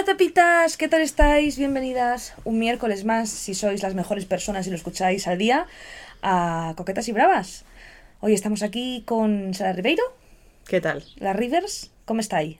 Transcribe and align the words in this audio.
Hola 0.00 0.12
tapitas, 0.12 0.78
¿qué 0.78 0.88
tal 0.88 1.02
estáis? 1.02 1.58
Bienvenidas 1.58 2.32
un 2.44 2.58
miércoles 2.58 3.04
más, 3.04 3.28
si 3.28 3.52
sois 3.52 3.82
las 3.82 3.94
mejores 3.94 4.24
personas 4.24 4.66
y 4.66 4.70
lo 4.70 4.76
escucháis 4.76 5.28
al 5.28 5.36
día, 5.36 5.66
a 6.22 6.72
Coquetas 6.78 7.06
y 7.08 7.12
Bravas. 7.12 7.66
Hoy 8.20 8.32
estamos 8.32 8.62
aquí 8.62 9.02
con 9.04 9.52
Sara 9.52 9.74
Ribeiro, 9.74 10.02
¿Qué 10.66 10.80
tal? 10.80 11.04
la 11.16 11.34
Rivers, 11.34 11.90
¿cómo 12.06 12.20
estáis? 12.20 12.56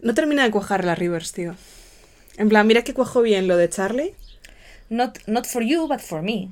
No 0.00 0.14
termina 0.14 0.44
de 0.44 0.52
cuajar 0.52 0.84
la 0.84 0.94
Rivers, 0.94 1.32
tío. 1.32 1.56
En 2.36 2.48
plan, 2.48 2.68
mira 2.68 2.84
que 2.84 2.94
cuajó 2.94 3.20
bien 3.20 3.48
lo 3.48 3.56
de 3.56 3.68
Charlie, 3.68 4.14
Not, 4.90 5.18
not 5.26 5.46
for 5.46 5.64
you, 5.64 5.88
but 5.88 5.98
for 5.98 6.22
me. 6.22 6.50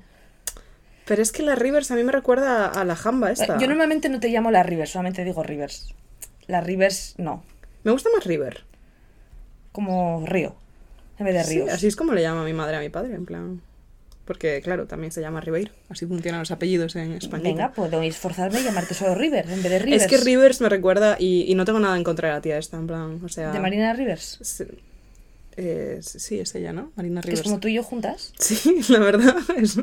pero 1.05 1.23
es 1.23 1.31
que 1.31 1.45
la 1.45 1.55
Rivers 1.55 1.93
a 1.93 1.95
mí 1.95 2.03
me 2.03 2.11
recuerda 2.11 2.67
a 2.67 2.85
la 2.85 2.97
jamba 2.97 3.31
esta. 3.31 3.57
Yo 3.59 3.69
normalmente 3.69 4.09
no 4.09 4.19
te 4.19 4.31
llamo 4.31 4.51
la 4.51 4.65
Rivers, 4.65 4.91
solamente 4.91 5.23
digo 5.23 5.45
Rivers. 5.45 5.95
La 6.49 6.61
Rivers 6.61 7.15
no, 7.19 7.45
Me 7.85 7.93
gusta 7.93 8.11
más 8.13 8.25
River. 8.25 8.67
Como 9.73 10.25
río, 10.27 10.55
en 11.19 11.27
vez 11.27 11.35
de 11.35 11.45
Sí, 11.45 11.55
ríos. 11.55 11.71
así 11.71 11.87
es 11.87 11.97
como 11.97 12.13
le 12.13 12.23
llama 12.23 12.45
mi 12.45 12.53
madre 12.53 12.77
a 12.77 12.81
mi 12.81 12.89
padre, 12.89 13.15
en 13.15 13.25
plan. 13.27 13.61
Porque, 14.25 14.61
claro, 14.63 14.87
también 14.87 15.11
se 15.11 15.23
llama 15.23 15.41
Ribeiro. 15.41 15.73
Así 15.89 16.05
funcionan 16.05 16.41
los 16.41 16.51
apellidos 16.51 16.95
en 16.97 17.13
español. 17.13 17.45
Venga, 17.45 17.73
puedo 17.73 18.03
esforzarme 18.03 18.61
y 18.61 18.63
llamarte 18.65 18.93
solo 18.93 19.15
River, 19.15 19.47
en 19.49 19.63
vez 19.63 19.73
de 19.73 19.79
Rivers. 19.79 20.03
Es 20.03 20.09
que 20.11 20.19
Rivers 20.19 20.61
me 20.61 20.69
recuerda, 20.69 21.17
y, 21.19 21.51
y 21.51 21.55
no 21.55 21.65
tengo 21.65 21.81
nada 21.81 21.97
en 21.97 22.05
contra 22.05 22.29
de 22.29 22.35
la 22.35 22.41
tía 22.43 22.59
esta, 22.59 22.77
en 22.77 22.87
plan, 22.87 23.21
o 23.25 23.29
sea... 23.31 23.53
¿De 23.53 23.59
Marina 23.61 23.95
Rivers? 23.95 24.39
es- 24.43 24.65
eh, 25.61 25.99
sí, 26.03 26.39
es 26.39 26.55
ella, 26.55 26.73
¿no? 26.73 26.93
Marina 26.95 27.21
Rivers. 27.21 27.41
es 27.41 27.45
como 27.45 27.59
tú 27.59 27.67
y 27.67 27.75
yo 27.75 27.83
juntas. 27.83 28.33
Sí, 28.39 28.81
la 28.89 29.01
verdad, 29.01 29.37
es, 29.57 29.77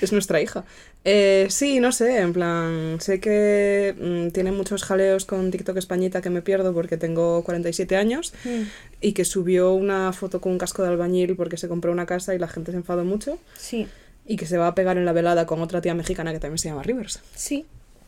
es 0.00 0.12
nuestra 0.12 0.42
hija. 0.42 0.64
Eh, 1.04 1.46
sí, 1.48 1.80
no 1.80 1.90
sé, 1.90 2.18
en 2.18 2.32
plan, 2.34 2.98
sé 3.00 3.18
que 3.18 3.94
mm, 3.98 4.32
tiene 4.32 4.52
muchos 4.52 4.84
jaleos 4.84 5.24
con 5.24 5.50
TikTok 5.50 5.76
Españita 5.78 6.20
que 6.20 6.28
me 6.28 6.42
pierdo 6.42 6.74
porque 6.74 6.98
tengo 6.98 7.42
47 7.44 7.96
años 7.96 8.34
y 9.00 9.12
que 9.12 9.24
subió 9.24 9.72
una 9.72 10.12
foto 10.12 10.40
con 10.40 10.52
un 10.52 10.58
casco 10.58 10.82
de 10.82 10.88
albañil 10.88 11.34
porque 11.34 11.56
se 11.56 11.68
compró 11.68 11.92
una 11.92 12.04
casa 12.06 12.34
y 12.34 12.38
la 12.38 12.48
gente 12.48 12.72
se 12.72 12.76
enfadó 12.76 13.04
mucho 13.04 13.38
Sí, 13.56 13.86
y 14.26 14.36
que 14.36 14.46
se 14.46 14.58
va 14.58 14.66
a 14.66 14.74
pegar 14.74 14.98
en 14.98 15.04
la 15.06 15.12
velada 15.12 15.46
con 15.46 15.62
otra 15.62 15.80
tía 15.80 15.94
mexicana 15.94 16.32
que 16.32 16.40
también 16.40 16.58
se 16.58 16.68
llama 16.68 16.82
Rivers. 16.82 17.20
sí. 17.34 17.64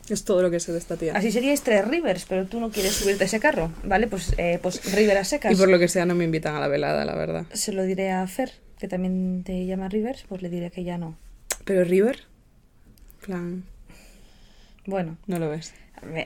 Es 0.09 0.23
todo 0.23 0.41
lo 0.41 0.49
que 0.49 0.59
sé 0.59 0.71
de 0.71 0.79
esta 0.79 0.97
tía. 0.97 1.13
Así 1.15 1.31
seríais 1.31 1.61
tres 1.61 1.87
Rivers, 1.87 2.25
pero 2.27 2.45
tú 2.45 2.59
no 2.59 2.71
quieres 2.71 2.93
subirte 2.93 3.23
a 3.23 3.27
ese 3.27 3.39
carro, 3.39 3.71
¿vale? 3.83 4.07
Pues, 4.07 4.33
eh, 4.37 4.59
pues 4.61 4.93
River 4.95 5.17
a 5.17 5.23
secas. 5.23 5.51
Y 5.53 5.55
por 5.55 5.69
lo 5.69 5.77
que 5.79 5.87
sea 5.87 6.05
no 6.05 6.15
me 6.15 6.23
invitan 6.23 6.55
a 6.55 6.59
la 6.59 6.67
velada, 6.67 7.05
la 7.05 7.15
verdad. 7.15 7.45
Se 7.53 7.71
lo 7.73 7.83
diré 7.83 8.11
a 8.11 8.25
Fer, 8.27 8.53
que 8.79 8.87
también 8.87 9.43
te 9.43 9.65
llama 9.65 9.87
Rivers, 9.89 10.25
pues 10.27 10.41
le 10.41 10.49
diré 10.49 10.71
que 10.71 10.83
ya 10.83 10.97
no. 10.97 11.17
Pero 11.63 11.83
River, 11.83 12.21
plan, 13.25 13.63
Bueno, 14.85 15.17
no 15.27 15.37
lo 15.39 15.49
ves. 15.49 15.73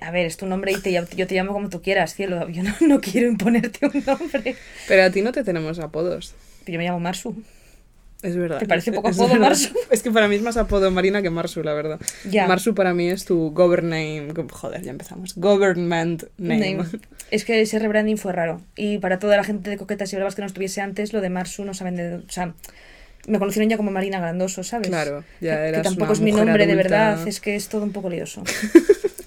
a 0.01 0.11
ver, 0.11 0.25
es 0.25 0.37
tu 0.37 0.45
nombre 0.45 0.71
y 0.71 0.75
te, 0.79 0.91
yo 0.93 1.27
te 1.27 1.35
llamo 1.35 1.51
como 1.51 1.69
tú 1.69 1.81
quieras, 1.81 2.13
cielo. 2.15 2.47
Yo 2.49 2.63
no, 2.63 2.73
no 2.87 3.01
quiero 3.01 3.27
imponerte 3.27 3.85
un 3.85 4.03
nombre. 4.05 4.55
Pero 4.87 5.03
a 5.03 5.09
ti 5.09 5.21
no 5.21 5.31
te 5.33 5.43
tenemos 5.43 5.79
apodos. 5.79 6.35
Yo 6.67 6.77
me 6.77 6.85
llamo 6.85 6.99
Marsu. 7.01 7.35
Es 8.23 8.35
verdad. 8.37 8.57
¿Te 8.59 8.65
parece 8.67 8.91
poco 8.91 9.09
apodo. 9.09 9.35
Marsu? 9.35 9.69
Es 9.91 10.01
que 10.01 10.09
para 10.09 10.27
mí 10.27 10.35
es 10.37 10.41
más 10.41 10.57
apodo 10.57 10.89
Marina 10.89 11.21
que 11.21 11.29
Marsu, 11.29 11.61
la 11.61 11.73
verdad. 11.73 11.99
Ya. 12.29 12.47
Marsu 12.47 12.73
para 12.73 12.93
mí 12.93 13.09
es 13.09 13.25
tu 13.25 13.51
government. 13.51 14.35
Joder, 14.51 14.81
ya 14.81 14.91
empezamos. 14.91 15.35
Government 15.35 16.23
name. 16.37 16.73
Name. 16.75 16.89
Es 17.31 17.45
que 17.45 17.61
ese 17.61 17.77
rebranding 17.79 18.17
fue 18.17 18.31
raro. 18.33 18.61
Y 18.75 18.97
para 18.99 19.19
toda 19.19 19.37
la 19.37 19.43
gente 19.43 19.69
de 19.69 19.77
Coquetas 19.77 20.11
y 20.13 20.15
Bravas 20.15 20.35
que 20.35 20.41
no 20.41 20.47
estuviese 20.47 20.81
antes, 20.81 21.13
lo 21.13 21.21
de 21.21 21.29
Marsu 21.29 21.65
no 21.65 21.73
saben 21.73 21.95
de... 21.97 22.15
O 22.15 22.23
sea, 22.29 22.53
me 23.27 23.39
conocieron 23.39 23.69
ya 23.69 23.77
como 23.77 23.91
Marina 23.91 24.19
Grandoso, 24.19 24.63
¿sabes? 24.63 24.87
Claro, 24.89 25.23
ya 25.39 25.65
Que- 25.67 25.71
que, 25.73 25.81
tampoco 25.81 26.05
una 26.05 26.13
es 26.13 26.19
mi 26.21 26.31
nombre 26.31 26.65
de 26.65 26.73
adulta. 26.73 26.89
verdad, 27.15 27.27
es 27.27 27.39
que 27.39 27.55
es 27.55 27.67
todo 27.69 27.83
un 27.83 27.91
poco 27.91 28.09
lioso. 28.09 28.43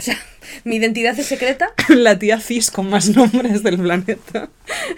sea, 0.07 0.19
mi 0.65 0.77
identidad 0.77 1.19
es 1.19 1.27
secreta 1.27 1.73
La 1.89 2.19
tía 2.19 2.41
cis 2.41 2.71
con 2.71 2.89
más 2.89 3.09
nombres 3.15 3.63
del 3.63 3.79
planeta. 3.79 4.49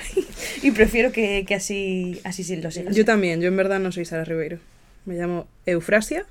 y 0.63 0.71
prefiero 0.71 1.13
que, 1.13 1.45
que 1.47 1.55
así, 1.55 2.21
así 2.25 2.45
sí 2.45 2.57
lo 2.57 2.71
sigas. 2.71 2.95
Yo 2.95 3.05
también, 3.05 3.41
yo 3.41 3.49
en 3.49 3.57
verdad 3.57 3.81
no 3.81 3.93
soy 3.93 4.05
Sara 4.05 4.25
Ribeiro. 4.25 4.59
Me 5.05 5.15
llamo 5.15 5.47
Eufrasia. 5.67 6.27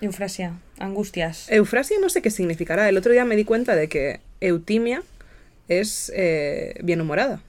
Eufrasia, 0.00 0.54
angustias. 0.78 1.46
Eufrasia 1.50 1.98
no 2.00 2.08
sé 2.08 2.22
qué 2.22 2.30
significará. 2.30 2.88
El 2.88 2.96
otro 2.96 3.12
día 3.12 3.24
me 3.24 3.36
di 3.36 3.44
cuenta 3.44 3.74
de 3.74 3.88
que 3.88 4.20
Eutimia 4.40 5.02
es 5.68 6.12
eh, 6.14 6.74
bien 6.82 7.00
humorada. 7.00 7.42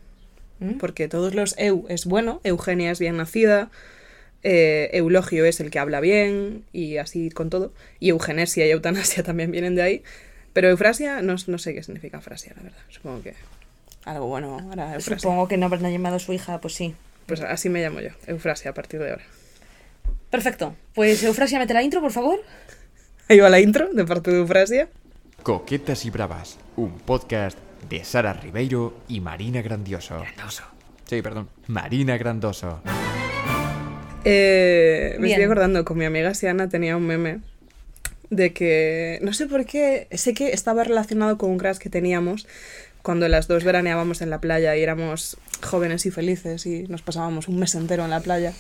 ¿Mm? 0.59 0.77
Porque 0.77 1.07
todos 1.07 1.33
los 1.35 1.55
eu 1.57 1.85
es 1.87 2.05
bueno, 2.05 2.41
Eugenia 2.43 2.91
es 2.91 2.99
bien 2.99 3.17
nacida, 3.17 3.71
eh, 4.43 4.89
Eulogio 4.93 5.45
es 5.45 5.59
el 5.59 5.69
que 5.69 5.79
habla 5.79 5.99
bien 5.99 6.63
y 6.73 6.97
así 6.97 7.29
con 7.29 7.49
todo. 7.49 7.73
Y 7.99 8.09
eugenesia 8.09 8.65
y 8.65 8.71
eutanasia 8.71 9.23
también 9.29 9.51
vienen 9.51 9.75
de 9.75 9.81
ahí. 9.81 10.03
Pero 10.53 10.69
eufrasia 10.69 11.21
no, 11.21 11.35
no 11.47 11.57
sé 11.57 11.73
qué 11.73 11.83
significa 11.83 12.21
frasia, 12.21 12.53
la 12.55 12.63
verdad. 12.63 12.79
Supongo 12.89 13.21
que 13.21 13.35
algo 14.05 14.27
bueno 14.27 14.59
eufrasia. 14.59 15.19
Supongo 15.19 15.47
que 15.47 15.57
no 15.57 15.65
habrán 15.67 15.91
llamado 15.91 16.15
a 16.15 16.19
su 16.19 16.33
hija, 16.33 16.59
pues 16.61 16.73
sí. 16.73 16.95
Pues 17.25 17.41
así 17.41 17.69
me 17.69 17.81
llamo 17.81 17.99
yo, 18.01 18.09
eufrasia 18.27 18.71
a 18.71 18.73
partir 18.73 18.99
de 18.99 19.11
ahora. 19.11 19.23
Perfecto. 20.29 20.75
Pues 20.93 21.23
Eufrasia, 21.23 21.59
mete 21.59 21.73
la 21.73 21.81
intro, 21.83 22.01
por 22.01 22.11
favor. 22.11 22.39
Ahí 23.27 23.39
va 23.39 23.49
la 23.49 23.59
intro 23.59 23.91
de 23.93 24.05
parte 24.05 24.31
de 24.31 24.37
eufrasia. 24.37 24.87
Coquetas 25.43 26.05
y 26.05 26.09
Bravas, 26.09 26.57
un 26.75 26.99
podcast 26.99 27.57
de 27.89 28.03
Sara 28.03 28.33
Ribeiro 28.33 28.99
y 29.07 29.21
Marina 29.21 29.61
Grandioso. 29.61 30.19
Grandoso. 30.19 30.63
Sí, 31.05 31.21
perdón. 31.21 31.49
Marina 31.67 32.17
Grandoso. 32.17 32.81
Eh, 34.23 35.13
me 35.17 35.25
Bien. 35.25 35.31
estoy 35.31 35.45
acordando, 35.45 35.85
con 35.85 35.97
mi 35.97 36.05
amiga 36.05 36.33
Siana 36.33 36.69
tenía 36.69 36.97
un 36.97 37.07
meme 37.07 37.39
de 38.29 38.53
que, 38.53 39.19
no 39.21 39.33
sé 39.33 39.47
por 39.47 39.65
qué, 39.65 40.07
sé 40.11 40.33
que 40.33 40.51
estaba 40.51 40.83
relacionado 40.83 41.37
con 41.37 41.51
un 41.51 41.57
crush 41.57 41.77
que 41.77 41.89
teníamos 41.89 42.47
cuando 43.01 43.27
las 43.27 43.47
dos 43.47 43.63
veraneábamos 43.63 44.21
en 44.21 44.29
la 44.29 44.41
playa 44.41 44.75
y 44.75 44.83
éramos 44.83 45.37
jóvenes 45.61 46.05
y 46.05 46.11
felices 46.11 46.65
y 46.65 46.83
nos 46.83 47.01
pasábamos 47.01 47.47
un 47.47 47.59
mes 47.59 47.73
entero 47.75 48.03
en 48.03 48.09
la 48.09 48.19
playa. 48.19 48.53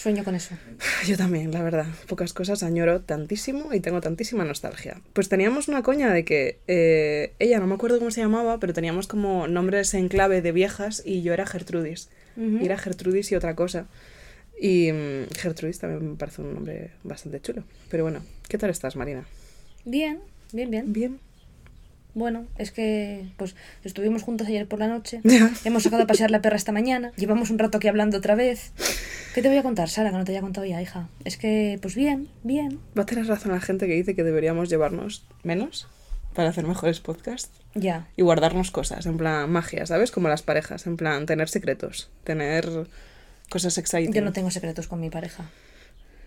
Sueño 0.00 0.24
con 0.24 0.34
eso. 0.34 0.54
Yo 1.06 1.18
también, 1.18 1.52
la 1.52 1.62
verdad. 1.62 1.84
Pocas 2.06 2.32
cosas 2.32 2.62
añoro 2.62 3.02
tantísimo 3.02 3.74
y 3.74 3.80
tengo 3.80 4.00
tantísima 4.00 4.44
nostalgia. 4.44 5.00
Pues 5.12 5.28
teníamos 5.28 5.68
una 5.68 5.82
coña 5.82 6.10
de 6.10 6.24
que 6.24 6.58
eh, 6.68 7.34
ella, 7.38 7.58
no 7.58 7.66
me 7.66 7.74
acuerdo 7.74 7.98
cómo 7.98 8.10
se 8.10 8.22
llamaba, 8.22 8.58
pero 8.60 8.72
teníamos 8.72 9.06
como 9.06 9.46
nombres 9.46 9.92
en 9.92 10.08
clave 10.08 10.40
de 10.40 10.52
viejas 10.52 11.02
y 11.04 11.20
yo 11.20 11.34
era 11.34 11.44
Gertrudis. 11.44 12.08
Ujú. 12.36 12.60
Y 12.62 12.64
era 12.64 12.78
Gertrudis 12.78 13.30
y 13.32 13.34
otra 13.34 13.54
cosa. 13.54 13.88
Y 14.58 14.90
mm, 14.90 15.34
Gertrudis 15.36 15.80
también 15.80 16.12
me 16.12 16.16
parece 16.16 16.40
un 16.40 16.54
nombre 16.54 16.92
bastante 17.02 17.42
chulo. 17.42 17.64
Pero 17.90 18.04
bueno, 18.04 18.22
¿qué 18.50 18.58
tal 18.58 18.68
estás, 18.70 18.96
Marina? 18.96 19.24
Bien, 19.86 20.20
bien, 20.52 20.70
bien. 20.70 20.92
Bien. 20.92 21.18
Bueno, 22.12 22.46
es 22.58 22.72
que 22.72 23.28
pues 23.36 23.54
estuvimos 23.84 24.22
juntos 24.24 24.48
ayer 24.48 24.66
por 24.66 24.80
la 24.80 24.88
noche. 24.88 25.20
Hemos 25.64 25.84
sacado 25.84 26.02
a 26.02 26.06
pasear 26.06 26.30
la 26.32 26.42
perra 26.42 26.56
esta 26.56 26.72
mañana. 26.72 27.12
Llevamos 27.16 27.50
un 27.50 27.58
rato 27.60 27.78
aquí 27.78 27.86
hablando 27.86 28.18
otra 28.18 28.34
vez. 28.34 28.72
¿Qué 29.34 29.42
te 29.42 29.48
voy 29.48 29.56
a 29.58 29.62
contar, 29.62 29.88
Sara, 29.88 30.10
que 30.10 30.16
no 30.16 30.24
te 30.24 30.32
haya 30.32 30.40
contado 30.40 30.66
ya, 30.66 30.82
hija? 30.82 31.08
Es 31.24 31.36
que, 31.36 31.78
pues 31.80 31.94
bien, 31.94 32.28
bien. 32.42 32.80
Va 32.98 33.02
a 33.04 33.06
tener 33.06 33.26
razón 33.28 33.52
la 33.52 33.60
gente 33.60 33.86
que 33.86 33.94
dice 33.94 34.16
que 34.16 34.24
deberíamos 34.24 34.68
llevarnos 34.68 35.24
menos 35.44 35.86
para 36.34 36.48
hacer 36.48 36.66
mejores 36.66 36.98
podcasts 37.00 37.50
Ya. 37.76 38.08
y 38.16 38.22
guardarnos 38.22 38.72
cosas, 38.72 39.06
en 39.06 39.16
plan 39.16 39.48
magia, 39.50 39.86
¿sabes? 39.86 40.10
Como 40.10 40.28
las 40.28 40.42
parejas, 40.42 40.86
en 40.88 40.96
plan 40.96 41.26
tener 41.26 41.48
secretos, 41.48 42.10
tener 42.24 42.68
cosas 43.48 43.78
exciting. 43.78 44.12
Yo 44.12 44.22
no 44.22 44.32
tengo 44.32 44.50
secretos 44.50 44.88
con 44.88 45.00
mi 45.00 45.10
pareja. 45.10 45.48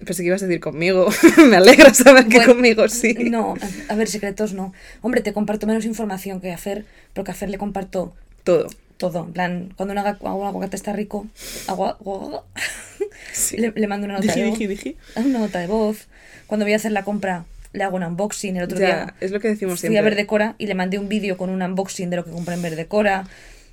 Pensé 0.06 0.24
que 0.24 0.28
ibas 0.28 0.44
a 0.44 0.48
decir 0.48 0.60
conmigo. 0.62 1.08
me 1.50 1.56
alegra 1.58 1.94
saber 1.94 2.28
que 2.28 2.44
conmigo 2.46 2.88
sí. 2.88 3.14
No, 3.30 3.56
a- 3.90 3.96
ver, 3.96 4.08
secretos 4.08 4.54
no. 4.54 4.74
Hombre, 5.02 5.22
te 5.22 5.34
comparto 5.34 5.68
menos 5.68 5.86
información 5.86 6.42
que 6.42 6.52
a 6.52 6.58
Fer, 6.58 6.86
porque 7.14 7.32
a 7.32 7.34
Fer 7.34 7.50
le 7.50 7.58
comparto 7.58 8.14
Todo. 8.44 8.68
todo. 8.98 9.26
En 9.26 9.34
plan, 9.34 9.74
cuando 9.76 9.94
un 9.94 9.98
aguacate 10.00 10.76
está 10.76 10.94
rico, 10.94 11.28
agua, 11.68 11.98
agua- 12.00 12.44
Sí. 13.34 13.58
le, 13.58 13.72
le 13.76 13.88
mando 13.88 14.06
una 14.06 14.16
nota, 14.16 14.34
de 14.34 14.44
voz, 14.50 14.58
dije, 14.60 14.68
dije. 14.68 14.96
una 15.16 15.40
nota 15.40 15.60
de 15.60 15.68
voz. 15.68 16.08
Cuando 16.48 16.66
voy 16.66 16.74
a 16.74 16.76
hacer 16.78 16.92
la 16.92 17.04
compra, 17.04 17.46
le 17.74 17.84
hago 17.84 17.96
un 17.98 18.04
unboxing. 18.04 18.58
El 18.58 18.64
otro 18.64 18.78
Ya, 18.80 18.86
día 18.86 19.14
es 19.22 19.32
lo 19.32 19.40
que 19.40 19.48
decimos 19.50 19.74
fui 19.80 19.90
siempre. 19.90 20.00
a 20.00 20.02
Verdecora 20.04 20.56
y 20.58 20.68
le 20.68 20.76
mandé 20.76 21.00
un 21.00 21.10
vídeo 21.10 21.38
con 21.38 21.50
un 21.50 21.62
unboxing 21.62 22.10
de 22.10 22.18
lo 22.18 22.26
que 22.26 22.32
compré 22.32 22.54
en 22.56 22.62
Verdecora. 22.62 23.26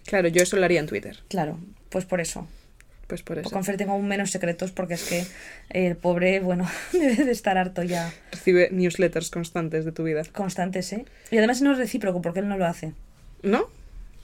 Claro, 0.07 0.29
yo 0.29 0.43
eso 0.43 0.57
lo 0.57 0.65
haría 0.65 0.81
en 0.81 0.87
Twitter. 0.87 1.19
Claro, 1.29 1.59
pues 1.91 2.05
por 2.07 2.21
eso. 2.21 2.47
Pues 3.11 3.23
por 3.23 3.39
eso. 3.39 3.51
Con 3.51 3.65
Fer 3.65 3.77
tengo 3.77 3.93
aún 3.93 4.07
menos 4.09 4.31
secretos 4.31 4.71
porque 4.71 4.95
es 4.95 5.03
que 5.03 5.27
el 5.71 5.97
pobre, 5.97 6.39
bueno, 6.41 6.67
debe 6.93 7.25
de 7.25 7.33
estar 7.33 7.59
harto 7.59 7.83
ya. 7.83 8.13
Recibe 8.31 8.69
newsletters 8.71 9.31
constantes 9.31 9.85
de 9.85 9.91
tu 9.93 10.05
vida. 10.05 10.23
Constantes, 10.33 10.93
¿eh? 10.93 11.05
Y 11.33 11.39
además 11.39 11.61
no 11.61 11.73
es 11.73 11.79
recíproco 11.79 12.23
porque 12.23 12.39
él 12.41 12.49
no 12.49 12.57
lo 12.57 12.67
hace. 12.67 12.95
¿No? 13.43 13.69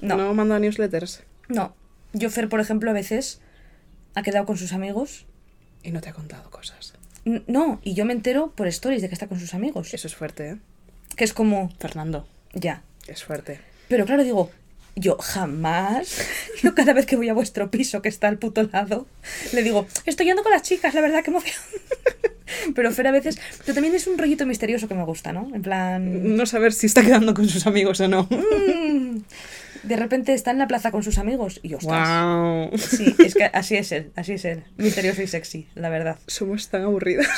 No. 0.00 0.16
No 0.16 0.32
manda 0.34 0.58
newsletters. 0.58 1.22
No. 1.48 1.74
Yo, 2.12 2.30
Fer, 2.30 2.48
por 2.48 2.60
ejemplo, 2.60 2.90
a 2.90 2.94
veces 2.94 3.40
ha 4.14 4.22
quedado 4.22 4.46
con 4.46 4.56
sus 4.56 4.72
amigos. 4.72 5.26
Y 5.82 5.90
no 5.90 6.00
te 6.00 6.08
ha 6.10 6.12
contado 6.12 6.48
cosas. 6.50 6.94
N- 7.24 7.42
No, 7.48 7.80
y 7.82 7.94
yo 7.94 8.04
me 8.04 8.12
entero 8.12 8.52
por 8.54 8.68
stories 8.68 9.02
de 9.02 9.08
que 9.08 9.14
está 9.14 9.26
con 9.26 9.40
sus 9.40 9.52
amigos. 9.52 9.92
Eso 9.92 10.06
es 10.06 10.14
fuerte, 10.14 10.48
¿eh? 10.50 10.56
Que 11.16 11.24
es 11.24 11.32
como, 11.32 11.70
Fernando, 11.80 12.28
ya. 12.54 12.82
es 13.08 13.24
fuerte. 13.24 13.58
Pero 13.88 14.04
claro, 14.06 14.22
digo, 14.22 14.50
yo 14.96 15.18
jamás, 15.18 16.26
yo 16.62 16.74
cada 16.74 16.92
vez 16.94 17.06
que 17.06 17.16
voy 17.16 17.28
a 17.28 17.34
vuestro 17.34 17.70
piso 17.70 18.02
que 18.02 18.08
está 18.08 18.28
al 18.28 18.38
puto 18.38 18.62
lado, 18.64 19.06
le 19.52 19.62
digo, 19.62 19.86
estoy 20.06 20.26
yendo 20.26 20.42
con 20.42 20.52
las 20.52 20.62
chicas, 20.62 20.94
la 20.94 21.02
verdad 21.02 21.22
que 21.22 21.30
emoción. 21.30 21.56
Pero 22.74 22.90
Fer 22.92 23.08
a 23.08 23.10
veces, 23.10 23.38
pero 23.62 23.74
también 23.74 23.94
es 23.94 24.06
un 24.06 24.16
rollito 24.18 24.46
misterioso 24.46 24.86
que 24.86 24.94
me 24.94 25.04
gusta, 25.04 25.32
¿no? 25.32 25.50
En 25.52 25.62
plan, 25.62 26.36
No 26.36 26.46
saber 26.46 26.72
si 26.72 26.86
está 26.86 27.02
quedando 27.02 27.34
con 27.34 27.48
sus 27.48 27.66
amigos 27.66 28.00
o 28.00 28.06
no. 28.08 28.22
mm, 28.30 29.18
De 29.82 29.96
repente 29.96 30.32
está 30.32 30.52
en 30.52 30.58
la 30.58 30.68
plaza 30.68 30.92
con 30.92 31.02
sus 31.02 31.18
amigos 31.18 31.58
y 31.64 31.74
ostras. 31.74 32.08
¡Wow! 32.08 32.78
Sí, 32.78 33.16
es 33.18 33.34
que 33.34 33.44
así 33.44 33.76
es 33.76 33.90
él, 33.90 34.12
así 34.14 34.34
es 34.34 34.44
él. 34.44 34.62
Misterioso 34.76 35.22
y 35.22 35.26
sexy, 35.26 35.66
la 35.74 35.88
verdad. 35.88 36.18
Somos 36.28 36.68
tan 36.68 36.82
aburridas. 36.82 37.28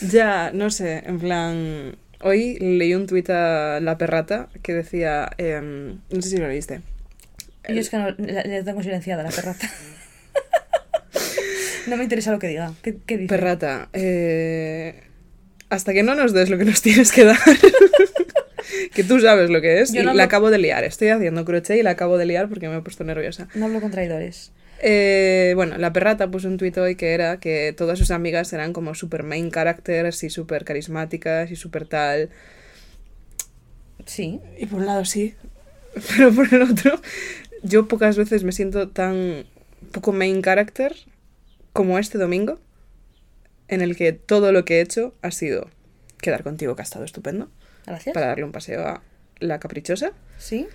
ya, 0.00 0.52
no 0.54 0.70
sé, 0.70 1.02
en 1.06 1.18
plan. 1.18 1.96
Hoy 2.22 2.58
leí 2.58 2.94
un 2.94 3.06
tuit 3.06 3.28
a 3.30 3.80
La 3.80 3.98
Perrata 3.98 4.48
que 4.62 4.74
decía. 4.74 5.30
em, 5.38 5.98
no 6.10 6.22
sé 6.22 6.30
si 6.30 6.36
lo 6.36 6.48
leíste. 6.48 6.80
Yo 7.68 7.80
es 7.80 7.90
que 7.90 7.98
no, 7.98 8.10
le, 8.10 8.42
le 8.44 8.62
tengo 8.62 8.82
silenciada 8.82 9.22
la 9.22 9.30
perrata. 9.30 9.70
no 11.86 11.96
me 11.96 12.02
interesa 12.02 12.32
lo 12.32 12.38
que 12.38 12.48
diga. 12.48 12.72
¿Qué, 12.82 12.96
qué 13.06 13.16
dice? 13.16 13.28
Perrata, 13.28 13.88
eh, 13.92 15.02
hasta 15.68 15.92
que 15.92 16.02
no 16.02 16.14
nos 16.14 16.32
des 16.32 16.50
lo 16.50 16.58
que 16.58 16.64
nos 16.64 16.82
tienes 16.82 17.12
que 17.12 17.24
dar, 17.24 17.38
que 18.94 19.04
tú 19.04 19.20
sabes 19.20 19.50
lo 19.50 19.60
que 19.60 19.80
es, 19.80 19.92
Yo 19.92 20.02
y 20.02 20.04
la 20.04 20.24
acabo 20.24 20.50
de 20.50 20.58
liar. 20.58 20.84
Estoy 20.84 21.08
haciendo 21.08 21.44
crochet 21.44 21.78
y 21.78 21.82
la 21.82 21.90
acabo 21.90 22.18
de 22.18 22.26
liar 22.26 22.48
porque 22.48 22.68
me 22.68 22.76
he 22.76 22.80
puesto 22.80 23.04
nerviosa. 23.04 23.48
No 23.54 23.66
hablo 23.66 23.80
con 23.80 23.90
traidores. 23.90 24.52
Eh, 24.82 25.52
bueno, 25.56 25.76
la 25.76 25.92
perrata 25.92 26.30
puso 26.30 26.48
un 26.48 26.56
tuit 26.56 26.76
hoy 26.78 26.96
que 26.96 27.12
era 27.12 27.38
que 27.38 27.74
todas 27.76 27.98
sus 27.98 28.10
amigas 28.10 28.52
eran 28.52 28.72
como 28.72 28.94
super 28.94 29.22
main 29.22 29.50
characters 29.50 30.22
y 30.24 30.30
super 30.30 30.64
carismáticas 30.64 31.50
y 31.50 31.56
super 31.56 31.86
tal. 31.86 32.30
Sí. 34.06 34.40
Y 34.58 34.66
por 34.66 34.80
un 34.80 34.86
lado 34.86 35.04
sí, 35.04 35.34
pero 36.16 36.32
por 36.32 36.52
el 36.52 36.62
otro, 36.62 37.00
yo 37.62 37.88
pocas 37.88 38.16
veces 38.16 38.42
me 38.44 38.52
siento 38.52 38.88
tan 38.88 39.44
poco 39.92 40.12
main 40.12 40.40
character 40.42 40.94
como 41.72 41.98
este 41.98 42.18
domingo, 42.18 42.58
en 43.68 43.82
el 43.82 43.96
que 43.96 44.12
todo 44.12 44.50
lo 44.52 44.64
que 44.64 44.78
he 44.78 44.80
hecho 44.80 45.14
ha 45.22 45.30
sido 45.30 45.68
quedar 46.20 46.42
contigo, 46.42 46.74
que 46.74 46.82
ha 46.82 46.84
estado 46.84 47.04
estupendo, 47.04 47.50
Gracias. 47.86 48.12
para 48.14 48.26
darle 48.28 48.44
un 48.44 48.52
paseo 48.52 48.86
a 48.86 49.02
la 49.38 49.60
caprichosa, 49.60 50.12
Sí. 50.38 50.66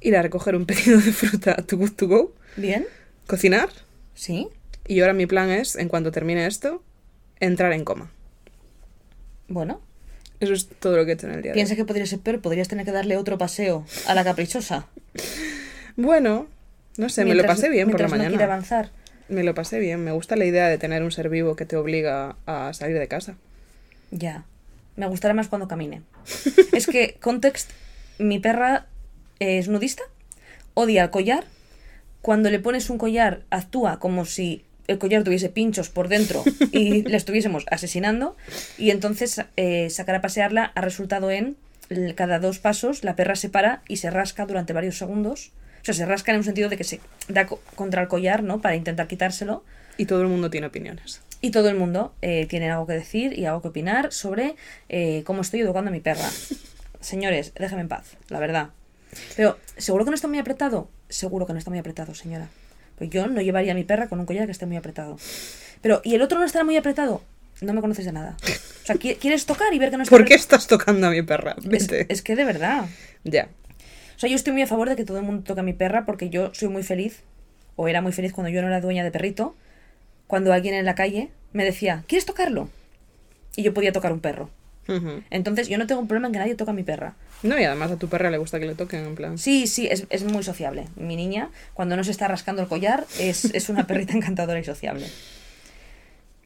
ir 0.00 0.16
a 0.16 0.22
recoger 0.22 0.56
un 0.56 0.66
pedido 0.66 0.98
de 1.00 1.12
fruta 1.12 1.52
a 1.52 1.62
Good 1.70 1.92
To 1.92 2.08
Go, 2.08 2.34
Bien. 2.56 2.86
Cocinar, 3.26 3.68
Sí. 4.14 4.48
y 4.86 5.00
ahora 5.00 5.12
mi 5.12 5.26
plan 5.26 5.50
es, 5.50 5.76
en 5.76 5.88
cuanto 5.88 6.12
termine 6.12 6.46
esto, 6.46 6.82
entrar 7.40 7.72
en 7.72 7.84
coma. 7.84 8.10
Bueno. 9.48 9.80
Eso 10.40 10.52
es 10.52 10.68
todo 10.68 10.96
lo 10.96 11.04
que 11.06 11.12
he 11.12 11.14
hecho 11.14 11.26
en 11.28 11.34
el 11.34 11.42
día 11.42 11.52
de 11.52 11.52
hoy. 11.52 11.54
Piensa 11.54 11.76
que 11.76 11.84
podría 11.86 12.04
ser 12.06 12.18
peor. 12.18 12.40
Podrías 12.42 12.68
tener 12.68 12.84
que 12.84 12.92
darle 12.92 13.16
otro 13.16 13.38
paseo 13.38 13.86
a 14.06 14.14
la 14.14 14.22
caprichosa. 14.22 14.86
Bueno, 15.96 16.46
no 16.98 17.08
sé, 17.08 17.24
me 17.24 17.34
lo 17.34 17.44
pasé 17.44 17.70
bien 17.70 17.90
por 17.90 18.00
la 18.00 18.08
no 18.08 18.16
mañana. 18.16 18.44
avanzar. 18.44 18.90
Me 19.28 19.42
lo 19.44 19.54
pasé 19.54 19.78
bien. 19.78 20.04
Me 20.04 20.12
gusta 20.12 20.36
la 20.36 20.44
idea 20.44 20.68
de 20.68 20.76
tener 20.76 21.02
un 21.02 21.10
ser 21.10 21.30
vivo 21.30 21.56
que 21.56 21.64
te 21.64 21.76
obliga 21.76 22.36
a 22.44 22.72
salir 22.74 22.98
de 22.98 23.08
casa. 23.08 23.36
Ya. 24.10 24.44
Me 24.96 25.06
gustará 25.06 25.32
más 25.32 25.48
cuando 25.48 25.68
camine. 25.68 26.02
es 26.72 26.86
que, 26.86 27.16
context, 27.20 27.70
mi 28.18 28.38
perra 28.38 28.86
es 29.38 29.68
nudista, 29.68 30.02
odia 30.74 31.04
el 31.04 31.10
collar. 31.10 31.44
Cuando 32.26 32.50
le 32.50 32.58
pones 32.58 32.90
un 32.90 32.98
collar, 32.98 33.42
actúa 33.50 34.00
como 34.00 34.24
si 34.24 34.64
el 34.88 34.98
collar 34.98 35.22
tuviese 35.22 35.48
pinchos 35.48 35.90
por 35.90 36.08
dentro 36.08 36.42
y 36.72 37.02
le 37.08 37.16
estuviésemos 37.16 37.64
asesinando. 37.70 38.36
Y 38.78 38.90
entonces 38.90 39.42
eh, 39.56 39.90
sacar 39.90 40.16
a 40.16 40.20
pasearla 40.20 40.72
ha 40.74 40.80
resultado 40.80 41.30
en 41.30 41.56
cada 42.16 42.40
dos 42.40 42.58
pasos 42.58 43.04
la 43.04 43.14
perra 43.14 43.36
se 43.36 43.48
para 43.48 43.82
y 43.86 43.98
se 43.98 44.10
rasca 44.10 44.44
durante 44.44 44.72
varios 44.72 44.98
segundos. 44.98 45.52
O 45.82 45.84
sea, 45.84 45.94
se 45.94 46.04
rasca 46.04 46.32
en 46.32 46.38
un 46.38 46.42
sentido 46.44 46.68
de 46.68 46.76
que 46.76 46.82
se 46.82 46.98
da 47.28 47.46
co- 47.46 47.60
contra 47.76 48.02
el 48.02 48.08
collar, 48.08 48.42
¿no? 48.42 48.60
Para 48.60 48.74
intentar 48.74 49.06
quitárselo. 49.06 49.62
Y 49.96 50.06
todo 50.06 50.20
el 50.22 50.26
mundo 50.26 50.50
tiene 50.50 50.66
opiniones. 50.66 51.22
Y 51.42 51.52
todo 51.52 51.68
el 51.68 51.76
mundo 51.76 52.12
eh, 52.22 52.46
tiene 52.46 52.68
algo 52.72 52.88
que 52.88 52.94
decir 52.94 53.38
y 53.38 53.44
algo 53.44 53.62
que 53.62 53.68
opinar 53.68 54.12
sobre 54.12 54.56
eh, 54.88 55.22
cómo 55.24 55.42
estoy 55.42 55.60
educando 55.60 55.90
a 55.90 55.92
mi 55.92 56.00
perra. 56.00 56.28
Señores, 57.00 57.52
déjame 57.56 57.82
en 57.82 57.88
paz, 57.88 58.16
la 58.30 58.40
verdad. 58.40 58.70
Pero, 59.36 59.58
¿seguro 59.76 60.04
que 60.04 60.10
no 60.10 60.16
está 60.16 60.26
muy 60.26 60.38
apretado? 60.40 60.88
Seguro 61.08 61.46
que 61.46 61.52
no 61.52 61.58
está 61.58 61.70
muy 61.70 61.78
apretado, 61.78 62.14
señora. 62.14 62.48
Pues 62.98 63.10
yo 63.10 63.26
no 63.26 63.40
llevaría 63.40 63.72
a 63.72 63.74
mi 63.74 63.84
perra 63.84 64.08
con 64.08 64.18
un 64.20 64.26
collar 64.26 64.46
que 64.46 64.52
esté 64.52 64.66
muy 64.66 64.76
apretado. 64.76 65.18
Pero, 65.82 66.00
¿y 66.04 66.14
el 66.14 66.22
otro 66.22 66.38
no 66.38 66.44
estará 66.44 66.64
muy 66.64 66.76
apretado? 66.76 67.22
No 67.60 67.72
me 67.74 67.80
conoces 67.80 68.04
de 68.04 68.12
nada. 68.12 68.36
O 68.42 68.86
sea, 68.86 68.96
¿qui- 68.96 69.16
¿quieres 69.18 69.46
tocar 69.46 69.72
y 69.72 69.78
ver 69.78 69.90
que 69.90 69.96
no 69.96 70.02
está 70.04 70.14
¿Por 70.16 70.24
qué 70.24 70.34
estás 70.34 70.66
tocando 70.66 71.06
a 71.06 71.10
mi 71.10 71.22
perra? 71.22 71.56
Es, 71.58 71.88
Vete. 71.88 72.06
es 72.12 72.22
que 72.22 72.36
de 72.36 72.44
verdad. 72.44 72.86
Ya. 73.24 73.48
O 74.16 74.18
sea, 74.18 74.28
yo 74.30 74.36
estoy 74.36 74.52
muy 74.54 74.62
a 74.62 74.66
favor 74.66 74.88
de 74.88 74.96
que 74.96 75.04
todo 75.04 75.18
el 75.18 75.24
mundo 75.24 75.42
toque 75.44 75.60
a 75.60 75.62
mi 75.62 75.72
perra 75.74 76.06
porque 76.06 76.30
yo 76.30 76.52
soy 76.54 76.68
muy 76.68 76.82
feliz, 76.82 77.20
o 77.76 77.86
era 77.88 78.00
muy 78.00 78.12
feliz 78.12 78.32
cuando 78.32 78.48
yo 78.50 78.62
no 78.62 78.68
era 78.68 78.80
dueña 78.80 79.04
de 79.04 79.10
perrito, 79.10 79.54
cuando 80.26 80.52
alguien 80.54 80.74
en 80.74 80.86
la 80.86 80.94
calle 80.94 81.28
me 81.52 81.64
decía, 81.64 82.02
¿quieres 82.08 82.24
tocarlo? 82.24 82.70
Y 83.56 83.62
yo 83.62 83.74
podía 83.74 83.92
tocar 83.92 84.12
un 84.12 84.20
perro. 84.20 84.50
Entonces, 85.30 85.68
yo 85.68 85.78
no 85.78 85.86
tengo 85.88 86.00
un 86.00 86.06
problema 86.08 86.28
en 86.28 86.32
que 86.32 86.38
nadie 86.38 86.54
toque 86.54 86.70
a 86.70 86.74
mi 86.74 86.84
perra. 86.84 87.14
No, 87.42 87.58
y 87.58 87.64
además 87.64 87.90
a 87.90 87.96
tu 87.96 88.08
perra 88.08 88.30
le 88.30 88.38
gusta 88.38 88.58
que 88.58 88.66
le 88.66 88.74
toquen, 88.74 89.04
en 89.04 89.14
plan. 89.14 89.38
Sí, 89.38 89.66
sí, 89.66 89.86
es, 89.90 90.06
es 90.10 90.24
muy 90.24 90.42
sociable. 90.42 90.86
Mi 90.96 91.16
niña, 91.16 91.50
cuando 91.74 91.96
no 91.96 92.04
se 92.04 92.10
está 92.10 92.28
rascando 92.28 92.62
el 92.62 92.68
collar, 92.68 93.06
es, 93.18 93.44
es 93.46 93.68
una 93.68 93.86
perrita 93.86 94.12
encantadora 94.16 94.58
y 94.58 94.64
sociable. 94.64 95.06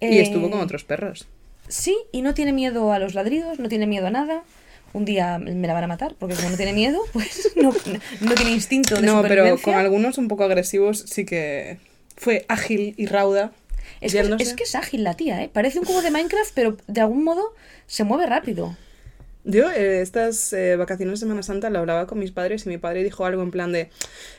Y 0.01 0.07
Eh, 0.07 0.23
estuvo 0.23 0.51
con 0.51 0.61
otros 0.61 0.85
perros. 0.85 1.27
Sí, 1.69 1.97
y 2.11 2.23
no 2.23 2.35
tiene 2.35 2.53
miedo 2.53 2.93
a 2.93 2.99
los 2.99 3.15
ladridos, 3.15 3.59
no 3.59 3.69
tiene 3.69 3.87
miedo 3.87 4.09
a 4.09 4.11
nada. 4.11 4.43
Un 4.93 5.05
día 5.05 5.39
me 5.39 5.69
la 5.69 5.73
van 5.73 5.85
a 5.85 5.87
matar, 5.87 6.17
porque 6.19 6.35
como 6.35 6.51
no 6.51 6.57
tiene 6.57 6.73
miedo, 6.73 6.99
pues 7.13 7.53
no, 7.55 7.73
no 8.21 8.35
tiene 8.35 8.51
instinto 8.51 8.97
de 8.97 9.03
No, 9.03 9.23
pero 9.23 9.57
con 9.61 9.75
algunos 9.75 10.19
un 10.19 10.27
poco 10.27 10.43
agresivos 10.45 11.05
sí 11.07 11.25
que 11.25 11.79
fue 12.17 12.45
ágil 12.49 12.95
y 12.97 13.07
rauda. 13.07 13.53
Es 14.01 14.13
que, 14.13 14.21
es 14.39 14.55
que 14.55 14.65
es 14.65 14.75
ágil 14.75 15.05
la 15.05 15.15
tía, 15.15 15.43
¿eh? 15.43 15.51
Parece 15.53 15.79
un 15.79 15.85
cubo 15.85 16.03
de 16.03 16.11
Minecraft, 16.11 16.53
pero 16.55 16.77
de 16.87 17.01
algún 17.01 17.23
modo 17.23 17.55
se 17.87 18.03
mueve 18.03 18.27
rápido. 18.27 18.77
Yo 19.51 19.69
eh, 19.71 20.01
estas 20.01 20.53
eh, 20.53 20.77
vacaciones 20.77 21.19
de 21.19 21.27
Semana 21.27 21.43
Santa 21.43 21.71
lo 21.71 21.81
hablaba 21.81 22.07
con 22.07 22.21
mis 22.21 22.31
padres 22.31 22.67
y 22.67 22.69
mi 22.69 22.79
padre 22.79 23.03
dijo 23.03 23.25
algo 23.25 23.43
en 23.43 23.51
plan 23.51 23.73
de, 23.73 23.91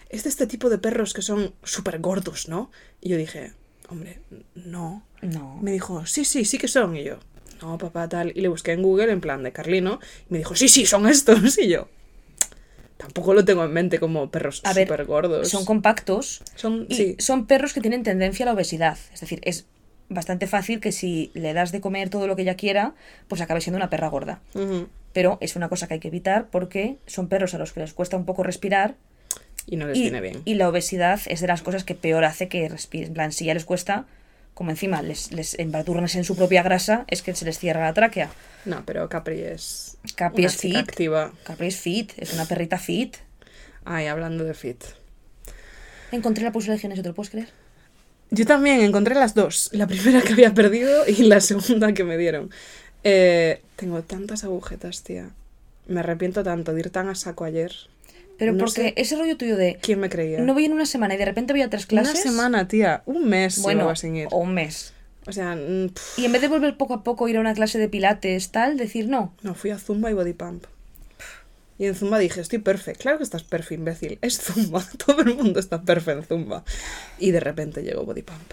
es 0.09 0.23
de 0.23 0.29
este 0.29 0.47
tipo 0.47 0.69
de 0.69 0.77
perros 0.77 1.13
que 1.13 1.21
son 1.21 1.53
súper 1.63 1.99
gordos, 1.99 2.47
¿no? 2.47 2.71
Y 3.01 3.09
yo 3.09 3.17
dije, 3.17 3.51
hombre, 3.89 4.19
no. 4.55 5.03
No. 5.21 5.59
Me 5.61 5.71
dijo, 5.71 6.05
sí, 6.05 6.23
sí, 6.23 6.45
sí 6.45 6.57
que 6.57 6.69
son. 6.69 6.95
Y 6.95 7.03
yo, 7.03 7.17
no, 7.61 7.77
papá, 7.77 8.07
tal. 8.07 8.31
Y 8.35 8.41
le 8.41 8.47
busqué 8.47 8.71
en 8.71 8.81
Google 8.83 9.11
en 9.11 9.19
plan 9.19 9.43
de 9.43 9.51
Carlino 9.51 9.99
y 10.29 10.33
me 10.33 10.37
dijo, 10.39 10.55
sí, 10.55 10.69
sí, 10.69 10.85
son 10.85 11.07
estos. 11.07 11.57
Y 11.57 11.67
yo, 11.67 11.89
tampoco 12.95 13.33
lo 13.33 13.43
tengo 13.43 13.65
en 13.65 13.73
mente 13.73 13.99
como 13.99 14.31
perros 14.31 14.61
A 14.63 14.73
ver, 14.73 14.87
súper 14.87 15.05
gordos. 15.05 15.49
Son 15.49 15.65
compactos 15.65 16.41
Son, 16.55 16.85
y 16.87 16.95
sí. 16.95 17.15
son 17.19 17.47
perros 17.47 17.73
que 17.73 17.81
tienen 17.81 18.03
tendencia 18.03 18.45
a 18.45 18.47
la 18.47 18.53
obesidad. 18.53 18.97
Es 19.13 19.19
decir, 19.19 19.41
es 19.43 19.65
bastante 20.09 20.47
fácil 20.47 20.79
que 20.79 20.91
si 20.91 21.31
le 21.33 21.53
das 21.53 21.71
de 21.71 21.81
comer 21.81 22.09
todo 22.09 22.27
lo 22.27 22.35
que 22.35 22.43
ella 22.43 22.55
quiera, 22.55 22.93
pues 23.27 23.41
acabe 23.41 23.61
siendo 23.61 23.77
una 23.77 23.89
perra 23.89 24.09
gorda. 24.09 24.41
Pero 25.13 25.37
es 25.41 25.55
una 25.55 25.69
cosa 25.69 25.87
que 25.87 25.95
hay 25.95 25.99
que 25.99 26.07
evitar 26.07 26.47
porque 26.49 26.97
son 27.07 27.27
perros 27.27 27.53
a 27.53 27.57
los 27.57 27.73
que 27.73 27.79
les 27.81 27.93
cuesta 27.93 28.17
un 28.17 28.25
poco 28.25 28.43
respirar 28.43 28.95
Y 29.65 29.75
no 29.75 29.87
les 29.87 29.97
y, 29.97 30.01
viene 30.03 30.21
bien. 30.21 30.41
y 30.45 30.55
la 30.55 30.69
obesidad 30.69 31.19
es 31.27 31.41
de 31.41 31.47
las 31.47 31.61
cosas 31.61 31.83
que 31.83 31.95
peor 31.95 32.23
hace 32.23 32.47
que 32.47 32.67
respiren. 32.69 33.07
En 33.09 33.13
plan, 33.13 33.31
si 33.31 33.45
ya 33.45 33.53
les 33.53 33.65
cuesta, 33.65 34.05
como 34.53 34.69
encima 34.69 35.01
les, 35.01 35.31
les 35.31 35.57
en 35.59 36.23
su 36.23 36.35
propia 36.35 36.63
grasa, 36.63 37.05
es 37.07 37.21
que 37.21 37.33
se 37.35 37.45
les 37.45 37.57
cierra 37.59 37.81
la 37.83 37.93
tráquea. 37.93 38.29
No, 38.65 38.83
pero 38.85 39.09
Capri 39.09 39.41
es 39.41 39.97
Capri 40.15 40.43
una 40.43 40.51
es 40.51 40.57
fit. 40.57 40.75
activa. 40.75 41.31
Capri 41.43 41.67
es 41.67 41.77
fit, 41.77 42.13
es 42.17 42.33
una 42.33 42.45
perrita 42.45 42.77
fit. 42.77 43.17
Ay, 43.85 44.07
hablando 44.07 44.43
de 44.43 44.53
fit. 44.53 44.83
Encontré 46.11 46.43
la 46.43 46.51
pulsera 46.51 46.73
de 46.73 46.79
gimnasio, 46.79 47.03
¿te 47.03 47.09
lo 47.09 47.15
puedes 47.15 47.31
creer? 47.31 47.47
Yo 48.29 48.45
también 48.45 48.81
encontré 48.81 49.15
las 49.15 49.33
dos. 49.33 49.69
La 49.73 49.87
primera 49.87 50.21
que 50.21 50.33
había 50.33 50.53
perdido 50.53 51.05
y 51.07 51.23
la 51.23 51.41
segunda 51.41 51.93
que 51.93 52.03
me 52.03 52.17
dieron. 52.17 52.49
Eh, 53.03 53.61
tengo 53.75 54.01
tantas 54.03 54.43
agujetas, 54.43 55.01
tía. 55.03 55.29
Me 55.87 55.99
arrepiento 56.01 56.43
tanto 56.43 56.73
de 56.73 56.79
ir 56.81 56.89
tan 56.89 57.09
a 57.09 57.15
saco 57.15 57.43
ayer. 57.43 57.73
Pero 58.37 58.53
No 58.53 58.59
porque 58.59 58.93
ese 58.97 59.15
rollo 59.17 59.37
tuyo 59.37 59.55
de 59.55 59.77
¿Quién 59.81 59.99
me 59.99 60.09
creía? 60.09 60.39
no 60.39 60.53
voy 60.53 60.65
en 60.65 60.73
una 60.73 60.85
semana 60.85 61.13
y 61.13 61.17
de 61.17 61.25
repente 61.25 61.53
voy 61.53 61.61
a 61.61 61.69
tres 61.69 61.87
Una 61.91 62.01
clases. 62.03 62.21
semana, 62.23 62.67
tía. 62.67 63.03
Un 63.05 63.27
mes 63.27 63.61
bueno, 63.61 63.81
llevaba 63.81 63.95
sin 63.95 64.15
ir. 64.15 64.27
o 64.31 64.37
un 64.39 64.53
mes. 64.53 64.93
O 65.27 65.31
sea, 65.31 65.55
Y 66.17 66.25
en 66.25 66.31
vez 66.31 66.41
de 66.41 66.47
volver 66.47 66.75
poco 66.77 66.95
a 66.95 67.03
poco 67.03 67.25
a 67.25 67.29
ir 67.29 67.37
a 67.37 67.39
una 67.39 67.53
clase 67.53 67.77
de 67.77 67.87
pilates, 67.87 68.49
tal, 68.49 68.77
decir 68.77 69.07
no. 69.07 69.33
no, 69.43 69.53
fui 69.53 69.69
a 69.69 69.77
Zumba 69.77 70.09
y 70.09 70.13
Body 70.15 70.33
Pump. 70.33 70.63
Y 71.77 71.85
en 71.85 71.95
Zumba 71.95 72.17
dije, 72.19 72.41
estoy 72.41 72.59
perfecto. 72.59 73.01
Claro 73.03 73.17
que 73.17 73.23
estás 73.23 73.43
perfecto, 73.43 73.75
imbécil. 73.75 74.17
Es 74.21 74.39
Zumba. 74.39 74.83
Todo 75.05 75.21
el 75.21 75.35
mundo 75.35 75.59
está 75.59 75.81
perfecto 75.81 76.19
en 76.35 76.43
Zumba. 76.43 76.63
Y 77.19 77.31
de 77.31 77.39
repente 77.39 77.81
llegó 77.83 78.03
Body 78.05 78.21
Pump. 78.23 78.51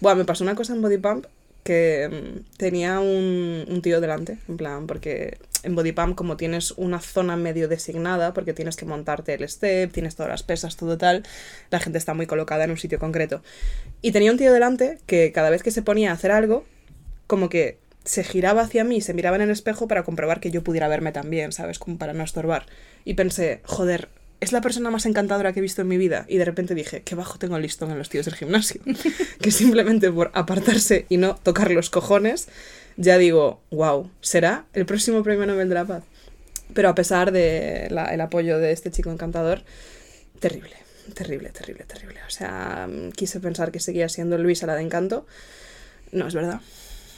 Bueno, 0.00 0.16
me 0.18 0.24
pasó 0.24 0.42
una 0.44 0.54
cosa 0.56 0.72
en 0.74 0.82
Body 0.82 0.98
Pump 0.98 1.26
que 1.64 2.08
mm, 2.08 2.56
tenía 2.56 3.00
un, 3.00 3.80
tío 3.82 4.00
delante, 4.00 4.38
en 4.48 4.56
plan, 4.56 4.86
porque 4.86 5.38
en 5.64 5.74
Body 5.74 5.92
Pump 5.92 6.14
como 6.14 6.36
tienes 6.36 6.72
una 6.76 7.00
zona 7.00 7.36
medio 7.36 7.66
designada, 7.66 8.32
porque 8.34 8.52
tienes 8.52 8.76
que 8.76 8.84
montarte 8.84 9.34
el 9.34 9.48
step, 9.48 9.90
tienes 9.90 10.14
todas 10.14 10.30
las 10.30 10.42
pesas, 10.42 10.76
todo 10.76 10.96
tal, 10.96 11.24
la 11.70 11.80
gente 11.80 11.98
está 11.98 12.14
muy 12.14 12.26
colocada 12.26 12.64
en 12.64 12.70
un 12.70 12.76
sitio 12.76 12.98
concreto. 12.98 13.42
Y 14.02 14.12
tenía 14.12 14.30
un 14.30 14.38
tío 14.38 14.52
delante 14.52 14.98
que 15.06 15.32
cada 15.32 15.50
vez 15.50 15.62
que 15.62 15.70
se 15.70 15.82
ponía 15.82 16.10
a 16.10 16.14
hacer 16.14 16.30
algo, 16.30 16.64
como 17.26 17.48
que 17.48 17.78
se 18.04 18.22
giraba 18.22 18.62
hacia 18.62 18.84
mí, 18.84 19.00
se 19.00 19.14
miraba 19.14 19.36
en 19.36 19.42
el 19.42 19.50
espejo 19.50 19.88
para 19.88 20.04
comprobar 20.04 20.38
que 20.38 20.50
yo 20.50 20.62
pudiera 20.62 20.88
verme 20.88 21.10
también, 21.10 21.52
¿sabes? 21.52 21.78
Como 21.78 21.96
para 21.96 22.12
no 22.12 22.22
estorbar. 22.22 22.66
Y 23.06 23.14
pensé, 23.14 23.60
joder, 23.64 24.08
es 24.44 24.52
la 24.52 24.60
persona 24.60 24.90
más 24.90 25.06
encantadora 25.06 25.52
que 25.52 25.58
he 25.58 25.62
visto 25.62 25.82
en 25.82 25.88
mi 25.88 25.96
vida. 25.96 26.26
Y 26.28 26.38
de 26.38 26.44
repente 26.44 26.74
dije, 26.74 27.02
qué 27.02 27.14
bajo 27.14 27.38
tengo 27.38 27.56
el 27.56 27.62
listón 27.62 27.90
en 27.90 27.98
los 27.98 28.08
tíos 28.08 28.26
del 28.26 28.34
gimnasio. 28.34 28.80
que 29.40 29.50
simplemente 29.50 30.10
por 30.10 30.30
apartarse 30.34 31.06
y 31.08 31.16
no 31.16 31.36
tocar 31.36 31.70
los 31.70 31.90
cojones, 31.90 32.48
ya 32.96 33.18
digo, 33.18 33.60
wow, 33.70 34.10
¿será 34.20 34.66
el 34.72 34.86
próximo 34.86 35.22
premio 35.22 35.46
Nobel 35.46 35.68
de 35.68 35.74
la 35.74 35.84
Paz? 35.84 36.04
Pero 36.72 36.88
a 36.88 36.94
pesar 36.94 37.32
del 37.32 37.98
el 37.98 38.20
apoyo 38.20 38.58
de 38.58 38.72
este 38.72 38.90
chico 38.90 39.10
encantador, 39.10 39.62
terrible, 40.40 40.76
terrible, 41.14 41.50
terrible, 41.50 41.84
terrible. 41.84 42.20
O 42.26 42.30
sea, 42.30 42.88
mm, 42.88 43.12
quise 43.12 43.40
pensar 43.40 43.72
que 43.72 43.80
seguía 43.80 44.08
siendo 44.08 44.38
Luisa 44.38 44.66
la 44.66 44.74
de 44.74 44.82
encanto. 44.82 45.26
No, 46.12 46.26
es 46.26 46.34
verdad. 46.34 46.60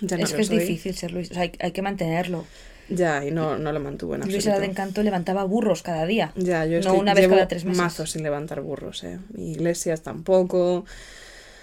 Ya 0.01 0.17
no 0.17 0.25
es 0.25 0.33
que 0.33 0.43
es 0.43 0.49
difícil 0.49 0.95
ser 0.97 1.13
Luis. 1.13 1.31
O 1.31 1.35
sea, 1.35 1.43
hay, 1.43 1.53
hay 1.59 1.73
que 1.73 1.83
mantenerlo. 1.83 2.47
Ya, 2.89 3.25
y 3.25 3.31
no, 3.33 3.59
no 3.59 3.73
lo 3.73 3.81
mantuvo 3.81 4.15
en 4.15 4.23
absoluto. 4.23 4.49
Luisa 4.49 4.61
de 4.61 4.67
Encanto 4.67 5.03
levantaba 5.03 5.45
burros 5.45 5.83
cada 5.83 6.07
día. 6.07 6.33
Ya, 6.37 6.65
yo 6.67 6.75
no 6.75 6.79
estoy- 6.81 6.99
una 6.99 7.15
vez 7.15 7.23
llevo 7.25 7.35
cada 7.35 7.49
tres 7.49 7.65
meses. 7.65 7.83
mazos 7.83 8.11
sin 8.13 8.23
levantar 8.23 8.61
burros, 8.61 9.03
eh. 9.05 9.19
Iglesias 9.37 10.03
tampoco. 10.03 10.85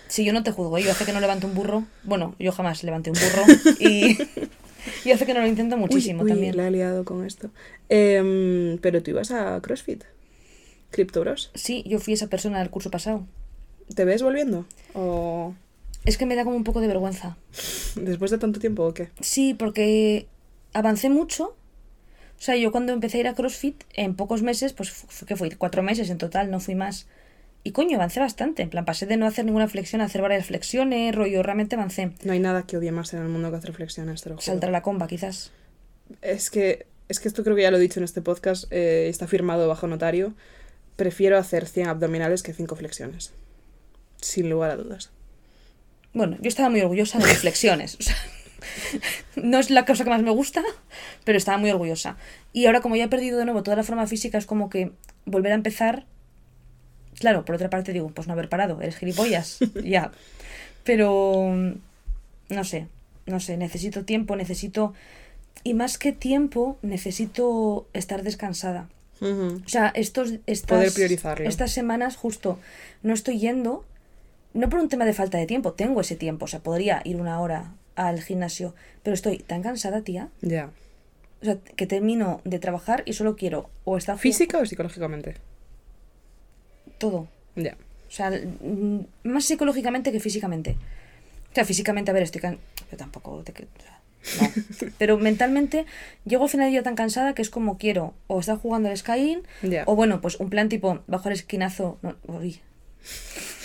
Si 0.09 0.25
yo 0.25 0.33
no 0.33 0.43
te 0.43 0.51
juzgo, 0.51 0.77
¿eh? 0.77 0.83
yo 0.83 0.91
hace 0.91 1.05
que 1.05 1.13
no 1.13 1.19
levanto 1.21 1.47
un 1.47 1.53
burro. 1.55 1.85
Bueno, 2.03 2.35
yo 2.39 2.51
jamás 2.51 2.83
levanté 2.83 3.09
un 3.11 3.17
burro. 3.17 3.43
Y, 3.79 4.17
y 5.05 5.11
hace 5.11 5.25
que 5.25 5.33
no 5.33 5.39
lo 5.39 5.47
intento 5.47 5.77
muchísimo 5.77 6.23
Uy, 6.23 6.25
uy, 6.25 6.31
también. 6.31 6.57
la 6.57 6.67
he 6.67 6.71
liado 6.71 7.05
con 7.05 7.25
esto. 7.25 7.49
Em, 7.89 8.77
pero 8.79 9.01
tú 9.01 9.11
ibas 9.11 9.31
a 9.31 9.59
CrossFit. 9.61 10.03
Crypto 10.91 11.21
Bros. 11.21 11.51
Sí, 11.55 11.83
yo 11.87 11.99
fui 11.99 12.13
esa 12.13 12.27
persona 12.27 12.59
del 12.59 12.69
curso 12.69 12.91
pasado. 12.91 13.25
¿Te 13.95 14.05
ves 14.05 14.21
volviendo? 14.21 14.65
¿O 14.93 15.53
Es 16.05 16.17
que 16.17 16.25
me 16.25 16.35
da 16.35 16.43
como 16.43 16.55
un 16.57 16.63
poco 16.65 16.81
de 16.81 16.87
vergüenza. 16.87 17.37
después 17.95 18.29
de 18.29 18.37
tanto 18.37 18.59
tiempo 18.59 18.83
o 18.83 18.93
qué? 18.93 19.09
Sí, 19.21 19.53
porque 19.53 20.27
avancé 20.73 21.09
mucho. 21.09 21.55
O 22.37 22.41
sea, 22.43 22.55
yo 22.57 22.71
cuando 22.71 22.91
empecé 22.91 23.17
a 23.17 23.19
ir 23.21 23.27
a 23.27 23.35
CrossFit, 23.35 23.83
en 23.93 24.15
pocos 24.15 24.41
meses, 24.41 24.73
pues 24.73 25.05
que 25.25 25.35
fui 25.35 25.51
cuatro 25.51 25.83
meses 25.83 26.09
en 26.09 26.17
total, 26.17 26.51
no 26.51 26.59
fui 26.59 26.75
más. 26.75 27.07
Y 27.63 27.71
coño, 27.71 27.95
avancé 27.95 28.19
bastante. 28.19 28.63
En 28.63 28.69
plan, 28.69 28.83
pasé 28.83 29.05
de 29.05 29.15
no 29.15 29.25
hacer 29.25 29.45
ninguna 29.45 29.69
flexión 29.69 30.01
a 30.01 30.05
hacer 30.05 30.21
varias 30.21 30.47
flexiones, 30.47 31.15
rollo, 31.15 31.41
realmente 31.43 31.75
avancé. 31.75 32.11
No 32.23 32.33
hay 32.33 32.39
nada 32.39 32.63
que 32.63 32.77
odie 32.77 32.91
más 32.91 33.13
en 33.13 33.21
el 33.21 33.29
mundo 33.29 33.49
que 33.51 33.57
hacer 33.57 33.73
flexiones, 33.73 34.21
te 34.21 34.29
lo 34.29 34.35
juro. 34.35 34.45
Saltar 34.45 34.71
la 34.71 34.81
comba, 34.81 35.07
quizás. 35.07 35.51
Es 36.21 36.49
que, 36.49 36.87
es 37.07 37.21
que 37.21 37.29
esto 37.29 37.43
creo 37.43 37.55
que 37.55 37.61
ya 37.61 37.71
lo 37.71 37.77
he 37.77 37.79
dicho 37.79 38.01
en 38.01 38.03
este 38.03 38.21
podcast, 38.21 38.65
eh, 38.71 39.07
está 39.07 39.27
firmado 39.27 39.67
bajo 39.69 39.87
notario. 39.87 40.33
Prefiero 40.97 41.37
hacer 41.37 41.65
100 41.65 41.87
abdominales 41.87 42.43
que 42.43 42.53
5 42.53 42.75
flexiones. 42.75 43.31
Sin 44.19 44.49
lugar 44.49 44.71
a 44.71 44.75
dudas. 44.75 45.11
Bueno, 46.13 46.37
yo 46.41 46.49
estaba 46.49 46.69
muy 46.69 46.81
orgullosa 46.81 47.17
de 47.19 47.25
mis 47.25 47.37
flexiones. 47.39 47.95
o 47.95 48.03
sea, 48.03 48.15
no 49.35 49.59
es 49.59 49.69
la 49.69 49.85
cosa 49.85 50.03
que 50.03 50.09
más 50.09 50.21
me 50.21 50.31
gusta, 50.31 50.63
pero 51.23 51.37
estaba 51.37 51.57
muy 51.57 51.71
orgullosa. 51.71 52.17
Y 52.51 52.65
ahora, 52.65 52.81
como 52.81 52.95
ya 52.95 53.05
he 53.05 53.09
perdido 53.09 53.37
de 53.37 53.45
nuevo 53.45 53.63
toda 53.63 53.77
la 53.77 53.83
forma 53.83 54.07
física, 54.07 54.37
es 54.37 54.45
como 54.45 54.69
que 54.69 54.91
volver 55.25 55.51
a 55.51 55.55
empezar. 55.55 56.05
Claro, 57.19 57.45
por 57.45 57.55
otra 57.55 57.69
parte 57.69 57.93
digo, 57.93 58.09
pues 58.09 58.27
no 58.27 58.33
haber 58.33 58.49
parado, 58.49 58.81
eres 58.81 58.97
gilipollas. 58.97 59.59
ya. 59.83 60.11
Pero. 60.83 61.53
No 62.49 62.63
sé, 62.63 62.87
no 63.25 63.39
sé, 63.39 63.57
necesito 63.57 64.05
tiempo, 64.05 64.35
necesito. 64.35 64.93
Y 65.63 65.73
más 65.73 65.97
que 65.97 66.11
tiempo, 66.11 66.77
necesito 66.81 67.87
estar 67.93 68.23
descansada. 68.23 68.89
O 69.21 69.69
sea, 69.69 69.91
estos, 69.95 70.33
estas, 70.47 70.97
estas 71.39 71.71
semanas 71.71 72.17
justo 72.17 72.59
no 73.03 73.13
estoy 73.13 73.39
yendo, 73.39 73.85
no 74.53 74.69
por 74.69 74.79
un 74.79 74.89
tema 74.89 75.05
de 75.05 75.13
falta 75.13 75.37
de 75.37 75.45
tiempo, 75.45 75.71
tengo 75.71 76.01
ese 76.01 76.17
tiempo, 76.17 76.43
o 76.43 76.47
sea, 76.47 76.59
podría 76.59 77.01
ir 77.05 77.15
una 77.15 77.39
hora 77.39 77.71
al 77.95 78.21
gimnasio, 78.21 78.73
pero 79.03 79.13
estoy 79.13 79.37
tan 79.39 79.61
cansada, 79.63 80.01
tía, 80.01 80.29
Ya. 80.41 80.69
o 81.41 81.45
sea, 81.45 81.57
que 81.75 81.85
termino 81.87 82.41
de 82.45 82.59
trabajar 82.59 83.03
y 83.05 83.13
solo 83.13 83.35
quiero 83.35 83.69
o 83.85 83.97
estar 83.97 84.17
¿Física 84.17 84.57
o 84.59 84.65
psicológicamente? 84.65 85.35
todo, 86.97 87.27
Ya. 87.55 87.75
o 88.07 88.11
sea, 88.11 88.31
mm, 88.31 88.99
más 89.23 89.45
psicológicamente 89.45 90.11
que 90.11 90.19
físicamente. 90.19 90.77
O 91.51 91.55
sea, 91.55 91.65
físicamente, 91.65 92.09
a 92.11 92.13
ver, 92.13 92.23
estoy 92.23 92.41
can... 92.41 92.57
Yo 92.91 92.97
tampoco 92.97 93.43
te... 93.43 93.53
que- 93.53 93.63
o 93.65 93.81
sea, 93.81 93.99
no. 94.41 94.89
Pero 94.97 95.17
mentalmente 95.17 95.85
llego 96.25 96.45
al 96.45 96.49
final 96.49 96.65
del 96.67 96.71
día 96.73 96.83
tan 96.83 96.95
cansada 96.95 97.35
que 97.35 97.41
es 97.41 97.49
como 97.49 97.77
quiero 97.77 98.13
o 98.27 98.39
estar 98.39 98.57
jugando 98.57 98.89
al 98.89 98.97
Skyrim 98.97 99.41
Ya. 99.61 99.83
o 99.85 99.95
bueno, 99.95 100.21
pues 100.21 100.37
un 100.39 100.49
plan 100.49 100.69
tipo 100.69 101.01
bajo 101.07 101.27
el 101.29 101.33
esquinazo... 101.35 101.99
No, 102.01 102.15
uy, 102.27 102.59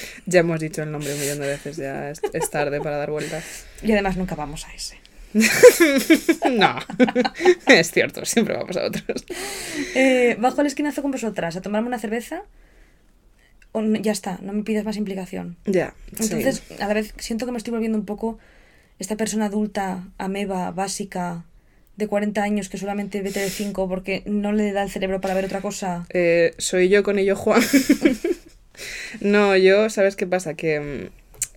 Ya 0.27 0.41
hemos 0.41 0.61
dicho 0.61 0.83
el 0.83 0.91
nombre 0.93 1.13
un 1.15 1.21
millón 1.21 1.41
de 1.41 1.47
veces, 1.47 1.77
ya 1.77 2.11
es, 2.11 2.21
es 2.33 2.51
tarde 2.51 2.81
para 2.81 2.97
dar 2.99 3.11
vueltas. 3.11 3.45
Y 3.83 3.93
además 3.93 4.17
nunca 4.17 4.35
vamos 4.35 4.67
a 4.67 4.75
ese. 4.75 4.99
no, 6.51 6.79
es 7.67 7.91
cierto, 7.91 8.25
siempre 8.25 8.57
vamos 8.57 8.77
a 8.77 8.87
otros. 8.87 9.25
Eh, 9.95 10.37
bajo 10.41 10.61
el 10.61 10.67
esquinazo 10.67 11.03
con 11.03 11.11
vosotras 11.11 11.57
a 11.57 11.61
tomarme 11.63 11.89
una 11.89 11.99
cerveza. 11.99 12.43
O 13.73 13.83
no- 13.83 13.99
ya 14.01 14.13
está, 14.13 14.39
no 14.41 14.53
me 14.55 14.63
pidas 14.63 14.85
más 14.85 14.97
implicación. 14.97 15.57
Ya. 15.67 15.95
Entonces, 16.19 16.63
a 16.81 16.89
la 16.89 16.95
vez 16.95 17.13
siento 17.19 17.45
que 17.45 17.53
me 17.53 17.59
estoy 17.59 17.73
volviendo 17.73 17.99
un 17.99 18.07
poco 18.07 18.39
esta 18.99 19.17
persona 19.17 19.47
adulta, 19.47 20.05
ameba, 20.17 20.71
básica, 20.71 21.45
de 21.97 22.07
40 22.07 22.43
años 22.43 22.69
que 22.69 22.79
solamente 22.79 23.21
ve 23.23 23.31
de 23.31 23.51
5 23.51 23.89
porque 23.89 24.23
no 24.25 24.53
le 24.53 24.73
da 24.73 24.83
el 24.85 24.91
cerebro 24.91 25.21
para 25.21 25.35
ver 25.35 25.45
otra 25.45 25.61
cosa. 25.61 26.07
Eh, 26.11 26.55
soy 26.57 26.89
yo 26.89 27.03
con 27.03 27.19
ello, 27.19 27.37
Juan. 27.37 27.61
No, 29.21 29.57
yo, 29.57 29.91
¿sabes 29.91 30.17
qué 30.17 30.27
pasa? 30.27 30.55
Que 30.55 30.81
mm, 30.81 31.11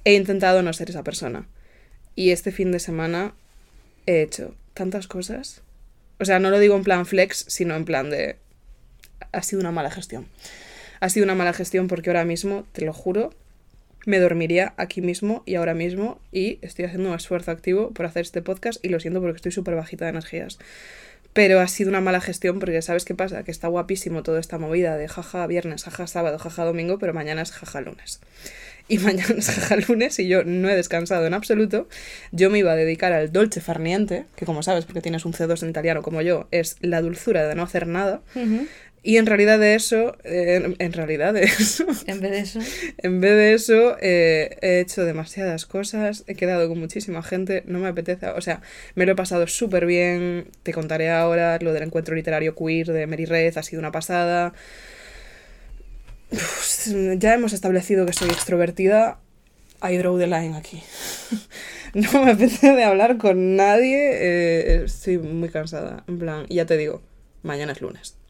he 0.06 0.14
intentado 0.14 0.62
no 0.62 0.74
ser 0.74 0.90
esa 0.90 1.04
persona. 1.04 1.48
Y 2.16 2.32
este 2.32 2.52
fin 2.52 2.72
de 2.72 2.80
semana 2.80 3.34
he 4.06 4.22
hecho 4.22 4.56
tantas 4.74 5.08
cosas. 5.08 5.62
O 6.20 6.26
sea, 6.26 6.40
no 6.40 6.50
lo 6.50 6.60
digo 6.60 6.76
en 6.76 6.84
plan 6.84 7.06
flex, 7.06 7.46
sino 7.48 7.76
en 7.76 7.86
plan 7.86 8.10
de... 8.10 8.36
Ha 9.32 9.44
sido 9.44 9.62
una 9.62 9.72
mala 9.72 9.92
gestión. 9.92 10.28
Ha 11.00 11.10
sido 11.10 11.24
una 11.24 11.36
mala 11.36 11.54
gestión 11.54 11.88
porque 11.88 12.10
ahora 12.10 12.26
mismo, 12.26 12.66
te 12.74 12.86
lo 12.86 12.94
juro, 12.94 13.34
me 14.06 14.20
dormiría 14.20 14.74
aquí 14.78 15.02
mismo 15.02 15.44
y 15.46 15.56
ahora 15.56 15.74
mismo 15.74 16.20
y 16.32 16.60
estoy 16.62 16.86
haciendo 16.86 17.10
un 17.10 17.16
esfuerzo 17.16 17.52
activo 17.52 17.92
por 17.92 18.06
hacer 18.06 18.24
este 18.24 18.42
podcast 18.42 18.84
y 18.84 18.90
lo 18.90 19.00
siento 19.00 19.22
porque 19.22 19.38
estoy 19.38 19.52
súper 19.52 19.76
bajita 19.76 20.06
de 20.06 20.12
energías. 20.12 20.60
Pero 21.34 21.62
ha 21.62 21.68
sido 21.68 21.90
una 21.90 22.02
mala 22.02 22.20
gestión 22.20 22.60
porque 22.60 22.82
¿sabes 22.82 23.06
qué 23.06 23.16
pasa? 23.16 23.44
Que 23.44 23.52
está 23.52 23.68
guapísimo 23.68 24.24
toda 24.24 24.40
esta 24.40 24.58
movida 24.58 24.98
de 24.98 25.08
jaja 25.08 25.48
viernes, 25.48 25.84
jaja 25.84 26.08
sábado, 26.08 26.38
jaja 26.38 26.66
domingo, 26.66 27.00
pero 27.00 27.14
mañana 27.14 27.42
es 27.42 27.52
jaja 27.52 27.82
lunes. 27.82 28.20
Y 28.88 28.98
mañana 29.00 29.36
es 29.38 29.50
jaja 29.50 29.78
lunes 29.78 30.20
y 30.20 30.28
yo 30.28 30.44
no 30.44 30.70
he 30.70 30.76
descansado 30.76 31.26
en 31.26 31.34
absoluto. 31.34 31.88
Yo 32.32 32.50
me 32.50 32.60
iba 32.60 32.74
a 32.74 32.76
dedicar 32.76 33.14
al 33.14 33.32
dolce 33.32 33.62
farniente, 33.62 34.26
que 34.36 34.46
como 34.46 34.62
sabes, 34.64 34.86
porque 34.86 35.02
tienes 35.02 35.24
un 35.24 35.34
C2 35.34 35.64
en 35.64 35.70
italiano 35.70 36.02
como 36.02 36.22
yo, 36.22 36.48
es 36.52 36.76
la 36.82 37.02
dulzura 37.02 37.48
de 37.48 37.56
no 37.56 37.64
hacer 37.64 37.88
nada. 37.88 38.22
Y 39.04 39.18
en 39.18 39.26
realidad 39.26 39.58
de 39.58 39.74
eso, 39.74 40.16
eh, 40.24 40.76
en, 40.78 40.94
realidad 40.94 41.34
de 41.34 41.44
eso, 41.44 41.86
En 42.06 42.22
vez 42.22 42.32
de 42.32 42.40
eso, 42.40 42.60
en 43.00 43.20
vez 43.20 43.32
de 43.32 43.54
eso, 43.54 43.98
eh, 44.00 44.58
he 44.62 44.80
hecho 44.80 45.04
demasiadas 45.06 45.66
cosas, 45.66 46.24
he 46.28 46.36
quedado 46.36 46.70
con 46.70 46.80
muchísima 46.80 47.24
gente, 47.24 47.64
no 47.66 47.80
me 47.80 47.88
apetece, 47.88 48.28
o 48.28 48.42
sea, 48.42 48.62
me 48.94 49.08
lo 49.08 49.14
he 49.14 49.16
pasado 49.16 49.48
súper 49.48 49.88
bien, 49.88 50.50
te 50.62 50.72
contaré 50.72 51.10
ahora 51.10 51.58
lo 51.60 51.74
del 51.74 51.84
encuentro 51.84 52.14
literario 52.14 52.56
queer 52.56 52.88
de 52.88 53.08
Mary 53.08 53.26
Red, 53.26 53.58
ha 53.58 53.64
sido 53.64 53.80
una 53.80 53.92
pasada. 53.92 54.54
Uf, 56.32 56.88
ya 57.18 57.34
hemos 57.34 57.54
establecido 57.54 58.06
que 58.06 58.14
soy 58.14 58.30
extrovertida, 58.30 59.20
I 59.82 59.98
draw 59.98 60.20
the 60.20 60.28
line 60.28 60.56
aquí. 60.56 60.84
no 61.96 62.24
me 62.24 62.32
apetece 62.34 62.74
de 62.74 62.84
hablar 62.84 63.18
con 63.18 63.56
nadie, 63.56 63.98
eh, 63.98 64.84
estoy 64.86 65.18
muy 65.18 65.50
cansada, 65.50 66.04
en 66.08 66.20
plan, 66.20 66.46
ya 66.50 66.68
te 66.68 66.78
digo, 66.78 67.02
mañana 67.42 67.72
es 67.72 67.82
lunes. 67.82 68.21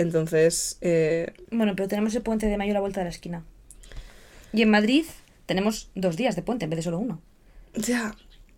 Entonces, 0.00 0.78
eh, 0.80 1.32
bueno, 1.50 1.76
pero 1.76 1.88
tenemos 1.88 2.14
el 2.14 2.22
puente 2.22 2.46
de 2.46 2.56
mayo 2.56 2.70
a 2.72 2.74
la 2.74 2.80
vuelta 2.80 3.00
de 3.00 3.04
la 3.04 3.10
esquina. 3.10 3.44
Y 4.52 4.62
en 4.62 4.70
Madrid 4.70 5.04
tenemos 5.46 5.90
dos 5.94 6.16
días 6.16 6.36
de 6.36 6.42
puente 6.42 6.64
en 6.64 6.70
vez 6.70 6.78
de 6.78 6.82
solo 6.84 6.98
uno. 6.98 7.20
ya, 7.74 8.14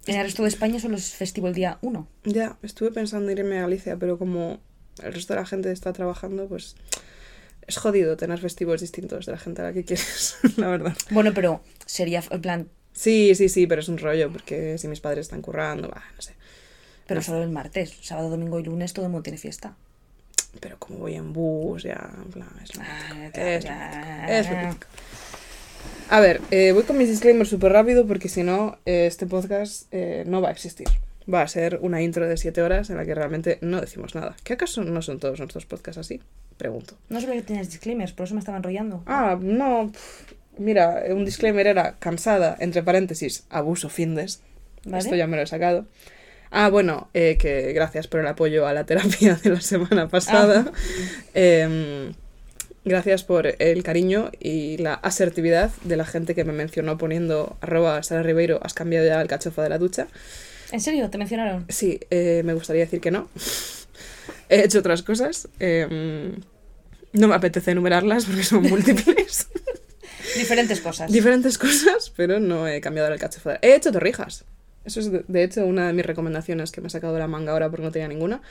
En 0.07 0.17
el 0.17 0.25
resto 0.25 0.43
de 0.43 0.49
España 0.49 0.79
solo 0.79 0.97
es 0.97 1.11
festivo 1.15 1.49
el 1.49 1.55
día 1.55 1.79
1. 1.83 2.07
Ya, 2.25 2.59
estuve 2.63 2.93
pensando 2.93 3.31
en 3.31 3.39
irme 3.39 3.59
a 3.59 3.63
Galicia, 3.63 3.97
pero 3.97 4.19
como 4.19 4.61
el 5.03 5.13
resto 5.13 5.35
de 5.35 5.41
la 5.41 5.47
gente 5.47 5.73
está 5.73 5.93
trabajando, 5.93 6.47
pues 6.49 6.77
es 7.67 7.77
jodido 7.77 8.17
tener 8.17 8.39
festivos 8.39 8.81
distintos 8.81 9.27
de 9.27 9.33
la 9.33 9.39
gente 9.39 9.63
a 9.63 9.65
la 9.65 9.73
que 9.73 9.85
quieres, 9.85 10.37
la 10.57 10.69
verdad. 10.69 10.97
Bueno, 11.11 11.33
pero 11.35 11.61
sería 11.87 12.23
en 12.31 12.41
plan, 12.41 12.69
Sí, 12.93 13.35
sí, 13.35 13.49
sí, 13.49 13.67
pero 13.67 13.81
es 13.81 13.89
un 13.89 13.99
rollo, 13.99 14.31
porque 14.31 14.77
si 14.79 14.87
mis 14.87 15.01
padres 15.01 15.27
están 15.27 15.43
currando, 15.43 15.89
bah, 15.89 16.05
no 16.15 16.23
sé. 16.23 16.35
pero 17.07 17.23
solo 17.23 17.43
el 17.43 17.51
martes. 17.51 17.95
Sábado, 18.03 18.31
domingo 18.31 18.61
y 18.61 18.65
lunes 18.65 18.93
todo 18.93 19.07
el 19.07 19.11
mundo 19.13 19.23
tiene 19.25 19.39
fiesta. 19.39 19.77
Pero 20.61 20.79
como 20.79 20.99
voy 20.99 21.15
en 21.15 21.33
bus, 21.33 21.83
ya, 21.83 22.11
en 22.17 22.31
plan, 22.31 22.49
es 22.63 22.77
lo 22.77 22.83
Ah, 22.85 24.27
es 24.29 24.49
es. 24.49 24.77
A 26.09 26.21
ver, 26.21 26.41
eh, 26.51 26.73
voy 26.73 26.83
con 26.83 26.99
mis 26.99 27.09
disclaimers 27.09 27.49
súper 27.49 27.73
rápido 27.73 28.07
porque 28.07 28.29
si 28.29 28.43
no, 28.43 28.79
eh, 28.85 29.07
este 29.07 29.27
podcast 29.27 29.87
eh, 29.93 30.25
no 30.27 30.41
va 30.43 30.49
a 30.49 30.53
existir. 30.53 30.89
Va 31.33 31.43
a 31.43 31.49
ser 31.49 31.79
una 31.83 32.03
intro 32.03 32.29
de 32.29 32.37
7 32.37 32.61
horas 32.63 32.91
en 32.91 32.97
la 32.97 33.05
que 33.05 33.15
realmente 33.15 33.59
no 33.61 33.81
decimos 33.81 34.15
nada. 34.15 34.37
¿Qué 34.45 34.53
acaso 34.53 34.85
no 34.85 35.03
son 35.03 35.21
todos 35.21 35.39
nuestros 35.39 35.67
podcasts 35.67 35.99
así? 35.99 36.21
Pregunto. 36.59 36.97
No 37.09 37.21
sabía 37.21 37.37
que 37.37 37.43
tenías 37.43 37.71
disclaimers, 37.71 38.13
por 38.13 38.27
eso 38.27 38.35
me 38.35 38.41
estaba 38.41 38.59
enrollando. 38.59 39.03
Ah, 39.07 39.39
no. 39.41 39.91
pf, 39.91 40.35
Mira, 40.59 41.03
un 41.09 41.25
disclaimer 41.25 41.67
era 41.67 41.97
cansada, 41.99 42.57
entre 42.61 42.83
paréntesis, 42.83 43.47
abuso 43.49 43.89
findes. 43.89 44.43
¿Vale? 44.85 44.99
Esto 44.99 45.15
ya 45.15 45.27
me 45.27 45.37
lo 45.37 45.43
he 45.43 45.47
sacado. 45.47 45.87
Ah, 46.55 46.69
bueno, 46.69 47.09
eh, 47.15 47.39
que 47.39 47.73
gracias 47.73 48.07
por 48.09 48.21
el 48.21 48.27
apoyo 48.27 48.67
a 48.67 48.75
la 48.75 48.85
terapia 48.85 49.35
de 49.43 49.51
la 49.51 49.61
semana 49.63 50.09
pasada. 50.09 50.71
Em, 51.33 52.13
gracias 52.85 53.25
por 53.25 53.55
el 53.59 53.83
cariño 53.83 54.31
y 54.39 54.77
la 54.77 54.93
asertividad 54.95 55.71
de 55.85 55.97
la 55.97 56.05
gente 56.05 56.35
que 56.35 56.45
me 56.45 56.53
mencionó 56.53 56.99
poniendo 56.99 57.57
arroba 57.63 58.03
Sara 58.03 58.23
Ribeiro, 58.23 58.61
has 58.63 58.75
cambiado 58.75 59.07
ya 59.07 59.21
el 59.23 59.29
cachofa 59.29 59.63
de 59.63 59.71
la 59.71 59.79
ducha. 59.79 60.09
¿En 60.73 60.81
serio? 60.81 61.09
¿Te 61.09 61.17
mencionaron? 61.17 61.65
Sí, 61.71 62.01
eh, 62.11 62.43
me 62.45 62.53
gustaría 62.53 62.83
decir 62.85 63.01
que 63.01 63.11
no. 63.11 63.29
He 64.51 64.65
hecho 64.65 64.81
otras 64.81 65.03
cosas. 65.03 65.49
eh, 65.59 66.35
no 67.15 67.29
me 67.29 67.35
apetece 67.35 67.71
enumerarlas 67.71 68.25
porque 68.27 68.43
son 68.43 68.63
múltiples. 68.63 69.49
Diferentes 70.37 70.81
cosas. 70.81 71.11
Diferentes 71.11 71.59
cosas, 71.59 72.13
pero 72.17 72.41
no 72.41 72.67
he 72.69 72.81
cambiado 72.81 73.09
el 73.09 73.15
alcachofa. 73.15 73.59
He 73.61 73.75
hecho 73.75 73.93
torrijas. 73.93 74.45
Eso 74.85 75.01
es, 75.01 75.13
de, 75.13 75.25
de 75.27 75.45
hecho, 75.45 75.67
una 75.67 75.87
de 75.87 75.93
mis 75.93 76.05
recomendaciones 76.05 76.73
que 76.73 76.81
me 76.81 76.89
he 76.89 76.91
sacado 76.91 77.15
de 77.15 77.21
la 77.21 77.29
manga 77.29 77.53
ahora 77.53 77.71
porque 77.71 77.85
no 77.85 77.93
tenía 77.93 78.09
ninguna. 78.09 78.43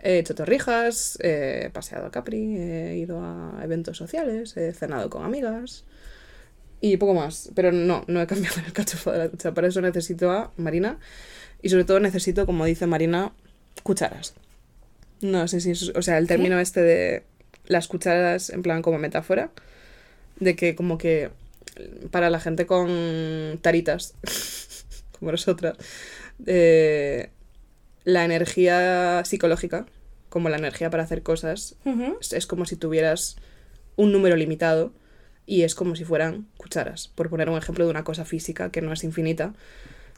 He 0.00 0.18
hecho 0.18 0.34
torrijas, 0.34 1.18
he 1.22 1.70
paseado 1.72 2.06
a 2.06 2.10
Capri, 2.10 2.56
he 2.58 2.96
ido 2.96 3.20
a 3.22 3.60
eventos 3.62 3.96
sociales, 3.96 4.56
he 4.56 4.72
cenado 4.72 5.08
con 5.10 5.24
amigas 5.24 5.84
y 6.80 6.96
poco 6.96 7.14
más. 7.14 7.50
Pero 7.54 7.72
no, 7.72 8.04
no 8.06 8.20
he 8.20 8.26
cambiado 8.28 8.60
el 8.60 8.66
alcachofa 8.66 9.12
de 9.12 9.18
la 9.18 9.28
ducha. 9.28 9.54
Para 9.54 9.68
eso 9.68 9.80
necesito 9.80 10.30
a 10.30 10.52
Marina 10.56 10.98
y 11.62 11.68
sobre 11.68 11.84
todo 11.84 12.00
necesito, 12.00 12.46
como 12.46 12.64
dice 12.64 12.86
Marina, 12.86 13.32
cucharas. 13.82 14.34
No 15.20 15.48
sé 15.48 15.60
si 15.60 15.70
es, 15.70 15.88
o 15.94 16.02
sea, 16.02 16.18
el 16.18 16.26
término 16.26 16.60
este 16.60 16.82
de 16.82 17.22
las 17.66 17.88
cucharas 17.88 18.50
en 18.50 18.62
plan 18.62 18.82
como 18.82 18.98
metáfora, 18.98 19.50
de 20.38 20.54
que 20.56 20.76
como 20.76 20.98
que 20.98 21.30
para 22.10 22.30
la 22.30 22.40
gente 22.40 22.66
con 22.66 23.58
taritas, 23.62 24.14
como 25.18 25.32
nosotras, 25.32 25.76
eh, 26.46 27.30
la 28.04 28.24
energía 28.24 29.22
psicológica, 29.24 29.86
como 30.28 30.48
la 30.48 30.56
energía 30.56 30.90
para 30.90 31.02
hacer 31.02 31.22
cosas, 31.22 31.76
es, 32.20 32.32
es 32.32 32.46
como 32.46 32.66
si 32.66 32.76
tuvieras 32.76 33.36
un 33.96 34.12
número 34.12 34.36
limitado 34.36 34.92
y 35.46 35.62
es 35.62 35.74
como 35.74 35.96
si 35.96 36.04
fueran 36.04 36.46
cucharas, 36.56 37.08
por 37.08 37.30
poner 37.30 37.48
un 37.48 37.56
ejemplo 37.56 37.84
de 37.84 37.90
una 37.90 38.04
cosa 38.04 38.24
física 38.24 38.70
que 38.70 38.82
no 38.82 38.92
es 38.92 39.04
infinita. 39.04 39.54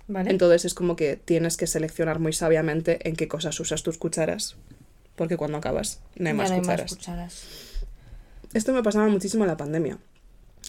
Vale. 0.09 0.31
Entonces 0.31 0.65
es 0.65 0.75
como 0.75 0.97
que 0.97 1.17
tienes 1.17 1.57
que 1.59 1.67
seleccionar 1.67 2.19
muy 2.19 2.33
sabiamente 2.33 3.07
en 3.09 3.15
qué 3.15 3.29
cosas 3.29 3.61
usas 3.61 3.83
tus 3.83 3.99
cucharas, 3.99 4.57
porque 5.17 5.37
cuando 5.37 5.59
acabas 5.59 6.01
no 6.17 6.29
hay 6.29 6.35
más 6.35 6.49
no 6.49 6.57
hay 6.57 6.61
cucharas. 6.63 6.95
cucharas. 6.95 7.45
Esto 8.55 8.73
me 8.73 8.83
pasaba 8.83 9.09
muchísimo 9.09 9.45
en 9.45 9.49
la 9.49 9.57
pandemia. 9.59 9.99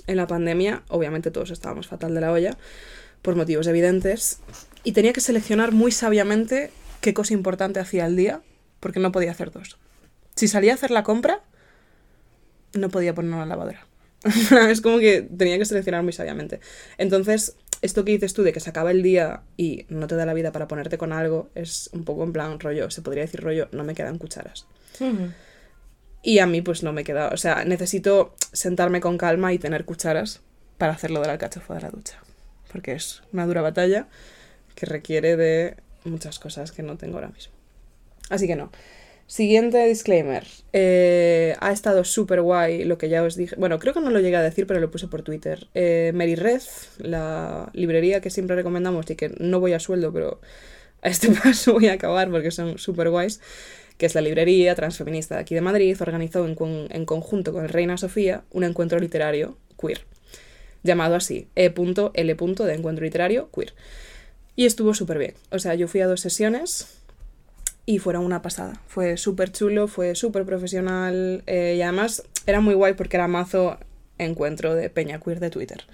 En 0.08 0.18
la 0.18 0.28
pandemia, 0.28 0.84
obviamente 0.90 1.32
todos 1.32 1.52
estábamos 1.52 1.88
fatal 1.88 2.14
de 2.14 2.22
la 2.22 2.32
olla, 2.32 2.58
por 3.22 3.36
motivos 3.36 3.68
evidentes, 3.68 4.40
y 4.84 4.94
tenía 4.94 5.14
que 5.14 5.22
seleccionar 5.22 5.72
muy 5.72 5.92
sabiamente 5.92 6.72
qué 7.02 7.14
cosa 7.14 7.34
importante 7.34 7.80
hacía 7.80 8.06
al 8.06 8.16
día, 8.16 8.42
porque 8.80 9.00
no 9.00 9.12
podía 9.12 9.32
hacer 9.32 9.52
dos. 9.52 9.78
Si 10.36 10.48
salía 10.48 10.72
a 10.72 10.76
hacer 10.76 10.92
la 10.92 11.04
compra, 11.04 11.42
no 12.74 12.90
podía 12.90 13.14
poner 13.14 13.34
una 13.34 13.46
lavadora. 13.46 13.86
es 14.70 14.82
como 14.82 15.00
que 15.00 15.22
tenía 15.22 15.58
que 15.58 15.66
seleccionar 15.66 16.04
muy 16.04 16.14
sabiamente. 16.14 16.60
Entonces, 16.98 17.56
esto 17.82 18.04
que 18.04 18.12
dices 18.12 18.34
tú 18.34 18.44
de 18.44 18.52
que 18.52 18.60
se 18.60 18.70
acaba 18.70 18.92
el 18.92 19.04
día 19.04 19.44
y 19.58 19.86
no 19.90 20.08
te 20.08 20.16
da 20.16 20.26
la 20.26 20.34
vida 20.34 20.52
para 20.52 20.68
ponerte 20.68 20.98
con 20.98 21.14
algo, 21.14 21.50
es 21.56 21.90
un 21.94 22.04
poco 22.04 22.24
en 22.24 22.34
plan 22.34 22.60
rollo, 22.60 22.92
se 22.92 23.02
podría 23.02 23.24
decir 23.24 23.42
rollo, 23.42 23.70
no 23.72 23.84
me 23.84 23.96
quedan 23.96 24.18
cucharas. 24.18 24.66
Y 26.22 26.40
a 26.40 26.46
mí 26.46 26.62
pues 26.62 26.84
no 26.84 26.92
me 26.92 27.04
queda, 27.04 27.30
o 27.30 27.38
sea, 27.38 27.64
necesito 27.64 28.36
sentarme 28.52 29.00
con 29.00 29.18
calma 29.18 29.54
y 29.54 29.60
tener 29.60 29.86
cucharas 29.86 30.42
para 30.78 30.94
hacerlo 30.94 31.22
del 31.22 31.30
alcachofa 31.30 31.76
de 31.76 31.82
la 31.82 31.90
ducha. 31.90 32.22
Porque 32.72 32.94
es 32.94 33.22
una 33.34 33.46
dura 33.46 33.62
batalla 33.62 34.08
que 34.76 34.86
requiere 34.86 35.36
de 35.36 35.76
muchas 36.04 36.40
cosas 36.40 36.72
que 36.72 36.84
no 36.84 36.98
tengo 36.98 37.16
ahora 37.16 37.30
mismo. 37.30 37.54
Así 38.30 38.48
que 38.48 38.56
no. 38.56 38.72
Siguiente 39.28 39.86
disclaimer. 39.86 40.44
Eh, 40.74 41.56
ha 41.60 41.72
estado 41.72 42.04
súper 42.04 42.42
guay 42.42 42.84
lo 42.84 42.98
que 42.98 43.10
ya 43.10 43.22
os 43.22 43.36
dije. 43.36 43.56
Bueno, 43.58 43.78
creo 43.78 43.94
que 43.94 44.02
no 44.02 44.10
lo 44.10 44.20
llegué 44.20 44.38
a 44.38 44.42
decir, 44.42 44.66
pero 44.66 44.80
lo 44.80 44.90
puse 44.90 45.08
por 45.08 45.22
Twitter. 45.22 45.68
Eh, 45.76 46.12
Mary 46.16 46.36
Red, 46.36 46.62
la 46.98 47.70
librería 47.74 48.22
que 48.22 48.32
siempre 48.32 48.56
recomendamos 48.56 49.10
y 49.10 49.16
que 49.16 49.30
no 49.38 49.60
voy 49.60 49.74
a 49.74 49.80
sueldo, 49.80 50.12
pero 50.12 50.42
a 51.02 51.10
este 51.10 51.30
paso 51.44 51.74
voy 51.74 51.90
a 51.90 51.94
acabar 51.94 52.32
porque 52.32 52.52
son 52.52 52.78
súper 52.78 53.10
guays 53.10 53.40
que 54.00 54.06
es 54.06 54.16
la 54.16 54.22
librería 54.22 54.74
transfeminista 54.76 55.36
de 55.36 55.42
aquí 55.42 55.54
de 55.54 55.62
Madrid, 55.62 55.96
organizó 56.00 56.46
en, 56.48 56.56
en 56.90 57.06
conjunto 57.06 57.52
con 57.52 57.68
Reina 57.68 57.98
Sofía 57.98 58.44
un 58.50 58.64
encuentro 58.64 58.98
literario 58.98 59.58
queer, 59.78 60.06
llamado 60.84 61.16
así, 61.16 61.48
E.L. 61.56 62.36
de 62.36 62.74
encuentro 62.74 63.04
literario 63.04 63.50
queer. 63.52 63.74
Y 64.56 64.66
estuvo 64.66 64.94
súper 64.94 65.18
bien. 65.18 65.34
O 65.52 65.60
sea, 65.60 65.76
yo 65.76 65.88
fui 65.88 66.02
a 66.02 66.08
dos 66.08 66.22
sesiones 66.22 67.00
y 67.86 68.00
fueron 68.00 68.26
una 68.26 68.42
pasada. 68.42 68.82
Fue 68.88 69.18
súper 69.18 69.52
chulo, 69.52 69.88
fue 69.88 70.16
súper 70.16 70.46
profesional 70.46 71.44
eh, 71.48 71.76
y 71.78 71.82
además 71.82 72.24
era 72.46 72.60
muy 72.60 72.74
guay 72.76 72.94
porque 72.94 73.18
era 73.18 73.28
mazo 73.28 73.78
encuentro 74.18 74.76
de 74.76 74.90
peña 74.90 75.20
queer 75.20 75.40
de 75.40 75.50
Twitter. 75.50 75.86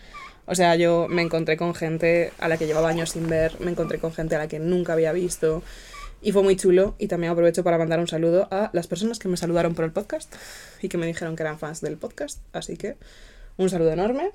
O 0.48 0.56
sea, 0.56 0.76
yo 0.76 1.08
me 1.10 1.22
encontré 1.22 1.58
con 1.58 1.74
gente 1.74 2.32
a 2.40 2.48
la 2.48 2.58
que 2.58 2.68
llevaba 2.68 2.90
años 2.90 3.12
sin 3.12 3.28
ver, 3.28 3.60
me 3.60 3.72
encontré 3.72 4.00
con 4.00 4.14
gente 4.14 4.36
a 4.36 4.40
la 4.40 4.48
que 4.48 4.60
nunca 4.60 4.94
había 4.94 5.12
visto. 5.12 5.64
Y 6.22 6.32
fue 6.32 6.44
muy 6.44 6.56
chulo 6.56 6.96
y 6.98 7.08
también 7.08 7.32
aprovecho 7.32 7.64
para 7.64 7.78
mandar 7.78 8.00
un 8.00 8.08
saludo 8.08 8.48
a 8.52 8.70
las 8.74 8.88
personas 8.88 9.20
que 9.20 9.28
me 9.28 9.38
saludaron 9.38 9.76
por 9.76 9.86
el 9.86 9.92
podcast 9.92 10.34
y 10.82 10.90
que 10.90 10.98
me 10.98 11.06
dijeron 11.06 11.36
que 11.36 11.44
eran 11.44 11.60
fans 11.60 11.82
del 11.82 11.98
podcast. 11.98 12.40
Así 12.52 12.78
que 12.78 12.98
un 13.58 13.70
saludo 13.70 13.92
enorme 13.92 14.32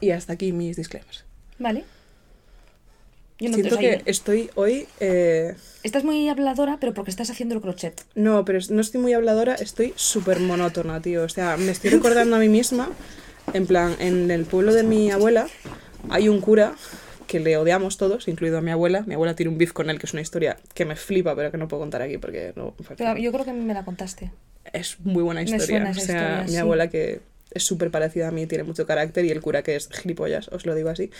y 0.00 0.10
hasta 0.10 0.32
aquí 0.34 0.52
mis 0.52 0.76
disclaimers. 0.76 1.24
Vale. 1.58 1.84
Yo 3.38 3.48
no 3.48 3.54
Siento 3.54 3.78
que 3.78 4.02
estoy 4.04 4.50
hoy... 4.54 4.86
eh, 5.00 5.54
Estás 5.82 6.04
muy 6.04 6.28
habladora, 6.28 6.76
pero 6.78 6.92
porque 6.92 7.10
estás 7.10 7.30
haciendo 7.30 7.54
el 7.54 7.62
crochet. 7.62 8.04
No, 8.14 8.44
pero 8.44 8.58
no 8.68 8.82
estoy 8.82 9.00
muy 9.00 9.14
habladora, 9.14 9.54
estoy 9.54 9.94
súper 9.96 10.40
monótona, 10.40 11.00
tío. 11.00 11.22
O 11.22 11.28
sea, 11.28 11.56
me 11.56 11.70
estoy 11.72 11.88
recordando 11.90 12.36
a 12.36 12.38
mí 12.38 12.50
misma, 12.50 12.90
en 13.54 13.66
plan, 13.66 13.96
en 13.98 14.30
el 14.30 14.44
pueblo 14.44 14.74
de 14.74 14.82
mi 14.82 15.10
abuela 15.10 15.46
hay 16.10 16.28
un 16.28 16.40
cura 16.42 16.74
que 17.26 17.40
le 17.40 17.56
odiamos 17.56 17.96
todos, 17.96 18.28
incluido 18.28 18.58
a 18.58 18.60
mi 18.60 18.72
abuela. 18.72 19.04
Mi 19.06 19.14
abuela 19.14 19.34
tiene 19.34 19.50
un 19.52 19.56
beef 19.56 19.72
con 19.72 19.88
él, 19.88 19.98
que 19.98 20.04
es 20.06 20.12
una 20.12 20.20
historia 20.20 20.58
que 20.74 20.84
me 20.84 20.96
flipa, 20.96 21.34
pero 21.34 21.50
que 21.50 21.56
no 21.56 21.66
puedo 21.68 21.80
contar 21.80 22.02
aquí 22.02 22.18
porque 22.18 22.52
no... 22.56 22.74
Pero 22.98 23.16
yo 23.16 23.32
creo 23.32 23.44
que 23.46 23.52
me 23.54 23.72
la 23.72 23.84
contaste. 23.86 24.32
es 24.72 25.00
muy 25.00 25.22
buena 25.22 25.40
Me 25.40 25.44
historia. 25.44 25.66
suena 25.66 25.88
o 25.88 25.92
esa 25.92 26.00
sea, 26.00 26.14
historia, 26.16 26.42
mi 26.44 26.50
sí. 26.50 26.56
abuela 26.58 26.90
que 26.90 27.20
es 27.52 27.64
súper 27.64 27.90
parecida 27.90 28.28
a 28.28 28.30
mí, 28.30 28.46
tiene 28.46 28.64
mucho 28.64 28.86
carácter 28.86 29.24
y 29.24 29.30
el 29.30 29.40
cura 29.40 29.62
que 29.62 29.76
es 29.76 29.88
gilipollas, 29.88 30.48
os 30.48 30.66
lo 30.66 30.74
digo 30.74 30.88
así. 30.88 31.10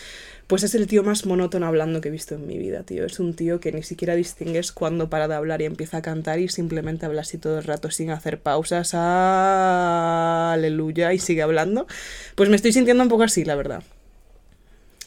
Pues 0.46 0.62
es 0.62 0.74
el 0.74 0.86
tío 0.86 1.02
más 1.02 1.26
monótono 1.26 1.66
hablando 1.66 2.00
que 2.00 2.08
he 2.08 2.12
visto 2.12 2.34
en 2.34 2.46
mi 2.46 2.58
vida, 2.58 2.82
tío. 2.82 3.04
Es 3.04 3.20
un 3.20 3.34
tío 3.34 3.60
que 3.60 3.72
ni 3.72 3.82
siquiera 3.82 4.14
distingues 4.14 4.72
cuándo 4.72 5.10
para 5.10 5.28
de 5.28 5.34
hablar 5.34 5.62
y 5.62 5.64
empieza 5.64 5.98
a 5.98 6.02
cantar 6.02 6.38
y 6.38 6.48
simplemente 6.48 7.06
habla 7.06 7.22
así 7.22 7.38
todo 7.38 7.58
el 7.58 7.64
rato 7.64 7.90
sin 7.90 8.10
hacer 8.10 8.40
pausas. 8.40 8.94
Aleluya 10.52 11.12
y 11.12 11.18
sigue 11.18 11.42
hablando. 11.42 11.86
Pues 12.34 12.48
me 12.48 12.56
estoy 12.56 12.72
sintiendo 12.72 13.02
un 13.02 13.08
poco 13.08 13.24
así, 13.24 13.44
la 13.44 13.54
verdad. 13.54 13.82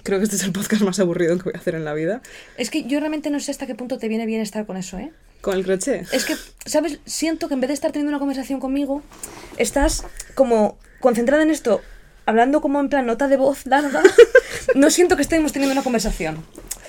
Creo 0.04 0.20
que 0.20 0.26
este 0.26 0.36
es 0.36 0.44
el 0.44 0.52
podcast 0.52 0.82
más 0.82 1.00
aburrido 1.00 1.38
que 1.38 1.44
voy 1.44 1.54
a 1.56 1.60
hacer 1.60 1.76
en 1.76 1.86
la 1.86 1.94
vida. 1.94 2.22
Es 2.58 2.70
que 2.70 2.84
yo 2.84 3.00
realmente 3.00 3.30
no 3.30 3.40
sé 3.40 3.52
hasta 3.52 3.66
qué 3.66 3.76
punto 3.76 3.98
te 3.98 4.10
viene 4.10 4.26
bien 4.26 4.42
estar 4.42 4.66
con 4.66 4.76
eso, 4.76 4.98
¿eh? 4.98 5.12
Con 5.44 5.58
el 5.58 5.66
crochet. 5.66 6.08
Es 6.14 6.24
que, 6.24 6.38
¿sabes? 6.66 7.00
Siento 7.06 7.50
que 7.50 7.54
en 7.54 7.60
vez 7.60 7.68
de 7.68 7.74
estar 7.74 7.92
teniendo 7.92 8.12
una 8.12 8.20
conversación 8.20 8.62
conmigo, 8.62 9.04
estás 9.58 10.06
como 10.36 10.78
concentrada 11.02 11.44
en 11.44 11.52
esto, 11.52 11.82
hablando 12.26 12.62
como 12.62 12.80
en 12.80 12.88
plan 12.88 13.06
nota 13.06 13.28
de 13.28 13.36
voz 13.36 13.66
larga. 13.66 14.02
No 14.76 14.90
siento 14.90 15.18
que 15.18 15.22
estemos 15.22 15.52
teniendo 15.52 15.74
una 15.74 15.84
conversación. 15.84 16.38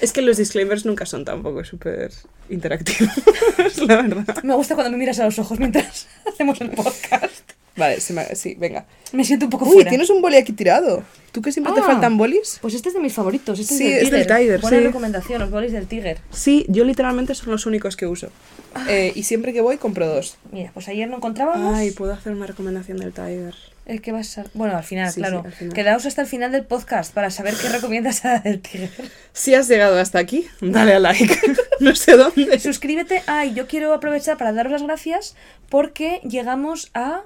Es 0.00 0.12
que 0.12 0.22
los 0.22 0.36
disclaimers 0.36 0.86
nunca 0.86 1.06
son 1.06 1.24
tampoco 1.24 1.64
súper 1.64 2.12
interactivos, 2.48 3.12
la 3.88 4.00
verdad. 4.00 4.44
Me 4.44 4.54
gusta 4.54 4.74
cuando 4.76 4.92
me 4.92 4.98
miras 4.98 5.18
a 5.18 5.24
los 5.24 5.38
ojos 5.40 5.58
mientras 5.58 6.06
hacemos 6.32 6.60
el 6.60 6.70
podcast. 6.70 7.53
Vale, 7.76 8.00
se 8.00 8.12
me- 8.12 8.34
sí, 8.36 8.54
venga. 8.58 8.86
Me 9.12 9.24
siento 9.24 9.46
un 9.46 9.50
poco 9.50 9.64
Uy, 9.66 9.74
fuera. 9.74 9.88
tienes 9.90 10.10
un 10.10 10.20
boli 10.22 10.36
aquí 10.36 10.52
tirado. 10.52 11.02
¿Tú 11.32 11.42
que 11.42 11.50
siempre 11.50 11.72
te 11.72 11.80
Ah. 11.80 11.84
faltan 11.84 12.16
bolis? 12.16 12.58
Pues 12.62 12.74
este 12.74 12.88
es 12.90 12.94
de 12.94 13.00
mis 13.00 13.12
favoritos. 13.12 13.58
Este 13.58 13.74
Sí, 13.76 13.86
es 13.92 14.10
del 14.10 14.22
Tiger. 14.26 14.38
Tiger, 14.38 14.60
Buena 14.60 14.78
sí. 14.78 14.84
recomendación, 14.84 15.40
los 15.40 15.50
bolis 15.50 15.72
del 15.72 15.86
Tiger. 15.88 16.18
Sí, 16.30 16.64
yo 16.68 16.84
literalmente 16.84 17.34
son 17.34 17.50
los 17.50 17.66
únicos 17.66 17.96
que 17.96 18.06
uso. 18.06 18.28
Eh, 18.88 19.12
y 19.16 19.24
siempre 19.24 19.52
que 19.52 19.60
voy 19.60 19.76
compro 19.78 20.06
dos. 20.06 20.36
Mira, 20.52 20.70
pues 20.72 20.86
ayer 20.88 21.08
no 21.08 21.16
encontrábamos. 21.16 21.74
Ay, 21.76 21.90
puedo 21.90 22.12
hacer 22.12 22.32
una 22.32 22.46
recomendación 22.46 22.98
del 22.98 23.12
Tiger. 23.12 23.54
Es 23.86 24.00
que 24.00 24.12
vas 24.12 24.38
a... 24.38 24.44
Bueno, 24.54 24.76
al 24.76 24.84
final, 24.84 25.10
Sí, 25.12 25.20
claro. 25.20 25.40
sí, 25.42 25.46
al 25.48 25.52
final. 25.52 25.74
Quedaos 25.74 26.06
hasta 26.06 26.22
el 26.22 26.28
final 26.28 26.52
del 26.52 26.64
podcast 26.64 27.12
para 27.12 27.30
saber 27.30 27.54
qué 27.60 27.68
recomiendas 27.68 28.24
a 28.24 28.38
del 28.38 28.60
Tiger. 28.60 28.90
Si 29.32 29.54
has 29.54 29.68
llegado 29.68 29.98
hasta 29.98 30.20
aquí, 30.20 30.46
dale 30.60 30.94
a 30.94 30.98
like. 31.00 31.36
no 31.80 31.94
sé 31.96 32.16
dónde. 32.16 32.58
Suscríbete. 32.60 33.22
Ay, 33.26 33.52
yo 33.54 33.66
quiero 33.66 33.92
aprovechar 33.92 34.38
para 34.38 34.52
daros 34.52 34.70
las 34.72 34.82
gracias 34.84 35.34
porque 35.68 36.20
llegamos 36.24 36.90
a 36.94 37.22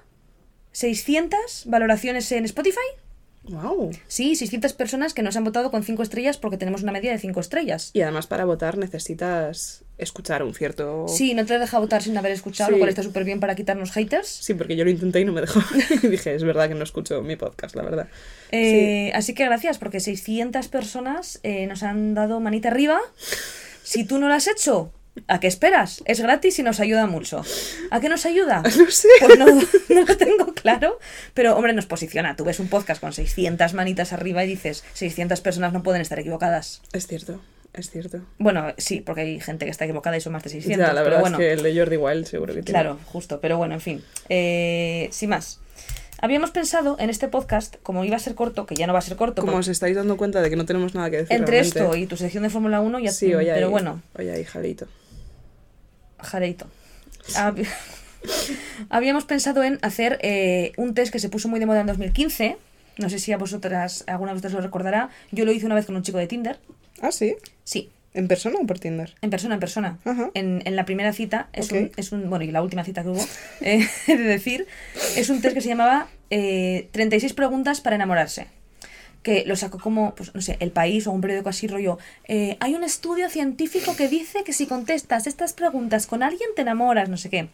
600 0.78 1.64
valoraciones 1.66 2.30
en 2.30 2.44
Spotify. 2.44 2.76
Wow. 3.42 3.90
Sí, 4.06 4.36
600 4.36 4.74
personas 4.74 5.12
que 5.12 5.22
nos 5.22 5.36
han 5.36 5.42
votado 5.42 5.72
con 5.72 5.82
5 5.82 6.04
estrellas 6.04 6.36
porque 6.38 6.56
tenemos 6.56 6.84
una 6.84 6.92
media 6.92 7.10
de 7.10 7.18
5 7.18 7.40
estrellas. 7.40 7.90
Y 7.94 8.02
además 8.02 8.28
para 8.28 8.44
votar 8.44 8.78
necesitas 8.78 9.82
escuchar 9.96 10.44
un 10.44 10.54
cierto... 10.54 11.06
Sí, 11.08 11.34
no 11.34 11.44
te 11.46 11.58
deja 11.58 11.80
votar 11.80 12.00
sin 12.04 12.16
haber 12.16 12.30
escuchado, 12.30 12.70
lo 12.70 12.76
Sí. 12.76 12.78
cual 12.78 12.90
está 12.90 13.02
súper 13.02 13.24
bien 13.24 13.40
para 13.40 13.56
quitarnos 13.56 13.90
haters. 13.90 14.28
Sí, 14.28 14.54
porque 14.54 14.76
yo 14.76 14.84
lo 14.84 14.90
intenté 14.90 15.18
y 15.20 15.24
no 15.24 15.32
me 15.32 15.40
dejó. 15.40 15.60
y 16.04 16.06
dije, 16.06 16.36
es 16.36 16.44
verdad 16.44 16.68
que 16.68 16.76
no 16.76 16.84
escucho 16.84 17.22
mi 17.22 17.34
podcast, 17.34 17.74
la 17.74 17.82
verdad. 17.82 18.08
Eh, 18.52 19.10
Así 19.16 19.34
que 19.34 19.46
gracias, 19.46 19.78
porque 19.78 19.98
600 19.98 20.68
personas 20.68 21.40
eh, 21.42 21.66
nos 21.66 21.82
han 21.82 22.14
dado 22.14 22.38
manita 22.38 22.68
arriba. 22.68 23.00
Si 23.82 24.04
tú 24.04 24.18
no 24.18 24.28
lo 24.28 24.34
has 24.34 24.46
hecho, 24.46 24.92
¿a 25.26 25.40
qué 25.40 25.46
esperas? 25.46 26.02
Es 26.04 26.20
gratis 26.20 26.58
y 26.58 26.62
nos 26.62 26.80
ayuda 26.80 27.06
mucho. 27.06 27.42
¿A 27.90 28.00
qué 28.00 28.08
nos 28.08 28.24
ayuda? 28.26 28.62
No 28.78 28.90
sé. 28.90 29.08
Pues 29.20 29.38
no, 29.38 29.46
no 29.88 30.04
lo 30.06 30.16
tengo 30.16 30.54
claro, 30.54 30.98
pero 31.34 31.56
hombre, 31.56 31.72
nos 31.72 31.86
posiciona. 31.86 32.36
Tú 32.36 32.44
ves 32.44 32.60
un 32.60 32.68
podcast 32.68 33.00
con 33.00 33.12
600 33.12 33.74
manitas 33.74 34.12
arriba 34.12 34.44
y 34.44 34.48
dices, 34.48 34.84
600 34.94 35.40
personas 35.40 35.72
no 35.72 35.82
pueden 35.82 36.00
estar 36.02 36.18
equivocadas. 36.18 36.82
Es 36.92 37.06
cierto. 37.06 37.40
Es 37.74 37.90
cierto. 37.90 38.20
Bueno, 38.38 38.72
sí, 38.78 39.00
porque 39.00 39.20
hay 39.22 39.40
gente 39.40 39.64
que 39.64 39.70
está 39.70 39.84
equivocada 39.84 40.16
y 40.16 40.20
son 40.20 40.32
más 40.32 40.42
de 40.42 40.50
600. 40.50 40.78
ya, 40.78 40.92
la 40.92 41.00
pero 41.02 41.16
verdad 41.16 41.20
bueno, 41.20 41.36
es 41.38 41.40
que 41.40 41.52
el 41.52 41.62
de 41.62 41.76
Jordi 41.78 41.96
Wild 41.96 42.24
seguro 42.26 42.54
que 42.54 42.62
tiene. 42.62 42.80
Claro, 42.80 42.98
justo, 43.06 43.40
pero 43.40 43.56
bueno, 43.58 43.74
en 43.74 43.80
fin. 43.80 44.04
Eh, 44.28 45.08
sin 45.12 45.30
más. 45.30 45.60
Habíamos 46.20 46.50
pensado 46.50 46.96
en 46.98 47.10
este 47.10 47.28
podcast, 47.28 47.76
como 47.84 48.04
iba 48.04 48.16
a 48.16 48.18
ser 48.18 48.34
corto, 48.34 48.66
que 48.66 48.74
ya 48.74 48.88
no 48.88 48.92
va 48.92 48.98
a 48.98 49.02
ser 49.02 49.16
corto, 49.16 49.42
Como 49.42 49.56
os 49.58 49.68
estáis 49.68 49.94
dando 49.94 50.16
cuenta 50.16 50.40
de 50.42 50.50
que 50.50 50.56
no 50.56 50.64
tenemos 50.64 50.92
nada 50.94 51.10
que 51.10 51.18
decir 51.18 51.36
entre 51.36 51.52
realmente. 51.60 51.78
esto 51.78 51.94
y 51.96 52.06
tu 52.06 52.16
sección 52.16 52.42
de 52.42 52.50
Fórmula 52.50 52.80
1 52.80 52.98
ya 52.98 53.12
Sí, 53.12 53.32
oye 53.34 53.52
pero 53.54 53.66
ahí, 53.66 53.70
bueno, 53.70 54.02
Oye 54.18 54.32
ahí, 54.32 54.42
Jalito. 54.44 54.88
Jareito. 56.20 56.66
Hab- 57.34 57.66
Habíamos 58.90 59.24
pensado 59.24 59.62
en 59.62 59.78
hacer 59.82 60.18
eh, 60.22 60.72
un 60.76 60.94
test 60.94 61.12
que 61.12 61.18
se 61.18 61.28
puso 61.28 61.48
muy 61.48 61.60
de 61.60 61.66
moda 61.66 61.80
en 61.80 61.86
2015. 61.86 62.56
No 62.98 63.08
sé 63.10 63.18
si 63.18 63.32
a 63.32 63.38
vosotras, 63.38 64.04
alguna 64.06 64.30
de 64.32 64.34
vosotras 64.34 64.52
lo 64.54 64.60
recordará. 64.60 65.10
Yo 65.30 65.44
lo 65.44 65.52
hice 65.52 65.66
una 65.66 65.74
vez 65.74 65.86
con 65.86 65.94
un 65.96 66.02
chico 66.02 66.18
de 66.18 66.26
Tinder. 66.26 66.58
Ah, 67.00 67.12
sí. 67.12 67.36
Sí, 67.64 67.90
¿En 68.14 68.26
persona 68.26 68.56
o 68.60 68.66
por 68.66 68.80
Tinder? 68.80 69.14
En 69.22 69.30
persona, 69.30 69.54
en 69.54 69.60
persona. 69.60 69.98
Ajá. 70.04 70.30
En, 70.34 70.62
en 70.64 70.74
la 70.74 70.84
primera 70.84 71.12
cita, 71.12 71.48
es, 71.52 71.70
un, 71.70 71.92
es 71.96 72.10
un. 72.10 72.28
Bueno, 72.28 72.44
y 72.44 72.50
la 72.50 72.62
última 72.62 72.82
cita 72.82 73.02
que 73.02 73.10
hubo, 73.10 73.24
eh, 73.60 73.86
he 74.08 74.16
de 74.16 74.24
decir, 74.24 74.66
es 75.16 75.28
un 75.30 75.40
test 75.40 75.54
que 75.54 75.60
se 75.60 75.68
llamaba 75.68 76.08
eh, 76.30 76.88
36 76.92 77.34
preguntas 77.34 77.80
para 77.80 77.94
enamorarse. 77.96 78.46
Que 79.28 79.44
lo 79.46 79.56
sacó 79.56 79.78
como, 79.78 80.14
pues 80.14 80.34
no 80.34 80.40
sé, 80.40 80.56
El 80.60 80.70
País 80.70 81.06
o 81.06 81.12
un 81.12 81.20
periódico 81.20 81.48
así 81.48 81.66
rollo. 81.66 81.98
eh, 82.26 82.56
hay 82.60 82.74
un 82.74 82.84
estudio 82.84 83.28
científico 83.30 83.94
que 83.96 84.08
dice 84.08 84.44
que 84.44 84.52
si 84.52 84.66
contestas 84.66 85.26
estas 85.26 85.52
preguntas 85.52 86.06
con 86.06 86.22
alguien 86.22 86.48
te 86.56 86.62
enamoras, 86.62 87.08
no 87.08 87.16
sé 87.16 87.28
qué. 87.30 87.48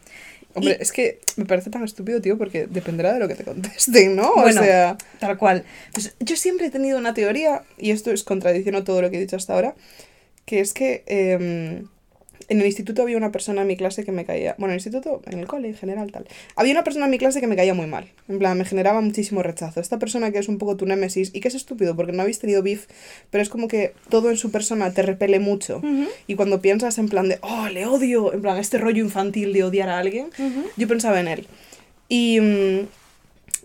Hombre, 0.53 0.77
Y- 0.79 0.81
es 0.81 0.91
que 0.93 1.19
me 1.35 1.45
parece 1.45 1.69
tan 1.69 1.83
estúpido, 1.83 2.21
tío, 2.21 2.37
porque 2.37 2.65
dependerá 2.67 3.13
de 3.13 3.19
lo 3.19 3.27
que 3.27 3.35
te 3.35 3.43
contesten, 3.43 4.15
¿no? 4.15 4.33
Bueno, 4.35 4.61
o 4.61 4.63
sea, 4.63 4.97
tal 5.19 5.37
cual. 5.37 5.65
pues 5.93 6.15
yo 6.19 6.35
siempre 6.37 6.67
he 6.67 6.71
tenido 6.71 6.97
una 6.97 7.13
teoría, 7.13 7.63
y 7.77 7.91
esto 7.91 8.11
es 8.11 8.23
contradicción 8.23 8.75
a 8.75 8.83
todo 8.85 9.01
lo 9.01 9.09
que 9.11 9.17
he 9.17 9.19
dicho 9.19 9.35
hasta 9.35 9.53
ahora, 9.53 9.75
que 10.45 10.61
es 10.61 10.73
que 10.73 11.03
em, 11.07 11.87
en 12.47 12.59
el 12.59 12.65
instituto 12.65 13.01
había 13.01 13.17
una 13.17 13.31
persona 13.31 13.61
en 13.61 13.67
mi 13.67 13.77
clase 13.77 14.03
que 14.03 14.11
me 14.11 14.25
caía. 14.25 14.55
Bueno, 14.57 14.73
en 14.73 14.79
el 14.79 14.85
instituto, 14.85 15.21
en 15.25 15.39
el 15.39 15.47
cole 15.47 15.69
en 15.69 15.75
general, 15.75 16.11
tal. 16.11 16.27
Había 16.55 16.73
una 16.73 16.83
persona 16.83 17.05
en 17.05 17.11
mi 17.11 17.17
clase 17.17 17.41
que 17.41 17.47
me 17.47 17.55
caía 17.55 17.73
muy 17.73 17.87
mal. 17.87 18.11
En 18.27 18.39
plan, 18.39 18.57
me 18.57 18.65
generaba 18.65 19.01
muchísimo 19.01 19.43
rechazo. 19.43 19.79
Esta 19.79 19.99
persona 19.99 20.31
que 20.31 20.39
es 20.39 20.47
un 20.47 20.57
poco 20.57 20.77
tu 20.77 20.85
némesis 20.85 21.31
y 21.33 21.39
que 21.39 21.47
es 21.47 21.55
estúpido 21.55 21.95
porque 21.95 22.11
no 22.11 22.21
habéis 22.21 22.39
tenido 22.39 22.61
beef, 22.61 22.87
pero 23.29 23.41
es 23.41 23.49
como 23.49 23.67
que 23.67 23.93
todo 24.09 24.29
en 24.29 24.37
su 24.37 24.51
persona 24.51 24.93
te 24.93 25.01
repele 25.01 25.39
mucho. 25.39 25.81
Y 26.27 26.35
cuando 26.35 26.61
piensas 26.61 26.97
en 26.97 27.09
plan 27.09 27.29
de, 27.29 27.39
oh, 27.41 27.67
le 27.69 27.85
odio, 27.85 28.33
en 28.33 28.41
plan, 28.41 28.57
este 28.57 28.77
rollo 28.77 29.03
infantil 29.03 29.53
de 29.53 29.63
odiar 29.63 29.89
a 29.89 29.99
alguien, 29.99 30.27
yo 30.77 30.87
pensaba 30.87 31.19
en 31.19 31.27
él. 31.27 31.47
Y, 32.09 32.39
mm, 32.39 32.87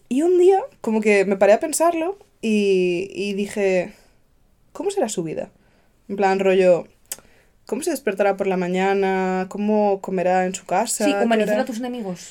y 0.09 0.23
un 0.23 0.39
día, 0.39 0.61
como 0.81 1.01
que 1.01 1.25
me 1.25 1.37
paré 1.37 1.53
a 1.53 1.61
pensarlo 1.61 2.19
y, 2.41 3.11
y 3.13 3.35
dije, 3.35 3.93
¿cómo 4.73 4.91
será 4.91 5.09
su 5.09 5.23
vida? 5.23 5.51
En 6.09 6.17
plan, 6.17 6.41
rollo, 6.41 6.89
¿cómo 7.71 7.83
se 7.83 7.91
despertará 7.93 8.37
por 8.37 8.49
la 8.49 8.57
mañana? 8.57 9.47
¿Cómo 9.49 10.01
comerá 10.01 10.45
en 10.45 10.55
su 10.55 10.67
casa? 10.67 11.05
Sí, 11.05 11.13
¿Qué 11.17 11.25
humanizar 11.25 11.61
a 11.61 11.65
tus 11.65 11.79
enemigos. 11.79 12.31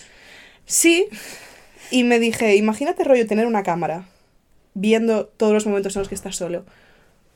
Sí, 0.66 1.08
y 1.92 2.04
me 2.04 2.20
dije, 2.20 2.58
imagínate 2.58 3.06
rollo 3.06 3.26
tener 3.26 3.48
una 3.48 3.64
cámara 3.64 4.04
viendo 4.74 5.26
todos 5.28 5.54
los 5.54 5.66
momentos 5.66 5.96
en 5.96 6.02
los 6.02 6.10
que 6.10 6.16
estás 6.16 6.36
solo. 6.36 6.66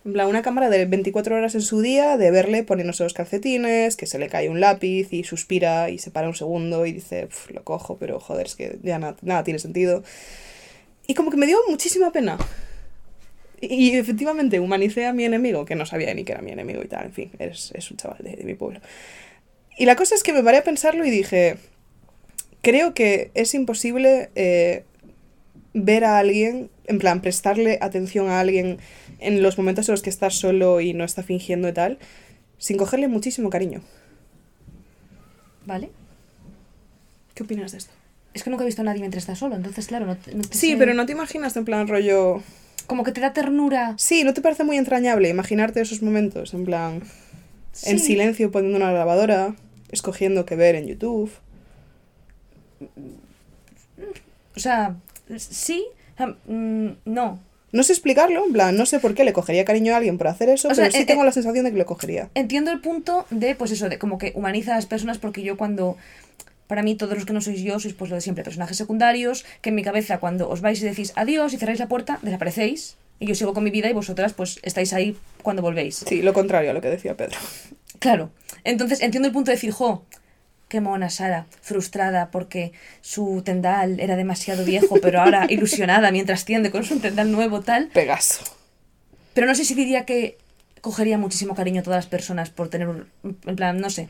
Una 0.04 0.42
cámara 0.42 0.70
de 0.70 0.86
24 0.86 1.38
horas 1.38 1.56
en 1.56 1.62
su 1.62 1.80
día, 1.80 2.18
de 2.18 2.30
verle 2.30 2.64
poniéndose 2.64 3.04
los 3.06 3.14
calcetines, 3.14 3.96
que 3.96 4.06
se 4.06 4.20
le 4.20 4.28
cae 4.28 4.50
un 4.50 4.60
lápiz 4.60 5.14
y 5.14 5.24
suspira 5.24 5.90
y 5.90 5.98
se 5.98 6.12
para 6.12 6.28
un 6.28 6.36
segundo 6.36 6.86
y 6.86 6.92
dice, 6.92 7.28
"Pf, 7.28 7.54
lo 7.54 7.64
cojo, 7.64 7.98
pero 7.98 8.20
joder, 8.20 8.48
es 8.48 8.56
que 8.56 8.80
ya 8.84 9.00
na- 9.00 9.16
nada 9.22 9.46
tiene 9.46 9.60
sentido. 9.60 10.04
Y 11.08 11.14
como 11.14 11.32
que 11.32 11.38
me 11.38 11.46
dio 11.48 11.58
muchísima 11.70 12.12
pena. 12.12 12.38
Y, 13.70 13.96
efectivamente 13.98 14.60
humanicé 14.60 15.06
a 15.06 15.14
mi 15.14 15.24
enemigo, 15.26 15.66
que 15.66 15.76
no 15.76 15.86
sabía 15.86 16.14
ni 16.14 16.24
que 16.24 16.34
era 16.34 16.42
mi 16.42 16.52
enemigo 16.52 16.82
y 16.84 16.88
tal, 16.88 17.06
en 17.06 17.14
fin, 17.14 17.32
es, 17.40 17.72
es 17.74 17.92
un 17.92 17.98
chaval 17.98 18.18
de, 18.22 18.36
de 18.36 18.44
mi 18.44 18.56
pueblo. 18.56 18.82
Y 19.78 19.86
la 19.86 19.96
cosa 19.96 20.16
es 20.16 20.24
que 20.24 20.34
me 20.34 20.44
paré 20.44 20.58
a 20.58 20.64
pensarlo 20.64 21.06
y 21.06 21.10
dije, 21.10 21.58
creo 22.62 22.94
que 22.94 23.32
es 23.36 23.54
imposible 23.54 24.30
eh, 24.36 24.84
ver 25.74 26.04
a 26.04 26.20
alguien, 26.20 26.70
en 26.88 27.00
plan, 27.00 27.22
prestarle 27.22 27.78
atención 27.82 28.30
a 28.30 28.40
alguien 28.40 28.80
en 29.20 29.42
los 29.42 29.58
momentos 29.58 29.88
en 29.88 29.94
los 29.94 30.02
que 30.02 30.10
estás 30.10 30.36
solo 30.36 30.82
y 30.82 30.94
no 30.94 31.04
está 31.06 31.24
fingiendo 31.24 31.68
y 31.70 31.74
tal, 31.74 31.98
sin 32.58 32.78
cogerle 32.78 33.08
muchísimo 33.08 33.50
cariño. 33.50 33.82
¿Vale? 35.66 35.90
¿Qué 37.34 37.44
opinas 37.44 37.72
de 37.72 37.78
esto? 37.80 37.94
Es 38.34 38.44
que 38.44 38.50
nunca 38.50 38.64
he 38.64 38.66
visto 38.66 38.82
a 38.82 38.86
nadie 38.86 39.00
mientras 39.00 39.24
está 39.24 39.36
solo, 39.36 39.56
entonces, 39.56 39.88
claro, 39.88 40.06
no, 40.06 40.18
te- 40.18 40.36
no 40.36 40.42
te 40.44 40.58
Sí, 40.58 40.72
sé- 40.72 40.78
pero 40.78 40.94
no 40.94 41.06
te 41.06 41.14
imaginas 41.14 41.56
en 41.56 41.66
plan 41.66 41.88
rollo... 41.88 42.42
Como 42.88 43.04
que 43.04 43.12
te 43.12 43.22
da 43.22 43.34
ternura. 43.34 43.96
Sí, 43.98 44.24
¿no 44.24 44.34
te 44.34 44.42
parece 44.42 44.64
muy 44.64 44.78
entrañable 44.78 45.30
imaginarte 45.30 45.82
esos 45.82 46.02
momentos? 46.02 46.54
En 46.54 46.66
plan, 46.66 47.02
en 47.84 48.00
silencio 48.00 48.52
poniendo 48.52 48.78
una 48.78 48.92
lavadora, 48.92 49.56
escogiendo 49.92 50.46
qué 50.46 50.56
ver 50.56 50.76
en 50.76 50.88
YouTube. 50.88 51.32
O 54.56 54.60
sea, 54.60 54.96
sí, 55.38 55.86
mm, 56.48 56.90
no. 57.06 57.40
No 57.72 57.82
sé 57.82 57.94
explicarlo, 57.94 58.46
en 58.46 58.54
plan, 58.54 58.78
no 58.78 58.86
sé 58.86 59.00
por 59.00 59.16
qué 59.16 59.24
le 59.24 59.34
cogería 59.34 59.66
cariño 59.66 59.94
a 59.94 59.98
alguien 59.98 60.20
por 60.20 60.28
hacer 60.28 60.48
eso, 60.50 60.68
O 60.68 60.76
sea, 60.76 60.84
pero 60.84 60.96
sí 60.96 61.02
eh, 61.02 61.06
tengo 61.08 61.24
eh, 61.24 61.26
la 61.26 61.32
sensación 61.32 61.66
de 61.66 61.72
que 61.72 61.78
lo 61.78 61.88
cogería. 61.88 62.30
Entiendo 62.36 62.72
el 62.72 62.82
punto 62.82 63.26
de, 63.32 63.56
pues 63.56 63.72
eso, 63.72 63.90
de 63.90 63.98
como 63.98 64.20
que 64.20 64.32
humaniza 64.36 64.74
a 64.74 64.76
las 64.76 64.86
personas 64.86 65.18
porque 65.18 65.42
yo 65.42 65.58
cuando... 65.58 65.98
Para 66.74 66.82
mí, 66.82 66.96
todos 66.96 67.14
los 67.14 67.28
que 67.28 67.34
no 67.34 67.40
sois 67.40 67.62
yo, 67.62 67.80
sois 67.80 67.94
pues 67.94 68.10
lo 68.10 68.16
de 68.16 68.22
siempre, 68.22 68.44
personajes 68.44 68.76
secundarios, 68.76 69.46
que 69.62 69.70
en 69.70 69.76
mi 69.76 69.84
cabeza 69.84 70.18
cuando 70.18 70.50
os 70.50 70.62
vais 70.62 70.82
y 70.82 70.86
decís 70.86 71.14
adiós 71.16 71.54
y 71.54 71.58
cerráis 71.58 71.78
la 71.78 71.88
puerta, 71.88 72.18
desaparecéis, 72.24 72.98
y 73.20 73.28
yo 73.28 73.36
sigo 73.36 73.54
con 73.54 73.64
mi 73.64 73.70
vida 73.70 73.92
y 73.92 73.94
vosotras 73.94 74.34
pues 74.34 74.60
estáis 74.64 74.92
ahí 74.92 75.16
cuando 75.44 75.62
volvéis. 75.62 76.04
Sí, 76.08 76.24
lo 76.24 76.34
contrario 76.34 76.72
a 76.72 76.74
lo 76.74 76.82
que 76.82 76.90
decía 76.90 77.16
Pedro. 77.16 77.38
Claro. 78.00 78.32
Entonces 78.64 79.02
entiendo 79.02 79.28
el 79.28 79.34
punto 79.36 79.52
de 79.52 79.58
decir, 79.58 79.70
jo, 79.70 80.04
qué 80.68 80.82
mona 80.82 81.12
Sara, 81.12 81.46
frustrada 81.62 82.32
porque 82.32 82.72
su 83.02 83.44
tendal 83.46 84.00
era 84.00 84.16
demasiado 84.16 84.66
viejo, 84.66 84.96
pero 85.00 85.22
ahora 85.22 85.46
ilusionada 85.50 86.10
mientras 86.10 86.44
tiende 86.44 86.72
con 86.72 86.84
su 86.86 86.98
tendal 86.98 87.32
nuevo, 87.32 87.62
tal. 87.62 87.90
Pegaso. 87.90 88.44
Pero 89.36 89.46
no 89.46 89.54
sé 89.54 89.64
si 89.64 89.76
diría 89.76 90.06
que 90.06 90.40
cogería 90.82 91.20
muchísimo 91.20 91.54
cariño 91.54 91.82
a 91.82 91.84
todas 91.84 91.98
las 91.98 92.08
personas 92.08 92.50
por 92.50 92.70
tener 92.70 92.88
un... 92.88 93.06
En 93.46 93.56
plan, 93.56 93.80
no 93.80 93.92
sé. 93.92 94.10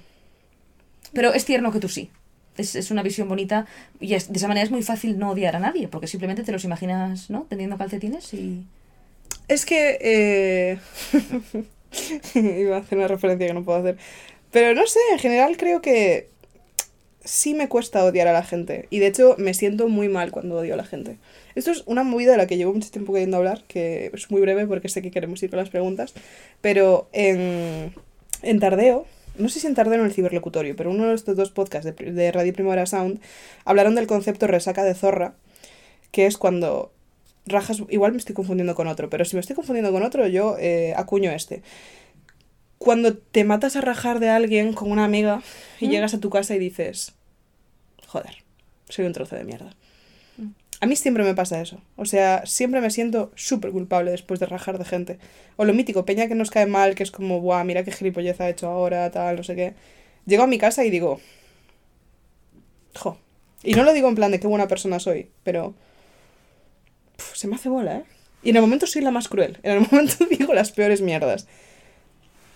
Pero 1.12 1.34
es 1.34 1.44
tierno 1.44 1.74
que 1.74 1.82
tú 1.82 1.90
sí. 1.90 2.10
Es, 2.58 2.76
es 2.76 2.92
una 2.92 3.04
visión 3.04 3.28
bonita 3.30 3.66
y 4.00 4.14
es- 4.16 4.32
de 4.32 4.38
esa 4.38 4.48
manera 4.48 4.66
es 4.66 4.72
muy 4.72 4.84
fácil 4.84 5.18
no 5.20 5.32
odiar 5.32 5.56
a 5.56 5.60
nadie, 5.60 5.88
porque 5.88 6.08
simplemente 6.08 6.44
te 6.44 6.52
los 6.52 6.64
imaginas, 6.66 7.30
¿no? 7.30 7.46
Teniendo 7.50 7.78
calcetines 7.78 8.34
y... 8.34 8.64
Es 9.48 9.66
que... 9.66 9.98
eh, 10.02 10.80
Iba 12.36 12.78
a 12.78 12.80
hacer 12.80 12.98
una 12.98 13.08
referencia 13.08 13.48
que 13.48 13.54
no 13.54 13.64
puedo 13.64 13.80
hacer. 13.80 13.98
Pero 14.52 14.76
no 14.76 14.88
sé, 14.88 15.00
en 15.14 15.20
general 15.20 15.58
creo 15.58 15.82
que 15.82 16.30
sí 17.24 17.54
me 17.54 17.70
cuesta 17.70 18.04
odiar 18.04 18.28
a 18.28 18.34
la 18.34 18.44
gente. 18.44 18.88
Y 18.90 19.00
de 19.00 19.08
hecho 19.08 19.36
me 19.38 19.54
siento 19.54 19.88
muy 19.88 20.10
mal 20.10 20.32
cuando 20.32 20.58
odio 20.58 20.74
a 20.74 20.78
la 20.78 20.86
gente. 20.86 21.18
Esto 21.56 21.72
es 21.72 21.84
una 21.86 22.04
movida 22.04 22.32
de 22.34 22.38
la 22.38 22.48
que 22.48 22.58
llevo 22.58 22.74
mucho 22.74 22.92
tiempo 22.92 23.14
queriendo 23.14 23.38
hablar, 23.38 23.64
que 23.68 24.12
es 24.14 24.32
muy 24.32 24.42
breve 24.42 24.68
porque 24.68 24.90
sé 24.90 25.02
que 25.02 25.12
queremos 25.12 25.42
ir 25.44 25.50
con 25.50 25.58
las 25.60 25.70
preguntas. 25.70 26.14
Pero 26.62 27.10
en, 27.14 27.94
en 28.42 28.60
Tardeo, 28.60 29.06
no 29.38 29.50
sé 29.50 29.60
si 29.60 29.68
en 29.68 29.76
Tardeo 29.76 30.00
o 30.00 30.02
en 30.02 30.06
el 30.06 30.14
Ciberlocutorio, 30.14 30.76
pero 30.76 30.92
uno 30.92 31.08
de 31.08 31.16
estos 31.16 31.36
dos 31.36 31.52
podcasts 31.52 31.86
de, 31.86 32.12
de 32.12 32.32
Radio 32.32 32.54
Primavera 32.54 32.86
Sound 32.86 33.20
hablaron 33.66 33.96
del 33.96 34.08
concepto 34.08 34.48
resaca 34.48 34.84
de 34.84 34.94
zorra, 34.94 35.36
que 36.12 36.26
es 36.26 36.38
cuando 36.38 36.92
rajas, 37.46 37.82
igual 37.90 38.12
me 38.12 38.18
estoy 38.18 38.36
confundiendo 38.36 38.76
con 38.76 38.88
otro, 38.88 39.10
pero 39.10 39.26
si 39.26 39.36
me 39.36 39.40
estoy 39.40 39.56
confundiendo 39.56 39.92
con 39.92 40.04
otro, 40.04 40.28
yo 40.28 40.58
eh, 40.60 40.94
acuño 40.96 41.32
este. 41.32 41.62
Cuando 42.78 43.16
te 43.16 43.44
matas 43.44 43.76
a 43.76 43.82
rajar 43.82 44.20
de 44.20 44.30
alguien 44.30 44.74
con 44.74 44.92
una 44.92 45.06
amiga 45.06 45.42
y 45.80 45.88
¿Mm? 45.88 45.92
llegas 45.92 46.14
a 46.14 46.20
tu 46.20 46.30
casa 46.30 46.56
y 46.56 46.60
dices, 46.60 47.14
joder, 48.08 48.44
soy 48.90 49.06
un 49.06 49.14
trozo 49.14 49.36
de 49.36 49.44
mierda. 49.44 49.76
A 50.84 50.86
mí 50.86 50.98
siempre 50.98 51.24
me 51.24 51.34
pasa 51.34 51.62
eso. 51.62 51.80
O 51.96 52.04
sea, 52.04 52.46
siempre 52.46 52.82
me 52.82 52.90
siento 52.90 53.32
súper 53.36 53.72
culpable 53.72 54.12
después 54.12 54.42
de 54.42 54.48
rajar 54.48 54.78
de 54.78 54.84
gente. 54.84 55.18
O 55.56 55.64
lo 55.64 55.74
mítico, 55.74 56.04
peña 56.04 56.28
que 56.28 56.36
nos 56.36 56.52
cae 56.52 56.66
mal, 56.66 56.94
que 56.94 57.04
es 57.04 57.12
como, 57.12 57.40
buah, 57.40 57.64
mira 57.64 57.86
qué 57.86 57.92
gilipollez 57.94 58.42
ha 58.42 58.50
hecho 58.50 58.68
ahora, 58.68 59.10
tal, 59.10 59.38
no 59.38 59.44
sé 59.44 59.56
qué. 59.56 59.76
Llego 60.26 60.44
a 60.44 60.48
mi 60.48 60.58
casa 60.58 60.84
y 60.84 60.90
digo, 60.90 61.22
jo. 62.96 63.18
Y 63.64 63.76
no 63.76 63.84
lo 63.84 63.94
digo 63.94 64.10
en 64.10 64.16
plan 64.16 64.30
de 64.32 64.42
qué 64.42 64.48
buena 64.48 64.68
persona 64.68 65.00
soy, 65.00 65.30
pero 65.46 65.74
pf, 67.16 67.38
se 67.38 67.48
me 67.48 67.56
hace 67.56 67.70
bola, 67.70 68.00
¿eh? 68.00 68.04
Y 68.44 68.50
en 68.50 68.58
el 68.58 68.62
momento 68.62 68.86
soy 68.86 69.04
la 69.04 69.12
más 69.12 69.30
cruel. 69.30 69.60
En 69.64 69.72
el 69.78 69.88
momento 69.90 70.26
digo 70.30 70.54
las 70.54 70.74
peores 70.74 71.00
mierdas. 71.00 71.48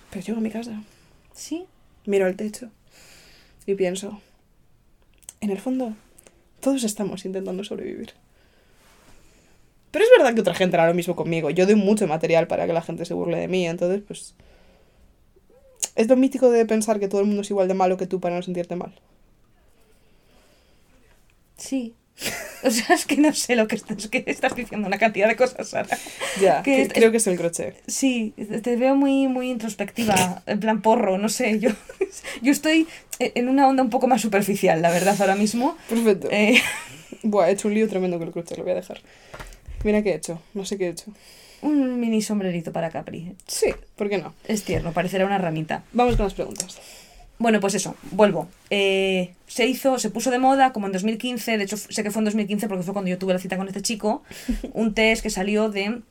Pero 0.10 0.26
llego 0.26 0.40
a 0.40 0.42
mi 0.42 0.52
casa, 0.52 0.84
Sí. 1.34 1.66
miro 2.06 2.26
al 2.26 2.36
techo 2.36 2.72
y 3.66 3.76
pienso, 3.76 4.22
en 5.40 5.50
el 5.52 5.60
fondo, 5.60 5.96
todos 6.60 6.84
estamos 6.84 7.26
intentando 7.26 7.64
sobrevivir. 7.64 8.14
Pero 9.92 10.06
es 10.06 10.12
verdad 10.18 10.34
que 10.34 10.42
otra 10.42 10.54
gente 10.54 10.76
hará 10.76 10.88
lo 10.88 10.94
mismo 10.94 11.16
conmigo. 11.16 11.50
Yo 11.50 11.66
doy 11.66 11.76
mucho 11.76 12.08
material 12.08 12.48
para 12.48 12.68
que 12.68 12.74
la 12.74 12.82
gente 12.82 13.06
se 13.06 13.14
burle 13.14 13.38
de 13.38 13.48
mí, 13.48 13.68
entonces, 13.68 14.02
pues... 14.06 14.36
Es 15.96 16.08
lo 16.08 16.16
mítico 16.16 16.52
de 16.52 16.66
pensar 16.66 17.00
que 17.00 17.08
todo 17.08 17.22
el 17.22 17.28
mundo 17.28 17.42
es 17.42 17.50
igual 17.50 17.68
de 17.68 17.74
malo 17.74 17.98
que 17.98 18.06
tú 18.06 18.20
para 18.20 18.36
no 18.36 18.44
sentirte 18.44 18.76
mal. 18.76 18.94
Sí. 21.58 21.96
O 22.64 22.72
sea, 22.72 22.96
es 22.96 23.06
que 23.06 23.18
no 23.18 23.34
sé 23.34 23.56
lo 23.56 23.68
que 23.68 23.76
estás, 23.76 24.08
que 24.08 24.24
estás 24.28 24.56
diciendo, 24.56 24.88
una 24.88 24.98
cantidad 24.98 25.28
de 25.28 25.36
cosas, 25.36 25.70
Sara. 25.70 25.98
Ya, 26.42 26.64
Que 26.64 26.88
que- 26.88 26.94
creo 26.94 27.12
que 27.12 27.18
es 27.18 27.28
el 27.28 27.38
crochet. 27.38 27.76
Sí, 27.88 28.34
te 28.64 28.76
veo 28.76 28.96
muy, 28.96 29.28
muy 29.28 29.50
introspectiva, 29.50 30.42
en 30.46 30.60
plan 30.60 30.82
porro, 30.82 31.18
no 31.18 31.30
sé, 31.30 31.60
yo, 31.60 31.70
yo 32.42 32.52
estoy 32.52 32.88
en 33.20 33.50
una 33.50 33.68
onda 33.68 33.84
un 33.84 33.90
poco 33.90 34.08
más 34.08 34.22
superficial, 34.22 34.82
la 34.82 34.90
verdad, 34.90 35.16
ahora 35.20 35.36
mismo. 35.36 35.78
Perfecto. 35.90 36.28
Eh, 36.32 36.62
Buah, 37.24 37.50
he 37.50 37.54
hecho 37.54 37.68
un 37.68 37.74
lío 37.74 37.88
tremendo 37.88 38.18
con 38.18 38.28
el 38.28 38.34
crochet, 38.34 38.58
lo 38.58 38.64
voy 38.64 38.74
a 38.74 38.76
dejar. 38.76 39.02
Mira 39.84 40.02
qué 40.02 40.12
he 40.12 40.16
hecho, 40.16 40.42
no 40.54 40.66
sé 40.66 40.78
qué 40.78 40.88
he 40.88 40.90
hecho. 40.90 41.06
un 41.62 42.00
mini 42.00 42.22
sombrerito 42.22 42.72
para 42.72 42.90
Capri. 42.90 43.34
Sí, 43.48 43.74
¿por 43.96 44.10
qué 44.10 44.18
no? 44.18 44.34
Es 44.48 44.64
tierno, 44.64 44.92
parecerá 44.94 45.26
una 45.26 45.38
ramita. 45.38 45.84
Vamos 45.94 46.16
con 46.16 46.26
las 46.26 46.34
preguntas. 46.34 46.80
Bueno, 47.40 47.60
pues 47.60 47.76
eso, 47.76 47.96
vuelvo. 48.12 48.48
Eh, 48.72 49.34
se 49.46 49.68
hizo, 49.68 50.00
se 50.00 50.10
puso 50.10 50.32
de 50.32 50.40
moda 50.40 50.74
como 50.74 50.88
en 50.88 50.94
2015, 50.94 51.58
de 51.58 51.64
hecho 51.64 51.78
sé 51.78 52.02
que 52.04 52.10
fue 52.12 52.22
en 52.22 52.26
2015 52.26 52.68
porque 52.68 52.84
fue 52.84 52.94
cuando 52.94 53.10
yo 53.10 53.18
tuve 53.20 53.34
la 53.34 53.40
cita 53.40 53.58
con 53.58 53.68
este 53.68 53.82
chico, 53.82 54.24
un 54.74 54.94
test 54.96 55.22
que 55.22 55.30
salió 55.30 55.70
de 55.70 56.02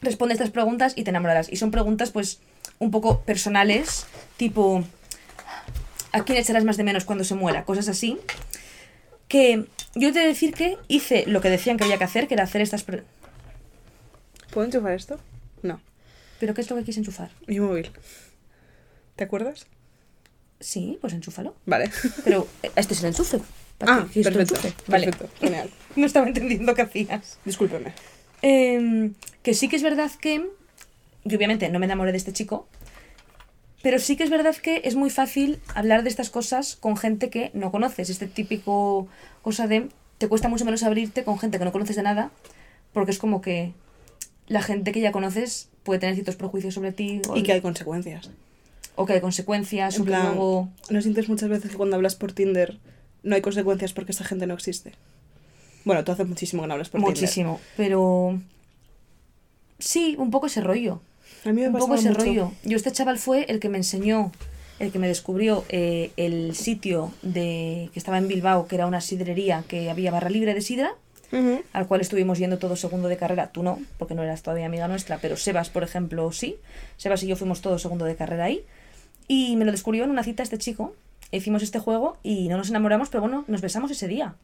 responde 0.00 0.34
estas 0.34 0.50
preguntas 0.50 0.92
y 0.96 1.02
te 1.02 1.10
enamorarás. 1.10 1.50
Y 1.52 1.56
son 1.56 1.70
preguntas 1.72 2.10
pues 2.12 2.38
un 2.78 2.90
poco 2.92 3.22
personales, 3.22 4.06
tipo 4.36 4.84
¿a 6.12 6.22
quién 6.24 6.38
echarás 6.38 6.64
más 6.64 6.76
de 6.76 6.84
menos 6.84 7.04
cuando 7.04 7.24
se 7.24 7.34
muera? 7.34 7.64
Cosas 7.64 7.88
así. 7.88 8.18
Que 9.28 9.66
yo 9.96 10.10
he 10.10 10.12
de 10.12 10.20
decir 10.24 10.54
que 10.54 10.78
hice 10.86 11.24
lo 11.26 11.40
que 11.40 11.50
decían 11.50 11.76
que 11.78 11.84
había 11.84 11.98
que 11.98 12.04
hacer, 12.04 12.28
que 12.28 12.34
era 12.34 12.44
hacer 12.44 12.60
estas... 12.60 12.84
pre- 12.84 13.02
¿Puedo 14.52 14.66
enchufar 14.66 14.92
esto? 14.92 15.18
No, 15.62 15.80
¿Pero 16.38 16.54
qué 16.54 16.60
es 16.60 16.70
lo 16.70 16.76
que 16.76 16.84
quise 16.84 17.00
enchufar? 17.00 17.30
mi 17.48 17.58
móvil. 17.58 17.90
¿Te 19.16 19.24
acuerdas? 19.24 19.66
Sí, 20.60 20.98
pues 21.00 21.12
enchúfalo. 21.12 21.54
Vale. 21.66 21.90
Pero 22.24 22.46
eh, 22.62 22.70
este 22.76 22.94
es 22.94 23.00
el 23.00 23.06
enchufe. 23.08 23.40
¿Para 23.78 23.94
Ah, 23.96 24.06
perfecto. 24.12 24.40
enchufe? 24.40 24.72
Vale. 24.88 25.06
Perfecto, 25.06 25.28
genial. 25.40 25.70
No 25.96 26.04
estaba 26.06 26.26
entendiendo 26.26 26.74
qué 26.74 26.82
hacías. 26.82 27.38
Discúlpeme. 27.46 27.92
Eh, 28.42 29.12
que 29.42 29.54
sí 29.54 29.68
que 29.68 29.76
es 29.76 29.82
verdad 29.82 30.10
que. 30.20 30.46
Yo 31.24 31.36
obviamente 31.38 31.68
no 31.70 31.78
me 31.78 31.86
enamoré 31.86 32.12
de 32.12 32.18
este 32.18 32.32
chico. 32.34 32.68
Pero 33.82 33.98
sí 33.98 34.16
que 34.16 34.24
es 34.24 34.30
verdad 34.30 34.54
que 34.56 34.82
es 34.84 34.94
muy 34.94 35.10
fácil 35.10 35.58
hablar 35.74 36.02
de 36.02 36.08
estas 36.10 36.28
cosas 36.30 36.76
con 36.76 36.96
gente 36.96 37.30
que 37.30 37.50
no 37.54 37.70
conoces. 37.70 38.10
Este 38.10 38.26
típico 38.26 39.08
cosa 39.42 39.66
de. 39.66 39.88
Te 40.18 40.28
cuesta 40.28 40.48
mucho 40.48 40.64
menos 40.64 40.82
abrirte 40.82 41.24
con 41.24 41.38
gente 41.38 41.58
que 41.58 41.64
no 41.64 41.72
conoces 41.72 41.96
de 41.96 42.02
nada. 42.02 42.30
Porque 42.92 43.10
es 43.12 43.18
como 43.18 43.40
que. 43.40 43.72
La 44.48 44.62
gente 44.62 44.92
que 44.92 45.00
ya 45.00 45.12
conoces 45.12 45.68
puede 45.82 45.98
tener 46.00 46.14
ciertos 46.14 46.36
prejuicios 46.36 46.74
sobre 46.74 46.92
ti. 46.92 47.20
O, 47.28 47.36
Y 47.36 47.42
que 47.42 47.52
hay 47.52 47.60
consecuencias. 47.62 48.30
O 48.96 49.06
que 49.06 49.12
hay 49.12 49.20
consecuencias. 49.20 49.96
En 49.96 50.02
o 50.02 50.04
que 50.04 50.10
luego. 50.10 50.68
¿no 50.90 51.00
sientes 51.02 51.28
muchas 51.28 51.48
veces 51.48 51.70
que 51.70 51.76
cuando 51.76 51.96
hablas 51.96 52.14
por 52.14 52.32
Tinder 52.32 52.78
no 53.22 53.34
hay 53.34 53.42
consecuencias 53.42 53.92
porque 53.92 54.12
esa 54.12 54.24
gente 54.24 54.46
no 54.46 54.54
existe? 54.54 54.92
Bueno, 55.84 56.02
tú 56.02 56.12
haces 56.12 56.26
muchísimo 56.26 56.62
que 56.62 56.68
no 56.68 56.74
hablas 56.74 56.88
por 56.88 57.00
Muchísimo. 57.00 57.60
Pero. 57.76 58.40
Sí, 59.78 60.16
un 60.18 60.30
poco 60.30 60.46
ese 60.46 60.60
rollo. 60.60 61.00
Tinder. 61.42 61.50
A 61.50 61.52
mí 61.52 61.60
me 61.62 61.68
un 61.68 61.78
poco 61.78 61.94
ese 61.94 62.08
mucho. 62.08 62.22
rollo. 62.22 62.52
Yo, 62.64 62.76
este 62.76 62.90
chaval 62.90 63.18
fue 63.18 63.44
el 63.48 63.60
que 63.60 63.68
me 63.68 63.78
enseñó, 63.78 64.32
el 64.80 64.90
que 64.90 64.98
me 64.98 65.06
descubrió 65.06 65.64
eh, 65.68 66.10
el 66.16 66.54
sitio 66.56 67.12
de 67.22 67.90
que 67.92 67.98
estaba 67.98 68.18
en 68.18 68.26
Bilbao, 68.26 68.66
que 68.66 68.74
era 68.74 68.86
una 68.86 69.00
sidrería 69.00 69.62
que 69.68 69.90
había 69.90 70.10
barra 70.10 70.30
libre 70.30 70.54
de 70.54 70.60
sidra, 70.60 70.94
al 71.72 71.86
cual 71.86 72.00
estuvimos 72.00 72.38
yendo 72.38 72.58
todo 72.58 72.76
segundo 72.76 73.08
de 73.08 73.16
carrera. 73.16 73.52
Tú 73.52 73.62
no, 73.62 73.78
porque 73.98 74.14
no 74.14 74.22
eras 74.22 74.42
todavía 74.42 74.66
amiga 74.66 74.88
nuestra, 74.88 75.18
pero 75.18 75.36
Sebas, 75.36 75.68
por 75.70 75.82
ejemplo, 75.82 76.32
sí. 76.32 76.56
Sebas 76.96 77.22
y 77.22 77.26
yo 77.26 77.36
fuimos 77.36 77.60
todos 77.60 77.82
segundo 77.82 78.06
de 78.06 78.16
carrera 78.16 78.44
ahí. 78.44 78.64
Y 79.28 79.56
me 79.56 79.64
lo 79.64 79.72
descubrió 79.72 80.04
en 80.04 80.10
una 80.10 80.22
cita 80.22 80.42
este 80.42 80.58
chico. 80.58 80.94
Hicimos 81.32 81.62
este 81.62 81.78
juego 81.78 82.16
y 82.22 82.48
no 82.48 82.56
nos 82.56 82.68
enamoramos, 82.70 83.08
pero 83.08 83.22
bueno, 83.22 83.44
nos 83.48 83.60
besamos 83.60 83.90
ese 83.90 84.06
día. 84.08 84.34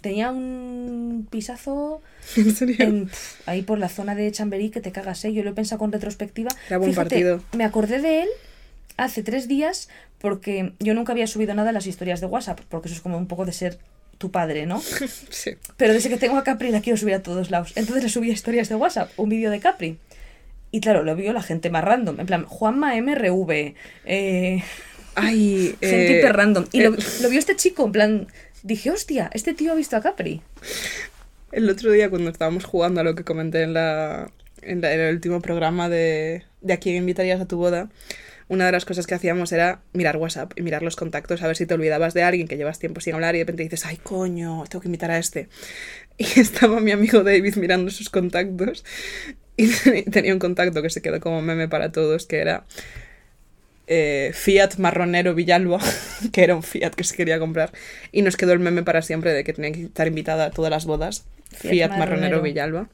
Tenía 0.00 0.30
un 0.30 1.26
pisazo 1.30 2.00
¿En 2.36 2.54
serio? 2.54 2.76
en- 2.78 3.10
ahí 3.46 3.62
por 3.62 3.78
la 3.78 3.88
zona 3.88 4.14
de 4.14 4.30
Chamberí 4.30 4.70
que 4.70 4.80
te 4.80 4.92
cagas, 4.92 5.24
¿eh? 5.24 5.32
Yo 5.32 5.42
lo 5.42 5.50
he 5.50 5.54
pensado 5.54 5.78
con 5.78 5.90
retrospectiva. 5.90 6.50
Era 6.68 6.78
buen 6.78 6.94
partido. 6.94 7.42
Me 7.56 7.64
acordé 7.64 8.00
de 8.00 8.22
él 8.22 8.28
hace 8.96 9.22
tres 9.22 9.48
días 9.48 9.88
porque 10.20 10.72
yo 10.78 10.94
nunca 10.94 11.12
había 11.12 11.26
subido 11.26 11.54
nada 11.54 11.70
a 11.70 11.72
las 11.72 11.86
historias 11.86 12.20
de 12.20 12.26
WhatsApp, 12.26 12.60
porque 12.68 12.88
eso 12.88 12.94
es 12.96 13.00
como 13.02 13.18
un 13.18 13.26
poco 13.26 13.44
de 13.44 13.52
ser 13.52 13.78
tu 14.18 14.30
padre, 14.30 14.66
¿no? 14.66 14.80
Sí. 15.30 15.52
Pero 15.76 15.92
desde 15.92 16.08
que 16.08 16.16
tengo 16.18 16.36
a 16.38 16.44
Capri 16.44 16.70
la 16.70 16.80
quiero 16.80 16.96
subir 16.96 17.14
a 17.14 17.22
todos 17.22 17.50
lados. 17.50 17.72
Entonces 17.74 18.04
le 18.04 18.08
subí 18.10 18.30
a 18.30 18.34
historias 18.34 18.68
de 18.68 18.76
WhatsApp, 18.76 19.10
un 19.16 19.28
vídeo 19.28 19.50
de 19.50 19.60
Capri. 19.60 19.98
Y 20.76 20.80
claro, 20.82 21.04
lo 21.04 21.16
vio 21.16 21.32
la 21.32 21.40
gente 21.42 21.70
más 21.70 21.82
random. 21.82 22.20
En 22.20 22.26
plan, 22.26 22.44
Juanma 22.44 22.94
MRV. 23.00 23.72
Eh, 24.04 24.62
Ay, 25.14 25.74
gente 25.80 26.16
eh, 26.16 26.18
hiper 26.18 26.36
random. 26.36 26.66
Y 26.70 26.80
eh, 26.80 26.90
lo, 26.90 26.96
lo 27.22 27.28
vio 27.30 27.38
este 27.38 27.56
chico, 27.56 27.86
en 27.86 27.92
plan. 27.92 28.26
Dije, 28.62 28.90
hostia, 28.90 29.30
este 29.32 29.54
tío 29.54 29.72
ha 29.72 29.74
visto 29.74 29.96
a 29.96 30.02
Capri. 30.02 30.42
El 31.50 31.70
otro 31.70 31.90
día 31.92 32.10
cuando 32.10 32.28
estábamos 32.30 32.66
jugando 32.66 33.00
a 33.00 33.04
lo 33.04 33.14
que 33.14 33.24
comenté 33.24 33.62
en, 33.62 33.72
la, 33.72 34.30
en, 34.60 34.82
la- 34.82 34.92
en 34.92 35.00
el 35.00 35.14
último 35.14 35.40
programa 35.40 35.88
de, 35.88 36.42
de 36.60 36.72
a 36.74 36.76
quién 36.76 36.96
invitarías 36.96 37.40
a 37.40 37.46
tu 37.46 37.56
boda, 37.56 37.88
una 38.48 38.66
de 38.66 38.72
las 38.72 38.84
cosas 38.84 39.06
que 39.06 39.14
hacíamos 39.14 39.52
era 39.52 39.80
mirar 39.94 40.18
WhatsApp 40.18 40.52
y 40.56 40.62
mirar 40.62 40.82
los 40.82 40.94
contactos 40.96 41.42
a 41.42 41.46
ver 41.46 41.56
si 41.56 41.64
te 41.64 41.72
olvidabas 41.72 42.12
de 42.12 42.22
alguien 42.22 42.48
que 42.48 42.58
llevas 42.58 42.78
tiempo 42.78 43.00
sin 43.00 43.14
hablar 43.14 43.34
y 43.34 43.38
de 43.38 43.44
repente 43.44 43.62
dices, 43.62 43.86
ay 43.86 43.96
coño, 43.96 44.64
tengo 44.68 44.82
que 44.82 44.88
invitar 44.88 45.10
a 45.10 45.16
este. 45.18 45.48
Y 46.18 46.40
estaba 46.40 46.80
mi 46.80 46.92
amigo 46.92 47.22
David 47.22 47.56
mirando 47.56 47.90
sus 47.90 48.10
contactos 48.10 48.84
y 49.94 50.02
tenía 50.10 50.32
un 50.32 50.38
contacto 50.38 50.82
que 50.82 50.90
se 50.90 51.00
quedó 51.02 51.20
como 51.20 51.40
meme 51.42 51.68
para 51.68 51.90
todos 51.92 52.26
que 52.26 52.38
era 52.38 52.64
eh, 53.86 54.32
Fiat 54.34 54.76
Marronero 54.78 55.34
Villalba, 55.34 55.78
que 56.32 56.42
era 56.44 56.54
un 56.56 56.62
Fiat 56.62 56.90
que 56.94 57.04
se 57.04 57.16
quería 57.16 57.38
comprar. 57.38 57.72
Y 58.12 58.22
nos 58.22 58.36
quedó 58.36 58.52
el 58.52 58.58
meme 58.58 58.82
para 58.82 59.02
siempre 59.02 59.32
de 59.32 59.44
que 59.44 59.52
tenía 59.52 59.72
que 59.72 59.84
estar 59.84 60.06
invitada 60.06 60.46
a 60.46 60.50
todas 60.50 60.70
las 60.70 60.84
bodas. 60.86 61.24
Fiat 61.50 61.70
Fiat, 61.70 61.88
Marronero. 61.90 61.98
Marronero. 62.38 62.42
Villalba. 62.42 62.88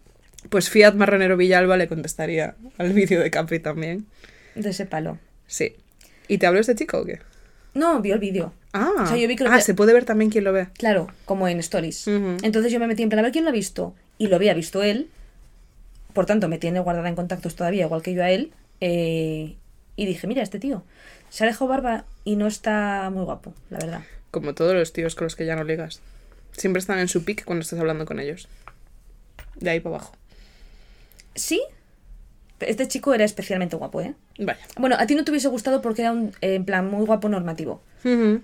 Pues 0.50 0.68
Fiat 0.70 0.94
Marronero 0.94 1.36
Villalba 1.36 1.76
le 1.76 1.88
contestaría 1.88 2.54
al 2.78 2.92
vídeo 2.94 3.20
de 3.20 3.30
Capri 3.30 3.58
también. 3.58 4.06
De 4.54 4.70
ese 4.70 4.86
palo. 4.86 5.18
Sí. 5.46 5.74
¿Y 6.28 6.38
te 6.38 6.46
habló 6.46 6.60
este 6.60 6.74
chico 6.74 6.98
o 6.98 7.04
qué? 7.04 7.20
No, 7.74 8.00
vio 8.02 8.14
el 8.14 8.20
vídeo. 8.20 8.52
Ah, 8.74 8.90
O 9.02 9.06
sea, 9.06 9.16
yo 9.16 9.26
vi 9.28 9.36
que 9.36 9.44
lo 9.44 9.50
ah 9.50 9.56
que- 9.56 9.62
se 9.62 9.74
puede 9.74 9.94
ver 9.94 10.04
también 10.04 10.30
quién 10.30 10.44
lo 10.44 10.52
ve. 10.52 10.68
Claro, 10.76 11.08
como 11.24 11.48
en 11.48 11.58
Stories. 11.58 12.06
Entonces 12.06 12.70
yo 12.70 12.78
me 12.80 12.86
metí 12.86 13.02
en 13.02 13.08
plan 13.08 13.20
a 13.20 13.22
ver 13.22 13.32
quién 13.32 13.44
lo 13.44 13.50
ha 13.50 13.52
visto. 13.52 13.94
Y 14.18 14.26
lo 14.28 14.36
había 14.36 14.52
visto 14.52 14.82
él. 14.82 15.08
Por 16.12 16.26
tanto, 16.26 16.48
me 16.48 16.58
tiene 16.58 16.80
guardada 16.80 17.08
en 17.08 17.14
contactos 17.16 17.54
todavía, 17.56 17.84
igual 17.84 18.02
que 18.02 18.14
yo 18.14 18.22
a 18.22 18.30
él. 18.30 18.52
eh, 18.80 19.56
y 19.94 20.06
dije, 20.06 20.26
mira, 20.26 20.42
este 20.42 20.58
tío 20.58 20.84
se 21.28 21.44
ha 21.44 21.46
dejado 21.46 21.68
barba 21.68 22.04
y 22.24 22.36
no 22.36 22.46
está 22.46 23.10
muy 23.12 23.24
guapo, 23.24 23.52
la 23.70 23.78
verdad. 23.78 24.00
Como 24.30 24.54
todos 24.54 24.74
los 24.74 24.92
tíos 24.92 25.14
con 25.14 25.24
los 25.26 25.36
que 25.36 25.44
ya 25.44 25.54
no 25.54 25.64
ligas. 25.64 26.00
Siempre 26.52 26.80
están 26.80 26.98
en 26.98 27.08
su 27.08 27.24
pick 27.24 27.44
cuando 27.44 27.62
estás 27.62 27.78
hablando 27.78 28.06
con 28.06 28.18
ellos. 28.18 28.48
De 29.56 29.70
ahí 29.70 29.80
para 29.80 29.96
abajo. 29.96 30.14
Sí, 31.34 31.62
este 32.60 32.88
chico 32.88 33.12
era 33.14 33.24
especialmente 33.24 33.76
guapo, 33.76 34.00
¿eh? 34.00 34.14
Vaya. 34.38 34.60
Bueno, 34.76 34.96
a 34.98 35.06
ti 35.06 35.14
no 35.14 35.24
te 35.24 35.30
hubiese 35.30 35.48
gustado 35.48 35.82
porque 35.82 36.02
era 36.02 36.12
un, 36.12 36.28
eh, 36.40 36.54
en 36.54 36.64
plan, 36.64 36.90
muy 36.90 37.04
guapo 37.06 37.28
normativo. 37.28 37.82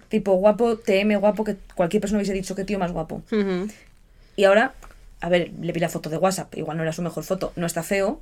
Tipo, 0.08 0.34
guapo, 0.34 0.76
TM, 0.76 1.16
guapo, 1.16 1.44
que 1.44 1.56
cualquier 1.74 2.00
persona 2.00 2.18
hubiese 2.18 2.32
dicho 2.32 2.54
que 2.54 2.64
tío 2.64 2.78
más 2.78 2.92
guapo. 2.92 3.22
Y 4.36 4.44
ahora, 4.44 4.74
a 5.20 5.28
ver, 5.28 5.52
le 5.60 5.72
vi 5.72 5.80
la 5.80 5.88
foto 5.88 6.10
de 6.10 6.16
WhatsApp, 6.18 6.54
igual 6.56 6.76
no 6.76 6.82
era 6.82 6.92
su 6.92 7.02
mejor 7.02 7.24
foto, 7.24 7.52
no 7.56 7.66
está 7.66 7.82
feo, 7.82 8.20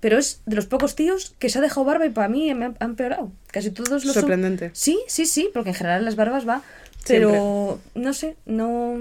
pero 0.00 0.18
es 0.18 0.40
de 0.46 0.56
los 0.56 0.66
pocos 0.66 0.94
tíos 0.96 1.34
que 1.38 1.48
se 1.48 1.58
ha 1.58 1.62
dejado 1.62 1.84
barba 1.84 2.04
y 2.06 2.10
para 2.10 2.28
mí 2.28 2.52
me 2.54 2.64
han, 2.66 2.76
han 2.80 2.90
empeorado. 2.90 3.32
Casi 3.50 3.70
todos 3.70 3.90
los 3.90 4.02
son- 4.02 4.14
Sorprendente. 4.14 4.70
Sí, 4.74 4.98
sí, 5.06 5.26
sí, 5.26 5.50
porque 5.54 5.70
en 5.70 5.74
general 5.76 6.04
las 6.04 6.16
barbas 6.16 6.46
va, 6.48 6.62
pero 7.06 7.80
no 7.94 8.12
sé, 8.14 8.36
no 8.46 8.98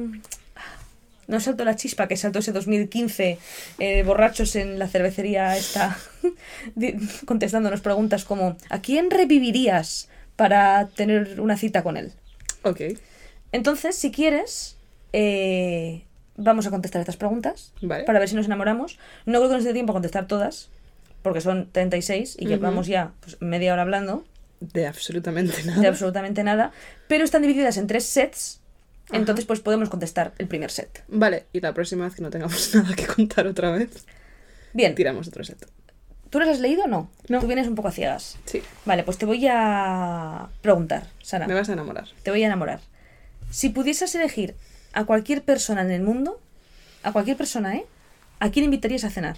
no 1.26 1.40
saltó 1.40 1.64
la 1.64 1.78
chispa 1.78 2.08
que 2.10 2.18
saltó 2.18 2.40
ese 2.40 2.52
2015 2.52 3.40
eh, 3.80 4.04
borrachos 4.04 4.58
en 4.58 4.78
la 4.78 4.90
cervecería 4.90 5.56
esta 5.58 5.98
di- 6.76 6.96
contestándonos 7.26 7.80
preguntas 7.80 8.26
como 8.26 8.58
¿a 8.70 8.82
quién 8.82 9.10
revivirías 9.10 10.10
para 10.36 10.88
tener 10.90 11.40
una 11.40 11.56
cita 11.58 11.82
con 11.82 11.96
él? 11.96 12.12
Ok. 12.64 12.82
Entonces, 13.54 13.96
si 13.96 14.12
quieres, 14.12 14.76
eh, 15.14 16.04
vamos 16.36 16.66
a 16.68 16.70
contestar 16.72 17.00
estas 17.02 17.18
preguntas 17.18 17.74
Vale. 17.82 18.04
para 18.06 18.20
ver 18.20 18.30
si 18.30 18.36
nos 18.36 18.46
enamoramos. 18.48 18.98
No 19.26 19.40
creo 19.40 19.50
que 19.50 19.56
nos 19.56 19.64
dé 19.64 19.74
tiempo 19.74 19.92
a 19.92 19.96
contestar 19.96 20.28
todas, 20.28 20.70
porque 21.22 21.42
son 21.42 21.70
36 21.72 22.36
y 22.40 22.46
Ujú. 22.46 22.50
llevamos 22.56 22.88
ya 22.88 23.12
pues, 23.22 23.38
media 23.42 23.74
hora 23.74 23.84
hablando 23.84 24.26
De 24.60 24.88
absolutamente 24.88 25.64
nada. 25.64 25.82
de 25.82 25.88
absolutamente 25.88 26.44
nada, 26.44 26.72
pero 27.08 27.24
están 27.24 27.42
divididas 27.42 27.78
en 27.78 27.88
tres 27.88 28.06
sets, 28.06 28.60
entonces 29.12 29.46
pues 29.46 29.60
podemos 29.60 29.90
contestar 29.90 30.34
el 30.38 30.48
primer 30.48 30.72
set. 30.72 31.04
Vale, 31.08 31.46
y 31.54 31.60
la 31.60 31.74
próxima 31.74 32.06
vez 32.06 32.16
que 32.16 32.22
no 32.22 32.30
tengamos 32.30 32.74
nada 32.76 32.96
que 32.96 33.06
contar 33.08 33.48
otra 33.48 33.72
vez, 33.72 34.06
Bien, 34.74 34.96
tiramos 34.96 35.28
otro 35.28 35.44
set. 35.44 35.66
¿tú 36.32 36.40
las 36.40 36.50
has 36.50 36.60
leído 36.62 36.86
o 36.86 36.88
no? 36.88 37.12
No. 37.30 37.40
Tú 37.42 37.46
vienes 37.46 37.68
un 37.68 37.76
poco 37.76 37.90
a 37.90 37.92
ciegas. 37.92 38.38
Sí, 38.46 38.64
Vale, 38.86 39.04
pues 39.04 39.20
te 39.20 39.28
voy 39.28 39.46
a 39.48 40.50
preguntar, 40.64 41.06
Sara. 41.22 41.46
me 41.48 41.54
vas 41.54 41.70
a 41.70 41.74
enamorar. 41.74 42.08
Te 42.24 42.32
voy 42.32 42.42
a 42.42 42.48
enamorar. 42.48 42.80
Si 43.52 43.70
pudieses 43.70 44.16
elegir 44.16 44.56
a 44.94 45.06
cualquier 45.06 45.44
persona 45.44 45.82
en 45.82 45.92
el 45.92 46.02
mundo, 46.02 46.40
a 47.04 47.12
cualquier 47.12 47.38
persona, 47.38 47.76
¿eh? 47.76 47.86
¿A 48.40 48.50
quién 48.52 48.66
invitarías 48.66 49.04
a 49.04 49.10
cenar? 49.10 49.38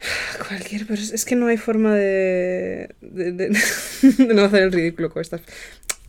Cualquier 0.48 0.86
persona. 0.86 1.14
Es 1.14 1.24
que 1.24 1.36
no 1.36 1.46
hay 1.46 1.56
forma 1.56 1.94
de, 1.94 2.94
de, 3.00 3.32
de- 3.32 3.48
de 4.02 4.34
no 4.34 4.42
hacer 4.44 4.62
el 4.64 4.72
ridículo 4.72 5.10
con 5.10 5.22
estas. 5.22 5.40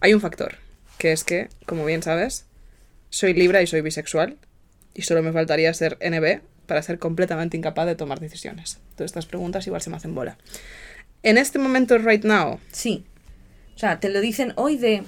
Hay 0.01 0.13
un 0.13 0.21
factor, 0.21 0.55
que 0.97 1.11
es 1.11 1.23
que, 1.23 1.49
como 1.65 1.85
bien 1.85 2.03
sabes, 2.03 2.45
soy 3.09 3.33
Libra 3.33 3.61
y 3.61 3.67
soy 3.67 3.81
bisexual. 3.81 4.37
Y 4.93 5.01
solo 5.03 5.21
me 5.21 5.33
faltaría 5.33 5.73
ser 5.73 5.97
NB 6.01 6.41
para 6.67 6.81
ser 6.81 6.99
completamente 6.99 7.57
incapaz 7.57 7.85
de 7.85 7.95
tomar 7.95 8.19
decisiones. 8.19 8.79
Todas 8.95 9.09
estas 9.09 9.25
preguntas 9.25 9.67
igual 9.67 9.81
se 9.81 9.89
me 9.89 9.97
hacen 9.97 10.15
bola. 10.15 10.37
En 11.21 11.37
este 11.37 11.59
momento, 11.59 11.97
right 11.97 12.23
now, 12.23 12.59
Sí. 12.71 13.05
O 13.75 13.77
sea, 13.77 13.99
te 13.99 14.07
lo 14.09 14.21
dicen 14.21 14.53
hoy 14.55 14.77
de... 14.77 15.03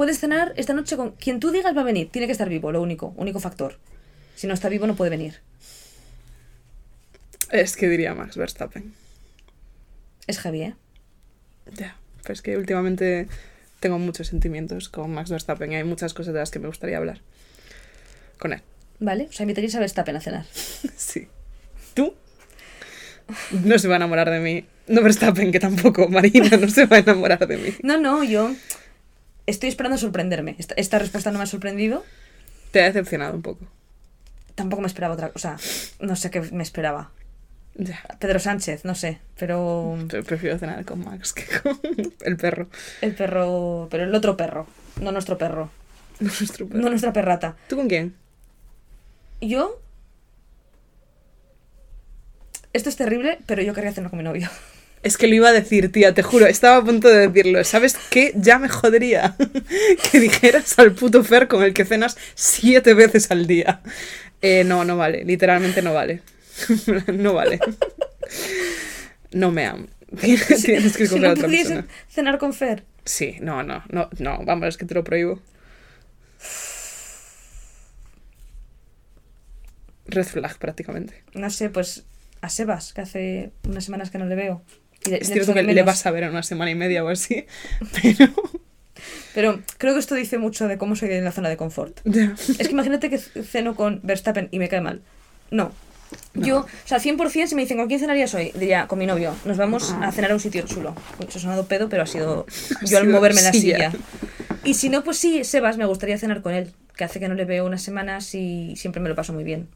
Puedes 0.00 0.18
cenar 0.18 0.54
esta 0.56 0.72
noche 0.72 0.96
con... 0.96 1.10
Quien 1.10 1.40
tú 1.40 1.50
digas 1.50 1.76
va 1.76 1.82
a 1.82 1.84
venir. 1.84 2.08
Tiene 2.10 2.24
que 2.24 2.32
estar 2.32 2.48
vivo, 2.48 2.72
lo 2.72 2.80
único. 2.80 3.12
Único 3.18 3.38
factor. 3.38 3.76
Si 4.34 4.46
no 4.46 4.54
está 4.54 4.70
vivo 4.70 4.86
no 4.86 4.96
puede 4.96 5.10
venir. 5.10 5.42
es 7.50 7.76
que 7.76 7.86
diría 7.86 8.14
Max 8.14 8.38
Verstappen. 8.38 8.94
Es 10.26 10.38
heavy, 10.38 10.62
¿eh? 10.62 10.74
Ya, 11.76 11.98
pues 12.24 12.40
que 12.40 12.56
últimamente 12.56 13.28
tengo 13.80 13.98
muchos 13.98 14.28
sentimientos 14.28 14.88
con 14.88 15.12
Max 15.12 15.28
Verstappen 15.28 15.70
y 15.72 15.76
hay 15.76 15.84
muchas 15.84 16.14
cosas 16.14 16.32
de 16.32 16.40
las 16.40 16.50
que 16.50 16.60
me 16.60 16.68
gustaría 16.68 16.96
hablar 16.96 17.20
con 18.38 18.54
él. 18.54 18.62
¿Vale? 19.00 19.26
O 19.28 19.32
sea, 19.32 19.44
invitarías 19.44 19.74
a 19.74 19.80
Verstappen 19.80 20.16
a 20.16 20.22
cenar. 20.22 20.46
Sí. 20.96 21.28
¿Tú? 21.92 22.14
No 23.50 23.78
se 23.78 23.86
va 23.86 23.96
a 23.96 23.98
enamorar 23.98 24.30
de 24.30 24.40
mí. 24.40 24.64
No 24.88 25.02
Verstappen, 25.02 25.52
que 25.52 25.60
tampoco. 25.60 26.08
Marina 26.08 26.56
no 26.56 26.70
se 26.70 26.86
va 26.86 26.96
a 26.96 27.00
enamorar 27.00 27.46
de 27.46 27.58
mí. 27.58 27.74
No, 27.82 28.00
no, 28.00 28.24
yo... 28.24 28.54
Estoy 29.50 29.68
esperando 29.68 29.98
sorprenderme. 29.98 30.54
Esta, 30.58 30.74
esta 30.76 31.00
respuesta 31.00 31.32
no 31.32 31.38
me 31.38 31.42
ha 31.42 31.46
sorprendido. 31.48 32.04
Te 32.70 32.82
ha 32.82 32.84
decepcionado 32.84 33.34
un 33.34 33.42
poco. 33.42 33.66
Tampoco 34.54 34.80
me 34.80 34.86
esperaba 34.86 35.14
otra... 35.14 35.32
O 35.34 35.40
sea, 35.40 35.56
no 35.98 36.14
sé 36.14 36.30
qué 36.30 36.40
me 36.40 36.62
esperaba. 36.62 37.10
Ya. 37.74 38.00
Pedro 38.20 38.38
Sánchez, 38.38 38.84
no 38.84 38.94
sé. 38.94 39.18
Pero... 39.36 39.98
Prefiero 40.24 40.56
cenar 40.56 40.84
con 40.84 41.04
Max 41.04 41.32
que 41.32 41.46
con 41.62 41.80
el 42.20 42.36
perro. 42.36 42.68
El 43.00 43.12
perro... 43.16 43.88
Pero 43.90 44.04
el 44.04 44.14
otro 44.14 44.36
perro. 44.36 44.68
No 45.00 45.10
nuestro 45.10 45.36
perro. 45.36 45.68
No 46.20 46.28
nuestro 46.28 46.68
perro. 46.68 46.80
No 46.80 46.88
nuestra 46.88 47.12
perrata. 47.12 47.56
¿Tú 47.68 47.74
con 47.74 47.88
quién? 47.88 48.14
Yo. 49.40 49.80
Esto 52.72 52.88
es 52.88 52.94
terrible, 52.94 53.40
pero 53.46 53.62
yo 53.62 53.74
querría 53.74 53.92
cenar 53.92 54.10
con 54.10 54.18
mi 54.18 54.24
novio. 54.24 54.48
Es 55.02 55.16
que 55.16 55.28
lo 55.28 55.34
iba 55.34 55.48
a 55.48 55.52
decir, 55.52 55.90
tía, 55.90 56.12
te 56.12 56.22
juro, 56.22 56.46
estaba 56.46 56.76
a 56.76 56.84
punto 56.84 57.08
de 57.08 57.28
decirlo. 57.28 57.64
¿Sabes 57.64 57.96
qué? 58.10 58.32
Ya 58.36 58.58
me 58.58 58.68
jodería 58.68 59.34
que 60.12 60.20
dijeras 60.20 60.78
al 60.78 60.92
puto 60.92 61.24
Fer 61.24 61.48
con 61.48 61.62
el 61.62 61.72
que 61.72 61.86
cenas 61.86 62.18
siete 62.34 62.92
veces 62.92 63.30
al 63.30 63.46
día. 63.46 63.80
Eh, 64.42 64.64
no, 64.64 64.84
no 64.84 64.96
vale, 64.96 65.24
literalmente 65.24 65.80
no 65.80 65.94
vale. 65.94 66.20
no 67.06 67.32
vale. 67.32 67.60
No 69.32 69.50
me 69.50 69.66
amo. 69.66 69.86
Tienes 70.20 70.44
que 70.44 70.56
si 70.56 70.72
escoger 70.72 71.20
no 71.20 71.28
a 71.28 71.32
otra 71.32 71.48
persona. 71.48 71.86
cenar 72.08 72.38
con 72.38 72.52
Fer. 72.52 72.84
Sí, 73.04 73.36
no, 73.40 73.62
no, 73.62 73.82
no, 73.90 74.10
no, 74.18 74.44
vamos, 74.44 74.68
es 74.68 74.76
que 74.76 74.84
te 74.84 74.94
lo 74.94 75.04
prohíbo. 75.04 75.40
Red 80.06 80.26
flag 80.26 80.58
prácticamente. 80.58 81.22
No 81.34 81.48
sé, 81.50 81.70
pues 81.70 82.04
a 82.40 82.48
Sebas, 82.48 82.92
que 82.92 83.00
hace 83.00 83.52
unas 83.66 83.84
semanas 83.84 84.10
que 84.10 84.18
no 84.18 84.26
le 84.26 84.34
veo. 84.34 84.62
Y 85.06 85.10
le- 85.10 85.18
Es 85.18 85.28
cierto 85.30 85.54
que 85.54 85.62
de 85.62 85.72
le 85.74 85.82
vas 85.82 86.04
a 86.06 86.10
ver 86.10 86.24
en 86.24 86.30
una 86.30 86.42
semana 86.42 86.70
y 86.70 86.74
media 86.74 87.04
o 87.04 87.08
así, 87.08 87.46
pero... 88.02 88.32
Pero 89.34 89.60
creo 89.78 89.94
que 89.94 90.00
esto 90.00 90.14
dice 90.14 90.38
mucho 90.38 90.66
de 90.68 90.76
cómo 90.76 90.96
soy 90.96 91.10
en 91.12 91.24
la 91.24 91.32
zona 91.32 91.48
de 91.48 91.56
confort. 91.56 92.00
Es 92.58 92.66
que 92.66 92.72
imagínate 92.72 93.08
que 93.10 93.18
ceno 93.18 93.74
con 93.76 94.00
Verstappen 94.02 94.48
y 94.50 94.58
me 94.58 94.68
cae 94.68 94.80
mal. 94.80 95.00
No. 95.50 95.72
Yo, 96.34 96.58
o 96.60 96.66
sea, 96.84 96.98
100% 96.98 97.46
si 97.46 97.54
me 97.54 97.62
dicen 97.62 97.76
con 97.78 97.86
quién 97.86 98.00
cenarías 98.00 98.34
hoy, 98.34 98.50
diría 98.54 98.88
con 98.88 98.98
mi 98.98 99.06
novio. 99.06 99.32
Nos 99.44 99.56
vamos 99.56 99.94
a 100.00 100.10
cenar 100.10 100.32
a 100.32 100.34
un 100.34 100.40
sitio 100.40 100.62
chulo. 100.62 100.94
Se 101.28 101.38
ha 101.38 101.40
sonado 101.40 101.66
pedo, 101.66 101.88
pero 101.88 102.02
ha 102.02 102.06
sido 102.06 102.46
yo 102.84 102.98
al 102.98 103.08
moverme 103.08 103.40
la 103.42 103.52
silla. 103.52 103.92
silla. 103.92 104.04
Y 104.64 104.74
si 104.74 104.88
no, 104.88 105.04
pues 105.04 105.18
sí, 105.18 105.44
Sebas, 105.44 105.76
me 105.78 105.86
gustaría 105.86 106.18
cenar 106.18 106.42
con 106.42 106.52
él. 106.52 106.72
Que 106.96 107.04
hace 107.04 107.20
que 107.20 107.28
no 107.28 107.34
le 107.34 107.44
veo 107.44 107.64
unas 107.64 107.82
semanas 107.82 108.34
y 108.34 108.74
siempre 108.76 109.00
me 109.00 109.08
lo 109.08 109.14
paso 109.14 109.32
muy 109.32 109.44
bien. 109.44 109.68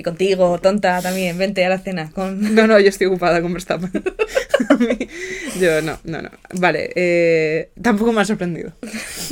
Y 0.00 0.02
contigo, 0.02 0.58
tonta, 0.60 1.02
también. 1.02 1.36
Vente 1.36 1.62
a 1.62 1.68
la 1.68 1.78
cena. 1.78 2.10
Con... 2.10 2.54
No, 2.54 2.66
no, 2.66 2.80
yo 2.80 2.88
estoy 2.88 3.06
ocupada 3.06 3.42
con 3.42 3.52
Verstappen. 3.52 3.92
Yo 5.60 5.82
no, 5.82 5.98
no, 6.04 6.22
no. 6.22 6.30
Vale, 6.54 6.90
eh, 6.96 7.70
tampoco 7.82 8.10
me 8.12 8.22
ha 8.22 8.24
sorprendido. 8.24 8.72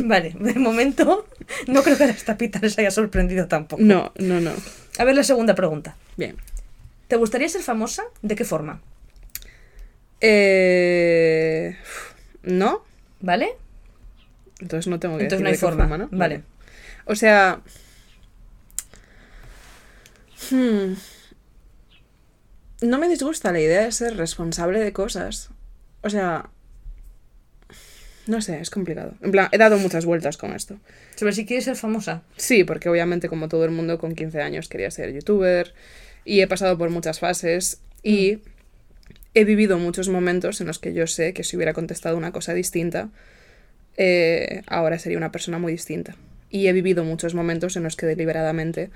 Vale, 0.05 0.35
de 0.39 0.55
momento 0.55 1.27
no 1.69 1.83
creo 1.83 1.97
que 1.97 2.05
a 2.05 2.09
las 2.09 2.23
tapitas 2.23 2.61
les 2.61 2.79
haya 2.79 2.91
sorprendido 2.91 3.49
tampoco. 3.49 3.83
No, 3.83 4.13
no, 4.19 4.41
no. 4.41 4.53
A 4.99 5.05
ver 5.05 5.17
la 5.17 5.23
segunda 5.23 5.55
pregunta. 5.55 5.97
Bien. 6.19 6.37
¿Te 7.07 7.17
gustaría 7.17 7.49
ser 7.49 7.63
famosa? 7.63 8.03
¿De 8.21 8.35
qué 8.35 8.45
forma? 8.45 8.83
Eh, 10.21 11.77
no, 12.43 12.85
¿Vale? 13.21 13.53
entonces 14.61 14.87
no 14.89 15.01
tengo 15.01 15.17
que 15.17 15.25
Entonces 15.25 15.43
decir 15.43 15.45
no 15.45 15.49
hay 15.49 15.77
de 15.77 15.79
qué 15.79 15.87
forma. 15.87 15.97
¿no? 15.97 16.09
Vale. 16.11 16.43
O 17.07 17.15
sea... 17.15 17.63
hmm, 20.51 20.95
no 22.83 22.99
me 22.99 23.09
disgusta 23.09 23.53
la 23.53 23.61
idea 23.61 23.85
de 23.85 23.93
ser 23.93 24.17
responsable 24.17 24.81
de 24.81 24.93
cosas. 24.93 25.51
O 26.03 26.11
sea... 26.11 26.51
No 28.27 28.43
sé, 28.43 28.61
es 28.61 28.69
complicado. 28.69 29.15
En 29.23 29.31
plan, 29.31 29.49
he 29.53 29.59
dado 29.59 29.79
muchas 29.79 30.05
vueltas 30.05 30.37
con 30.37 30.53
esto. 30.53 30.79
Sobre 31.17 31.33
si 31.33 31.47
quieres 31.47 31.65
ser 31.65 31.77
famosa. 31.77 32.23
Sí, 32.37 32.63
porque 32.63 32.91
obviamente 32.91 33.29
como 33.29 33.49
todo 33.49 33.65
el 33.65 33.71
mundo 33.71 33.99
con 33.99 34.15
15 34.15 34.43
años 34.43 34.69
quería 34.69 34.91
ser 34.91 35.15
youtuber 35.15 35.73
y 36.27 36.43
he 36.43 36.47
pasado 36.47 36.77
por 36.77 36.91
muchas 36.91 37.21
fases 37.21 37.81
y 38.03 38.41
he 39.33 39.45
vivido 39.45 39.79
muchos 39.79 40.11
momentos 40.11 40.61
en 40.61 40.67
los 40.67 40.79
que 40.79 40.93
yo 40.93 41.07
sé 41.07 41.33
que 41.33 41.43
si 41.43 41.57
hubiera 41.57 41.73
contestado 41.73 42.19
una 42.19 42.33
cosa 42.33 42.53
distinta, 42.53 43.09
eh, 43.97 44.63
ahora 44.67 44.99
sería 44.99 45.17
una 45.17 45.33
persona 45.33 45.59
muy 45.59 45.73
distinta. 45.73 46.15
Y 46.51 46.67
he 46.67 46.73
vivido 46.73 47.05
muchos 47.05 47.35
momentos 47.35 47.77
en 47.77 47.83
los 47.83 47.97
que 47.97 48.07
deliberadamente 48.07 48.91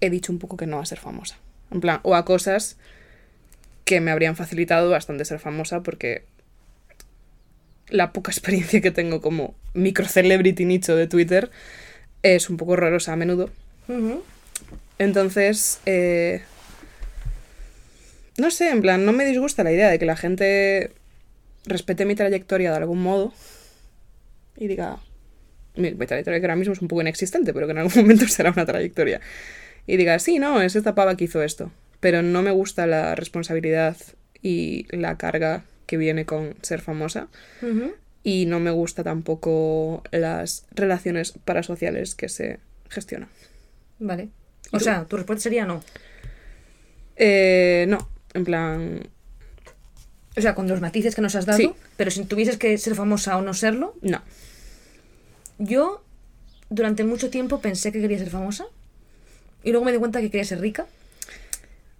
he 0.00 0.10
dicho 0.10 0.32
un 0.32 0.38
poco 0.38 0.56
que 0.56 0.66
no 0.66 0.78
a 0.78 0.86
ser 0.86 0.98
famosa. 0.98 1.36
En 1.70 1.80
plan, 1.80 2.00
o 2.02 2.14
a 2.14 2.24
cosas 2.24 2.76
que 3.84 4.00
me 4.00 4.10
habrían 4.10 4.36
facilitado 4.36 4.90
bastante 4.90 5.24
ser 5.24 5.38
famosa 5.38 5.82
porque 5.82 6.22
la 7.88 8.12
poca 8.12 8.30
experiencia 8.32 8.80
que 8.80 8.90
tengo 8.90 9.20
como 9.20 9.54
micro 9.74 10.06
celebrity 10.06 10.64
nicho 10.64 10.96
de 10.96 11.06
Twitter 11.06 11.50
es 12.22 12.50
un 12.50 12.56
poco 12.56 12.72
horrorosa 12.72 13.12
a 13.12 13.16
menudo. 13.16 13.50
Entonces, 14.98 15.80
eh, 15.86 16.42
no 18.36 18.50
sé, 18.50 18.70
en 18.70 18.82
plan, 18.82 19.04
no 19.04 19.12
me 19.12 19.24
disgusta 19.24 19.64
la 19.64 19.72
idea 19.72 19.90
de 19.90 19.98
que 19.98 20.06
la 20.06 20.16
gente 20.16 20.92
respete 21.64 22.04
mi 22.04 22.14
trayectoria 22.14 22.70
de 22.70 22.76
algún 22.76 23.02
modo 23.02 23.32
y 24.56 24.68
diga, 24.68 24.98
mi, 25.74 25.92
mi 25.92 26.06
trayectoria 26.06 26.38
que 26.38 26.46
ahora 26.46 26.56
mismo 26.56 26.74
es 26.74 26.82
un 26.82 26.88
poco 26.88 27.02
inexistente, 27.02 27.52
pero 27.52 27.66
que 27.66 27.72
en 27.72 27.78
algún 27.78 27.92
momento 28.02 28.28
será 28.28 28.50
una 28.50 28.66
trayectoria. 28.66 29.20
Y 29.86 29.96
diga, 29.96 30.18
sí, 30.18 30.38
no, 30.38 30.60
es 30.62 30.76
esta 30.76 30.94
pava 30.94 31.16
que 31.16 31.24
hizo 31.24 31.42
esto. 31.42 31.70
Pero 32.00 32.22
no 32.22 32.42
me 32.42 32.50
gusta 32.50 32.86
la 32.86 33.14
responsabilidad 33.14 33.96
y 34.42 34.86
la 34.96 35.16
carga 35.18 35.64
que 35.86 35.96
viene 35.96 36.24
con 36.24 36.54
ser 36.62 36.80
famosa. 36.80 37.28
Y 38.22 38.46
no 38.46 38.60
me 38.60 38.70
gusta 38.70 39.02
tampoco 39.02 40.02
las 40.12 40.66
relaciones 40.72 41.32
parasociales 41.44 42.14
que 42.14 42.28
se 42.28 42.58
gestionan. 42.88 43.28
Vale. 43.98 44.28
¿Y 44.72 44.76
O 44.76 44.78
tú? 44.78 44.84
sea, 44.84 45.04
tu 45.06 45.16
respuesta 45.16 45.42
sería 45.42 45.66
no. 45.66 45.82
Eh, 47.16 47.86
no, 47.88 48.08
en 48.34 48.44
plan, 48.44 49.08
O 50.36 50.40
sea, 50.40 50.54
con 50.54 50.68
los 50.68 50.80
matices 50.80 51.14
que 51.14 51.20
nos 51.22 51.34
has 51.34 51.44
dado. 51.46 51.58
Sí. 51.58 51.72
Pero 51.96 52.10
si 52.10 52.24
tuvieses 52.24 52.56
que 52.56 52.78
ser 52.78 52.94
famosa 52.94 53.36
o 53.36 53.42
no 53.42 53.52
serlo, 53.52 53.94
no. 54.00 54.22
yo 55.58 56.02
durante 56.70 57.04
mucho 57.04 57.30
tiempo 57.30 57.60
pensé 57.60 57.90
que 57.92 58.00
quería 58.00 58.18
ser 58.18 58.30
famosa. 58.30 58.64
Y 59.62 59.70
luego 59.70 59.84
me 59.84 59.92
di 59.92 59.98
cuenta 59.98 60.20
que 60.20 60.30
quería 60.30 60.44
ser 60.44 60.60
rica. 60.60 60.86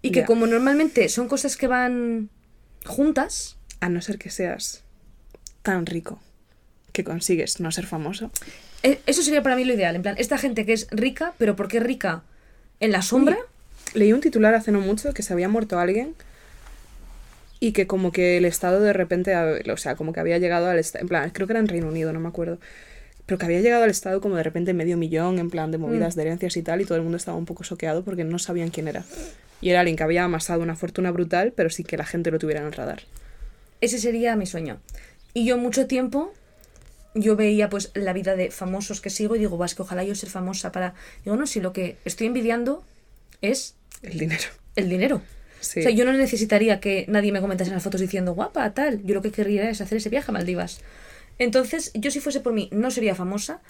Y 0.03 0.13
que 0.13 0.25
como 0.25 0.47
normalmente 0.47 1.09
son 1.09 1.29
cosas 1.29 1.57
que 1.57 1.67
van 1.67 2.31
juntas, 2.85 3.57
A 3.81 3.89
no 3.89 4.01
ser 4.03 4.19
que 4.19 4.31
seas 4.31 4.83
tan 5.63 5.87
rico 5.87 6.21
que 6.93 7.05
consigues 7.05 7.61
no 7.61 7.71
ser 7.71 7.87
famoso. 7.87 8.31
eh, 8.83 9.01
eso 9.07 9.23
sería 9.23 9.43
para 9.43 9.57
mí 9.57 9.65
lo 9.65 9.75
ideal. 9.75 9.97
En 9.97 10.03
plan, 10.03 10.15
esta 10.19 10.39
gente 10.39 10.67
que 10.67 10.73
es 10.73 10.87
rica, 10.91 11.35
pero 11.39 11.55
¿por 11.57 11.69
qué 11.69 11.81
rica? 11.81 12.23
En 12.81 12.93
la 12.93 13.03
sombra. 13.03 13.37
Leí 13.95 14.13
un 14.13 14.21
titular 14.21 14.55
hace 14.55 14.71
no 14.73 14.81
mucho 14.81 15.13
que 15.13 15.23
se 15.23 15.33
había 15.33 15.49
muerto 15.49 15.79
alguien 15.79 16.15
y 17.59 17.73
que 17.73 17.87
como 17.87 18.11
que 18.11 18.39
el 18.39 18.45
Estado 18.47 18.81
de 18.81 18.93
repente, 18.93 19.35
o 19.37 19.77
sea, 19.77 19.97
como 19.97 20.13
que 20.13 20.21
había 20.21 20.39
llegado 20.39 20.69
al 20.69 20.79
Estado, 20.79 21.03
en 21.03 21.09
plan, 21.09 21.31
creo 21.31 21.47
que 21.47 21.53
era 21.53 21.61
en 21.61 21.69
Reino 21.69 21.89
Unido, 21.89 22.13
no 22.13 22.21
me 22.21 22.29
acuerdo, 22.29 22.59
pero 23.31 23.39
que 23.39 23.47
había 23.47 23.61
llegado 23.61 23.85
al 23.85 23.91
Estado 23.91 24.21
como 24.21 24.35
de 24.35 24.43
repente 24.43 24.75
medio 24.75 24.97
millón, 24.97 25.39
en 25.39 25.51
plan 25.51 25.71
de 25.71 25.79
movidas 25.79 26.17
de 26.17 26.23
herencias 26.23 26.57
y 26.57 26.63
tal, 26.63 26.81
y 26.81 26.85
todo 26.85 26.97
el 26.97 27.03
mundo 27.03 27.17
estaba 27.17 27.39
un 27.39 27.45
poco 27.45 27.63
choqueado 27.63 28.03
porque 28.03 28.25
no 28.25 28.41
sabían 28.41 28.71
quién 28.71 28.89
era. 28.89 29.05
Y 29.61 29.71
era 29.71 29.79
alguien 29.79 29.97
que 29.97 30.03
había 30.03 30.25
amasado 30.25 30.65
una 30.65 30.75
fortuna 30.75 31.13
brutal, 31.13 31.53
pero 31.55 31.71
sí 31.71 31.85
que 31.85 31.97
la 31.97 32.05
gente 32.05 32.33
lo 32.33 32.41
tuviera 32.41 32.61
en 32.61 32.67
el 32.67 32.73
radar. 32.73 33.05
Ese 33.81 34.01
sería 34.01 34.35
mi 34.35 34.47
sueño. 34.47 34.81
Y 35.33 35.45
yo 35.45 35.59
mucho 35.59 35.87
tiempo, 35.87 36.35
yo 37.15 37.37
veía 37.37 37.71
pues 37.71 37.93
la 37.95 38.13
vida 38.13 38.35
de 38.35 38.51
famosos 38.51 39.01
que 39.01 39.11
sigo 39.11 39.37
y 39.37 39.39
digo, 39.39 39.57
vas 39.57 39.77
que 39.77 39.83
ojalá 39.83 40.03
yo 40.03 40.17
ser 40.17 40.29
famosa 40.29 40.73
para... 40.73 40.95
Digo, 41.25 41.37
no, 41.37 41.47
si 41.47 41.61
lo 41.61 41.73
que 41.73 41.99
estoy 42.05 42.27
envidiando 42.27 42.83
es 43.43 43.77
El 44.03 44.19
dinero. 44.19 44.43
el 44.75 44.89
dinero. 44.89 45.23
Sí. 45.61 45.79
O 45.79 45.83
sea, 45.85 45.93
yo 45.93 46.05
no 46.05 46.13
necesitaría 46.15 46.81
que 46.81 47.05
nadie 47.07 47.31
me 47.31 47.41
comentase 47.41 47.71
en 47.71 47.75
las 47.75 47.85
fotos 47.85 48.01
diciendo, 48.01 48.35
guapa, 48.35 48.69
tal. 48.75 49.05
Yo 49.05 49.15
lo 49.15 49.23
que 49.23 49.31
querría 49.31 49.71
es 49.71 49.81
hacer 49.81 49.99
ese 49.99 50.09
viaje 50.09 50.33
a 50.33 50.33
Maldivas. 50.33 50.81
Entonces, 51.41 51.91
yo 51.95 52.11
si 52.11 52.21
fuese 52.21 52.41
por 52.41 52.53
mí, 52.53 52.69
no 52.71 52.91
sería 52.91 53.15
famosa. 53.15 53.63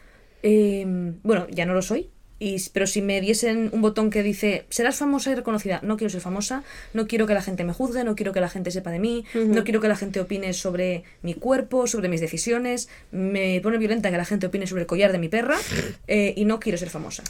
Eh, 0.42 0.84
bueno, 1.22 1.46
ya 1.50 1.64
no 1.66 1.72
lo 1.72 1.82
soy. 1.82 2.10
Y, 2.40 2.56
pero 2.70 2.86
si 2.86 3.00
me 3.00 3.20
diesen 3.20 3.68
un 3.72 3.80
botón 3.80 4.10
que 4.10 4.22
dice, 4.22 4.64
serás 4.70 4.96
famosa 4.96 5.30
y 5.30 5.34
reconocida, 5.34 5.78
no 5.82 5.96
quiero 5.96 6.10
ser 6.10 6.22
famosa, 6.22 6.64
no 6.94 7.06
quiero 7.06 7.26
que 7.26 7.34
la 7.34 7.42
gente 7.42 7.64
me 7.64 7.74
juzgue, 7.74 8.02
no 8.02 8.16
quiero 8.16 8.32
que 8.32 8.40
la 8.40 8.48
gente 8.48 8.70
sepa 8.70 8.90
de 8.90 8.98
mí, 8.98 9.26
no 9.34 9.62
quiero 9.62 9.80
que 9.80 9.88
la 9.88 9.94
gente 9.94 10.20
opine 10.20 10.54
sobre 10.54 11.04
mi 11.20 11.34
cuerpo, 11.34 11.86
sobre 11.86 12.08
mis 12.08 12.22
decisiones, 12.22 12.88
me 13.12 13.60
pone 13.62 13.76
violenta 13.76 14.10
que 14.10 14.16
la 14.16 14.24
gente 14.24 14.46
opine 14.46 14.66
sobre 14.66 14.82
el 14.82 14.86
collar 14.86 15.12
de 15.12 15.18
mi 15.18 15.28
perra 15.28 15.58
eh, 16.08 16.32
y 16.34 16.46
no 16.46 16.60
quiero 16.60 16.78
ser 16.78 16.88
famosa. 16.88 17.22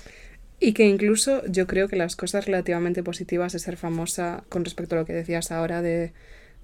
Y 0.61 0.75
que 0.75 0.87
incluso 0.87 1.45
yo 1.47 1.67
creo 1.67 1.89
que 1.89 1.97
las 1.97 2.15
cosas 2.15 2.47
relativamente 2.47 3.03
positivas 3.03 3.53
de 3.53 3.59
ser 3.59 3.77
famosa 3.77 4.45
con 4.49 4.65
respecto 4.65 4.95
a 4.95 5.01
lo 5.01 5.07
que 5.07 5.13
decías 5.13 5.51
ahora 5.51 5.83
de 5.83 6.13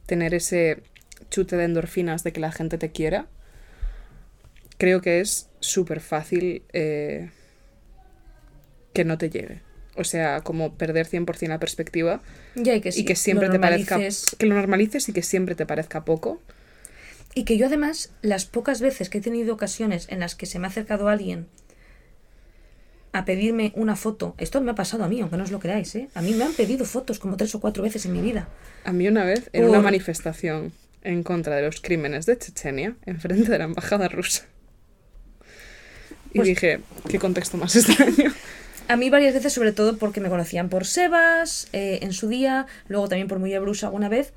tener 0.07 0.35
ese 0.35 0.83
chute 1.31 1.57
de 1.57 1.65
endorfinas 1.65 2.23
de 2.23 2.33
que 2.33 2.41
la 2.41 2.53
gente 2.53 2.79
te 2.79 2.93
quiera, 2.93 3.27
creo 4.79 5.01
que 5.01 5.21
es 5.21 5.49
súper 5.61 6.01
fácil 6.01 6.63
eh, 6.73 7.31
que 8.93 9.05
no 9.05 9.19
te 9.19 9.31
llegue. 9.31 9.61
O 9.97 10.05
sea, 10.05 10.43
como 10.43 10.75
perder 10.75 11.07
100% 11.09 11.49
la 11.49 11.59
perspectiva 11.59 12.21
Ya, 12.55 12.75
y 12.75 12.81
que, 12.83 12.93
sí, 12.93 13.01
y 13.01 13.05
que 13.05 13.17
siempre 13.17 13.49
te 13.49 13.59
parezca... 13.59 13.99
Que 14.39 14.47
lo 14.47 14.55
normalices 14.55 15.09
y 15.09 15.13
que 15.13 15.23
siempre 15.23 15.55
te 15.55 15.65
parezca 15.65 16.05
poco. 16.05 16.43
Y 17.35 17.45
que 17.45 17.57
yo 17.57 17.67
además, 17.67 18.13
las 18.23 18.45
pocas 18.45 18.81
veces 18.81 19.09
que 19.09 19.19
he 19.19 19.21
tenido 19.21 19.55
ocasiones 19.55 20.07
en 20.11 20.21
las 20.21 20.35
que 20.35 20.47
se 20.47 20.59
me 20.59 20.67
ha 20.67 20.71
acercado 20.71 21.09
alguien 21.09 21.47
a 23.13 23.25
pedirme 23.25 23.73
una 23.75 23.97
foto, 23.97 24.35
esto 24.37 24.61
me 24.61 24.71
ha 24.73 24.75
pasado 24.75 25.05
a 25.05 25.09
mí, 25.09 25.21
aunque 25.21 25.39
no 25.39 25.45
os 25.45 25.51
lo 25.51 25.59
creáis, 25.61 25.95
¿eh? 25.95 26.09
A 26.15 26.21
mí 26.21 26.35
me 26.35 26.45
han 26.45 26.53
pedido 26.53 26.85
fotos 26.85 27.19
como 27.19 27.39
tres 27.39 27.55
o 27.55 27.61
cuatro 27.61 27.83
veces 27.83 28.05
en 28.05 28.13
mi 28.13 28.21
vida. 28.21 28.49
A 28.85 28.93
mí 28.93 29.09
una 29.09 29.25
vez, 29.25 29.49
en 29.55 29.63
Por- 29.63 29.71
una 29.71 29.81
manifestación 29.81 30.73
en 31.03 31.23
contra 31.23 31.57
de 31.57 31.63
los 31.63 31.81
crímenes 31.81 32.27
de 32.27 32.37
Chechenia, 32.37 32.97
enfrente 33.07 33.51
de 33.51 33.59
la 33.59 33.65
embajada 33.65 34.09
rusa. 34.09 34.45
Y 36.33 36.37
Pues- 36.39 36.49
dije, 36.49 36.81
qué 37.09 37.19
contexto 37.19 37.57
más 37.57 37.75
extraño. 37.77 38.33
A 38.89 38.97
mí 38.97 39.11
varias 39.11 39.35
veces, 39.35 39.53
sobre 39.53 39.73
todo 39.73 39.97
porque 39.97 40.21
me 40.21 40.29
conocían 40.29 40.69
por 40.69 40.87
Sebas 40.87 41.69
eh, 41.73 41.99
en 42.03 42.13
su 42.13 42.29
día, 42.29 42.67
luego 42.89 43.09
también 43.09 43.27
por 43.29 43.39
Muy 43.39 43.57
Brusa 43.59 43.87
alguna 43.87 44.09
vez. 44.09 44.33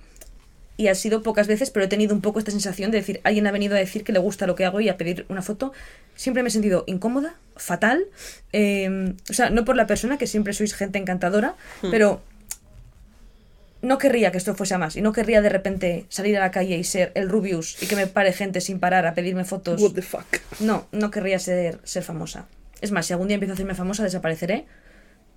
Y 0.76 0.88
ha 0.88 0.96
sido 0.96 1.22
pocas 1.24 1.46
veces, 1.48 1.72
pero 1.72 1.86
he 1.86 1.90
tenido 1.90 2.16
un 2.16 2.22
poco 2.22 2.40
esta 2.40 2.52
sensación 2.52 2.90
de 2.90 3.00
decir, 3.00 3.20
alguien 3.26 3.46
ha 3.48 3.52
venido 3.52 3.76
a 3.76 3.80
decir 3.80 4.06
que 4.06 4.14
le 4.14 4.20
gusta 4.20 4.48
lo 4.48 4.56
que 4.56 4.64
hago 4.64 4.80
y 4.80 4.88
a 4.88 4.96
pedir 4.96 5.26
una 5.28 5.42
foto. 5.42 5.74
Siempre 6.16 6.42
me 6.42 6.48
he 6.48 6.52
sentido 6.54 6.86
incómoda, 6.88 7.36
fatal. 7.58 8.06
eh, 8.54 9.14
o 9.30 9.34
sea, 9.34 9.50
no 9.50 9.66
por 9.66 9.76
la 9.76 9.88
persona, 9.88 10.18
que 10.18 10.26
siempre 10.26 10.54
sois 10.54 10.74
gente 10.74 10.98
encantadora, 10.98 11.56
pero 11.92 12.22
no 13.82 13.98
querría 13.98 14.32
que 14.32 14.38
esto 14.38 14.56
fuese 14.56 14.74
a 14.74 14.78
más. 14.78 14.96
Y 14.96 15.02
no 15.02 15.14
querría 15.14 15.42
de 15.42 15.50
repente 15.50 16.06
salir 16.10 16.38
a 16.38 16.42
la 16.42 16.52
calle 16.52 16.78
y 16.78 16.84
ser 16.84 17.12
el 17.16 17.30
Rubius 17.30 17.82
y 17.82 17.88
que 17.88 17.96
me 17.96 18.08
pare 18.08 18.34
gente 18.34 18.62
sin 18.62 18.80
parar 18.80 19.06
a 19.08 19.14
pedirme 19.14 19.46
fotos. 19.46 19.82
What 19.82 19.94
the 19.94 20.02
fuck. 20.02 20.26
No, 20.60 20.88
no 20.92 21.12
querría 21.12 21.40
ser, 21.40 21.80
ser 21.84 22.04
famosa. 22.04 22.48
Es 22.82 22.92
más, 22.92 23.06
si 23.06 23.14
algún 23.14 23.28
día 23.28 23.36
empiezo 23.36 23.54
a 23.54 23.56
hacerme 23.56 23.76
famosa, 23.76 24.04
desapareceré. 24.04 24.66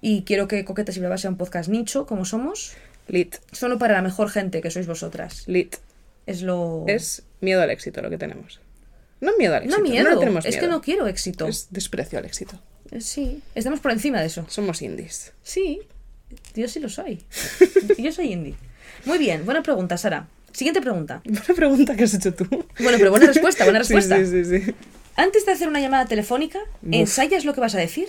Y 0.01 0.22
quiero 0.22 0.49
que 0.49 0.64
Coquetas 0.64 0.97
y 0.97 1.01
Bravas 1.01 1.20
sea 1.20 1.30
un 1.30 1.36
podcast 1.36 1.68
nicho, 1.68 2.07
como 2.07 2.24
somos, 2.24 2.72
Lit, 3.09 3.36
solo 3.53 3.78
para 3.78 3.95
la 3.95 4.03
mejor 4.03 4.30
gente 4.30 4.61
que 4.61 4.70
sois 4.70 4.86
vosotras. 4.86 5.45
lit. 5.47 5.76
Es 6.26 6.43
lo... 6.43 6.84
Es 6.86 7.24
miedo 7.40 7.61
al 7.62 7.70
éxito 7.70 8.01
lo 8.03 8.11
que 8.11 8.18
tenemos. 8.18 8.61
No 9.20 9.36
miedo 9.38 9.55
al 9.57 9.66
No 9.66 9.76
éxito. 9.76 9.90
miedo, 9.90 10.11
le 10.11 10.16
tenemos 10.16 10.45
es 10.47 10.55
que 10.57 10.62
miedo. 10.62 10.72
no 10.72 10.80
quiero 10.82 11.07
éxito. 11.09 11.47
Es 11.47 11.68
desprecio 11.70 12.18
al 12.18 12.24
éxito. 12.24 12.61
Eh, 12.90 13.01
Sí, 13.01 13.43
estamos 13.57 13.80
por 13.80 13.90
encima 13.93 14.20
de 14.20 14.26
eso. 14.26 14.45
Somos 14.49 14.82
indies. 14.82 15.32
Sí, 15.43 15.80
yo 16.55 16.68
sí 16.68 16.80
lo 16.80 16.89
soy. 16.89 17.20
Yo 17.99 18.12
soy 18.12 18.33
indie. 18.33 18.55
Muy 19.05 19.18
bien, 19.18 19.45
buena 19.45 19.62
pregunta, 19.62 19.97
Sara. 19.97 20.26
Siguiente 20.53 20.80
pregunta. 20.83 21.22
Buena 21.24 21.55
pregunta 21.57 21.97
que 21.97 22.05
has 22.05 22.12
hecho 22.12 22.35
tú. 22.35 22.45
Bueno, 22.78 22.99
pero 22.99 23.11
buena 23.11 23.26
respuesta, 23.26 23.64
buena 23.64 23.78
respuesta. 23.78 24.18
Sí, 24.18 24.26
sí, 24.26 24.45
sí. 24.45 24.74
Antes 25.16 25.47
de 25.47 25.53
hacer 25.53 25.66
una 25.66 25.80
llamada 25.80 26.05
telefónica, 26.07 26.59
Uf. 26.59 26.89
¿ensayas 26.93 27.45
lo 27.47 27.55
que 27.55 27.61
vas 27.61 27.74
a 27.74 27.78
decir? 27.78 28.09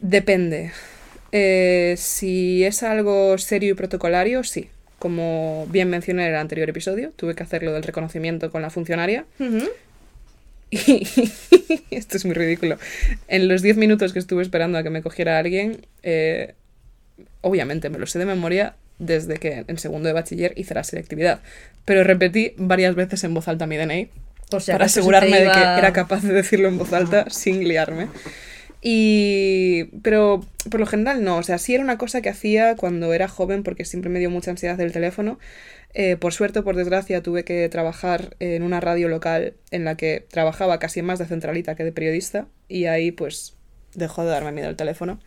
Depende. 0.00 0.72
Eh, 1.32 1.94
si 1.98 2.62
es 2.64 2.82
algo 2.82 3.36
serio 3.38 3.70
y 3.70 3.74
protocolario, 3.74 4.44
sí. 4.44 4.68
Como 4.98 5.66
bien 5.70 5.90
mencioné 5.90 6.24
en 6.24 6.30
el 6.30 6.36
anterior 6.36 6.68
episodio, 6.68 7.10
tuve 7.16 7.34
que 7.34 7.42
hacer 7.42 7.62
lo 7.62 7.72
del 7.72 7.82
reconocimiento 7.82 8.50
con 8.50 8.62
la 8.62 8.70
funcionaria. 8.70 9.24
Y 10.74 11.76
esto 11.90 12.16
es 12.16 12.24
muy 12.24 12.34
ridículo. 12.34 12.78
En 13.28 13.48
los 13.48 13.62
10 13.62 13.76
minutos 13.76 14.12
que 14.12 14.18
estuve 14.18 14.42
esperando 14.42 14.78
a 14.78 14.82
que 14.82 14.90
me 14.90 15.02
cogiera 15.02 15.38
alguien, 15.38 15.86
eh, 16.02 16.54
obviamente 17.40 17.90
me 17.90 17.98
lo 17.98 18.06
sé 18.06 18.18
de 18.18 18.26
memoria 18.26 18.74
desde 18.98 19.38
que 19.38 19.64
en 19.66 19.78
segundo 19.78 20.08
de 20.08 20.12
bachiller 20.12 20.52
hice 20.56 20.74
la 20.74 20.84
selectividad. 20.84 21.40
Pero 21.84 22.04
repetí 22.04 22.54
varias 22.56 22.94
veces 22.94 23.22
en 23.24 23.34
voz 23.34 23.48
alta 23.48 23.66
mi 23.66 23.76
DNI 23.76 24.08
para 24.66 24.86
asegurarme 24.86 25.40
de 25.40 25.50
que 25.50 25.60
era 25.60 25.92
capaz 25.92 26.22
de 26.22 26.32
decirlo 26.32 26.68
en 26.68 26.78
voz 26.78 26.92
alta 26.92 27.26
sin 27.30 27.66
liarme. 27.66 28.08
Y. 28.82 29.84
Pero 30.02 30.44
por 30.70 30.80
lo 30.80 30.86
general 30.86 31.24
no. 31.24 31.38
O 31.38 31.42
sea, 31.42 31.58
sí 31.58 31.74
era 31.74 31.82
una 31.82 31.98
cosa 31.98 32.20
que 32.20 32.28
hacía 32.28 32.76
cuando 32.76 33.12
era 33.14 33.28
joven 33.28 33.62
porque 33.62 33.84
siempre 33.84 34.10
me 34.10 34.18
dio 34.18 34.30
mucha 34.30 34.50
ansiedad 34.50 34.78
el 34.80 34.92
teléfono. 34.92 35.38
Eh, 35.94 36.16
por 36.16 36.32
suerte 36.32 36.58
o 36.58 36.64
por 36.64 36.74
desgracia 36.76 37.22
tuve 37.22 37.44
que 37.44 37.68
trabajar 37.68 38.36
en 38.40 38.64
una 38.64 38.80
radio 38.80 39.08
local 39.08 39.54
en 39.70 39.84
la 39.84 39.96
que 39.96 40.26
trabajaba 40.28 40.80
casi 40.80 41.02
más 41.02 41.20
de 41.20 41.26
centralita 41.26 41.76
que 41.76 41.84
de 41.84 41.92
periodista. 41.92 42.48
Y 42.68 42.86
ahí 42.86 43.12
pues 43.12 43.56
dejó 43.94 44.24
de 44.24 44.30
darme 44.30 44.52
miedo 44.52 44.68
el 44.68 44.76
teléfono. 44.76 45.20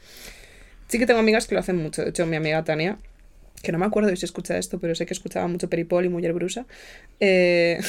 Sí 0.88 0.99
que 0.99 1.05
tengo 1.05 1.20
amigas 1.20 1.47
que 1.47 1.55
lo 1.55 1.61
hacen 1.61 1.78
mucho. 1.78 2.03
De 2.03 2.09
hecho, 2.09 2.26
mi 2.26 2.36
amiga 2.36 2.63
Tania, 2.63 2.97
que 3.61 3.72
no 3.72 3.78
me 3.78 3.86
acuerdo 3.86 4.13
si 4.15 4.26
escucha 4.26 4.57
esto, 4.57 4.80
pero 4.80 4.95
sé 4.95 5.05
que 5.05 5.13
escuchaba 5.13 5.47
mucho 5.47 5.70
Peripol 5.70 6.05
y 6.05 6.09
Mujer 6.09 6.34
Brusa. 6.34 6.65
Eh, 7.20 7.80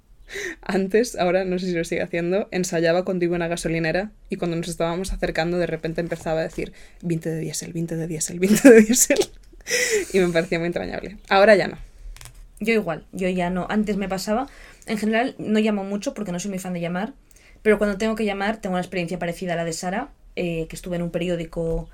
antes, 0.62 1.16
ahora 1.16 1.44
no 1.44 1.58
sé 1.58 1.66
si 1.66 1.72
lo 1.72 1.84
sigue 1.84 2.02
haciendo, 2.02 2.48
ensayaba 2.50 3.04
cuando 3.04 3.24
iba 3.24 3.34
a 3.34 3.36
una 3.36 3.48
gasolinera 3.48 4.12
y 4.28 4.36
cuando 4.36 4.56
nos 4.56 4.68
estábamos 4.68 5.12
acercando 5.12 5.58
de 5.58 5.66
repente 5.66 6.00
empezaba 6.00 6.40
a 6.40 6.44
decir 6.44 6.72
20 7.02 7.30
de 7.30 7.38
diésel, 7.38 7.72
20 7.72 7.96
de 7.96 8.06
diésel, 8.06 8.38
20 8.40 8.70
de 8.70 8.80
diésel. 8.82 9.18
y 10.12 10.18
me 10.18 10.28
parecía 10.28 10.58
muy 10.58 10.66
entrañable. 10.66 11.16
Ahora 11.28 11.54
ya 11.54 11.68
no. 11.68 11.93
Yo 12.60 12.72
igual, 12.72 13.04
yo 13.12 13.28
ya 13.28 13.50
no. 13.50 13.66
Antes 13.68 13.96
me 13.96 14.08
pasaba. 14.08 14.48
En 14.86 14.98
general 14.98 15.34
no 15.38 15.58
llamo 15.58 15.84
mucho 15.84 16.14
porque 16.14 16.32
no 16.32 16.40
soy 16.40 16.50
muy 16.50 16.58
fan 16.58 16.72
de 16.72 16.80
llamar. 16.80 17.14
Pero 17.62 17.78
cuando 17.78 17.96
tengo 17.96 18.14
que 18.14 18.24
llamar, 18.24 18.58
tengo 18.58 18.74
una 18.74 18.82
experiencia 18.82 19.18
parecida 19.18 19.54
a 19.54 19.56
la 19.56 19.64
de 19.64 19.72
Sara, 19.72 20.10
eh, 20.36 20.66
que 20.68 20.76
estuve 20.76 20.96
en 20.96 21.02
un 21.02 21.10
periódico 21.10 21.88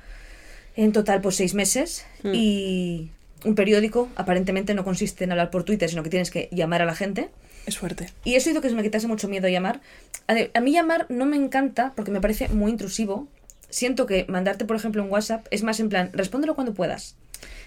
en 0.77 0.93
total 0.93 1.21
por 1.21 1.33
seis 1.33 1.55
meses. 1.55 2.05
Mm. 2.23 2.33
Y 2.35 3.11
un 3.45 3.55
periódico 3.55 4.09
aparentemente 4.17 4.75
no 4.75 4.85
consiste 4.85 5.25
en 5.25 5.33
hablar 5.33 5.51
por 5.51 5.65
Twitter, 5.65 5.89
sino 5.89 6.03
que 6.03 6.11
tienes 6.11 6.31
que 6.31 6.49
llamar 6.53 6.83
a 6.83 6.85
la 6.85 6.95
gente. 6.95 7.31
Es 7.67 7.79
fuerte. 7.79 8.09
Y 8.25 8.35
eso 8.35 8.51
hizo 8.51 8.61
que 8.61 8.69
se 8.69 8.75
me 8.75 8.83
quitase 8.83 9.07
mucho 9.07 9.29
miedo 9.29 9.49
llamar. 9.49 9.81
A, 10.27 10.35
ver, 10.35 10.51
a 10.55 10.61
mí 10.61 10.73
llamar 10.73 11.07
no 11.09 11.27
me 11.27 11.37
encanta 11.37 11.93
porque 11.95 12.11
me 12.11 12.21
parece 12.21 12.49
muy 12.49 12.71
intrusivo. 12.71 13.29
Siento 13.69 14.07
que 14.07 14.25
mandarte, 14.29 14.65
por 14.65 14.77
ejemplo, 14.77 15.03
un 15.03 15.11
WhatsApp 15.11 15.47
es 15.51 15.63
más 15.63 15.79
en 15.79 15.89
plan, 15.89 16.11
respóndelo 16.13 16.55
cuando 16.55 16.75
puedas. 16.75 17.17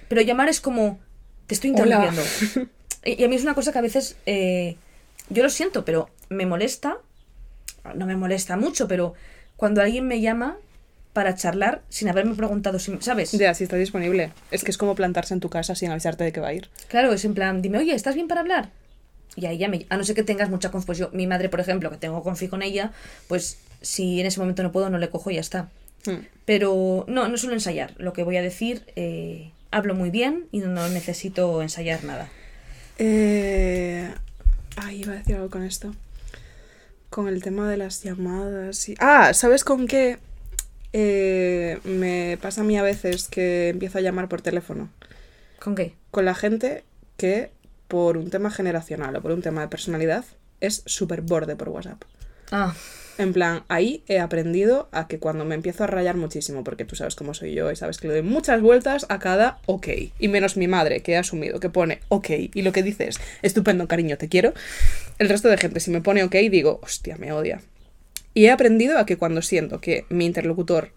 Pero 0.09 0.21
llamar 0.21 0.49
es 0.49 0.59
como, 0.59 0.99
te 1.47 1.55
estoy 1.55 1.69
interrumpiendo. 1.69 2.21
Y, 3.05 3.23
a 3.23 3.27
mí 3.27 3.35
es 3.35 3.43
una 3.43 3.53
cosa 3.53 3.71
que 3.71 3.79
a 3.79 3.81
veces, 3.81 4.17
eh, 4.25 4.75
yo 5.29 5.43
lo 5.43 5.49
siento, 5.49 5.85
pero 5.85 6.09
me 6.29 6.45
molesta. 6.45 6.97
No 7.95 8.05
me 8.05 8.15
molesta 8.15 8.55
mucho, 8.55 8.87
pero 8.87 9.13
cuando 9.57 9.81
alguien 9.81 10.07
me 10.07 10.21
llama 10.21 10.57
para 11.11 11.35
charlar 11.35 11.81
sin 11.89 12.09
haberme 12.09 12.33
preguntado, 12.35 12.79
si, 12.79 12.97
¿sabes? 13.01 13.31
Ya, 13.33 13.53
si 13.53 13.65
está 13.65 13.75
disponible. 13.75 14.31
Es 14.51 14.63
que 14.63 14.71
es 14.71 14.77
como 14.77 14.95
plantarse 14.95 15.33
en 15.33 15.39
tu 15.39 15.49
casa 15.49 15.75
sin 15.75 15.91
avisarte 15.91 16.23
de 16.23 16.31
que 16.31 16.39
va 16.39 16.47
a 16.47 16.53
ir. 16.53 16.69
Claro, 16.87 17.13
es 17.13 17.23
en 17.23 17.33
plan, 17.33 17.61
dime, 17.61 17.77
oye, 17.77 17.93
¿estás 17.93 18.15
bien 18.15 18.27
para 18.27 18.41
hablar? 18.41 18.69
Y 19.35 19.45
ahí 19.45 19.57
ya 19.57 19.67
me... 19.67 19.85
A 19.89 19.97
no 19.97 20.03
ser 20.03 20.15
que 20.15 20.23
tengas 20.23 20.49
mucha 20.49 20.71
confusión. 20.71 21.09
Mi 21.13 21.27
madre, 21.27 21.49
por 21.49 21.59
ejemplo, 21.59 21.89
que 21.89 21.97
tengo 21.97 22.23
confi 22.23 22.47
con 22.47 22.61
ella, 22.61 22.91
pues 23.27 23.57
si 23.81 24.19
en 24.19 24.25
ese 24.25 24.39
momento 24.39 24.63
no 24.63 24.71
puedo, 24.71 24.89
no 24.89 24.97
le 24.97 25.09
cojo 25.09 25.29
y 25.31 25.35
ya 25.35 25.41
está. 25.41 25.69
Hmm. 26.05 26.25
Pero 26.45 27.05
no, 27.07 27.27
no 27.27 27.37
suelo 27.37 27.55
ensayar. 27.55 27.93
Lo 27.97 28.13
que 28.13 28.23
voy 28.23 28.37
a 28.37 28.41
decir, 28.41 28.83
eh, 28.95 29.51
hablo 29.71 29.95
muy 29.95 30.09
bien 30.09 30.45
y 30.51 30.59
no 30.59 30.87
necesito 30.89 31.61
ensayar 31.61 32.03
nada. 32.03 32.29
Eh... 32.97 34.13
Ay, 34.75 35.01
iba 35.01 35.13
a 35.13 35.17
decir 35.17 35.35
algo 35.35 35.49
con 35.49 35.63
esto. 35.63 35.93
Con 37.09 37.27
el 37.27 37.43
tema 37.43 37.69
de 37.69 37.77
las 37.77 38.03
llamadas 38.03 38.89
y... 38.89 38.95
Ah, 38.99 39.33
¿sabes 39.33 39.63
con 39.63 39.87
qué? 39.87 40.17
Eh, 40.93 41.79
me 41.83 42.37
pasa 42.41 42.61
a 42.61 42.63
mí 42.63 42.77
a 42.77 42.83
veces 42.83 43.27
que 43.27 43.69
empiezo 43.69 43.97
a 43.97 44.01
llamar 44.01 44.29
por 44.29 44.41
teléfono. 44.41 44.89
¿Con 45.59 45.75
qué? 45.75 45.95
Con 46.11 46.25
la 46.25 46.35
gente 46.35 46.83
que, 47.17 47.51
por 47.87 48.17
un 48.17 48.29
tema 48.29 48.51
generacional 48.51 49.15
o 49.15 49.21
por 49.21 49.31
un 49.31 49.41
tema 49.41 49.61
de 49.61 49.67
personalidad, 49.67 50.25
es 50.59 50.83
súper 50.85 51.21
borde 51.21 51.55
por 51.55 51.69
WhatsApp. 51.69 52.03
Ah, 52.51 52.75
En 53.17 53.31
plan, 53.31 53.63
ahí 53.67 54.03
he 54.07 54.19
aprendido 54.19 54.89
a 54.91 55.07
que 55.07 55.19
cuando 55.19 55.45
me 55.45 55.55
empiezo 55.55 55.83
a 55.83 55.87
rayar 55.87 56.15
muchísimo, 56.17 56.63
porque 56.63 56.83
tú 56.83 56.95
sabes 56.95 57.15
cómo 57.15 57.33
soy 57.33 57.53
yo 57.53 57.71
y 57.71 57.75
sabes 57.75 57.97
que 57.97 58.07
le 58.07 58.15
doy 58.15 58.23
muchas 58.23 58.61
vueltas 58.61 59.05
a 59.09 59.19
cada 59.19 59.59
ok. 59.67 59.87
Y 60.19 60.27
menos 60.27 60.57
mi 60.57 60.67
madre, 60.67 61.01
que 61.01 61.13
he 61.13 61.17
asumido, 61.17 61.59
que 61.59 61.69
pone 61.69 61.99
ok. 62.09 62.29
Y 62.53 62.61
lo 62.63 62.71
que 62.71 62.81
dice 62.81 63.07
es, 63.07 63.19
estupendo, 63.41 63.87
cariño, 63.87 64.17
te 64.17 64.29
quiero. 64.29 64.53
El 65.19 65.29
resto 65.29 65.49
de 65.49 65.57
gente, 65.57 65.79
si 65.79 65.91
me 65.91 66.01
pone 66.01 66.23
ok, 66.23 66.35
digo, 66.49 66.79
hostia, 66.81 67.17
me 67.17 67.31
odia. 67.31 67.61
Y 68.33 68.45
he 68.45 68.51
aprendido 68.51 68.97
a 68.97 69.05
que 69.05 69.17
cuando 69.17 69.41
siento 69.43 69.79
que 69.79 70.05
mi 70.09 70.25
interlocutor 70.25 70.91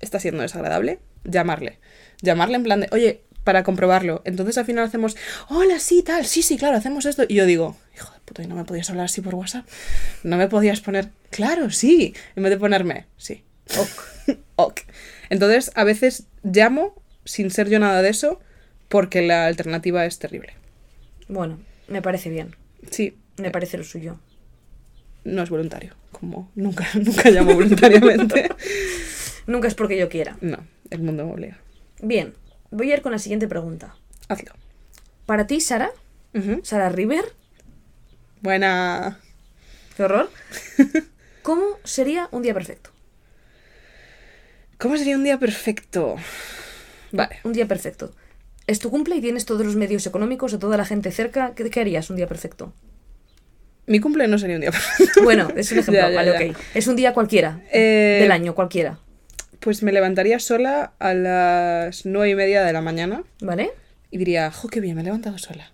está 0.00 0.18
siendo 0.18 0.42
desagradable, 0.42 0.98
llamarle. 1.24 1.78
Llamarle 2.22 2.56
en 2.56 2.62
plan 2.62 2.80
de, 2.80 2.88
oye, 2.92 3.20
para 3.44 3.62
comprobarlo. 3.62 4.22
Entonces 4.24 4.56
al 4.58 4.64
final 4.64 4.84
hacemos, 4.84 5.16
hola, 5.48 5.78
sí, 5.78 6.02
tal, 6.02 6.24
sí, 6.24 6.42
sí, 6.42 6.56
claro, 6.56 6.76
hacemos 6.76 7.04
esto. 7.04 7.24
Y 7.28 7.34
yo 7.34 7.46
digo, 7.46 7.76
hijo 7.94 8.10
de 8.12 8.19
¿y 8.38 8.46
no 8.46 8.54
me 8.54 8.64
podías 8.64 8.88
hablar 8.90 9.06
así 9.06 9.20
por 9.20 9.34
WhatsApp? 9.34 9.66
No 10.22 10.36
me 10.36 10.48
podías 10.48 10.80
poner, 10.80 11.08
claro, 11.30 11.70
sí, 11.70 12.14
en 12.36 12.42
vez 12.42 12.50
de 12.50 12.58
ponerme, 12.58 13.06
sí, 13.16 13.42
ok, 13.78 14.36
ok. 14.56 14.80
Entonces 15.30 15.70
a 15.74 15.84
veces 15.84 16.24
llamo 16.42 16.94
sin 17.24 17.50
ser 17.50 17.68
yo 17.68 17.78
nada 17.78 18.02
de 18.02 18.08
eso 18.10 18.40
porque 18.88 19.22
la 19.22 19.46
alternativa 19.46 20.06
es 20.06 20.18
terrible. 20.18 20.54
Bueno, 21.28 21.58
me 21.88 22.02
parece 22.02 22.30
bien. 22.30 22.56
Sí, 22.90 23.16
Me 23.36 23.50
parece 23.50 23.76
lo 23.78 23.84
suyo. 23.84 24.18
no 25.24 25.42
es 25.42 25.50
voluntario, 25.50 25.94
como 26.12 26.50
nunca, 26.54 26.86
nunca 26.94 27.30
llamo 27.30 27.54
voluntariamente. 27.54 28.48
Nunca 29.46 29.66
es 29.66 29.74
porque 29.74 29.98
yo 29.98 30.08
quiera. 30.08 30.36
No, 30.42 30.58
el 30.90 31.00
mundo 31.02 31.24
me 31.24 31.32
obliga. 31.32 31.58
Bien, 32.00 32.34
voy 32.70 32.92
a 32.92 32.94
ir 32.96 33.02
con 33.02 33.10
la 33.10 33.18
siguiente 33.18 33.48
pregunta. 33.48 33.96
Hazlo. 34.28 34.52
Para 35.26 35.46
ti, 35.48 35.60
Sara. 35.60 35.90
Sara 36.62 36.88
River, 36.90 37.24
Buena. 38.42 39.18
qué 39.96 40.02
horror. 40.04 40.30
¿Cómo 41.42 41.64
sería 41.84 42.28
un 42.32 42.42
día 42.42 42.54
perfecto? 42.54 42.90
¿Cómo 44.78 44.96
sería 44.96 45.16
un 45.16 45.24
día 45.24 45.38
perfecto? 45.38 46.16
Vale. 47.12 47.36
Un 47.44 47.52
día 47.52 47.66
perfecto. 47.66 48.14
Es 48.66 48.78
tu 48.78 48.90
cumple 48.90 49.16
y 49.16 49.20
tienes 49.20 49.44
todos 49.44 49.64
los 49.66 49.76
medios 49.76 50.06
económicos 50.06 50.54
o 50.54 50.58
toda 50.58 50.76
la 50.76 50.84
gente 50.84 51.10
cerca. 51.10 51.54
¿Qué, 51.54 51.68
qué 51.70 51.80
harías 51.80 52.08
un 52.08 52.16
día 52.16 52.26
perfecto? 52.28 52.72
Mi 53.86 53.98
cumple 54.00 54.28
no 54.28 54.38
sería 54.38 54.56
un 54.56 54.60
día 54.62 54.70
perfecto. 54.70 55.22
Bueno, 55.22 55.48
es 55.56 55.72
un 55.72 55.78
ejemplo. 55.80 56.00
Ya, 56.00 56.10
ya, 56.10 56.16
vale, 56.16 56.32
ya. 56.46 56.50
ok. 56.52 56.56
Es 56.74 56.86
un 56.86 56.96
día 56.96 57.12
cualquiera. 57.12 57.60
Eh, 57.72 58.18
Del 58.22 58.32
año, 58.32 58.54
cualquiera. 58.54 58.98
Pues 59.58 59.82
me 59.82 59.92
levantaría 59.92 60.38
sola 60.38 60.92
a 60.98 61.12
las 61.12 62.06
nueve 62.06 62.30
y 62.30 62.34
media 62.34 62.62
de 62.64 62.72
la 62.72 62.80
mañana 62.80 63.24
¿Vale? 63.42 63.72
y 64.10 64.16
diría, 64.16 64.50
jo, 64.50 64.68
qué 64.68 64.80
bien, 64.80 64.94
me 64.94 65.02
he 65.02 65.04
levantado 65.04 65.36
sola. 65.36 65.72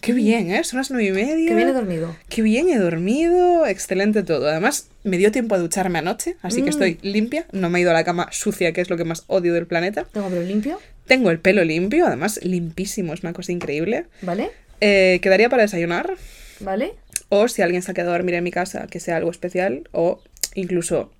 Qué 0.00 0.12
bien, 0.12 0.50
¿eh? 0.52 0.62
Son 0.64 0.78
las 0.78 0.90
nueve 0.90 1.08
y 1.08 1.12
media. 1.12 1.48
Que 1.48 1.54
viene 1.54 1.72
dormido. 1.72 2.16
Qué 2.28 2.42
bien, 2.42 2.68
he 2.68 2.78
dormido, 2.78 3.66
excelente 3.66 4.22
todo. 4.22 4.48
Además, 4.48 4.88
me 5.02 5.18
dio 5.18 5.32
tiempo 5.32 5.54
a 5.56 5.58
ducharme 5.58 5.98
anoche, 5.98 6.36
así 6.42 6.58
que 6.62 6.66
Mm. 6.66 6.68
estoy 6.68 6.98
limpia. 7.02 7.46
No 7.52 7.68
me 7.68 7.78
he 7.78 7.82
ido 7.82 7.90
a 7.90 7.94
la 7.94 8.04
cama 8.04 8.28
sucia, 8.30 8.72
que 8.72 8.80
es 8.80 8.90
lo 8.90 8.96
que 8.96 9.04
más 9.04 9.24
odio 9.26 9.52
del 9.54 9.66
planeta. 9.66 10.04
Tengo 10.12 10.28
pelo 10.28 10.42
limpio. 10.42 10.78
Tengo 11.06 11.30
el 11.30 11.40
pelo 11.40 11.64
limpio, 11.64 12.06
además 12.06 12.38
limpísimo, 12.44 13.12
es 13.12 13.22
una 13.22 13.32
cosa 13.32 13.50
increíble. 13.50 14.06
¿Vale? 14.22 14.50
Eh, 14.80 15.18
quedaría 15.20 15.48
para 15.48 15.62
desayunar, 15.62 16.14
¿Vale? 16.60 16.92
o 17.28 17.48
si 17.48 17.62
alguien 17.62 17.82
se 17.82 17.90
ha 17.90 17.94
quedado 17.94 18.12
a 18.12 18.18
dormir 18.18 18.34
en 18.36 18.44
mi 18.44 18.52
casa, 18.52 18.86
que 18.88 19.00
sea 19.00 19.16
algo 19.16 19.30
especial, 19.32 19.88
o 19.92 20.22
incluso 20.54 21.10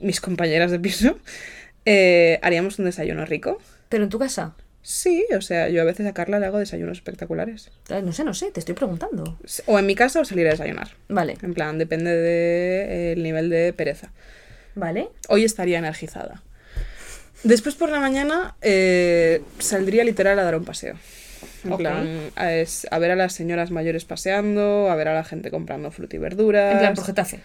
mis 0.00 0.20
compañeras 0.20 0.70
de 0.70 0.78
piso, 0.78 1.18
eh, 1.86 2.38
haríamos 2.42 2.78
un 2.78 2.84
desayuno 2.84 3.24
rico. 3.24 3.58
Pero 3.88 4.04
en 4.04 4.10
tu 4.10 4.18
casa. 4.18 4.54
Sí, 4.88 5.26
o 5.36 5.40
sea, 5.40 5.68
yo 5.68 5.82
a 5.82 5.84
veces 5.84 6.06
a 6.06 6.12
Carla 6.14 6.38
le 6.38 6.46
hago 6.46 6.60
desayunos 6.60 6.98
espectaculares. 6.98 7.70
Ay, 7.88 8.02
No 8.02 8.12
sé, 8.12 8.22
no 8.22 8.34
sé, 8.34 8.52
te 8.52 8.60
estoy 8.60 8.76
preguntando. 8.76 9.36
O 9.66 9.80
en 9.80 9.84
mi 9.86 9.96
casa 9.96 10.20
o 10.20 10.24
salir 10.24 10.46
a 10.46 10.50
desayunar. 10.50 10.90
Vale, 11.08 11.36
En 11.42 11.54
plan, 11.54 11.76
depende 11.76 12.14
del 12.14 13.20
nivel 13.20 13.50
de 13.50 13.72
pereza. 13.72 14.12
vale. 14.76 15.08
Hoy 15.28 15.42
estaría 15.44 15.78
energizada. 15.80 16.40
Después 17.42 17.74
por 17.74 17.90
la 17.90 17.98
mañana 17.98 18.54
eh, 18.62 19.42
saldría 19.58 20.04
literal 20.04 20.38
a 20.38 20.44
dar 20.44 20.54
un 20.56 20.64
paseo. 20.64 20.94
En 21.64 21.76
plan, 21.76 22.30
a, 22.36 22.52
es- 22.54 22.86
a 22.92 22.98
ver 23.00 23.10
a 23.10 23.16
las 23.16 23.32
señoras 23.32 23.72
mayores 23.72 24.04
paseando, 24.04 24.88
a 24.88 24.94
ver 24.94 25.08
a 25.08 25.14
la 25.14 25.24
gente 25.24 25.50
comprando 25.50 25.90
fruta 25.90 26.14
y 26.14 26.20
verduras. 26.20 26.74
En 26.74 26.78
plan, 26.78 26.94
por 26.94 27.04
Getafe. 27.06 27.40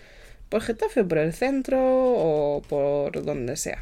Por 0.48 0.62
Getafe, 0.62 1.04
por 1.04 1.18
el 1.18 1.34
centro 1.34 1.80
o 1.82 2.62
por 2.70 3.24
donde 3.26 3.56
sea. 3.58 3.80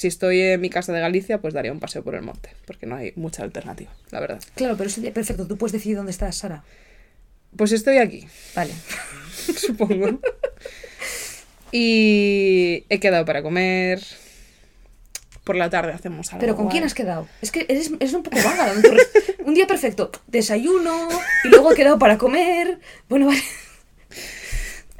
Si 0.00 0.06
estoy 0.06 0.40
en 0.40 0.62
mi 0.62 0.70
casa 0.70 0.94
de 0.94 1.00
Galicia, 1.00 1.42
pues 1.42 1.52
daría 1.52 1.70
un 1.72 1.78
paseo 1.78 2.02
por 2.02 2.14
el 2.14 2.22
monte, 2.22 2.48
porque 2.64 2.86
no 2.86 2.96
hay 2.96 3.12
mucha 3.16 3.42
alternativa, 3.42 3.90
la 4.10 4.20
verdad. 4.20 4.42
Claro, 4.54 4.74
pero 4.78 4.88
día 4.88 5.12
perfecto. 5.12 5.46
Tú 5.46 5.58
puedes 5.58 5.72
decidir 5.74 5.98
dónde 5.98 6.10
estás, 6.10 6.38
Sara. 6.38 6.64
Pues 7.54 7.70
estoy 7.72 7.98
aquí, 7.98 8.26
Vale. 8.56 8.72
supongo. 9.58 10.18
y 11.70 12.86
he 12.88 12.98
quedado 12.98 13.26
para 13.26 13.42
comer. 13.42 14.00
Por 15.44 15.56
la 15.56 15.68
tarde 15.68 15.92
hacemos 15.92 16.32
algo. 16.32 16.40
Pero 16.40 16.56
¿con 16.56 16.68
quién 16.70 16.84
has 16.84 16.94
quedado? 16.94 17.28
Es 17.42 17.52
que 17.52 17.66
eres, 17.68 17.90
eres 18.00 18.14
un 18.14 18.22
poco 18.22 18.38
vaga. 18.42 18.72
Un 19.44 19.52
día 19.52 19.66
perfecto. 19.66 20.10
Desayuno 20.28 21.10
y 21.44 21.48
luego 21.48 21.72
he 21.72 21.76
quedado 21.76 21.98
para 21.98 22.16
comer. 22.16 22.80
Bueno, 23.10 23.26
vale. 23.26 23.42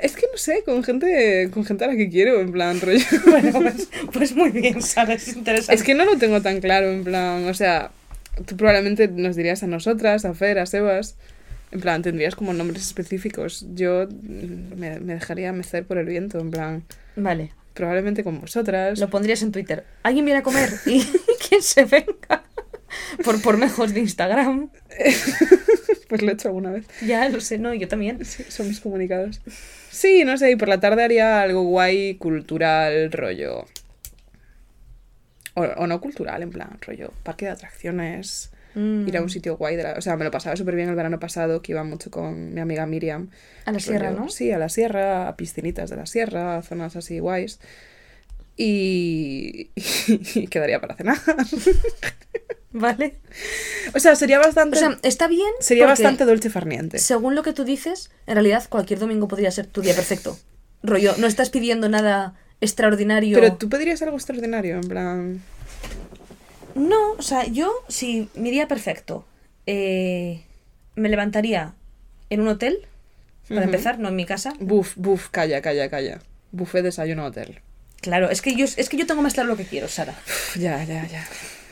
Es 0.02 0.16
que 0.16 0.26
no 0.30 0.38
sé, 0.38 0.62
con 0.64 0.82
gente, 0.82 1.50
con 1.52 1.64
gente 1.64 1.84
a 1.84 1.88
la 1.88 1.96
que 1.96 2.08
quiero, 2.08 2.40
en 2.40 2.52
plan, 2.52 2.80
rollo. 2.80 3.04
Bueno, 3.26 3.52
pues, 3.52 3.88
pues 4.12 4.34
muy 4.34 4.50
bien, 4.50 4.80
Sara. 4.82 5.14
Es 5.14 5.28
interesante. 5.28 5.74
Es 5.74 5.82
que 5.82 5.94
no 5.94 6.04
lo 6.04 6.16
tengo 6.16 6.40
tan 6.40 6.60
claro, 6.60 6.90
en 6.90 7.04
plan, 7.04 7.46
o 7.46 7.54
sea, 7.54 7.90
tú 8.46 8.56
probablemente 8.56 9.08
nos 9.08 9.36
dirías 9.36 9.62
a 9.62 9.66
nosotras, 9.66 10.24
a 10.24 10.34
Fer, 10.34 10.58
a 10.58 10.66
Sebas, 10.66 11.16
en 11.72 11.80
plan, 11.80 12.02
tendrías 12.02 12.34
como 12.34 12.52
nombres 12.52 12.82
específicos. 12.86 13.66
Yo 13.74 14.06
mm, 14.10 14.78
me, 14.78 15.00
me 15.00 15.14
dejaría 15.14 15.52
mecer 15.52 15.84
por 15.84 15.98
el 15.98 16.06
viento, 16.06 16.38
en 16.40 16.50
plan, 16.50 16.82
Vale. 17.16 17.52
probablemente 17.74 18.24
con 18.24 18.40
vosotras. 18.40 18.98
Lo 18.98 19.10
pondrías 19.10 19.42
en 19.42 19.52
Twitter. 19.52 19.84
¿Alguien 20.02 20.24
viene 20.24 20.40
a 20.40 20.42
comer? 20.42 20.70
Y 20.86 21.02
quien 21.48 21.62
se 21.62 21.84
venga. 21.84 22.44
Por, 23.24 23.40
por 23.42 23.56
mejos 23.56 23.94
de 23.94 24.00
Instagram. 24.00 24.70
Pues 26.10 26.22
lo 26.22 26.30
he 26.30 26.32
hecho 26.32 26.48
alguna 26.48 26.72
vez. 26.72 26.86
Ya 27.06 27.28
lo 27.28 27.40
sé, 27.40 27.56
no, 27.56 27.72
yo 27.72 27.86
también. 27.86 28.24
Sí, 28.24 28.42
son 28.48 28.66
mis 28.66 28.80
comunicados. 28.80 29.40
Sí, 29.90 30.24
no 30.24 30.36
sé, 30.38 30.50
y 30.50 30.56
por 30.56 30.66
la 30.66 30.80
tarde 30.80 31.04
haría 31.04 31.40
algo 31.40 31.62
guay, 31.62 32.16
cultural, 32.16 33.12
rollo. 33.12 33.64
O, 35.54 35.62
o 35.62 35.86
no 35.86 36.00
cultural, 36.00 36.42
en 36.42 36.50
plan, 36.50 36.78
rollo, 36.80 37.12
parque 37.22 37.44
de 37.44 37.52
atracciones. 37.52 38.50
Mm. 38.74 39.06
Ir 39.06 39.16
a 39.16 39.22
un 39.22 39.30
sitio 39.30 39.56
guay 39.56 39.76
de 39.76 39.84
la... 39.84 39.92
O 39.94 40.00
sea, 40.00 40.16
me 40.16 40.24
lo 40.24 40.32
pasaba 40.32 40.56
súper 40.56 40.74
bien 40.74 40.88
el 40.88 40.96
verano 40.96 41.20
pasado, 41.20 41.62
que 41.62 41.72
iba 41.72 41.84
mucho 41.84 42.10
con 42.10 42.54
mi 42.54 42.60
amiga 42.60 42.86
Miriam. 42.86 43.30
A 43.64 43.70
la 43.72 43.78
sierra, 43.78 44.10
¿no? 44.10 44.28
Sí, 44.28 44.50
a 44.50 44.58
la 44.58 44.68
sierra, 44.68 45.28
a 45.28 45.36
piscinitas 45.36 45.90
de 45.90 45.96
la 45.96 46.06
sierra, 46.06 46.56
a 46.56 46.62
zonas 46.62 46.96
así 46.96 47.20
guays. 47.20 47.60
Y, 48.56 49.70
y 50.06 50.46
quedaría 50.48 50.80
para 50.80 50.96
cenar. 50.96 51.18
Vale. 52.72 53.16
O 53.94 54.00
sea, 54.00 54.14
sería 54.16 54.38
O 54.38 54.42
bastante... 54.42 54.78
sea, 54.78 54.98
está 55.02 55.26
bien. 55.28 55.50
sería 55.60 55.86
bastante 55.86 56.24
dolce 56.24 56.50
farniente. 56.50 56.98
Según 56.98 57.34
lo 57.34 57.42
que 57.42 57.52
tú 57.52 57.64
dices, 57.64 58.10
en 58.26 58.34
realidad 58.34 58.64
cualquier 58.68 58.98
domingo 58.98 59.28
podría 59.28 59.50
ser 59.50 59.66
tu 59.66 59.80
día 59.82 59.94
perfecto. 59.94 60.38
Rollo, 60.82 61.14
no 61.18 61.26
estás 61.26 61.50
pidiendo 61.50 61.88
nada 61.88 62.34
extraordinario. 62.60 63.38
Pero 63.40 63.56
tú 63.56 63.68
pedirías 63.68 64.00
algo 64.02 64.16
extraordinario, 64.16 64.76
en 64.76 64.88
plan... 64.88 65.42
No, 66.76 67.12
o 67.18 67.22
sea, 67.22 67.46
yo, 67.46 67.72
si 67.88 68.28
mi 68.34 68.50
día 68.50 68.68
perfecto, 68.68 69.26
eh, 69.66 70.44
me 70.94 71.08
levantaría 71.08 71.74
en 72.30 72.40
un 72.40 72.48
hotel, 72.48 72.86
para 73.48 73.64
empezar, 73.64 73.98
no 73.98 74.08
en 74.08 74.16
mi 74.16 74.24
casa. 74.24 74.52
Buf, 74.60 74.92
buf, 74.94 75.28
calla, 75.30 75.60
calla, 75.60 75.90
calla. 75.90 76.20
Buffet, 76.52 76.84
desayuno, 76.84 77.24
hotel. 77.24 77.60
Claro, 78.00 78.30
es 78.30 78.40
que 78.40 78.54
yo, 78.54 78.64
es 78.64 78.88
que 78.88 78.96
yo 78.96 79.06
tengo 79.06 79.22
más 79.22 79.34
claro 79.34 79.48
lo 79.48 79.56
que 79.56 79.64
quiero, 79.64 79.88
Sara. 79.88 80.14
Ya, 80.56 80.82
ya, 80.84 81.06
ya. 81.06 81.26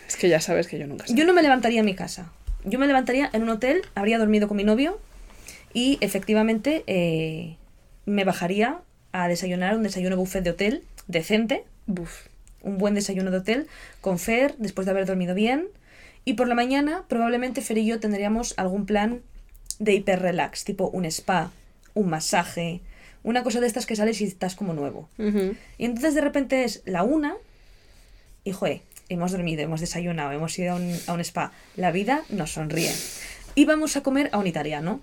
Es 0.06 0.16
que 0.16 0.28
ya 0.28 0.40
sabes 0.40 0.66
que 0.68 0.78
yo 0.78 0.86
nunca 0.86 1.06
sé. 1.06 1.14
Yo 1.14 1.24
no 1.24 1.32
me 1.32 1.42
levantaría 1.42 1.80
en 1.80 1.86
mi 1.86 1.94
casa. 1.94 2.30
Yo 2.64 2.78
me 2.78 2.86
levantaría 2.86 3.30
en 3.32 3.42
un 3.42 3.50
hotel, 3.50 3.82
habría 3.94 4.18
dormido 4.18 4.48
con 4.48 4.56
mi 4.56 4.64
novio 4.64 4.98
y 5.72 5.98
efectivamente 6.00 6.82
eh, 6.86 7.56
me 8.04 8.24
bajaría 8.24 8.80
a 9.12 9.28
desayunar 9.28 9.76
un 9.76 9.82
desayuno 9.82 10.16
buffet 10.16 10.42
de 10.42 10.50
hotel 10.50 10.82
decente, 11.06 11.64
Buf. 11.86 12.26
un 12.62 12.78
buen 12.78 12.94
desayuno 12.94 13.30
de 13.30 13.38
hotel 13.38 13.66
con 14.00 14.18
Fer 14.18 14.54
después 14.58 14.84
de 14.86 14.90
haber 14.90 15.06
dormido 15.06 15.34
bien. 15.34 15.68
Y 16.24 16.34
por 16.34 16.48
la 16.48 16.54
mañana 16.54 17.04
probablemente 17.08 17.62
Fer 17.62 17.78
y 17.78 17.86
yo 17.86 18.00
tendríamos 18.00 18.54
algún 18.58 18.86
plan 18.86 19.22
de 19.78 19.94
hiper 19.94 20.20
relax, 20.20 20.64
tipo 20.64 20.88
un 20.88 21.04
spa, 21.06 21.52
un 21.94 22.10
masaje, 22.10 22.80
una 23.28 23.42
cosa 23.42 23.60
de 23.60 23.66
estas 23.66 23.86
que 23.86 23.94
sales 23.96 24.20
y 24.20 24.24
estás 24.24 24.54
como 24.54 24.72
nuevo. 24.74 25.08
Y 25.78 25.84
entonces 25.84 26.14
de 26.14 26.20
repente 26.20 26.64
es 26.64 26.82
la 26.84 27.02
una 27.02 27.36
y, 28.44 28.52
joder, 28.52 28.80
hemos 29.08 29.32
dormido, 29.32 29.62
hemos 29.62 29.80
desayunado, 29.80 30.32
hemos 30.32 30.58
ido 30.58 30.72
a 30.72 30.76
un, 30.76 30.96
a 31.06 31.12
un 31.12 31.20
spa. 31.20 31.52
La 31.76 31.90
vida 31.92 32.22
nos 32.30 32.52
sonríe. 32.52 32.92
Y 33.54 33.64
vamos 33.64 33.96
a 33.96 34.02
comer 34.02 34.30
a 34.32 34.38
un 34.38 34.46
italiano. 34.46 35.00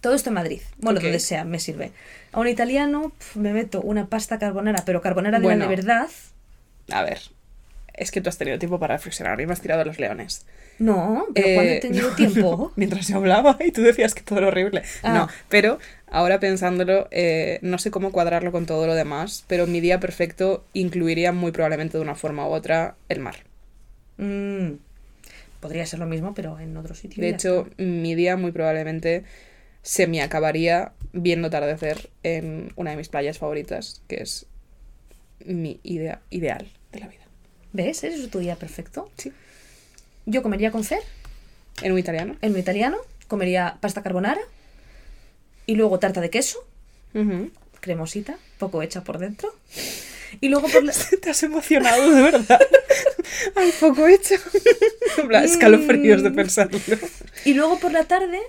Todo 0.00 0.14
esto 0.14 0.30
en 0.30 0.34
Madrid. 0.34 0.60
Bueno, 0.78 0.98
Ok. 0.98 1.04
donde 1.04 1.20
sea, 1.20 1.44
me 1.44 1.58
sirve. 1.58 1.92
A 2.32 2.40
un 2.40 2.48
italiano 2.48 3.12
pf, 3.18 3.38
me 3.38 3.52
meto 3.52 3.82
una 3.82 4.06
pasta 4.06 4.38
carbonara, 4.38 4.82
pero 4.86 5.02
carbonara 5.02 5.38
de 5.38 5.42
la 5.42 5.48
Bueno. 5.54 5.68
de 5.68 5.76
verdad. 5.76 6.08
A 6.90 7.02
ver. 7.02 7.20
Es 7.92 8.10
que 8.10 8.22
tú 8.22 8.30
has 8.30 8.38
tenido 8.38 8.58
tiempo 8.58 8.78
para 8.78 8.96
reflexionar 8.96 9.38
y 9.42 9.46
me 9.46 9.52
has 9.52 9.60
tirado 9.60 9.82
a 9.82 9.84
los 9.84 9.98
leones. 9.98 10.46
No, 10.78 11.26
pero 11.34 11.46
Eh, 11.48 11.54
cuando 11.54 11.72
he 11.72 11.80
tenido 11.80 12.08
no, 12.08 12.16
tiempo. 12.16 12.72
Mientras 12.76 13.08
yo 13.08 13.16
hablaba 13.16 13.58
y 13.62 13.72
tú 13.72 13.82
decías 13.82 14.14
que 14.14 14.22
todo 14.22 14.38
era 14.38 14.48
horrible. 14.48 14.82
Ah. 15.02 15.12
No, 15.12 15.28
pero 15.50 15.78
ahora 16.10 16.40
pensándolo, 16.40 17.08
eh, 17.10 17.58
no 17.62 17.78
sé 17.78 17.90
cómo 17.90 18.12
cuadrarlo 18.12 18.52
con 18.52 18.66
todo 18.66 18.86
lo 18.86 18.94
demás, 18.94 19.44
pero 19.46 19.66
mi 19.66 19.80
día 19.80 20.00
perfecto 20.00 20.64
incluiría 20.72 21.32
muy 21.32 21.52
probablemente 21.52 21.98
de 21.98 22.02
una 22.02 22.14
forma 22.14 22.46
u 22.48 22.52
otra 22.52 22.96
el 23.08 23.20
mar. 23.20 23.36
Mm, 24.18 24.72
podría 25.60 25.86
ser 25.86 25.98
lo 25.98 26.06
mismo, 26.06 26.34
pero 26.34 26.58
en 26.58 26.76
otro 26.76 26.94
sitio. 26.94 27.22
De 27.22 27.30
hecho, 27.30 27.68
mi 27.78 28.14
día 28.14 28.36
muy 28.36 28.52
probablemente 28.52 29.24
se 29.82 30.06
me 30.06 30.20
acabaría 30.20 30.92
viendo 31.12 31.48
atardecer 31.48 32.10
en 32.22 32.72
una 32.76 32.90
de 32.90 32.96
mis 32.96 33.08
playas 33.08 33.38
favoritas, 33.38 34.02
que 34.08 34.16
es 34.22 34.46
mi 35.44 35.80
idea 35.82 36.20
ideal 36.30 36.70
de 36.92 37.00
la 37.00 37.08
vida. 37.08 37.22
¿Ves? 37.72 38.04
¿Ese 38.04 38.22
es 38.24 38.30
tu 38.30 38.40
día 38.40 38.56
perfecto? 38.56 39.10
Sí. 39.16 39.32
yo 40.26 40.42
comería 40.42 40.70
con 40.70 40.84
Fer, 40.84 41.00
En 41.82 41.92
un 41.92 41.98
italiano. 41.98 42.36
en 42.42 42.52
un 42.52 42.58
italiano, 42.58 42.98
comería 43.28 43.78
pasta 43.80 44.02
carbonara 44.02 44.40
y 45.70 45.76
luego 45.76 46.00
tarta 46.00 46.20
de 46.20 46.30
queso, 46.30 46.58
cremosita, 47.80 48.36
poco 48.58 48.82
hecha 48.82 49.04
por 49.04 49.18
dentro. 49.18 49.54
Y 50.40 50.48
luego 50.48 50.66
por 50.68 50.82
la... 50.82 50.92
Te 51.22 51.30
has 51.30 51.42
emocionado, 51.44 52.10
de 52.10 52.22
verdad. 52.22 52.60
Ay, 53.54 53.72
poco 53.78 54.08
hecho. 54.08 54.34
Escalofríos 55.44 56.24
de 56.24 56.32
pensarlo. 56.32 56.76
Y 57.44 57.54
luego 57.54 57.78
por 57.78 57.92
la 57.92 58.04
tarde 58.04 58.40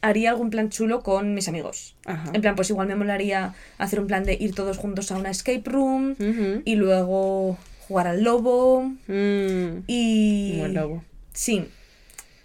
haría 0.00 0.30
algún 0.30 0.50
plan 0.50 0.70
chulo 0.70 1.02
con 1.02 1.34
mis 1.34 1.48
amigos. 1.48 1.96
Ajá. 2.04 2.30
En 2.32 2.40
plan, 2.40 2.54
pues 2.54 2.70
igual 2.70 2.86
me 2.86 2.94
molaría 2.94 3.54
hacer 3.78 3.98
un 3.98 4.06
plan 4.06 4.22
de 4.24 4.34
ir 4.38 4.54
todos 4.54 4.76
juntos 4.76 5.10
a 5.10 5.16
una 5.16 5.30
escape 5.30 5.62
room 5.64 6.14
y 6.64 6.76
luego 6.76 7.58
jugar 7.88 8.06
al 8.06 8.22
lobo 8.22 8.92
Mm, 9.08 9.82
y... 9.88 10.60
El 10.60 10.74
lobo. 10.74 11.02
Sí. 11.32 11.64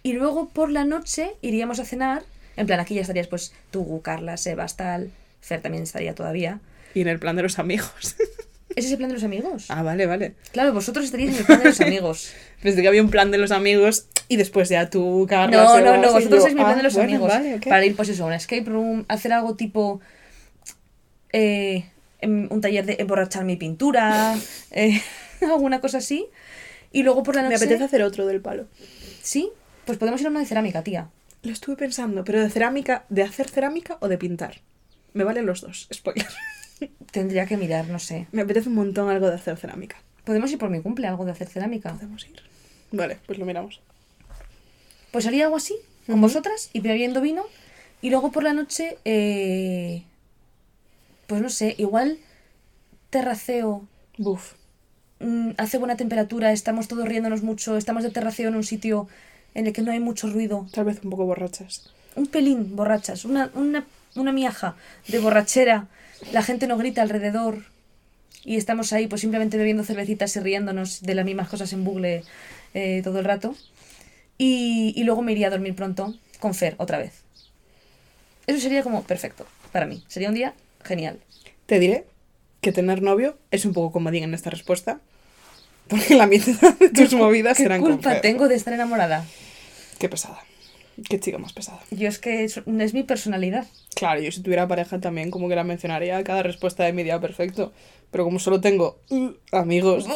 Y 0.02 0.14
luego 0.14 0.48
por 0.48 0.70
la 0.72 0.84
noche 0.84 1.30
iríamos 1.42 1.78
a 1.78 1.84
cenar. 1.84 2.24
En 2.56 2.66
plan, 2.66 2.80
aquí 2.80 2.94
ya 2.94 3.00
estarías 3.00 3.26
pues 3.26 3.52
tú, 3.70 4.00
Carla, 4.02 4.36
Sebas, 4.36 4.76
tal. 4.76 5.10
Fer 5.40 5.60
también 5.60 5.82
estaría 5.82 6.14
todavía. 6.14 6.60
Y 6.94 7.00
en 7.00 7.08
el 7.08 7.18
plan 7.18 7.36
de 7.36 7.42
los 7.42 7.58
amigos. 7.58 8.16
¿Es 8.76 8.86
ese 8.86 8.96
plan 8.96 9.08
de 9.08 9.14
los 9.14 9.24
amigos? 9.24 9.66
ah, 9.68 9.82
vale, 9.82 10.06
vale. 10.06 10.34
Claro, 10.52 10.72
vosotros 10.72 11.04
estaríais 11.04 11.32
en 11.34 11.38
el 11.40 11.44
plan 11.46 11.58
de 11.60 11.64
los 11.66 11.80
amigos. 11.80 12.32
Pensé 12.62 12.82
que 12.82 12.88
había 12.88 13.02
un 13.02 13.10
plan 13.10 13.30
de 13.30 13.38
los 13.38 13.50
amigos 13.52 14.06
y 14.28 14.36
después 14.36 14.68
ya 14.68 14.90
tú, 14.90 15.26
Carla, 15.28 15.56
No, 15.56 15.64
no, 15.64 15.76
Sebas, 15.76 16.00
no, 16.00 16.12
vosotros 16.12 16.30
yo, 16.38 16.40
sois 16.40 16.54
mi 16.54 16.60
plan 16.60 16.72
ah, 16.72 16.76
de 16.76 16.82
los 16.82 16.94
bueno, 16.94 17.08
amigos. 17.10 17.28
vale. 17.28 17.60
Para 17.68 17.84
ir, 17.86 17.94
pues 17.94 18.08
eso, 18.08 18.24
a 18.24 18.26
una 18.26 18.36
escape 18.36 18.64
room, 18.64 19.04
hacer 19.08 19.32
algo 19.32 19.54
tipo. 19.54 20.00
eh, 21.32 21.84
em, 22.20 22.48
un 22.50 22.60
taller 22.60 22.86
de 22.86 22.96
emborrachar 22.98 23.44
mi 23.44 23.56
pintura, 23.56 24.34
eh, 24.70 25.00
alguna 25.42 25.80
cosa 25.80 25.98
así. 25.98 26.26
Y 26.92 27.02
luego 27.02 27.22
por 27.22 27.34
la 27.36 27.42
noche. 27.42 27.50
Me 27.50 27.56
apetece 27.56 27.84
hacer 27.84 28.02
otro 28.02 28.26
del 28.26 28.40
palo. 28.40 28.66
Sí, 29.22 29.50
pues 29.84 29.98
podemos 29.98 30.20
ir 30.20 30.26
a 30.28 30.30
una 30.30 30.40
de 30.40 30.46
cerámica, 30.46 30.82
tía. 30.82 31.08
Lo 31.44 31.52
estuve 31.52 31.76
pensando, 31.76 32.24
pero 32.24 32.40
de 32.40 32.48
cerámica, 32.48 33.04
¿de 33.10 33.22
hacer 33.22 33.50
cerámica 33.50 33.98
o 34.00 34.08
de 34.08 34.16
pintar? 34.16 34.62
Me 35.12 35.24
valen 35.24 35.44
los 35.44 35.60
dos, 35.60 35.88
spoiler. 35.92 36.26
Tendría 37.12 37.44
que 37.44 37.58
mirar, 37.58 37.86
no 37.88 37.98
sé. 37.98 38.26
Me 38.32 38.42
apetece 38.42 38.70
un 38.70 38.76
montón 38.76 39.10
algo 39.10 39.28
de 39.28 39.34
hacer 39.34 39.58
cerámica. 39.58 39.96
Podemos 40.24 40.50
ir 40.50 40.58
por 40.58 40.70
mi 40.70 40.80
cumple, 40.80 41.06
algo 41.06 41.26
de 41.26 41.32
hacer 41.32 41.48
cerámica. 41.48 41.92
Podemos 41.92 42.26
ir. 42.26 42.40
Vale, 42.92 43.18
pues 43.26 43.38
lo 43.38 43.44
miramos. 43.44 43.82
Pues 45.12 45.26
haría 45.26 45.44
algo 45.44 45.56
así, 45.56 45.76
con 46.06 46.22
vosotras, 46.22 46.70
y 46.72 46.80
bebiendo 46.80 47.20
vino. 47.20 47.44
Y 48.00 48.08
luego 48.08 48.32
por 48.32 48.42
la 48.42 48.54
noche, 48.54 48.96
eh, 49.04 50.02
pues 51.26 51.42
no 51.42 51.50
sé, 51.50 51.74
igual 51.76 52.18
terraceo, 53.10 53.86
Buf. 54.16 54.54
mm, 55.20 55.50
hace 55.58 55.76
buena 55.76 55.96
temperatura, 55.96 56.52
estamos 56.52 56.88
todos 56.88 57.06
riéndonos 57.06 57.42
mucho, 57.42 57.76
estamos 57.76 58.02
de 58.02 58.10
terraceo 58.10 58.48
en 58.48 58.56
un 58.56 58.64
sitio 58.64 59.08
en 59.54 59.66
el 59.66 59.72
que 59.72 59.82
no 59.82 59.92
hay 59.92 60.00
mucho 60.00 60.28
ruido. 60.28 60.66
Tal 60.72 60.84
vez 60.84 61.00
un 61.02 61.10
poco 61.10 61.24
borrachas. 61.24 61.90
Un 62.16 62.26
pelín 62.26 62.76
borrachas, 62.76 63.24
una, 63.24 63.50
una, 63.54 63.86
una 64.14 64.32
miaja 64.32 64.76
de 65.08 65.18
borrachera, 65.18 65.88
la 66.32 66.42
gente 66.42 66.66
no 66.66 66.76
grita 66.76 67.02
alrededor. 67.02 67.64
Y 68.44 68.56
estamos 68.56 68.92
ahí, 68.92 69.06
pues 69.06 69.22
simplemente 69.22 69.56
bebiendo 69.56 69.84
cervecitas 69.84 70.36
y 70.36 70.40
riéndonos 70.40 71.00
de 71.02 71.14
las 71.14 71.24
mismas 71.24 71.48
cosas 71.48 71.72
en 71.72 71.82
bucle 71.84 72.24
eh, 72.74 73.00
todo 73.02 73.18
el 73.18 73.24
rato. 73.24 73.56
Y, 74.36 74.92
y 74.96 75.04
luego 75.04 75.22
me 75.22 75.32
iría 75.32 75.46
a 75.46 75.50
dormir 75.50 75.74
pronto 75.74 76.14
con 76.40 76.54
Fer 76.54 76.74
otra 76.78 76.98
vez. 76.98 77.22
Eso 78.46 78.60
sería 78.60 78.82
como 78.82 79.02
perfecto 79.02 79.46
para 79.72 79.86
mí. 79.86 80.04
Sería 80.08 80.28
un 80.28 80.34
día 80.34 80.54
genial. 80.82 81.18
Te 81.66 81.78
diré 81.78 82.04
que 82.60 82.72
tener 82.72 83.02
novio 83.02 83.38
es 83.50 83.64
un 83.64 83.72
poco 83.72 83.92
comodín 83.92 84.24
en 84.24 84.34
esta 84.34 84.50
respuesta. 84.50 85.00
Porque 85.88 86.14
la 86.14 86.26
mitad 86.26 86.74
de 86.78 86.88
tus 86.90 87.12
movidas 87.14 87.56
¿Qué 87.56 87.64
serán 87.64 87.80
con 87.80 87.92
culpa 87.92 88.12
Fer. 88.12 88.20
tengo 88.20 88.48
de 88.48 88.54
estar 88.54 88.72
enamorada? 88.74 89.24
Qué 89.98 90.08
pesada. 90.08 90.38
Qué 91.08 91.18
chica 91.18 91.38
más 91.38 91.52
pesada. 91.52 91.80
Yo 91.90 92.08
es 92.08 92.18
que 92.18 92.44
es, 92.44 92.60
es 92.78 92.94
mi 92.94 93.02
personalidad. 93.02 93.66
Claro, 93.96 94.20
yo 94.20 94.30
si 94.30 94.40
tuviera 94.42 94.68
pareja 94.68 95.00
también 95.00 95.30
como 95.30 95.48
que 95.48 95.56
la 95.56 95.64
mencionaría 95.64 96.22
cada 96.22 96.42
respuesta 96.44 96.84
de 96.84 96.92
mi 96.92 97.02
día 97.02 97.20
perfecto. 97.20 97.72
Pero 98.12 98.22
como 98.24 98.38
solo 98.38 98.60
tengo 98.60 99.00
uh, 99.10 99.30
amigos, 99.50 100.06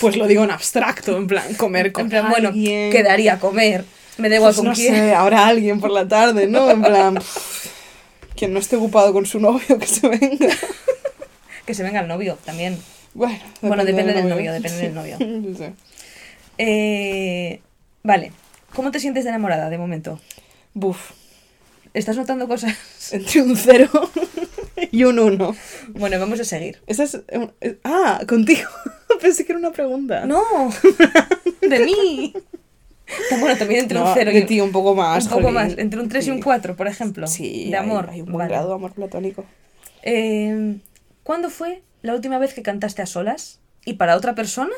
pues 0.00 0.16
lo 0.16 0.26
digo 0.26 0.44
en 0.44 0.50
abstracto, 0.50 1.16
en 1.16 1.26
plan, 1.26 1.54
comer 1.54 1.92
con 1.92 2.04
En 2.04 2.10
plan, 2.10 2.30
bueno, 2.30 2.48
alguien. 2.48 2.90
quedaría 2.90 3.34
a 3.34 3.38
comer. 3.38 3.84
Me 4.16 4.28
da 4.28 4.36
igual 4.36 4.50
Pues 4.50 4.56
con 4.58 4.66
no 4.66 4.72
quién. 4.74 4.94
sé, 4.94 5.14
ahora 5.14 5.46
alguien 5.46 5.80
por 5.80 5.90
la 5.90 6.06
tarde, 6.06 6.46
¿no? 6.46 6.70
En 6.70 6.82
plan, 6.82 7.14
pff, 7.16 7.66
quien 8.36 8.52
no 8.52 8.60
esté 8.60 8.76
ocupado 8.76 9.12
con 9.12 9.26
su 9.26 9.40
novio, 9.40 9.78
que 9.78 9.86
se 9.86 10.08
venga. 10.08 10.48
Que 11.66 11.72
se 11.72 11.82
venga 11.82 12.00
el 12.00 12.08
novio 12.08 12.36
también. 12.44 12.78
Bueno, 13.14 13.38
Bueno, 13.62 13.86
depende 13.86 14.12
del 14.12 14.28
novio, 14.28 14.52
depende 14.52 14.78
del 14.82 14.94
novio. 14.94 15.16
Sí. 15.18 15.64
Eh, 16.58 17.60
vale. 18.02 18.32
¿Cómo 18.74 18.90
te 18.90 19.00
sientes 19.00 19.24
de 19.24 19.30
enamorada 19.30 19.70
de 19.70 19.78
momento? 19.78 20.20
Buf, 20.74 21.12
¿Estás 21.94 22.16
notando 22.16 22.48
cosas? 22.48 22.74
entre 23.12 23.42
un 23.42 23.56
cero 23.56 23.88
y 24.90 25.04
un 25.04 25.18
uno. 25.20 25.54
Bueno, 25.90 26.18
vamos 26.18 26.40
a 26.40 26.44
seguir. 26.44 26.82
Esa 26.86 27.04
es... 27.04 27.20
Ah, 27.84 28.20
contigo. 28.28 28.68
Pensé 29.20 29.44
que 29.46 29.52
era 29.52 29.58
una 29.60 29.70
pregunta. 29.72 30.26
¡No! 30.26 30.42
¡De 31.62 31.78
mí! 31.84 32.32
Bueno, 33.38 33.56
también 33.56 33.82
entre 33.82 33.98
No, 33.98 34.06
un 34.08 34.14
0 34.14 34.30
de 34.32 34.38
y 34.38 34.40
un, 34.42 34.46
ti 34.48 34.60
un 34.60 34.72
poco 34.72 34.94
más. 34.94 35.24
un 35.24 35.30
poco 35.30 35.42
jolín. 35.42 35.54
más. 35.54 35.78
Entre 35.78 36.00
un 36.00 36.08
3 36.08 36.26
y 36.26 36.30
un 36.30 36.36
Sí. 36.38 36.42
4, 36.42 36.74
por 36.74 36.88
ejemplo. 36.88 37.26
Sí, 37.28 37.70
De 37.70 37.76
hay- 37.76 37.84
amor. 37.84 38.08
Hay, 38.10 38.20
un 38.22 38.26
buen 38.26 38.38
Vale. 38.38 38.50
grado 38.50 38.68
de 38.70 38.74
amor 38.74 38.92
platónico. 38.92 39.44
Eh, 40.02 40.78
¿Cuándo 41.22 41.48
fue 41.50 41.82
la 42.02 42.14
última 42.14 42.38
vez 42.38 42.54
que 42.54 42.62
cantaste 42.62 43.02
a 43.02 43.06
solas? 43.06 43.60
¿Y 43.84 43.94
para 43.94 44.16
otra 44.16 44.34
persona? 44.34 44.72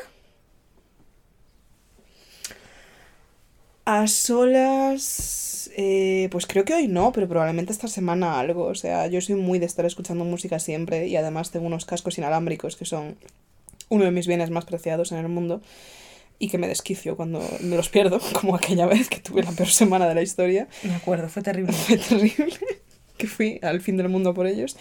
A 3.89 4.05
solas, 4.07 5.71
eh, 5.77 6.27
pues 6.29 6.45
creo 6.45 6.65
que 6.65 6.73
hoy 6.73 6.89
no, 6.89 7.13
pero 7.13 7.29
probablemente 7.29 7.71
esta 7.71 7.87
semana 7.87 8.37
algo. 8.37 8.65
O 8.65 8.75
sea, 8.75 9.07
yo 9.07 9.21
soy 9.21 9.35
muy 9.35 9.59
de 9.59 9.65
estar 9.65 9.85
escuchando 9.85 10.25
música 10.25 10.59
siempre 10.59 11.07
y 11.07 11.15
además 11.15 11.51
tengo 11.51 11.67
unos 11.67 11.85
cascos 11.85 12.17
inalámbricos 12.17 12.75
que 12.75 12.83
son 12.83 13.15
uno 13.87 14.03
de 14.03 14.11
mis 14.11 14.27
bienes 14.27 14.49
más 14.49 14.65
preciados 14.65 15.13
en 15.13 15.19
el 15.19 15.29
mundo 15.29 15.61
y 16.37 16.49
que 16.49 16.57
me 16.57 16.67
desquicio 16.67 17.15
cuando 17.15 17.41
me 17.61 17.77
los 17.77 17.87
pierdo, 17.87 18.19
como 18.41 18.57
aquella 18.57 18.87
vez 18.87 19.07
que 19.07 19.21
tuve 19.21 19.41
la 19.41 19.53
peor 19.53 19.69
semana 19.69 20.05
de 20.09 20.15
la 20.15 20.21
historia. 20.21 20.67
Me 20.83 20.93
acuerdo, 20.93 21.29
fue 21.29 21.41
terrible. 21.41 21.71
Fue 21.87 21.95
terrible, 21.95 22.57
que 23.17 23.27
fui 23.27 23.57
al 23.61 23.79
fin 23.79 23.95
del 23.95 24.09
mundo 24.09 24.33
por 24.33 24.47
ellos. 24.47 24.75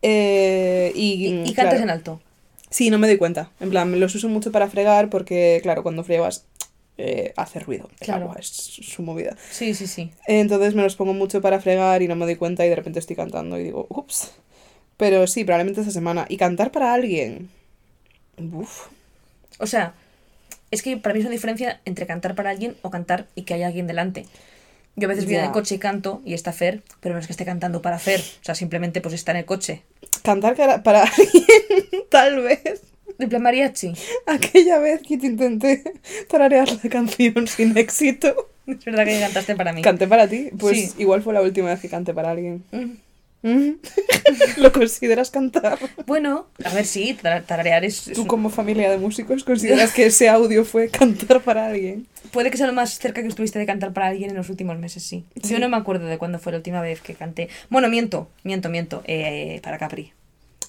Eh, 0.00 0.90
y, 0.94 1.26
Y, 1.26 1.50
y 1.50 1.52
claro, 1.52 1.68
cantas 1.68 1.82
en 1.82 1.90
alto. 1.90 2.22
Sí, 2.70 2.88
no 2.88 2.98
me 2.98 3.08
doy 3.08 3.18
cuenta. 3.18 3.50
En 3.60 3.68
plan, 3.68 4.00
los 4.00 4.14
uso 4.14 4.30
mucho 4.30 4.52
para 4.52 4.70
fregar 4.70 5.10
porque, 5.10 5.60
claro, 5.62 5.82
cuando 5.82 6.02
friegas 6.02 6.46
eh, 6.98 7.32
hace 7.36 7.60
ruido. 7.60 7.88
El 8.00 8.04
Claro. 8.06 8.24
agua 8.24 8.36
es 8.40 8.46
su 8.48 9.02
movida. 9.02 9.36
Sí, 9.50 9.74
sí, 9.74 9.86
sí. 9.86 10.10
Entonces 10.26 10.74
me 10.74 10.82
los 10.82 10.96
pongo 10.96 11.14
mucho 11.14 11.40
para 11.40 11.60
fregar 11.60 12.02
y 12.02 12.08
no 12.08 12.16
me 12.16 12.24
doy 12.26 12.36
cuenta 12.36 12.66
y 12.66 12.68
de 12.68 12.76
repente 12.76 12.98
estoy 12.98 13.16
cantando 13.16 13.58
y 13.58 13.64
digo, 13.64 13.86
ups. 13.88 14.32
Pero 14.96 15.26
sí, 15.28 15.44
probablemente 15.44 15.80
esta 15.80 15.92
semana. 15.92 16.26
Y 16.28 16.36
cantar 16.36 16.72
para 16.72 16.92
alguien. 16.92 17.48
Uf. 18.52 18.88
O 19.60 19.66
sea, 19.66 19.94
es 20.70 20.82
que 20.82 20.96
para 20.96 21.14
mí 21.14 21.20
es 21.20 21.24
una 21.26 21.32
diferencia 21.34 21.80
entre 21.84 22.06
cantar 22.06 22.34
para 22.34 22.50
alguien 22.50 22.76
o 22.82 22.90
cantar 22.90 23.26
y 23.34 23.42
que 23.42 23.54
haya 23.54 23.68
alguien 23.68 23.86
delante. 23.86 24.26
Yo 24.96 25.06
a 25.06 25.10
veces 25.10 25.26
voy 25.26 25.36
en 25.36 25.44
el 25.44 25.52
coche 25.52 25.76
y 25.76 25.78
canto 25.78 26.20
y 26.24 26.34
está 26.34 26.52
Fer, 26.52 26.82
pero 26.98 27.14
no 27.14 27.20
es 27.20 27.28
que 27.28 27.32
esté 27.32 27.44
cantando 27.44 27.80
para 27.80 28.00
Fer. 28.00 28.18
O 28.20 28.44
sea, 28.44 28.56
simplemente 28.56 29.00
pues 29.00 29.14
está 29.14 29.30
en 29.30 29.36
el 29.38 29.44
coche. 29.44 29.82
Cantar 30.24 30.56
para 30.82 31.02
alguien, 31.04 32.04
tal 32.10 32.42
vez. 32.42 32.82
De 33.18 33.26
plan 33.26 33.42
mariachi. 33.42 33.92
Aquella 34.26 34.78
vez 34.78 35.02
que 35.02 35.18
te 35.18 35.26
intenté 35.26 35.82
tararear 36.28 36.68
la 36.82 36.90
canción 36.90 37.46
sin 37.46 37.76
éxito. 37.76 38.48
Es 38.66 38.84
verdad 38.84 39.04
que 39.04 39.18
cantaste 39.20 39.56
para 39.56 39.72
mí. 39.72 39.82
Canté 39.82 40.06
para 40.06 40.28
ti. 40.28 40.50
Pues 40.58 40.92
Sí. 40.92 41.02
igual 41.02 41.22
fue 41.22 41.34
la 41.34 41.42
última 41.42 41.68
vez 41.70 41.80
que 41.80 41.88
canté 41.88 42.14
para 42.14 42.30
alguien. 42.30 42.62
Mm. 42.70 42.92
Mm. 43.40 43.78
¿Lo 44.58 44.72
consideras 44.72 45.30
cantar? 45.30 45.78
Bueno, 46.06 46.46
a 46.64 46.74
ver, 46.74 46.84
sí, 46.84 47.16
tar- 47.20 47.44
tararear 47.44 47.84
es... 47.84 48.08
es 48.08 48.14
¿Tú 48.14 48.22
un- 48.22 48.26
como 48.28 48.50
familia 48.50 48.90
de 48.90 48.98
músicos 48.98 49.44
consideras 49.44 49.92
que 49.92 50.06
ese 50.06 50.28
audio 50.28 50.64
fue 50.64 50.88
cantar 50.88 51.40
para 51.40 51.66
alguien? 51.66 52.06
Puede 52.32 52.50
que 52.50 52.56
sea 52.58 52.66
lo 52.66 52.72
más 52.72 52.98
cerca 52.98 53.22
que 53.22 53.28
estuviste 53.28 53.58
de 53.58 53.64
cantar 53.64 53.92
para 53.92 54.08
alguien 54.08 54.30
en 54.30 54.36
los 54.36 54.50
últimos 54.50 54.76
meses, 54.78 55.02
sí. 55.04 55.24
Sí. 55.42 55.52
Yo 55.54 55.60
no 55.60 55.68
me 55.68 55.76
acuerdo 55.76 56.06
de 56.06 56.18
cuándo 56.18 56.38
fue 56.38 56.52
la 56.52 56.58
última 56.58 56.80
vez 56.82 57.00
que 57.00 57.14
canté. 57.14 57.48
Bueno, 57.70 57.88
miento, 57.88 58.28
miento, 58.44 58.68
miento. 58.68 59.02
eh, 59.06 59.60
para 59.62 59.78
Capri. 59.78 60.12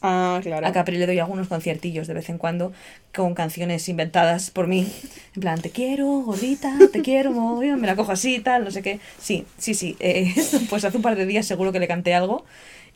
Ah, 0.02 0.39
claro. 0.41 0.66
A 0.66 0.72
Capri 0.72 0.97
le 0.97 1.06
doy 1.06 1.20
algunos 1.20 1.47
conciertillos 1.50 2.08
de 2.08 2.14
vez 2.14 2.30
en 2.30 2.38
cuando 2.38 2.72
con 3.14 3.34
canciones 3.34 3.89
inventadas 3.89 4.50
por 4.50 4.68
mí. 4.68 4.91
En 5.36 5.41
plan, 5.41 5.62
te 5.62 5.72
quiero, 5.72 6.06
gordita, 6.22 6.78
te 6.91 7.02
quiero, 7.02 7.32
me 7.32 7.88
la 7.88 7.95
cojo 7.95 8.14
así, 8.14 8.39
tal, 8.39 8.64
no 8.64 8.72
sé 8.72 8.82
qué. 8.82 9.00
Sí, 9.20 9.45
sí, 9.58 9.74
sí. 9.74 9.97
eh, 10.00 10.34
pues 10.70 10.86
hace 10.86 10.97
un 10.97 11.04
par 11.04 11.16
de 11.18 11.26
días 11.26 11.45
seguro 11.45 11.72
que 11.72 11.80
le 11.80 11.88
canté 11.88 12.14
algo. 12.14 12.45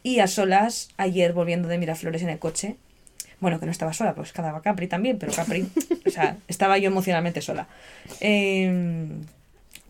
Y 0.01 0.19
a 0.19 0.27
solas, 0.27 0.89
ayer 0.97 1.33
volviendo 1.33 1.67
de 1.67 1.77
Miraflores 1.77 2.21
en 2.21 2.29
el 2.29 2.39
coche. 2.39 2.77
Bueno, 3.39 3.59
que 3.59 3.65
no 3.65 3.71
estaba 3.73 3.91
sola, 3.91 4.15
pues 4.15 4.29
estaba 4.29 4.61
Capri 4.61 4.87
también, 4.87 5.17
pero 5.19 5.33
Capri, 5.33 5.69
o 6.05 6.09
sea, 6.09 6.37
estaba 6.47 6.77
yo 6.77 6.87
emocionalmente 6.87 7.41
sola. 7.41 7.67
Em, 8.21 9.25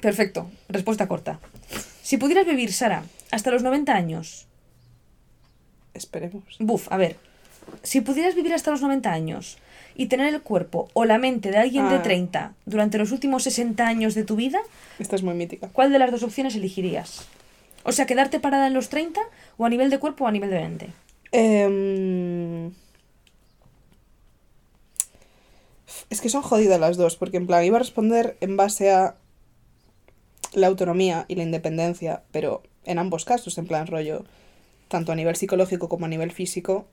perfecto, 0.02 0.50
respuesta 0.70 1.08
corta. 1.08 1.40
Si 2.02 2.18
pudieras 2.18 2.48
vivir, 2.48 2.74
Sara, 2.74 3.04
hasta 3.30 3.52
los 3.52 3.62
90 3.62 3.94
años, 3.94 4.48
Esperemos. 5.94 6.44
Buf, 6.60 6.92
a 6.92 6.98
ver. 6.98 7.16
si 7.82 8.02
pudieras 8.02 8.36
vivir 8.36 8.54
hasta 8.54 8.72
los 8.72 8.82
90 8.82 9.10
años 9.12 9.58
y 9.96 10.08
tener 10.08 10.34
el 10.34 10.42
cuerpo 10.42 10.90
o 10.94 11.06
la 11.06 11.18
mente 11.18 11.50
de 11.50 11.58
alguien 11.58 11.88
de 11.90 11.96
Ah. 11.96 12.02
30 12.04 12.54
durante 12.66 12.98
los 12.98 13.12
últimos 13.12 13.44
60 13.44 13.88
años 13.88 14.16
de 14.16 14.24
tu 14.26 14.36
vida, 14.36 14.60
Esta 15.00 15.16
es 15.16 15.24
muy 15.24 15.34
mítica. 15.34 15.70
¿cuál 15.72 15.92
de 15.94 16.00
las 16.00 16.12
dos 16.12 16.24
opciones 16.24 16.56
elegirías? 16.56 17.26
O 17.86 17.92
sea, 17.94 18.06
quedarte 18.06 18.40
parada 18.42 18.68
en 18.68 18.74
los 18.74 18.90
30 18.90 19.22
o 19.58 19.66
a 19.66 19.70
nivel 19.70 19.90
de 19.90 20.00
cuerpo 20.00 20.26
o 20.26 20.28
a 20.28 20.32
nivel 20.32 20.50
de 20.50 20.60
mente. 20.60 20.90
Em, 21.32 22.72
Es 26.10 26.22
que 26.22 26.30
son 26.30 26.42
jodidas 26.44 26.80
las 26.80 26.98
dos, 26.98 27.16
porque 27.16 27.38
en 27.38 27.48
plan 27.48 27.64
iba 27.64 27.78
a 27.78 27.80
responder 27.80 28.38
en 28.42 28.56
base 28.58 28.92
a 28.92 29.16
la 30.54 30.68
autonomía 30.68 31.26
y 31.28 31.36
la 31.36 31.44
independencia, 31.44 32.24
pero 32.32 32.62
en 32.86 33.00
ambos 33.00 33.26
casos, 33.26 33.58
en 33.58 33.66
plan 33.68 33.88
rollo, 33.88 34.24
tanto 34.94 35.12
a 35.12 35.16
nivel 35.16 35.36
psicológico 35.36 35.90
como 35.90 36.06
a 36.06 36.08
nivel 36.08 36.32
físico, 36.32 36.86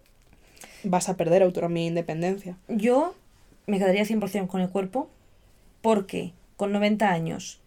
vas 0.85 1.11
a 1.11 1.19
perder 1.21 1.43
autonomía 1.43 1.85
e 1.85 1.93
independencia. 1.93 2.57
Yo 2.69 3.15
me 3.67 3.79
quedaría 3.79 4.05
100% 4.05 4.47
con 4.49 4.63
el 4.63 4.71
cuerpo 4.71 5.11
porque 5.83 6.33
con 6.57 6.73
90 6.73 7.11
años 7.11 7.61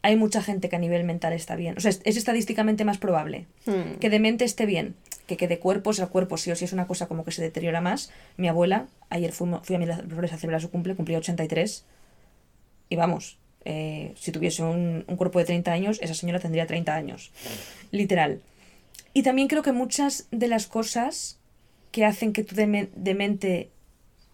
hay 0.00 0.16
mucha 0.16 0.40
gente 0.40 0.70
que 0.70 0.76
a 0.76 0.78
nivel 0.78 1.04
mental 1.04 1.34
está 1.34 1.56
bien. 1.56 1.74
O 1.76 1.80
sea, 1.80 1.90
es, 1.90 2.00
es 2.04 2.16
estadísticamente 2.16 2.86
más 2.86 2.96
probable 2.96 3.44
Hmm. 3.66 3.98
que 4.00 4.08
de 4.08 4.18
mente 4.18 4.46
esté 4.46 4.64
bien 4.64 4.94
que 5.26 5.36
que 5.36 5.46
de 5.46 5.58
cuerpo, 5.58 5.90
o 5.90 5.92
sea, 5.92 6.06
el 6.06 6.10
cuerpo 6.10 6.38
sí 6.38 6.50
o 6.50 6.56
sí 6.56 6.64
es 6.64 6.72
una 6.72 6.86
cosa 6.86 7.06
como 7.06 7.22
que 7.24 7.30
se 7.30 7.42
deteriora 7.42 7.82
más. 7.82 8.10
Mi 8.38 8.48
abuela, 8.48 8.86
ayer 9.10 9.30
fui, 9.32 9.46
fui 9.62 9.76
a 9.76 9.78
Miraflores 9.78 10.32
a 10.32 10.38
celebrar 10.38 10.62
su 10.62 10.70
cumple, 10.70 10.96
cumplía 10.96 11.18
83 11.18 11.84
y 12.88 12.96
vamos, 12.96 13.36
eh, 13.66 14.14
si 14.18 14.32
tuviese 14.32 14.62
un, 14.62 15.04
un 15.06 15.16
cuerpo 15.16 15.38
de 15.38 15.44
30 15.44 15.70
años, 15.70 15.98
esa 16.00 16.14
señora 16.14 16.40
tendría 16.40 16.66
30 16.66 16.94
años. 16.96 17.30
Literal. 17.92 18.40
Y 19.12 19.22
también 19.22 19.48
creo 19.48 19.62
que 19.62 19.72
muchas 19.72 20.26
de 20.30 20.48
las 20.48 20.66
cosas 20.66 21.38
que 21.90 22.04
hacen 22.04 22.32
que 22.32 22.44
tú 22.44 22.54
de, 22.54 22.88
de 22.94 23.14
mente, 23.14 23.70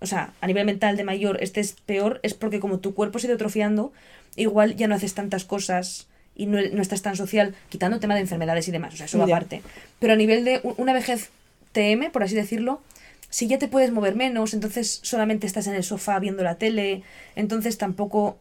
o 0.00 0.06
sea, 0.06 0.32
a 0.40 0.46
nivel 0.46 0.66
mental 0.66 0.96
de 0.96 1.04
mayor 1.04 1.42
estés 1.42 1.72
peor, 1.72 2.20
es 2.22 2.34
porque 2.34 2.60
como 2.60 2.78
tu 2.78 2.94
cuerpo 2.94 3.18
se 3.18 3.26
ha 3.26 3.28
ido 3.28 3.36
atrofiando, 3.36 3.92
igual 4.36 4.76
ya 4.76 4.88
no 4.88 4.94
haces 4.94 5.14
tantas 5.14 5.44
cosas 5.44 6.08
y 6.34 6.46
no, 6.46 6.58
no 6.72 6.82
estás 6.82 7.00
tan 7.00 7.16
social, 7.16 7.54
quitando 7.70 7.94
el 7.94 8.00
tema 8.00 8.14
de 8.14 8.20
enfermedades 8.20 8.68
y 8.68 8.72
demás, 8.72 8.92
o 8.92 8.96
sea, 8.98 9.06
eso 9.06 9.18
va 9.18 9.24
aparte. 9.24 9.62
Pero 9.98 10.12
a 10.12 10.16
nivel 10.16 10.44
de 10.44 10.60
una 10.76 10.92
vejez 10.92 11.30
TM, 11.72 12.10
por 12.10 12.22
así 12.22 12.34
decirlo, 12.34 12.82
si 13.30 13.48
ya 13.48 13.58
te 13.58 13.68
puedes 13.68 13.90
mover 13.90 14.14
menos, 14.14 14.52
entonces 14.52 15.00
solamente 15.02 15.46
estás 15.46 15.66
en 15.66 15.74
el 15.74 15.82
sofá 15.82 16.18
viendo 16.18 16.42
la 16.42 16.56
tele, 16.56 17.02
entonces 17.34 17.78
tampoco 17.78 18.38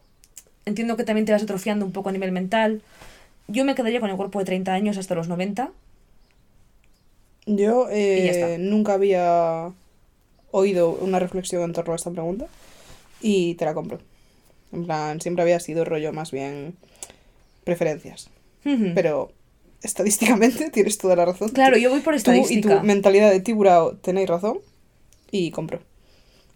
entiendo 0.66 0.96
que 0.96 1.04
también 1.04 1.24
te 1.24 1.32
vas 1.32 1.42
atrofiando 1.42 1.86
un 1.86 1.92
poco 1.92 2.10
a 2.10 2.12
nivel 2.12 2.32
mental. 2.32 2.82
Yo 3.48 3.64
me 3.64 3.74
quedaría 3.74 4.00
con 4.00 4.10
el 4.10 4.16
cuerpo 4.16 4.38
de 4.40 4.44
30 4.44 4.72
años 4.74 4.98
hasta 4.98 5.14
los 5.14 5.28
90. 5.28 5.70
Yo 7.46 7.88
eh, 7.90 8.56
nunca 8.58 8.94
había 8.94 9.72
oído 10.50 10.90
una 10.90 11.18
reflexión 11.18 11.62
en 11.62 11.72
torno 11.72 11.92
a 11.92 11.96
esta 11.96 12.10
pregunta 12.10 12.46
y 13.20 13.54
te 13.54 13.64
la 13.64 13.74
compro. 13.74 14.00
En 14.72 14.84
plan, 14.84 15.20
siempre 15.20 15.42
había 15.42 15.60
sido 15.60 15.84
rollo 15.84 16.12
más 16.12 16.30
bien 16.32 16.74
preferencias. 17.64 18.28
Pero 18.94 19.30
estadísticamente 19.82 20.70
tienes 20.72 20.98
toda 20.98 21.14
la 21.14 21.24
razón. 21.24 21.50
claro, 21.50 21.76
yo 21.76 21.90
voy 21.90 22.00
por 22.00 22.14
Tú 22.14 22.32
y 22.32 22.40
estadística, 22.40 22.80
tu 22.80 22.86
mentalidad 22.86 23.30
de 23.30 23.40
tiburao 23.40 23.92
tenéis 23.96 24.28
razón 24.28 24.58
y 25.30 25.52
compro. 25.52 25.80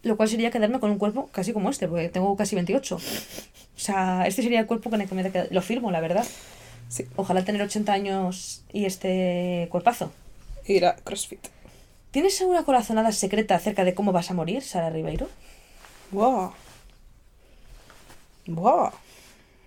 lo 0.03 0.17
cual 0.17 0.27
sería 0.27 0.51
quedarme 0.51 0.79
con 0.81 0.91
un 0.91 0.97
cuerpo 0.97 1.29
casi 1.31 1.53
como 1.53 1.69
este, 1.69 1.87
porque 1.87 2.09
tengo 2.09 2.35
casi 2.35 2.55
28. 2.55 2.95
O 2.95 2.99
sea, 3.83 4.25
este 4.27 4.41
sería 4.43 4.59
el 4.59 4.65
cuerpo 4.67 4.89
con 4.89 4.99
el 4.99 5.07
que 5.07 5.15
me 5.15 5.23
qued- 5.31 5.47
Lo 5.51 5.61
firmo, 5.61 5.89
la 5.89 6.01
verdad. 6.01 6.25
Sí, 6.89 7.05
Ojalá 7.15 7.45
tener 7.45 7.61
80 7.61 7.93
años 7.93 8.63
y 8.73 8.83
este 8.85 9.67
cuerpazo. 9.71 10.11
Ir 10.65 10.85
a 10.85 10.95
CrossFit. 10.95 11.47
¿Tienes 12.11 12.39
alguna 12.41 12.63
corazonada 12.63 13.11
secreta 13.11 13.55
acerca 13.55 13.85
de 13.85 13.93
cómo 13.93 14.11
vas 14.11 14.31
a 14.31 14.33
morir, 14.33 14.61
Sara 14.61 14.89
Ribeiro? 14.89 15.29
¡Buah! 16.11 16.51
¡Buah! 18.47 18.91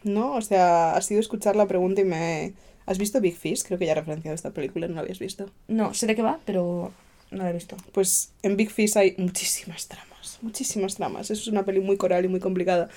No, 0.03 0.35
o 0.35 0.43
sea, 0.43 0.93
has 0.93 1.11
ido 1.11 1.19
a 1.19 1.23
escuchar 1.23 1.57
la 1.57 1.67
pregunta 1.67 2.03
y 2.03 2.05
me... 2.05 2.53
¿Has 2.87 2.99
visto 2.99 3.19
Big 3.21 3.37
Fish? 3.37 3.63
Creo 3.65 3.79
que 3.79 3.87
ya 3.87 3.93
he 3.93 3.95
referenciado 3.95 4.35
esta 4.35 4.51
película, 4.51 4.87
no 4.87 4.95
la 4.97 5.01
habías 5.01 5.19
visto. 5.19 5.51
No, 5.69 5.95
sé 5.95 6.07
de 6.07 6.15
qué 6.15 6.21
va, 6.21 6.39
pero 6.45 6.93
no 7.31 7.43
la 7.43 7.49
he 7.49 7.53
visto. 7.55 7.79
Pues 7.93 8.33
en 8.43 8.59
Big 8.59 8.71
Fish 8.71 8.99
hay 8.99 9.15
muchísimas 9.17 9.89
tramas, 9.89 10.39
muchísimas 10.43 10.95
tramas. 10.97 11.31
Es 11.31 11.47
una 11.47 11.65
peli 11.65 11.81
muy 11.81 11.97
coral 11.97 12.27
y 12.27 12.29
muy 12.29 12.41
complicada. 12.41 12.91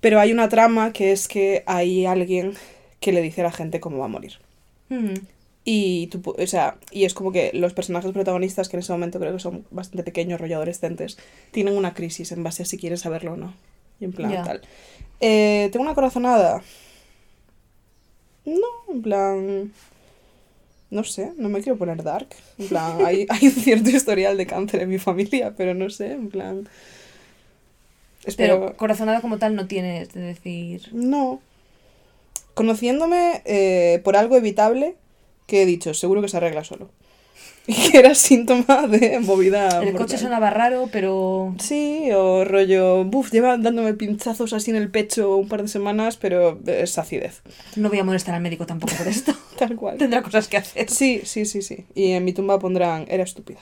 Pero 0.00 0.18
hay 0.18 0.32
una 0.32 0.48
trama 0.48 0.92
que 0.92 1.12
es 1.12 1.28
que 1.28 1.62
hay 1.66 2.06
alguien 2.06 2.54
que 2.98 3.12
le 3.12 3.22
dice 3.22 3.42
a 3.42 3.44
la 3.44 3.52
gente 3.52 3.78
cómo 3.78 3.98
va 3.98 4.06
a 4.06 4.08
morir. 4.08 4.38
Ujú. 4.90 5.14
Y, 5.64 6.06
tú, 6.06 6.34
o 6.36 6.46
sea, 6.46 6.78
y 6.90 7.04
es 7.04 7.12
como 7.12 7.32
que 7.32 7.50
los 7.52 7.74
personajes 7.74 8.12
protagonistas, 8.12 8.68
que 8.68 8.76
en 8.76 8.80
ese 8.80 8.92
momento 8.92 9.18
creo 9.18 9.32
que 9.32 9.40
son 9.40 9.66
bastante 9.70 10.02
pequeños, 10.04 10.40
rollo 10.40 10.56
adolescentes, 10.56 11.18
tienen 11.50 11.76
una 11.76 11.92
crisis 11.92 12.32
en 12.32 12.42
base 12.42 12.62
a 12.62 12.66
si 12.66 12.78
quieren 12.78 12.98
saberlo 12.98 13.34
o 13.34 13.36
no. 13.36 13.54
Y 14.00 14.06
en 14.06 14.12
plan 14.12 14.32
tal. 14.44 14.62
Eh, 15.20 15.68
¿Tengo 15.70 15.84
una 15.84 15.94
corazonada? 15.94 16.62
No, 18.46 18.92
en 18.94 19.02
plan... 19.02 19.72
No 20.90 21.04
sé, 21.04 21.32
no 21.36 21.48
me 21.48 21.62
quiero 21.62 21.78
poner 21.78 22.02
dark. 22.02 22.28
En 22.58 22.68
plan, 22.68 23.04
hay, 23.04 23.26
hay 23.28 23.46
un 23.46 23.52
cierto 23.52 23.90
historial 23.90 24.36
de 24.36 24.46
cáncer 24.46 24.82
en 24.82 24.88
mi 24.88 24.98
familia, 24.98 25.54
pero 25.56 25.74
no 25.74 25.90
sé, 25.90 26.12
en 26.12 26.30
plan... 26.30 26.68
Espero... 28.24 28.60
Pero 28.60 28.76
corazonada 28.76 29.20
como 29.20 29.38
tal 29.38 29.54
no 29.54 29.66
tienes 29.66 30.12
de 30.14 30.20
decir. 30.20 30.88
No. 30.92 31.40
Conociéndome 32.54 33.42
eh, 33.44 34.00
por 34.02 34.16
algo 34.16 34.36
evitable 34.36 34.96
que 35.50 35.62
he 35.62 35.66
dicho, 35.66 35.92
seguro 35.94 36.22
que 36.22 36.28
se 36.28 36.36
arregla 36.36 36.62
solo. 36.62 36.90
Y 37.66 37.74
que 37.90 37.98
era 37.98 38.14
síntoma 38.14 38.86
de 38.86 39.18
movida. 39.18 39.80
El 39.80 39.90
brutal. 39.90 40.06
coche 40.06 40.18
sonaba 40.18 40.48
raro, 40.50 40.88
pero. 40.92 41.54
Sí, 41.58 42.08
o 42.14 42.44
rollo, 42.44 43.04
buf, 43.04 43.30
lleva 43.32 43.58
dándome 43.58 43.94
pinchazos 43.94 44.52
así 44.52 44.70
en 44.70 44.76
el 44.76 44.90
pecho 44.90 45.36
un 45.36 45.48
par 45.48 45.62
de 45.62 45.68
semanas, 45.68 46.16
pero 46.16 46.58
es 46.66 46.96
acidez. 46.98 47.42
No 47.76 47.88
voy 47.88 47.98
a 47.98 48.04
molestar 48.04 48.34
al 48.34 48.42
médico 48.42 48.64
tampoco 48.64 48.94
por 48.94 49.08
esto. 49.08 49.34
Tal 49.58 49.76
cual. 49.76 49.98
Tendrá 49.98 50.22
cosas 50.22 50.48
que 50.48 50.56
hacer. 50.56 50.88
Sí, 50.88 51.22
sí, 51.24 51.44
sí, 51.44 51.62
sí. 51.62 51.84
Y 51.94 52.12
en 52.12 52.24
mi 52.24 52.32
tumba 52.32 52.58
pondrán, 52.58 53.06
era 53.08 53.24
estúpida. 53.24 53.60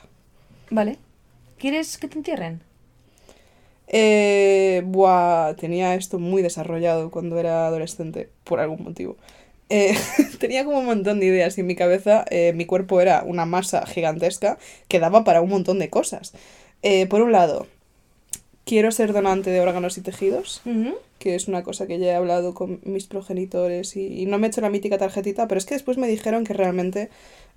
Vale. 0.71 0.99
¿Quieres 1.59 1.99
que 1.99 2.07
te 2.07 2.19
entierren? 2.19 2.63
Eh, 3.89 4.83
buah, 4.85 5.55
tenía 5.57 5.95
esto 5.95 6.19
muy 6.19 6.43
desarrollado 6.43 7.11
cuando 7.11 7.39
era 7.39 7.67
adolescente, 7.67 8.31
por 8.45 8.61
algún 8.61 8.85
motivo. 8.85 9.17
Eh, 9.71 9.95
tenía 10.41 10.65
como 10.65 10.79
un 10.79 10.87
montón 10.87 11.21
de 11.21 11.27
ideas 11.27 11.57
y 11.59 11.61
en 11.61 11.67
mi 11.67 11.75
cabeza 11.77 12.25
eh, 12.31 12.53
mi 12.55 12.65
cuerpo 12.67 13.01
era 13.01 13.23
una 13.25 13.45
masa 13.47 13.85
gigantesca 13.87 14.59
que 14.89 14.99
daba 15.01 15.25
para 15.25 15.41
un 15.41 15.51
montón 15.51 15.79
de 15.79 15.91
cosas. 15.91 16.33
Eh, 16.83 17.07
por 17.07 17.21
un 17.23 17.33
lado, 17.33 17.67
quiero 18.65 18.91
ser 18.93 19.13
donante 19.13 19.51
de 19.51 19.61
órganos 19.61 19.99
y 19.99 20.01
tejidos, 20.03 20.63
que 21.19 21.35
es 21.35 21.49
una 21.49 21.63
cosa 21.63 21.87
que 21.87 21.99
ya 21.99 22.07
he 22.07 22.15
hablado 22.15 22.55
con 22.55 22.81
mis 22.85 23.07
progenitores 23.07 23.97
y, 23.97 24.21
y 24.23 24.27
no 24.27 24.39
me 24.39 24.47
he 24.47 24.51
hecho 24.51 24.61
la 24.61 24.71
mítica 24.71 24.99
tarjetita, 24.99 25.49
pero 25.49 25.59
es 25.59 25.67
que 25.67 25.75
después 25.75 25.99
me 25.99 26.07
dijeron 26.07 26.45
que 26.45 26.55
realmente, 26.55 27.09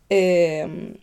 eh, 0.09 0.93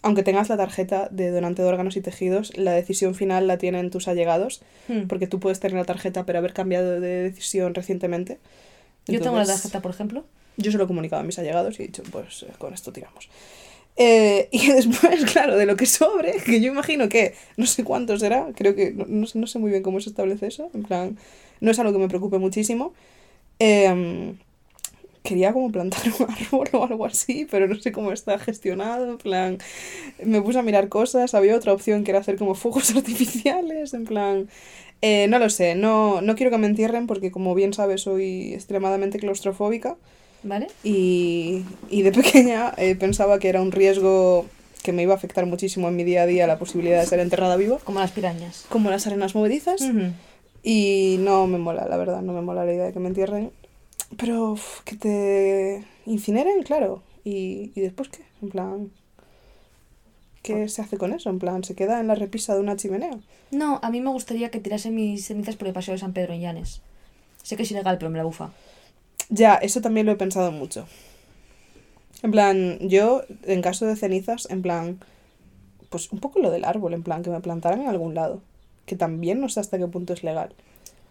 aunque 0.00 0.22
tengas 0.22 0.48
la 0.48 0.56
tarjeta 0.56 1.08
de 1.10 1.30
donante 1.30 1.62
de 1.62 1.68
órganos 1.68 1.96
y 1.96 2.00
tejidos, 2.00 2.56
la 2.56 2.72
decisión 2.72 3.14
final 3.14 3.46
la 3.46 3.58
tienen 3.58 3.90
tus 3.90 4.08
allegados, 4.08 4.62
Mm. 4.88 5.02
porque 5.06 5.26
tú 5.28 5.38
puedes 5.38 5.60
tener 5.60 5.76
la 5.76 5.84
tarjeta 5.84 6.24
pero 6.26 6.38
haber 6.40 6.52
cambiado 6.54 6.98
de 7.00 7.22
decisión 7.22 7.74
recientemente. 7.74 8.38
Yo 9.06 9.20
tengo 9.20 9.36
la 9.36 9.42
Entonces, 9.42 9.62
tarjeta, 9.62 9.82
por 9.82 9.90
ejemplo. 9.92 10.24
Yo 10.56 10.70
se 10.70 10.78
lo 10.78 10.84
he 10.84 10.86
comunicado 10.86 11.20
a 11.20 11.24
mis 11.24 11.38
allegados 11.38 11.78
y 11.78 11.82
he 11.82 11.86
dicho, 11.86 12.02
pues 12.12 12.42
eh, 12.44 12.52
con 12.58 12.74
esto 12.74 12.92
tiramos. 12.92 13.28
Eh, 13.96 14.48
y 14.52 14.68
después, 14.68 15.24
claro, 15.32 15.56
de 15.56 15.66
lo 15.66 15.76
que 15.76 15.86
sobre, 15.86 16.34
que 16.44 16.60
yo 16.60 16.72
imagino 16.72 17.08
que 17.08 17.34
no 17.56 17.66
sé 17.66 17.84
cuánto 17.84 18.18
será, 18.18 18.48
creo 18.54 18.74
que 18.74 18.92
no, 18.92 19.04
no 19.06 19.26
sé- 19.26 19.38
no 19.38 19.46
sé 19.46 19.58
muy 19.58 19.70
bien 19.70 19.82
cómo 19.82 20.00
se 20.00 20.10
establece 20.10 20.46
eso, 20.46 20.70
en 20.74 20.82
plan, 20.82 21.18
no 21.60 21.70
es 21.70 21.78
algo 21.78 21.92
que 21.92 21.98
me 21.98 22.08
preocupe 22.08 22.38
muchísimo. 22.38 22.94
Em, 23.58 24.36
quería 25.22 25.52
como 25.52 25.70
plantar 25.72 26.02
un 26.18 26.30
árbol 26.30 26.68
o 26.72 26.84
algo 26.84 27.06
así, 27.06 27.46
pero 27.50 27.66
no 27.68 27.76
sé 27.76 27.92
cómo 27.92 28.12
está 28.12 28.38
gestionado, 28.38 29.06
en 29.10 29.18
plan, 29.18 29.58
me 30.24 30.42
puse 30.42 30.58
a 30.58 30.62
mirar 30.62 30.88
cosas, 30.88 31.34
había 31.34 31.56
otra 31.56 31.72
opción 31.72 32.04
que 32.04 32.10
era 32.12 32.20
hacer 32.20 32.36
como 32.36 32.54
fuegos 32.54 32.90
artificiales, 32.96 33.94
en 33.94 34.04
plan, 34.04 34.48
eh, 35.02 35.26
no 35.28 35.38
lo 35.38 35.50
sé, 35.50 35.74
no, 35.74 36.20
no 36.22 36.34
quiero 36.34 36.50
que 36.50 36.58
me 36.58 36.66
entierren 36.66 37.06
porque 37.06 37.30
como 37.30 37.54
bien 37.54 37.74
sabes 37.74 38.00
soy 38.02 38.54
extremadamente 38.54 39.18
claustrofóbica. 39.18 39.96
¿Vale? 40.44 40.66
Y, 40.82 41.64
y 41.90 42.02
de 42.02 42.10
pequeña 42.20 42.72
eh, 42.76 42.94
pensaba 42.96 43.38
que 43.38 43.48
era 43.48 43.60
un 43.60 43.70
riesgo 43.70 44.46
que 44.82 44.92
me 44.92 45.02
iba 45.02 45.12
a 45.12 45.16
afectar 45.16 45.46
muchísimo 45.46 45.88
en 45.88 45.94
mi 45.94 46.02
día 46.02 46.22
a 46.22 46.26
día 46.26 46.46
la 46.48 46.58
posibilidad 46.58 47.00
de 47.00 47.06
ser 47.06 47.20
enterrada 47.20 47.56
viva, 47.56 47.78
Como 47.84 48.00
las 48.00 48.10
pirañas. 48.10 48.64
como 48.68 48.90
las 48.90 49.06
arenas 49.06 49.34
movedizas. 49.36 49.80
Y 50.64 51.16
no 51.20 51.46
me 51.46 51.58
mola, 51.58 51.86
la 51.88 51.96
verdad, 51.96 52.22
no 52.22 52.32
me 52.32 52.40
mola 52.40 52.64
la 52.64 52.72
idea 52.72 52.84
de 52.86 52.92
que 52.92 52.98
me 53.00 53.08
entierren. 53.08 53.50
Pero 54.16 54.52
uf, 54.52 54.80
que 54.84 54.96
te 54.96 55.84
incineren, 56.06 56.62
claro. 56.64 57.02
¿Y, 57.24 57.70
y 57.74 57.80
después 57.80 58.08
qué? 58.08 58.22
En 58.42 58.48
plan... 58.48 58.90
¿Qué 60.42 60.68
se 60.68 60.82
hace 60.82 60.98
con 60.98 61.12
eso? 61.12 61.30
En 61.30 61.38
plan, 61.38 61.62
¿se 61.62 61.74
queda 61.74 62.00
en 62.00 62.08
la 62.08 62.16
repisa 62.16 62.54
de 62.54 62.60
una 62.60 62.76
chimenea? 62.76 63.18
No, 63.52 63.78
a 63.82 63.90
mí 63.90 64.00
me 64.00 64.10
gustaría 64.10 64.50
que 64.50 64.58
tirase 64.58 64.90
mis 64.90 65.26
cenizas 65.26 65.56
por 65.56 65.68
el 65.68 65.74
paseo 65.74 65.92
de 65.92 65.98
San 65.98 66.12
Pedro 66.12 66.32
en 66.32 66.40
Llanes. 66.40 66.82
Sé 67.42 67.56
que 67.56 67.62
es 67.62 67.70
ilegal, 67.70 67.98
pero 67.98 68.10
me 68.10 68.18
la 68.18 68.24
bufa. 68.24 68.50
Ya, 69.28 69.54
eso 69.54 69.80
también 69.80 70.06
lo 70.06 70.12
he 70.12 70.16
pensado 70.16 70.50
mucho. 70.50 70.86
En 72.22 72.30
plan, 72.30 72.78
yo, 72.80 73.22
en 73.44 73.62
caso 73.62 73.86
de 73.86 73.96
cenizas, 73.96 74.48
en 74.50 74.62
plan, 74.62 75.00
pues 75.90 76.10
un 76.12 76.20
poco 76.20 76.38
lo 76.38 76.50
del 76.50 76.64
árbol, 76.64 76.94
en 76.94 77.02
plan, 77.02 77.22
que 77.22 77.30
me 77.30 77.40
plantaran 77.40 77.82
en 77.82 77.88
algún 77.88 78.14
lado. 78.14 78.40
Que 78.86 78.96
también 78.96 79.40
no 79.40 79.48
sé 79.48 79.60
hasta 79.60 79.78
qué 79.78 79.86
punto 79.86 80.12
es 80.12 80.24
legal. 80.24 80.54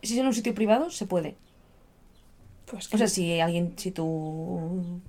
Si 0.03 0.13
es 0.13 0.19
en 0.19 0.27
un 0.27 0.33
sitio 0.33 0.55
privado, 0.55 0.89
se 0.89 1.05
puede. 1.05 1.35
Pues 2.65 2.93
O 2.93 2.97
sea, 2.97 3.07
si 3.07 3.39
alguien, 3.39 3.73
si 3.77 3.91
tú, 3.91 4.99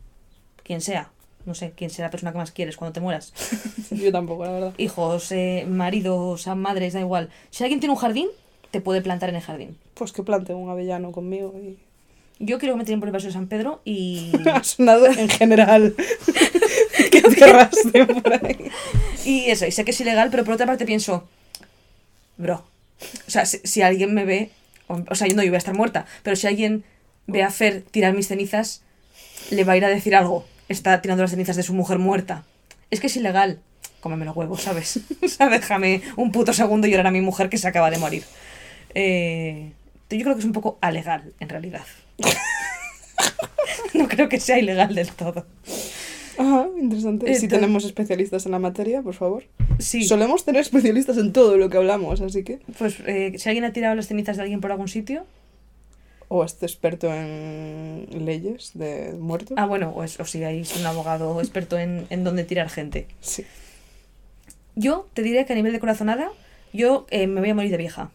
quien 0.65 0.81
sea, 0.81 1.12
no 1.47 1.55
sé, 1.55 1.73
quién 1.77 1.91
sea 1.91 2.07
la 2.07 2.11
persona 2.11 2.33
que 2.33 2.39
más 2.39 2.53
quieres 2.53 2.77
cuando 2.77 2.93
te 2.93 3.01
mueras, 3.01 3.33
yo 3.91 4.13
tampoco, 4.13 4.45
la 4.45 4.53
verdad. 4.53 4.75
hijos, 4.79 5.33
eh, 5.33 5.67
maridos, 5.69 6.47
madres, 6.49 6.93
da 6.93 7.01
igual. 7.01 7.31
Si 7.51 7.65
alguien 7.65 7.81
tiene 7.81 7.93
un 7.93 7.99
jardín, 7.99 8.29
te 8.71 8.81
puede 8.81 9.03
plantar 9.03 9.29
en 9.29 9.37
el 9.37 9.43
jardín. 9.43 9.77
Pues 9.95 10.13
que 10.13 10.23
plante 10.23 10.55
un 10.55 10.71
avellano 10.71 11.13
conmigo 11.13 11.55
y... 11.59 11.79
Yo 12.39 12.59
quiero 12.59 12.75
que 12.75 12.79
me 12.79 12.85
tiren 12.85 12.99
por 12.99 13.09
el 13.09 13.13
paso 13.13 13.27
de 13.27 13.33
San 13.33 13.47
Pedro 13.47 13.83
y, 13.85 14.33
ha 14.53 14.65
sonado 14.65 15.07
en 15.07 15.29
general. 15.29 15.95
¿Qué 17.13 17.21
cerraste 17.21 18.07
por 18.07 18.33
ahí? 18.33 18.71
y 19.25 19.51
eso, 19.51 19.67
y 19.67 19.71
sé 19.71 19.85
que 19.85 19.93
es 19.93 20.01
ilegal, 20.01 20.29
pero 20.31 20.45
por 20.45 20.55
otra 20.55 20.67
parte 20.67 20.85
pienso, 20.85 21.29
bro, 22.37 22.65
o 23.29 23.31
sea, 23.31 23.47
si, 23.47 23.59
si 23.63 23.83
alguien 23.83 24.13
me 24.13 24.25
ve, 24.25 24.51
o, 24.89 25.01
o 25.09 25.15
sea, 25.15 25.29
yo 25.29 25.37
no, 25.37 25.43
yo 25.43 25.51
voy 25.51 25.57
a 25.57 25.59
estar 25.59 25.75
muerta, 25.75 26.07
pero 26.25 26.35
si 26.35 26.49
alguien 26.49 26.85
ve 27.27 27.43
a 27.43 27.51
Fer 27.51 27.83
tirar 27.83 28.15
mis 28.15 28.29
cenizas, 28.29 28.83
le 29.51 29.65
va 29.65 29.75
a 29.75 29.77
ir 29.77 29.85
a 29.85 29.89
decir 29.89 30.15
algo. 30.15 30.45
Está 30.73 31.03
tirando 31.03 31.23
las 31.23 31.31
cenizas 31.31 31.57
de 31.57 31.63
su 31.63 31.75
mujer 31.75 31.99
muerta. 31.99 32.45
Es 32.91 33.01
que 33.01 33.09
es 33.09 33.17
ilegal. 33.17 33.61
Cómeme 34.01 34.25
los 34.25 34.35
huevos, 34.35 34.63
¿sabes? 34.63 35.01
o 35.23 35.29
sea, 35.29 35.49
déjame 35.51 36.01
un 36.17 36.33
puto 36.33 36.55
segundo 36.55 36.87
llorar 36.87 37.07
a 37.07 37.11
mi 37.11 37.21
mujer 37.21 37.51
que 37.51 37.59
se 37.59 37.69
acaba 37.69 37.91
de 37.91 37.99
morir. 37.99 38.25
Eh, 38.95 39.73
yo 40.11 40.23
creo 40.23 40.35
que 40.35 40.41
es 40.41 40.47
un 40.47 40.53
poco 40.53 40.79
alegal, 40.81 41.35
en 41.41 41.49
realidad. 41.51 41.85
no 43.95 44.09
creo 44.09 44.31
que 44.31 44.41
sea 44.41 44.59
ilegal 44.59 44.95
del 44.95 45.13
todo. 45.13 45.47
Ajá, 46.39 46.69
interesante. 46.81 47.35
Si 47.35 47.49
tenemos 47.49 47.85
especialistas 47.85 48.47
en 48.47 48.53
la 48.53 48.59
materia, 48.59 49.03
por 49.03 49.15
favor. 49.15 49.45
Sí, 49.79 50.05
Solemos 50.05 50.45
tener 50.47 50.63
especialistas 50.63 51.19
en 51.19 51.35
todo 51.35 51.59
lo 51.59 51.69
que 51.69 51.77
hablamos, 51.77 52.23
así 52.23 52.45
que... 52.45 52.61
pues 52.79 52.97
eh, 53.07 53.35
si 53.37 53.49
alguien 53.51 53.65
ha 53.67 53.75
tirado 53.75 53.95
las 53.95 54.07
cenizas 54.07 54.39
de 54.39 54.45
alguien 54.45 54.63
por 54.63 54.73
algún 54.73 54.89
sitio, 54.89 55.27
O 56.35 56.45
este 56.45 56.65
experto 56.65 57.13
en 57.13 58.07
leyes 58.25 58.71
de 58.73 59.13
muertos. 59.19 59.55
Ah, 59.59 59.67
bueno, 59.67 59.91
o, 59.95 60.03
es- 60.03 60.19
o 60.19 60.25
si 60.25 60.43
hay 60.45 60.65
un 60.79 60.87
abogado 60.87 61.39
experto 61.41 61.79
en, 61.79 62.07
en 62.09 62.25
dónde 62.25 62.45
tirar 62.45 62.71
gente. 62.71 63.07
Sí. 63.21 63.45
Yo 64.75 65.09
te 65.13 65.23
diré 65.23 65.45
que 65.45 65.53
a 65.53 65.57
nivel 65.57 65.73
de 65.75 65.81
corazonada, 65.81 66.31
yo 66.73 67.07
eh, 67.11 67.27
me 67.27 67.41
voy 67.41 67.51
a 67.51 67.55
morir 67.55 67.71
de 67.71 67.77
vieja. 67.77 68.11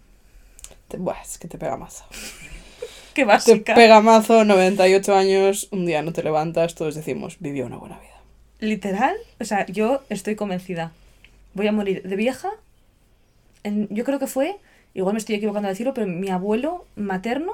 Te- 0.87 0.97
buah, 0.97 1.21
es 1.21 1.37
que 1.37 1.47
te 1.47 1.57
pega 1.59 1.77
mazo. 1.77 2.05
Qué 3.13 3.21
Te 3.21 3.25
básica. 3.25 3.75
pega 3.75 4.01
mazo, 4.01 4.43
98 4.45 5.15
años, 5.15 5.67
un 5.71 5.85
día 5.85 6.01
no 6.01 6.11
te 6.13 6.23
levantas, 6.23 6.73
todos 6.75 6.95
decimos, 6.95 7.37
vivió 7.39 7.65
una 7.67 7.77
buena 7.77 7.99
vida. 7.99 8.19
Literal, 8.59 9.15
o 9.39 9.45
sea, 9.45 9.65
yo 9.67 10.01
estoy 10.09 10.35
convencida. 10.35 10.91
Voy 11.53 11.67
a 11.67 11.71
morir 11.71 12.01
de 12.01 12.15
vieja. 12.15 12.49
En- 13.63 13.87
yo 13.89 14.03
creo 14.03 14.17
que 14.19 14.27
fue, 14.27 14.57
igual 14.95 15.13
me 15.13 15.19
estoy 15.19 15.35
equivocando 15.35 15.67
al 15.67 15.73
decirlo, 15.75 15.93
pero 15.93 16.07
mi 16.07 16.29
abuelo 16.29 16.85
materno 16.95 17.53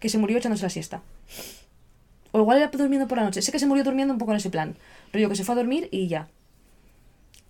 que 0.00 0.08
se 0.08 0.18
murió 0.18 0.38
echándose 0.38 0.64
la 0.64 0.70
siesta. 0.70 1.02
O 2.32 2.40
igual 2.40 2.58
era 2.58 2.68
durmiendo 2.68 3.06
por 3.08 3.18
la 3.18 3.24
noche. 3.24 3.42
Sé 3.42 3.52
que 3.52 3.58
se 3.58 3.66
murió 3.66 3.84
durmiendo 3.84 4.12
un 4.12 4.18
poco 4.18 4.32
en 4.32 4.38
ese 4.38 4.50
plan. 4.50 4.76
Rollo 5.12 5.28
que 5.28 5.36
se 5.36 5.44
fue 5.44 5.54
a 5.54 5.56
dormir 5.56 5.88
y 5.90 6.08
ya. 6.08 6.28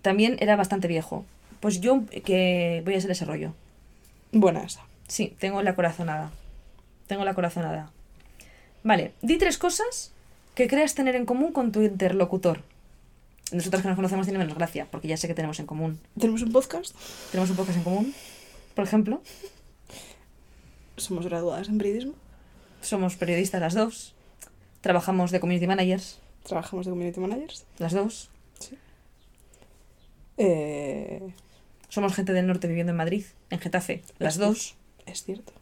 También 0.02 0.36
era 0.40 0.56
bastante 0.56 0.88
viejo. 0.88 1.24
Pues 1.60 1.80
yo 1.80 2.04
que 2.24 2.82
voy 2.84 2.94
a 2.94 3.00
ser 3.00 3.10
ese 3.10 3.24
rollo. 3.24 3.54
Buena 4.32 4.62
esa. 4.62 4.82
Sí, 5.08 5.34
tengo 5.38 5.62
la 5.62 5.74
corazonada. 5.74 6.30
Tengo 7.06 7.24
la 7.24 7.34
corazonada. 7.34 7.90
Vale, 8.82 9.12
di 9.20 9.36
tres 9.36 9.58
cosas 9.58 10.12
que 10.54 10.68
creas 10.68 10.94
tener 10.94 11.16
en 11.16 11.26
común 11.26 11.52
con 11.52 11.72
tu 11.72 11.82
interlocutor. 11.82 12.62
Nosotras 13.52 13.82
que 13.82 13.88
nos 13.88 13.96
conocemos 13.96 14.26
tiene 14.26 14.38
menos 14.38 14.54
gracia, 14.54 14.86
porque 14.90 15.08
ya 15.08 15.16
sé 15.16 15.26
que 15.26 15.34
tenemos 15.34 15.58
en 15.58 15.66
común. 15.66 16.00
¿Tenemos 16.18 16.42
un 16.42 16.52
podcast? 16.52 16.94
Tenemos 17.32 17.50
un 17.50 17.56
podcast 17.56 17.78
en 17.78 17.84
común, 17.84 18.14
por 18.74 18.84
ejemplo. 18.84 19.22
Somos 20.96 21.26
graduadas 21.26 21.68
en 21.68 21.78
periodismo. 21.78 22.14
Somos 22.80 23.16
periodistas 23.16 23.60
las 23.60 23.74
dos. 23.74 24.14
Trabajamos 24.80 25.30
de 25.30 25.40
community 25.40 25.66
managers, 25.66 26.18
Trabajamos 26.44 26.86
de 26.86 26.90
community 26.92 27.20
managers. 27.20 27.66
las 27.78 27.92
dos. 27.92 28.30
Eh, 30.38 31.32
Somos 31.88 32.14
gente 32.14 32.32
del 32.32 32.46
norte 32.46 32.66
viviendo 32.68 32.90
en 32.92 32.96
Madrid, 32.96 33.24
en 33.50 33.58
Getafe, 33.58 34.02
las 34.18 34.34
Es 34.34 34.40
dos. 34.40 34.74
es 35.06 35.24
cierto. 35.24 35.52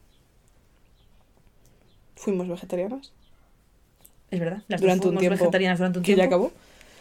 Fuimos 2.17 2.49
vegetarianas. 2.49 3.13
Es 4.31 4.39
verdad, 4.41 4.63
las 4.69 4.81
Durante 4.81 5.07
dos 5.07 5.13
un 5.15 5.19
fuimos 5.19 5.21
tiempo 5.21 5.39
vegetarianas 5.39 5.79
durante 5.79 5.99
un 5.99 6.03
Que 6.05 6.15
tiempo. 6.15 6.21
ya 6.23 6.27
acabó. 6.27 6.53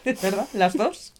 Es 0.05 0.21
verdad, 0.23 0.47
las 0.53 0.73
dos. 0.75 1.13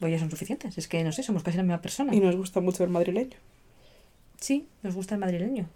Pues 0.00 0.12
ya 0.12 0.18
son 0.18 0.30
suficientes. 0.30 0.76
Es 0.76 0.88
que 0.88 1.02
no 1.04 1.12
sé, 1.12 1.22
somos 1.22 1.42
casi 1.42 1.56
la 1.56 1.62
misma 1.62 1.80
persona. 1.80 2.14
Y 2.14 2.20
nos 2.20 2.36
gusta 2.36 2.60
mucho 2.60 2.82
el 2.84 2.90
madrileño. 2.90 3.36
Sí, 4.40 4.66
nos 4.82 4.94
gusta 4.94 5.14
el 5.14 5.20
madrileño. 5.20 5.68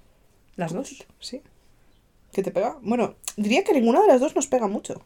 Las 0.57 0.73
dos. 0.73 1.07
Sí. 1.21 1.43
¿Qué 2.33 2.43
te 2.43 2.51
pega? 2.51 2.77
Bueno, 2.83 3.15
diría 3.37 3.65
que 3.65 3.73
ninguna 3.73 4.01
de 4.03 4.09
las 4.09 4.21
dos 4.21 4.35
nos 4.35 4.47
pega 4.47 4.67
mucho. 4.69 5.03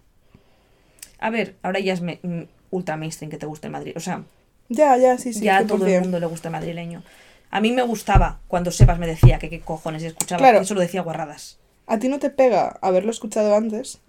A 1.19 1.31
ver, 1.31 1.57
ahora 1.63 1.81
ya 1.81 1.93
es 1.93 2.01
me- 2.01 2.21
mm, 2.23 2.43
ultra 2.71 2.97
mainstream 2.97 3.31
que 3.31 3.39
te 3.39 3.47
guste 3.47 3.67
el 3.69 3.73
Madrid. 3.73 3.93
O 3.97 4.01
sea, 4.01 4.25
Ya, 4.69 4.97
ya, 4.97 5.19
sí, 5.19 5.33
sí. 5.33 5.41
ya 5.41 5.59
a 5.59 5.67
todo 5.67 5.79
100%. 5.87 5.97
el 5.97 6.03
mundo 6.03 6.21
le 6.21 6.27
gusta 6.27 6.49
el 6.49 6.53
madrileño. 6.53 7.03
A 7.51 7.61
mí 7.61 7.73
me 7.73 7.83
gustaba 7.83 8.41
cuando 8.49 8.71
Sebas 8.71 8.99
me 8.99 9.07
decía 9.07 9.39
que 9.39 9.49
qué 9.49 9.61
cojones 9.61 10.03
escuchaba 10.03 10.39
Claro. 10.39 10.59
que 10.61 10.65
solo 10.67 10.81
decía 10.81 11.01
guarradas. 11.03 11.59
A 11.87 11.99
ti 11.99 12.09
no 12.09 12.19
te 12.19 12.31
pega 12.31 12.79
haberlo 12.83 13.11
escuchado 13.11 13.55
antes. 13.55 14.01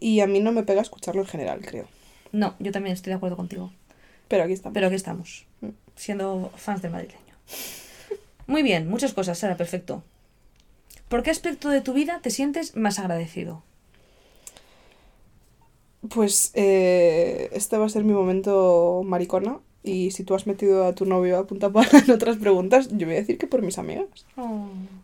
Y 0.00 0.20
a 0.20 0.26
mí 0.26 0.40
no 0.40 0.50
me 0.50 0.64
pega 0.64 0.82
escucharlo 0.82 1.22
en 1.22 1.28
general, 1.28 1.60
creo. 1.64 1.86
No, 2.32 2.54
yo 2.58 2.72
también 2.72 2.94
estoy 2.94 3.12
de 3.12 3.16
acuerdo 3.16 3.36
contigo. 3.36 3.72
Pero 4.26 4.42
aquí 4.44 4.52
estamos. 4.52 4.74
Pero 4.74 4.86
aquí 4.88 4.96
estamos, 4.96 5.46
Mm. 5.60 5.68
siendo 5.94 6.50
fans 6.56 6.82
del 6.82 6.90
madrileño. 6.90 7.20
Muy 8.48 8.62
bien, 8.62 8.88
muchas 8.88 9.14
cosas, 9.14 9.38
Sara, 9.38 9.56
perfecto. 9.56 10.02
¿Por 11.08 11.22
qué 11.22 11.30
aspecto 11.30 11.68
de 11.68 11.80
tu 11.80 11.92
vida 11.92 12.20
te 12.22 12.30
sientes 12.30 12.76
más 12.76 12.98
agradecido? 12.98 13.62
Pues 16.08 16.50
eh, 16.54 17.50
este 17.52 17.78
va 17.78 17.86
a 17.86 17.88
ser 17.88 18.04
mi 18.04 18.12
momento 18.12 19.02
maricona. 19.04 19.60
Y 19.86 20.12
si 20.12 20.24
tú 20.24 20.34
has 20.34 20.46
metido 20.46 20.86
a 20.86 20.94
tu 20.94 21.04
novio 21.04 21.36
a 21.38 21.46
punta 21.46 21.70
pala 21.70 21.90
en 22.06 22.10
otras 22.10 22.38
preguntas, 22.38 22.88
yo 22.90 23.06
voy 23.06 23.16
a 23.16 23.18
decir 23.18 23.36
que 23.36 23.46
por 23.46 23.60
mis 23.60 23.76
amigas. 23.76 24.06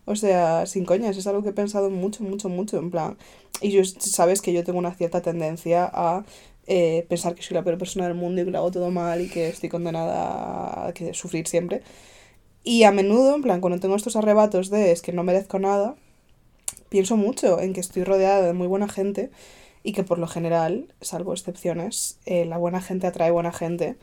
O 0.07 0.17
sea, 0.17 0.65
sin 0.65 0.87
coñas, 0.87 1.19
es 1.19 1.27
algo 1.27 1.43
que 1.43 1.51
he 1.51 1.53
pensado 1.53 1.91
mucho, 1.91 2.25
mucho, 2.25 2.49
mucho, 2.49 2.79
en 2.79 2.91
plan... 2.91 3.17
Y 3.61 3.73
yo, 3.73 3.85
sabes 3.85 4.41
que 4.41 4.55
yo 4.55 4.65
tengo 4.65 4.79
una 4.79 4.95
cierta 4.95 5.21
tendencia 5.21 5.91
a 5.93 6.25
eh, 6.67 7.05
pensar 7.11 7.35
que 7.35 7.43
soy 7.43 7.57
la 7.57 7.63
peor 7.63 7.77
persona 7.77 8.07
del 8.07 8.15
mundo 8.15 8.41
y 8.41 8.45
que 8.47 8.51
lo 8.51 8.59
hago 8.59 8.71
todo 8.71 8.91
mal 8.91 9.21
y 9.21 9.29
que 9.29 9.49
estoy 9.49 9.69
condenada 9.69 10.89
a 10.89 10.93
que 10.95 11.13
sufrir 11.13 11.47
siempre. 11.47 11.83
Y 12.63 12.85
a 12.85 12.93
menudo, 12.93 13.35
en 13.35 13.43
plan, 13.43 13.61
cuando 13.61 13.81
tengo 13.81 13.97
estos 13.97 14.17
arrebatos 14.17 14.71
de 14.71 14.93
es 14.93 15.03
que 15.03 15.13
no 15.13 15.25
merezco 15.25 15.59
nada, 15.59 15.97
pienso 16.89 17.17
mucho 17.17 17.61
en 17.61 17.73
que 17.73 17.81
estoy 17.81 18.05
rodeada 18.05 18.43
de 18.43 18.53
muy 18.53 18.67
buena 18.67 18.89
gente 18.89 19.31
y 19.83 19.93
que 19.93 20.05
por 20.05 20.19
lo 20.19 20.27
general, 20.27 20.93
salvo 21.01 21.33
excepciones, 21.33 22.19
eh, 22.27 22.45
la 22.45 22.59
buena 22.59 22.83
gente 22.83 23.07
atrae 23.07 23.31
buena 23.31 23.53
gente. 23.53 23.97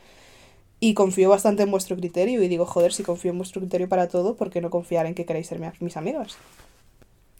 Y 0.80 0.93
confío 0.93 1.30
bastante 1.30 1.64
en 1.64 1.72
vuestro 1.72 1.95
criterio 1.95 2.41
y 2.43 2.47
digo, 2.47 2.66
joder, 2.66 2.93
si 2.93 3.03
confío 3.03 3.32
en 3.32 3.38
vuestro 3.38 3.62
criterio 3.62 3.89
para 3.89 4.08
todo, 4.08 4.36
¿por 4.36 4.49
qué 4.51 4.62
no 4.62 4.70
confiar 4.70 5.05
en 5.08 5.16
que 5.16 5.26
queréis 5.26 5.47
ser 5.47 5.60
mi- 5.60 5.68
mis 5.80 5.97
amigas? 5.97 6.38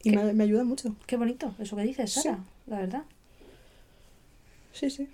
Y 0.03 0.11
me, 0.11 0.34
me 0.34 0.43
ayuda 0.43 0.63
mucho. 0.63 0.95
Qué 1.05 1.18
bonito 1.18 1.53
eso 1.59 1.76
que 1.76 1.84
dices, 1.84 2.11
Sí. 2.13 2.22
Sara, 2.22 2.39
la 2.68 2.78
verdad. 2.80 3.03
Sí, 4.74 4.89
sí. 4.89 5.07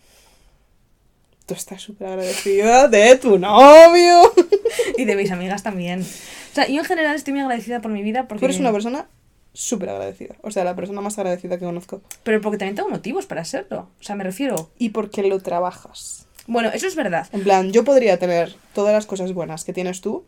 Tú 1.46 1.54
estás 1.54 1.82
súper 1.82 2.08
agradecida 2.08 2.88
de 2.88 3.16
tu 3.18 3.38
novio. 3.38 4.34
Y 4.98 5.06
de 5.06 5.16
mis 5.16 5.32
amigas 5.32 5.64
también. 5.64 6.02
O 6.02 6.56
sea, 6.56 6.68
yo 6.68 6.80
en 6.80 6.86
general 6.86 7.16
estoy 7.16 7.34
muy 7.34 7.42
agradecida 7.42 7.82
por 7.82 7.92
mi 7.92 8.02
vida 8.02 8.28
porque... 8.28 8.40
Tú 8.40 8.46
eres 8.46 8.60
una 8.60 8.72
persona 8.72 9.08
súper 9.54 9.90
agradecida. 9.90 10.36
O 10.42 10.52
sea, 10.52 10.64
la 10.64 10.76
persona 10.76 11.02
más 11.02 11.18
agradecida 11.18 11.58
que 11.58 11.66
conozco. 11.66 12.02
Pero 12.24 12.42
porque 12.42 12.58
también 12.58 12.76
tengo 12.76 12.90
motivos 12.90 13.26
para 13.26 13.46
serlo. 13.46 13.90
O 14.00 14.04
sea, 14.04 14.16
me 14.16 14.24
refiero... 14.24 14.72
Y 14.78 14.90
porque 14.90 15.24
lo 15.24 15.40
trabajas. 15.40 16.28
Bueno, 16.48 16.70
eso 16.74 16.88
es 16.88 16.96
verdad. 16.96 17.28
En 17.32 17.44
plan, 17.44 17.72
yo 17.72 17.84
podría 17.84 18.18
tener 18.20 18.56
todas 18.74 18.94
las 18.94 19.06
cosas 19.06 19.34
buenas 19.34 19.64
que 19.64 19.74
tienes 19.74 20.02
tú 20.02 20.26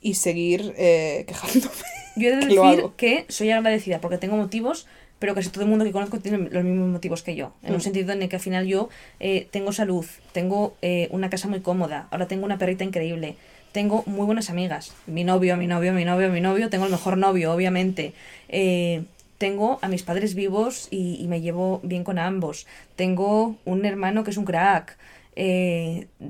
y 0.00 0.14
seguir 0.14 0.74
eh, 0.76 1.24
quejándome. 1.26 1.74
Yo 2.16 2.28
he 2.30 2.36
de 2.36 2.40
Que 2.46 2.54
decir 2.54 2.90
que 2.96 3.26
soy 3.28 3.50
agradecida 3.50 4.00
porque 4.00 4.18
tengo 4.18 4.36
motivos, 4.36 4.86
pero 5.18 5.34
casi 5.34 5.48
todo 5.50 5.64
el 5.64 5.70
mundo 5.70 5.84
que 5.84 5.92
conozco 5.92 6.18
tiene 6.18 6.38
los 6.50 6.62
mismos 6.64 6.88
motivos 6.88 7.22
que 7.22 7.34
yo. 7.34 7.52
En 7.62 7.70
un 7.72 7.78
Mm. 7.78 7.80
sentido 7.80 8.12
en 8.12 8.22
el 8.22 8.28
que 8.28 8.36
al 8.36 8.42
final 8.42 8.66
yo 8.66 8.88
eh, 9.20 9.48
tengo 9.50 9.72
salud, 9.72 10.04
tengo 10.32 10.76
eh, 10.82 11.08
una 11.10 11.30
casa 11.30 11.48
muy 11.48 11.60
cómoda, 11.60 12.08
ahora 12.10 12.28
tengo 12.28 12.44
una 12.44 12.58
perrita 12.58 12.84
increíble, 12.84 13.36
tengo 13.72 14.02
muy 14.06 14.26
buenas 14.26 14.50
amigas. 14.50 14.92
Mi 15.06 15.24
novio, 15.24 15.56
mi 15.56 15.66
novio, 15.66 15.92
mi 15.92 16.04
novio, 16.04 16.30
mi 16.30 16.40
novio, 16.40 16.68
tengo 16.70 16.84
el 16.86 16.90
mejor 16.90 17.16
novio, 17.18 17.52
obviamente. 17.52 18.12
Eh, 18.48 19.04
tengo 19.38 19.78
a 19.82 19.88
mis 19.88 20.02
padres 20.02 20.34
vivos 20.34 20.88
y, 20.90 21.16
y 21.20 21.28
me 21.28 21.40
llevo 21.42 21.80
bien 21.82 22.04
con 22.04 22.18
ambos. 22.18 22.66
Tengo 22.96 23.56
un 23.66 23.84
hermano 23.84 24.24
que 24.24 24.30
es 24.30 24.36
un 24.38 24.46
crack. 24.46 24.96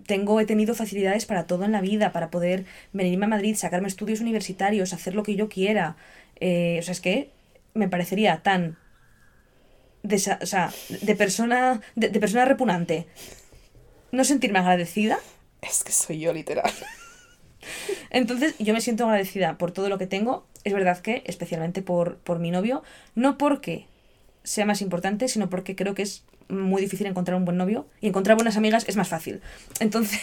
Tengo, 0.06 0.40
he 0.40 0.44
tenido 0.46 0.74
facilidades 0.74 1.26
para 1.26 1.46
todo 1.46 1.64
en 1.64 1.70
la 1.72 1.80
vida, 1.80 2.10
para 2.12 2.30
poder 2.30 2.64
venirme 2.92 3.26
a 3.26 3.28
Madrid, 3.28 3.54
sacarme 3.54 3.86
estudios 3.86 4.20
universitarios, 4.20 4.92
hacer 4.92 5.14
lo 5.14 5.22
que 5.22 5.36
yo 5.36 5.48
quiera. 5.48 5.96
O 6.36 6.82
sea, 6.82 6.90
es 6.92 7.00
que 7.00 7.30
me 7.76 7.88
parecería 7.88 8.42
tan 8.42 8.76
de, 10.02 10.16
o 10.16 10.46
sea, 10.46 10.72
de 10.88 11.14
persona 11.14 11.80
de, 11.94 12.08
de 12.08 12.20
persona 12.20 12.44
repugnante 12.44 13.06
no 14.12 14.24
sentirme 14.24 14.58
agradecida. 14.58 15.18
Es 15.62 15.84
que 15.84 15.92
soy 15.92 16.20
yo, 16.20 16.32
literal. 16.32 16.70
Entonces, 18.10 18.54
yo 18.58 18.72
me 18.72 18.80
siento 18.80 19.04
agradecida 19.04 19.58
por 19.58 19.72
todo 19.72 19.88
lo 19.88 19.98
que 19.98 20.06
tengo. 20.06 20.46
Es 20.64 20.72
verdad 20.72 20.98
que, 20.98 21.22
especialmente 21.26 21.82
por, 21.82 22.18
por 22.18 22.38
mi 22.38 22.50
novio, 22.50 22.82
no 23.14 23.38
porque 23.38 23.86
sea 24.42 24.64
más 24.64 24.80
importante, 24.80 25.28
sino 25.28 25.50
porque 25.50 25.74
creo 25.74 25.94
que 25.94 26.02
es 26.02 26.24
muy 26.48 26.80
difícil 26.80 27.06
encontrar 27.06 27.36
un 27.36 27.44
buen 27.44 27.56
novio 27.56 27.88
y 28.00 28.08
encontrar 28.08 28.36
buenas 28.36 28.56
amigas 28.56 28.84
es 28.86 28.96
más 28.96 29.08
fácil. 29.08 29.40
Entonces, 29.80 30.20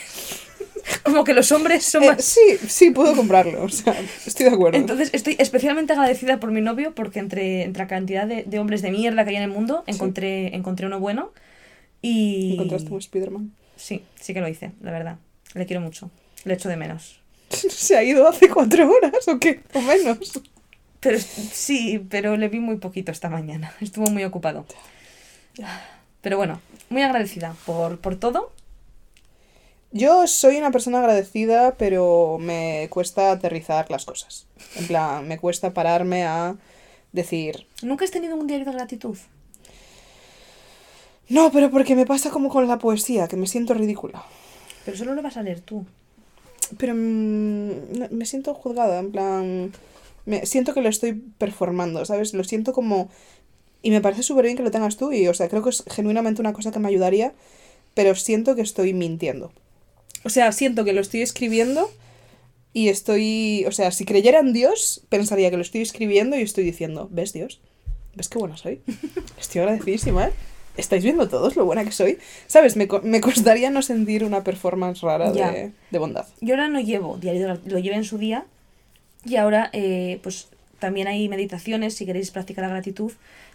como 1.04 1.24
que 1.24 1.34
los 1.34 1.52
hombres 1.52 1.86
son 1.86 2.04
Eh, 2.04 2.08
más... 2.08 2.24
sí, 2.24 2.58
sí, 2.68 2.92
puedo 2.92 3.16
comprarlo. 3.16 3.64
O 3.64 3.70
sea, 3.70 3.96
estoy 4.26 4.46
de 4.48 4.52
acuerdo. 4.54 4.78
Entonces 4.78 5.10
estoy 5.14 5.36
especialmente 5.40 5.94
agradecida 5.94 6.40
por 6.40 6.52
mi 6.52 6.62
novio 6.62 6.94
porque 6.96 7.20
entre, 7.20 7.64
entre 7.64 7.84
la 7.84 7.88
cantidad 7.88 8.28
de, 8.28 8.44
de 8.44 8.60
hombres 8.60 8.82
de 8.82 8.92
mierda 8.92 9.24
que 9.24 9.32
hay 9.32 9.38
en 9.38 9.44
el 9.44 9.50
mundo 9.50 9.84
encontré, 9.88 10.56
encontré 10.56 10.88
uno 10.88 11.00
bueno 11.00 11.32
y... 12.02 12.54
¿Encontraste 12.54 12.92
un 12.92 13.00
Spider-Man? 13.00 13.52
Sí, 13.76 14.04
sí 14.20 14.34
que 14.34 14.42
lo 14.42 14.48
hice, 14.48 14.72
la 14.82 14.92
verdad. 14.92 15.18
Le 15.54 15.66
quiero 15.66 15.82
mucho. 15.82 16.10
Le 16.46 16.54
echo 16.56 16.70
de 16.70 16.78
menos. 16.78 17.20
¿Se 17.50 17.96
ha 17.98 18.04
ido 18.04 18.28
hace 18.28 18.50
cuatro 18.50 18.90
horas 18.90 19.28
o 19.28 19.40
qué? 19.40 19.62
O 19.74 19.82
menos. 19.82 20.18
Pero 21.00 21.18
sí, 21.20 22.06
pero 22.10 22.38
le 22.38 22.48
vi 22.50 22.60
muy 22.60 22.78
poquito 22.78 23.12
esta 23.12 23.30
mañana. 23.30 23.74
Estuvo 23.82 24.10
muy 24.10 24.24
ocupado. 24.24 24.66
Pero 26.22 26.38
bueno, 26.38 26.62
muy 26.90 27.02
agradecida 27.02 27.56
por, 27.66 28.00
por 28.00 28.16
todo. 28.16 28.52
Yo 29.96 30.26
soy 30.26 30.58
una 30.58 30.72
persona 30.72 30.98
agradecida, 30.98 31.76
pero 31.78 32.40
me 32.40 32.88
cuesta 32.90 33.32
aterrizar 33.32 33.92
las 33.92 34.06
cosas. 34.06 34.48
En 34.76 34.88
plan, 34.88 35.28
me 35.28 35.38
cuesta 35.38 35.72
pararme 35.76 36.26
a 36.26 36.56
decir, 37.12 37.68
¿Nunca 37.84 38.04
has 38.04 38.10
tenido 38.10 38.36
un 38.36 38.48
diario 38.48 38.66
de 38.66 38.72
gratitud? 38.72 39.16
no, 41.30 41.52
pero 41.52 41.70
porque 41.70 41.96
me 41.96 42.08
pasa 42.08 42.32
como 42.32 42.50
con 42.50 42.68
la 42.68 42.80
poesía, 42.80 43.28
que 43.28 43.38
me 43.38 43.46
siento 43.46 43.76
ridícula. 43.76 44.26
Pero 44.84 44.98
solo 44.98 45.14
lo 45.14 45.22
vas 45.22 45.38
a 45.38 45.44
leer 45.44 45.62
tú. 45.62 45.86
Pero 46.80 46.96
mm, 46.96 48.00
no, 48.00 48.08
me 48.10 48.26
siento 48.26 48.56
juzgada, 48.56 48.98
en 48.98 49.12
plan, 49.12 49.72
me 50.26 50.48
siento 50.48 50.74
que 50.74 50.82
lo 50.82 50.90
estoy 50.90 51.14
performando, 51.38 52.04
¿sabes? 52.06 52.34
Lo 52.34 52.44
siento 52.44 52.74
como... 52.74 53.10
Y 53.84 53.92
me 53.92 54.02
parece 54.02 54.24
súper 54.24 54.46
bien 54.46 54.58
que 54.58 54.64
lo 54.64 54.72
tengas 54.72 54.98
tú 54.98 55.12
y, 55.12 55.28
o 55.28 55.36
sea, 55.36 55.50
creo 55.50 55.62
que 55.62 55.70
es 55.70 55.84
genuinamente 55.86 56.42
una 56.42 56.54
cosa 56.54 56.72
que 56.72 56.80
me 56.80 56.88
ayudaría, 56.88 57.34
pero 57.94 58.16
siento 58.16 58.56
que 58.56 58.62
estoy 58.62 58.94
mintiendo. 58.94 59.52
O 60.24 60.30
sea, 60.30 60.52
siento 60.52 60.84
que 60.86 60.94
lo 60.94 61.02
estoy 61.02 61.22
escribiendo 61.22 61.90
y 62.74 62.90
estoy... 62.90 63.66
O 63.68 63.72
sea, 63.72 63.92
si 63.92 64.06
creyera 64.06 64.40
en 64.40 64.54
Dios, 64.54 65.04
pensaría 65.10 65.50
que 65.52 65.58
lo 65.58 65.62
estoy 65.62 65.82
escribiendo 65.82 66.38
y 66.38 66.42
estoy 66.42 66.64
diciendo, 66.64 67.08
¿ves 67.12 67.34
Dios? 67.34 67.60
¿Ves 68.16 68.30
qué 68.30 68.38
buena 68.40 68.58
soy? 68.58 68.82
Estoy 69.40 69.62
agradecidísima, 69.62 70.28
¿eh? 70.28 70.32
¿Estáis 70.78 71.04
viendo 71.04 71.28
todos 71.30 71.56
lo 71.56 71.66
buena 71.66 71.84
que 71.86 71.92
soy? 71.92 72.18
¿Sabes? 72.48 72.76
Me, 72.76 72.88
co- 72.88 73.02
me 73.04 73.22
costaría 73.22 73.70
no 73.70 73.82
sentir 73.82 74.24
una 74.24 74.44
performance 74.44 75.02
rara 75.02 75.32
de, 75.32 75.72
de 75.92 76.00
bondad. 76.00 76.26
Yo 76.42 76.56
ahora 76.56 76.68
no 76.68 76.80
llevo 76.80 77.18
diario 77.18 77.60
lo 77.66 77.80
llevé 77.80 77.96
en 77.96 78.04
su 78.04 78.18
día. 78.18 78.46
Y 79.26 79.36
ahora, 79.36 79.70
eh, 79.74 80.20
pues 80.24 80.48
también 80.80 81.08
hay 81.08 81.30
meditaciones, 81.30 81.94
si 81.96 82.06
queréis 82.06 82.32
practicar 82.32 82.64
la 82.66 82.70
gratitud, 82.72 83.12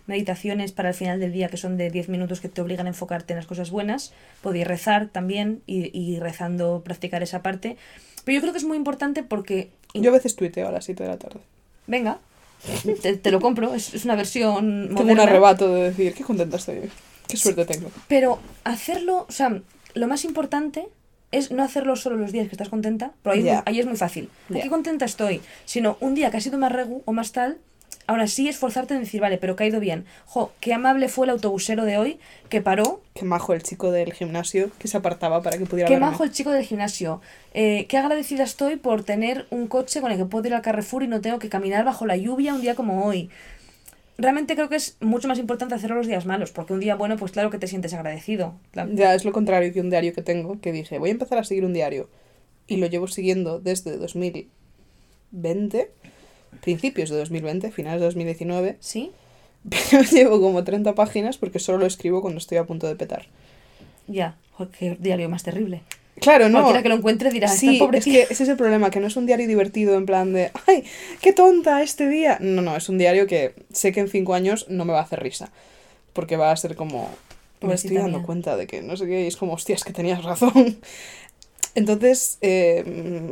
meditaciones 0.09 0.73
para 0.73 0.89
el 0.89 0.95
final 0.95 1.21
del 1.21 1.33
día 1.33 1.49
que 1.49 1.57
son 1.57 1.77
de 1.77 1.91
10 1.91 2.09
minutos 2.09 2.41
que 2.41 2.49
te 2.49 2.61
obligan 2.61 2.87
a 2.87 2.91
enfocarte 2.91 3.33
en 3.35 3.37
las 3.39 3.47
cosas 3.47 3.71
buenas. 3.71 4.13
Podéis 4.43 4.67
rezar 4.67 5.09
también 5.09 5.63
y, 5.67 5.97
y 5.97 6.19
rezando 6.19 6.83
practicar 6.85 7.23
esa 7.23 7.43
parte. 7.43 7.77
Pero 8.25 8.37
yo 8.37 8.41
creo 8.41 8.53
que 8.53 8.59
es 8.59 8.65
muy 8.65 8.77
importante 8.77 9.23
porque... 9.23 9.69
Yo 9.95 10.11
a 10.11 10.15
veces 10.15 10.35
tuiteo 10.35 10.67
a 10.69 10.73
las 10.73 10.85
7 10.87 11.03
de 11.05 11.09
la 11.09 11.17
tarde. 11.19 11.41
Venga, 11.87 12.19
te, 13.03 13.17
te 13.17 13.31
lo 13.31 13.41
compro, 13.41 13.75
es, 13.75 13.95
es 13.95 14.05
una 14.05 14.17
versión 14.17 14.89
Tengo 14.89 15.01
un 15.03 15.07
moderna. 15.07 15.23
arrebato 15.25 15.73
de 15.73 15.85
decir, 15.91 16.13
qué 16.15 16.25
contenta 16.25 16.57
estoy. 16.57 16.91
Qué 17.29 17.37
suerte 17.37 17.65
tengo. 17.67 17.91
Pero 18.09 18.39
hacerlo, 18.65 19.27
o 19.29 19.33
sea, 19.33 19.61
lo 19.95 20.07
más 20.09 20.25
importante 20.25 20.87
es 21.31 21.51
no 21.51 21.63
hacerlo 21.63 21.95
solo 21.97 22.17
los 22.17 22.33
días 22.33 22.49
que 22.49 22.53
estás 22.55 22.69
contenta, 22.71 23.13
pero 23.23 23.35
ahí, 23.35 23.43
muy- 23.43 23.53
ahí 23.67 23.81
es 23.81 23.87
muy 23.87 23.97
fácil. 23.97 24.31
¿A 24.51 24.55
Ya. 24.55 24.63
qué 24.63 24.69
contenta 24.71 25.05
estoy? 25.05 25.41
Sino 25.67 25.97
un 26.01 26.15
día 26.15 26.31
que 26.31 26.39
ha 26.39 26.41
sido 26.41 26.59
más 26.59 26.73
regu 26.73 27.03
o 27.05 27.13
más 27.13 27.33
tal, 27.33 27.59
ahora 28.07 28.26
sí 28.26 28.49
esforzarte 28.49 28.95
en 28.95 29.01
decir, 29.01 29.20
vale, 29.20 29.39
pero 29.39 29.55
que 29.55 29.64
ha 29.64 29.66
ido 29.66 29.80
bien. 29.80 30.07
Jo, 30.26 30.53
qué 30.61 30.72
amable 30.72 31.09
fue 31.09 31.26
el 31.26 31.30
autobusero 31.30 31.84
de 31.84 31.99
hoy 31.99 32.18
que 32.49 32.61
paró. 32.62 33.03
Qué 33.14 33.24
majo 33.24 33.53
el 33.53 33.62
chico 33.62 33.91
del 33.91 34.12
gimnasio 34.12 34.70
que 34.78 34.89
se 34.89 34.97
apartaba 34.97 35.43
para 35.43 35.59
que 35.59 35.66
pudiera 35.66 35.89
Qué 35.89 35.95
verme. 35.95 36.07
majo 36.11 36.24
el 36.24 36.32
chico 36.32 36.51
del 36.51 36.64
gimnasio. 36.64 37.20
Eh, 37.55 37.86
qué 37.89 37.99
agradecida 37.99 38.45
estoy 38.45 38.76
por 38.76 39.05
tener 39.05 39.47
un 39.51 39.66
coche 39.66 40.01
con 40.01 40.11
el 40.11 40.16
que 40.18 40.24
puedo 40.24 40.47
ir 40.47 40.55
al 40.55 40.62
Carrefour 40.62 41.03
y 41.03 41.09
no 41.09 41.20
tengo 41.20 41.39
que 41.39 41.49
caminar 41.49 41.84
bajo 41.84 42.07
la 42.07 42.16
lluvia 42.16 42.55
un 42.55 42.62
día 42.62 42.74
como 42.74 43.05
hoy. 43.05 43.28
Realmente 44.20 44.55
creo 44.57 44.68
que 44.68 44.74
es 44.76 44.97
mucho 45.01 45.28
más 45.28 45.39
importante 45.39 45.76
hacerlo 45.76 45.95
los 45.97 46.09
días 46.09 46.26
malos, 46.26 46.51
porque 46.51 46.72
un 46.72 46.80
día 46.80 46.97
bueno, 46.97 47.16
pues 47.16 47.30
claro 47.30 47.51
que 47.51 47.59
te 47.59 47.68
sientes 47.68 47.95
agradecido. 47.95 48.55
Claro. 48.72 48.91
Ya 48.93 49.14
es 49.14 49.24
lo 49.24 49.30
contrario 49.32 49.72
que 49.72 49.80
un 49.80 49.91
diario 49.91 50.12
que 50.12 50.22
tengo, 50.22 50.61
que 50.61 50.72
dije, 50.72 50.99
voy 50.99 51.11
a 51.11 51.12
empezar 51.12 51.39
a 51.39 51.45
seguir 51.45 51.64
un 51.64 51.72
diario. 51.72 52.09
Y 52.66 52.78
lo 52.78 52.86
llevo 52.89 53.07
siguiendo 53.07 53.61
desde 53.61 53.97
2020, 53.97 55.91
principios 56.61 57.11
de 57.11 57.16
2020, 57.18 57.70
finales 57.70 58.01
de 58.01 58.07
2019. 58.07 58.76
¿Sí? 58.80 59.12
Pero 59.68 60.03
llevo 60.11 60.40
como 60.40 60.64
30 60.64 60.94
páginas 60.94 61.36
porque 61.38 61.59
solo 61.59 61.78
lo 61.78 61.86
escribo 61.86 62.20
cuando 62.20 62.38
estoy 62.38 62.59
a 62.59 62.64
punto 62.64 62.86
de 62.86 62.96
petar. 62.96 63.26
Ya, 64.07 64.36
qué 64.78 64.96
diario 64.99 65.28
más 65.28 65.42
terrible. 65.42 65.82
Claro, 66.20 66.49
no. 66.49 66.59
Cualquiera 66.59 66.82
que 66.82 66.88
lo 66.88 66.94
encuentre 66.96 67.30
dirá, 67.30 67.49
Sí, 67.49 67.78
pobre 67.78 67.99
es 67.99 68.05
tía". 68.05 68.26
que 68.26 68.32
ese 68.32 68.42
es 68.42 68.49
el 68.49 68.57
problema, 68.57 68.90
que 68.90 68.99
no 69.01 69.07
es 69.07 69.16
un 69.16 69.26
diario 69.26 69.46
divertido 69.46 69.94
en 69.96 70.07
plan 70.07 70.32
de, 70.32 70.51
ay, 70.66 70.84
qué 71.20 71.32
tonta 71.32 71.82
este 71.82 72.09
día. 72.09 72.38
No, 72.40 72.61
no, 72.62 72.76
es 72.76 72.88
un 72.88 72.99
diario 72.99 73.26
que 73.26 73.55
sé 73.72 73.92
que 73.92 74.01
en 74.01 74.09
cinco 74.09 74.34
años 74.34 74.66
no 74.68 74.84
me 74.84 74.92
va 74.92 75.01
a 75.01 75.03
hacer 75.03 75.22
risa. 75.22 75.51
Porque 76.12 76.36
va 76.36 76.51
a 76.51 76.57
ser 76.57 76.74
como, 76.74 77.09
me 77.61 77.74
estoy 77.74 77.99
dando 77.99 78.18
mía. 78.18 78.26
cuenta 78.26 78.57
de 78.57 78.66
que 78.66 78.82
no 78.82 78.96
sé 78.96 79.07
qué, 79.07 79.22
y 79.24 79.26
es 79.28 79.36
como, 79.36 79.53
hostias, 79.53 79.84
que 79.84 79.92
tenías 79.92 80.24
razón. 80.24 80.78
Entonces, 81.75 82.39
eh, 82.41 82.83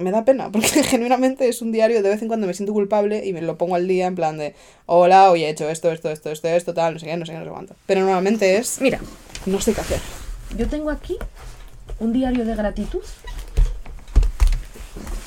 me 0.01 0.11
da 0.11 0.25
pena, 0.25 0.51
porque 0.53 0.69
genuinamente 0.85 1.49
es 1.49 1.63
un 1.63 1.73
diario, 1.73 2.03
de 2.03 2.09
vez 2.09 2.23
en 2.23 2.29
cuando 2.29 2.47
me 2.47 2.55
siento 2.55 2.73
culpable 2.73 3.25
y 3.27 3.33
me 3.33 3.43
lo 3.43 3.57
pongo 3.59 3.75
al 3.75 3.89
día 3.89 4.07
en 4.07 4.15
plan 4.15 4.39
de, 4.39 4.55
hola, 4.87 5.31
hoy 5.31 5.45
he 5.45 5.49
hecho 5.51 5.69
esto, 5.69 5.91
esto, 5.91 6.11
esto, 6.11 6.31
esto, 6.31 6.49
esto, 6.49 6.75
tal, 6.75 6.95
no 6.95 7.01
sé 7.01 7.07
qué, 7.07 7.17
no 7.17 7.27
sé 7.27 7.33
qué, 7.33 7.39
no 7.39 7.45
sé 7.45 7.51
cuánto. 7.51 7.75
Pero 7.87 8.01
normalmente 8.03 8.57
es, 8.59 8.81
Mira, 8.81 9.01
no 9.47 9.61
sé 9.61 9.73
qué 9.73 9.81
hacer. 9.81 10.01
yo 10.57 10.69
tengo 10.69 10.91
aquí 10.91 11.17
un 11.99 12.13
diario 12.13 12.45
de 12.45 12.55
gratitud 12.55 13.03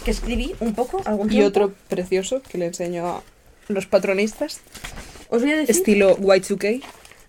que 0.05 0.11
escribí 0.11 0.55
un 0.59 0.73
poco, 0.75 1.01
algún 1.05 1.27
Y 1.27 1.31
tiempo. 1.31 1.47
otro 1.49 1.73
precioso 1.89 2.41
que 2.41 2.57
le 2.57 2.67
enseño 2.67 3.05
a 3.07 3.23
los 3.67 3.85
patronistas. 3.85 4.61
Os 5.29 5.41
voy 5.41 5.51
a 5.51 5.57
decir 5.57 5.75
estilo 5.75 6.17
Y2K. 6.17 6.81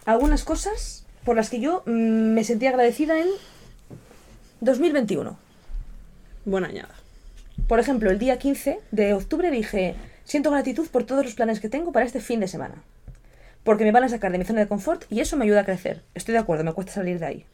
algunas 0.06 0.44
cosas 0.44 1.04
por 1.24 1.36
las 1.36 1.50
que 1.50 1.60
yo 1.60 1.82
mm, 1.86 1.90
me 1.90 2.44
sentí 2.44 2.66
agradecida 2.66 3.18
en 3.20 3.28
2021. 4.60 5.36
Buena 6.44 6.68
añada. 6.68 6.94
Por 7.66 7.80
ejemplo, 7.80 8.10
el 8.10 8.18
día 8.18 8.38
15 8.38 8.78
de 8.90 9.12
octubre 9.14 9.50
dije, 9.50 9.94
siento 10.24 10.50
gratitud 10.50 10.88
por 10.88 11.04
todos 11.04 11.24
los 11.24 11.34
planes 11.34 11.60
que 11.60 11.68
tengo 11.68 11.92
para 11.92 12.06
este 12.06 12.20
fin 12.20 12.40
de 12.40 12.48
semana. 12.48 12.82
Porque 13.62 13.84
me 13.84 13.92
van 13.92 14.04
a 14.04 14.08
sacar 14.08 14.32
de 14.32 14.38
mi 14.38 14.44
zona 14.44 14.60
de 14.60 14.68
confort 14.68 15.04
y 15.10 15.20
eso 15.20 15.36
me 15.36 15.44
ayuda 15.44 15.60
a 15.60 15.64
crecer. 15.64 16.02
Estoy 16.14 16.32
de 16.32 16.38
acuerdo, 16.38 16.64
me 16.64 16.72
cuesta 16.72 16.92
salir 16.92 17.18
de 17.18 17.26
ahí. 17.26 17.46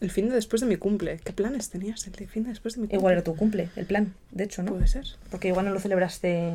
El 0.00 0.10
fin 0.10 0.28
de 0.28 0.34
después 0.34 0.60
de 0.60 0.66
mi 0.66 0.76
cumple. 0.76 1.20
¿Qué 1.24 1.32
planes 1.32 1.70
tenías 1.70 2.06
el 2.06 2.14
fin 2.28 2.44
de 2.44 2.50
después 2.50 2.74
de 2.74 2.82
mi 2.82 2.86
cumple? 2.86 2.98
Igual 2.98 3.12
era 3.14 3.24
tu 3.24 3.34
cumple, 3.34 3.70
el 3.76 3.86
plan, 3.86 4.14
de 4.30 4.44
hecho, 4.44 4.62
¿no? 4.62 4.72
Puede 4.72 4.88
ser. 4.88 5.06
Porque 5.30 5.48
igual 5.48 5.64
no 5.64 5.72
lo 5.72 5.80
celebraste. 5.80 6.52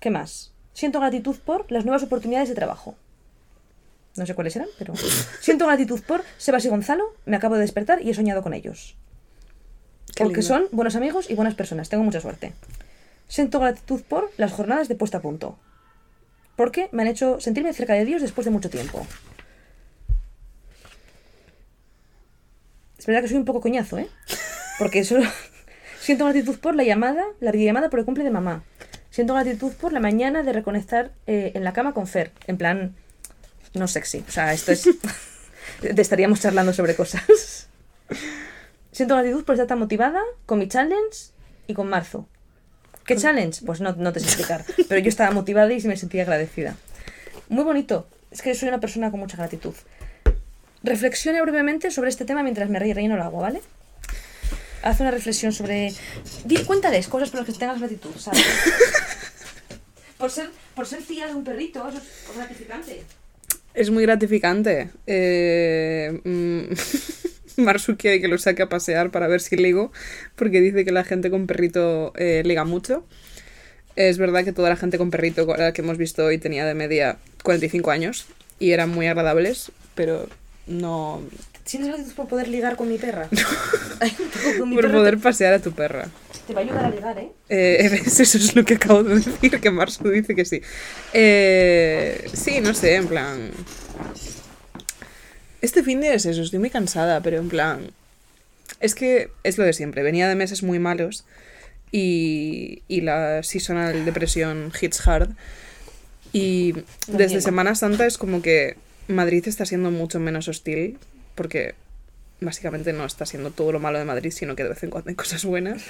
¿Qué 0.00 0.10
más? 0.10 0.52
Siento 0.74 1.00
gratitud 1.00 1.36
por 1.38 1.70
las 1.72 1.84
nuevas 1.84 2.02
oportunidades 2.02 2.50
de 2.50 2.54
trabajo. 2.54 2.96
No 4.16 4.26
sé 4.26 4.34
cuáles 4.34 4.54
eran, 4.56 4.68
pero. 4.78 4.94
Siento 5.40 5.66
gratitud 5.66 6.00
por 6.02 6.22
Sebas 6.36 6.64
y 6.64 6.68
Gonzalo. 6.68 7.04
Me 7.24 7.36
acabo 7.36 7.54
de 7.54 7.62
despertar 7.62 8.02
y 8.02 8.10
he 8.10 8.14
soñado 8.14 8.42
con 8.42 8.52
ellos. 8.52 8.96
Porque 10.16 10.40
lindo. 10.40 10.54
son 10.54 10.64
buenos 10.72 10.96
amigos 10.96 11.30
y 11.30 11.34
buenas 11.34 11.54
personas. 11.54 11.88
Tengo 11.88 12.04
mucha 12.04 12.20
suerte. 12.20 12.52
Siento 13.28 13.60
gratitud 13.60 14.02
por 14.02 14.30
las 14.36 14.52
jornadas 14.52 14.88
de 14.88 14.94
puesta 14.94 15.18
a 15.18 15.22
punto. 15.22 15.58
Porque 16.56 16.88
me 16.92 17.02
han 17.02 17.08
hecho 17.08 17.40
sentirme 17.40 17.72
cerca 17.72 17.94
de 17.94 18.04
Dios 18.04 18.22
después 18.22 18.44
de 18.44 18.50
mucho 18.50 18.70
tiempo. 18.70 19.06
Es 22.98 23.06
verdad 23.06 23.22
que 23.22 23.28
soy 23.28 23.36
un 23.36 23.44
poco 23.44 23.60
coñazo, 23.60 23.98
¿eh? 23.98 24.08
Porque 24.78 25.04
solo 25.04 25.24
siento 26.00 26.24
gratitud 26.24 26.58
por 26.58 26.74
la 26.74 26.84
llamada, 26.84 27.24
la 27.40 27.50
videollamada 27.50 27.90
por 27.90 27.98
el 27.98 28.04
cumple 28.04 28.24
de 28.24 28.30
mamá. 28.30 28.62
Siento 29.10 29.34
gratitud 29.34 29.72
por 29.72 29.92
la 29.92 30.00
mañana 30.00 30.42
de 30.42 30.52
reconectar 30.52 31.12
eh, 31.26 31.52
en 31.54 31.64
la 31.64 31.72
cama 31.72 31.92
con 31.92 32.06
Fer. 32.06 32.32
En 32.46 32.56
plan, 32.56 32.94
no 33.74 33.88
sexy. 33.88 34.24
O 34.26 34.30
sea, 34.30 34.52
esto 34.52 34.72
es... 34.72 34.88
Te 35.80 36.00
estaríamos 36.00 36.40
charlando 36.40 36.72
sobre 36.72 36.94
cosas. 36.94 37.63
Siento 38.94 39.16
gratitud 39.16 39.44
por 39.44 39.56
estar 39.56 39.66
tan 39.66 39.80
motivada 39.80 40.20
con 40.46 40.60
mi 40.60 40.68
challenge 40.68 41.32
y 41.66 41.74
con 41.74 41.88
marzo. 41.88 42.28
¿Qué 43.04 43.16
challenge? 43.16 43.62
Pues 43.66 43.80
no, 43.80 43.92
no 43.96 44.12
te 44.12 44.20
sé 44.20 44.26
explicar. 44.26 44.64
Pero 44.88 45.00
yo 45.00 45.08
estaba 45.08 45.32
motivada 45.32 45.72
y 45.72 45.82
me 45.82 45.96
sentía 45.96 46.22
agradecida. 46.22 46.76
Muy 47.48 47.64
bonito. 47.64 48.06
Es 48.30 48.40
que 48.40 48.54
soy 48.54 48.68
una 48.68 48.78
persona 48.78 49.10
con 49.10 49.18
mucha 49.18 49.36
gratitud. 49.36 49.74
Reflexiona 50.84 51.42
brevemente 51.42 51.90
sobre 51.90 52.08
este 52.10 52.24
tema 52.24 52.44
mientras 52.44 52.70
me 52.70 52.78
re- 52.78 52.94
relleno 52.94 53.16
el 53.16 53.22
agua, 53.22 53.42
¿vale? 53.42 53.60
Haz 54.82 55.00
una 55.00 55.10
reflexión 55.10 55.52
sobre... 55.52 55.92
Di, 56.44 56.58
cuéntales 56.58 57.08
cosas 57.08 57.30
por 57.30 57.40
las 57.40 57.46
que 57.48 57.58
tengas 57.58 57.80
gratitud, 57.80 58.14
¿sabes? 58.16 58.44
por, 60.18 60.30
ser, 60.30 60.50
por 60.76 60.86
ser 60.86 61.02
tía 61.02 61.26
de 61.26 61.34
un 61.34 61.42
perrito, 61.42 61.88
eso 61.88 61.98
es 61.98 62.36
gratificante. 62.36 63.02
Es 63.74 63.90
muy 63.90 64.04
gratificante. 64.04 64.90
Eh, 65.06 66.20
mm, 67.56 67.62
Marsu 67.62 67.96
quiere 67.96 68.20
que 68.20 68.28
lo 68.28 68.38
saque 68.38 68.62
a 68.62 68.68
pasear 68.68 69.10
para 69.10 69.26
ver 69.28 69.40
si 69.40 69.56
ligo, 69.56 69.92
porque 70.36 70.60
dice 70.60 70.84
que 70.84 70.92
la 70.92 71.04
gente 71.04 71.30
con 71.30 71.46
perrito 71.46 72.12
eh, 72.16 72.42
liga 72.44 72.64
mucho. 72.64 73.04
Es 73.96 74.18
verdad 74.18 74.44
que 74.44 74.52
toda 74.52 74.68
la 74.68 74.76
gente 74.76 74.98
con 74.98 75.10
perrito 75.10 75.46
la 75.56 75.72
que 75.72 75.82
hemos 75.82 75.98
visto 75.98 76.24
hoy 76.24 76.38
tenía 76.38 76.64
de 76.64 76.74
media 76.74 77.18
45 77.44 77.90
años 77.90 78.26
y 78.58 78.72
eran 78.72 78.90
muy 78.90 79.06
agradables, 79.06 79.70
pero 79.94 80.28
no 80.66 81.22
¿Tienes 81.64 81.88
gratitud 81.88 82.12
por 82.12 82.28
poder 82.28 82.48
ligar 82.48 82.76
con 82.76 82.88
mi 82.88 82.98
perra? 82.98 83.28
Con 84.58 84.68
mi 84.68 84.74
por 84.74 84.84
perra 84.84 84.98
poder 84.98 85.18
pasear 85.18 85.54
a 85.54 85.60
tu 85.60 85.72
perra. 85.72 86.08
te, 86.46 86.52
va 86.52 86.60
a 86.60 86.62
ayudar 86.62 86.84
a 86.84 86.90
ligar, 86.90 87.18
¿eh? 87.18 87.32
Eh. 87.48 88.02
Eso 88.06 88.22
es 88.22 88.54
lo 88.54 88.64
que 88.64 88.74
acabo 88.74 89.02
de 89.02 89.14
decir, 89.16 89.60
que 89.60 89.70
Marsu 89.70 90.10
dice 90.10 90.34
que 90.34 90.44
sí. 90.44 90.60
Eh, 91.14 92.28
sí, 92.34 92.60
no 92.60 92.74
sé, 92.74 92.96
en 92.96 93.06
plan... 93.06 93.50
Este 95.64 95.82
fin 95.82 96.02
de 96.02 96.12
es 96.12 96.26
eso, 96.26 96.42
estoy 96.42 96.58
muy 96.58 96.68
cansada, 96.68 97.22
pero 97.22 97.38
en 97.38 97.48
plan... 97.48 97.90
Es 98.80 98.94
que 98.94 99.30
es 99.44 99.56
lo 99.56 99.64
de 99.64 99.72
siempre, 99.72 100.02
venía 100.02 100.28
de 100.28 100.34
meses 100.34 100.62
muy 100.62 100.78
malos 100.78 101.24
y, 101.90 102.82
y 102.86 103.00
la 103.00 103.42
seasonal 103.42 104.04
depresión 104.04 104.72
hits 104.78 105.08
hard. 105.08 105.30
Y 106.34 106.74
desde. 107.06 107.40
Semana 107.40 107.74
Santa 107.74 108.04
es 108.04 108.18
como 108.18 108.42
que 108.42 108.76
Madrid 109.08 109.48
está 109.48 109.64
siendo 109.64 109.90
mucho 109.90 110.20
menos 110.20 110.48
hostil, 110.48 110.98
porque 111.34 111.74
básicamente 112.42 112.92
no 112.92 113.06
está 113.06 113.24
siendo 113.24 113.50
todo 113.50 113.72
lo 113.72 113.80
malo 113.80 113.98
de 113.98 114.04
Madrid, 114.04 114.32
sino 114.32 114.56
que 114.56 114.64
de 114.64 114.68
vez 114.68 114.82
en 114.82 114.90
cuando 114.90 115.08
hay 115.08 115.16
cosas 115.16 115.46
buenas. 115.46 115.82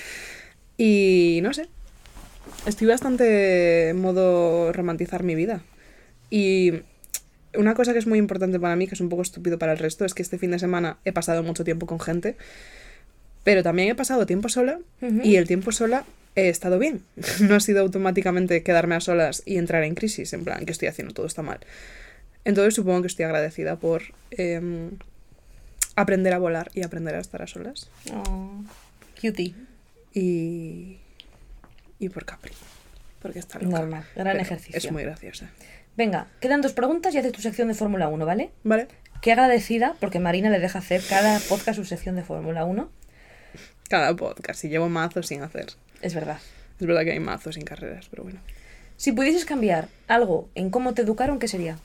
Y 0.79 1.41
no 1.43 1.53
sé, 1.53 1.67
estoy 2.65 2.87
bastante 2.87 3.89
en 3.89 4.01
modo 4.01 4.73
romantizar 4.73 5.25
mi 5.25 5.35
vida. 5.35 5.63
Y 6.31 6.83
una 7.57 7.75
cosa 7.75 7.93
que 7.93 7.99
es 7.99 8.07
muy 8.07 8.19
importante 8.19 8.59
para 8.61 8.77
mí, 8.77 8.87
que 8.87 8.95
es 8.95 9.01
un 9.01 9.09
poco 9.09 9.23
estúpido 9.23 9.59
para 9.59 9.73
el 9.73 9.79
resto, 9.79 10.05
es 10.05 10.15
que 10.15 10.23
este 10.23 10.39
fin 10.39 10.51
de 10.51 10.59
semana 10.59 10.99
he 11.05 11.13
pasado 11.13 11.43
mucho 11.43 11.65
tiempo 11.65 11.87
con 11.87 12.01
gente, 12.01 12.37
pero 13.43 13.63
también 13.63 13.89
he 13.89 13.95
pasado 13.95 14.27
tiempo 14.27 14.49
sola 14.49 14.79
y 15.23 15.37
el 15.37 15.47
tiempo 15.47 15.73
sola 15.73 16.05
he 16.35 16.49
estado 16.49 16.79
bien. 16.79 17.03
No 17.41 17.55
ha 17.55 17.61
sido 17.61 17.81
automáticamente 17.81 18.63
quedarme 18.63 18.95
a 18.95 19.01
solas 19.01 19.43
y 19.45 19.59
entrar 19.59 19.85
en 19.85 19.95
crisis, 19.95 20.33
en 20.33 20.45
plan, 20.45 20.65
que 20.65 20.73
estoy 20.73 20.89
haciendo? 20.89 21.15
Todo 21.15 21.27
está 21.27 21.43
mal. 21.43 21.61
Entonces 22.45 22.75
supongo 22.75 23.03
que 23.03 23.07
estoy 23.09 23.25
agradecida 23.25 23.77
por 23.77 24.03
em, 24.31 24.91
aprender 25.97 26.33
a 26.33 26.39
volar 26.39 26.71
y 26.75 26.83
aprender 26.83 27.15
a 27.15 27.21
estar 27.21 27.43
a 27.43 27.47
solas. 27.47 27.89
Oh, 28.13 28.65
cutie. 29.21 29.55
Y, 30.13 30.99
y 31.99 32.09
por 32.09 32.25
Capri. 32.25 32.53
Porque 33.23 33.39
está 33.39 33.59
loca. 33.59 33.79
Normal, 33.79 34.05
gran 34.15 34.33
Pero 34.33 34.43
ejercicio. 34.43 34.77
Es 34.77 34.93
muy 34.93 35.03
graciosa. 35.03 35.51
Venga, 35.97 36.27
quedan 36.41 36.61
dos 36.61 36.73
preguntas 36.73 37.15
y 37.15 37.19
haces 37.19 37.33
tu 37.33 37.41
sección 37.41 37.69
de 37.69 37.75
Fórmula 37.75 38.09
1, 38.09 38.27
¿vale? 38.27 38.51
Vale. 38.65 38.89
Qué 39.21 39.33
agradecida, 39.33 39.95
porque 40.01 40.19
Marina 40.19 40.51
le 40.51 40.59
deja 40.59 40.81
hacer 40.81 41.01
cada 41.09 41.39
podcast 41.41 41.79
su 41.79 41.85
sección 41.85 42.17
de 42.17 42.23
Fórmula 42.25 42.65
1. 42.65 42.91
Cada 43.89 44.15
podcast. 44.17 44.65
Y 44.65 44.69
llevo 44.69 44.89
mazos 44.89 45.29
sin 45.29 45.43
hacer. 45.43 45.67
Es 46.03 46.15
verdad. 46.15 46.39
Es 46.81 46.87
verdad 46.87 47.05
que 47.05 47.13
hay 47.13 47.21
mazos 47.21 47.55
sin 47.55 47.65
carreras, 47.65 48.09
pero 48.11 48.25
bueno. 48.25 48.41
Si 48.97 49.13
pudieses 49.13 49.45
cambiar 49.45 49.89
algo 50.09 50.49
en 50.55 50.71
cómo 50.71 50.95
te 50.95 51.03
educaron, 51.03 51.39
¿qué 51.39 51.49
sería? 51.49 51.79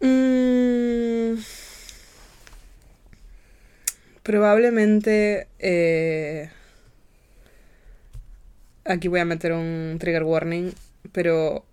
Mm, 0.00 1.38
probablemente. 4.22 5.46
eh, 5.58 6.50
aquí 8.84 9.08
voy 9.08 9.20
a 9.20 9.24
meter 9.24 9.52
un 9.52 9.96
trigger 9.98 10.24
warning, 10.24 10.72
pero 11.12 11.64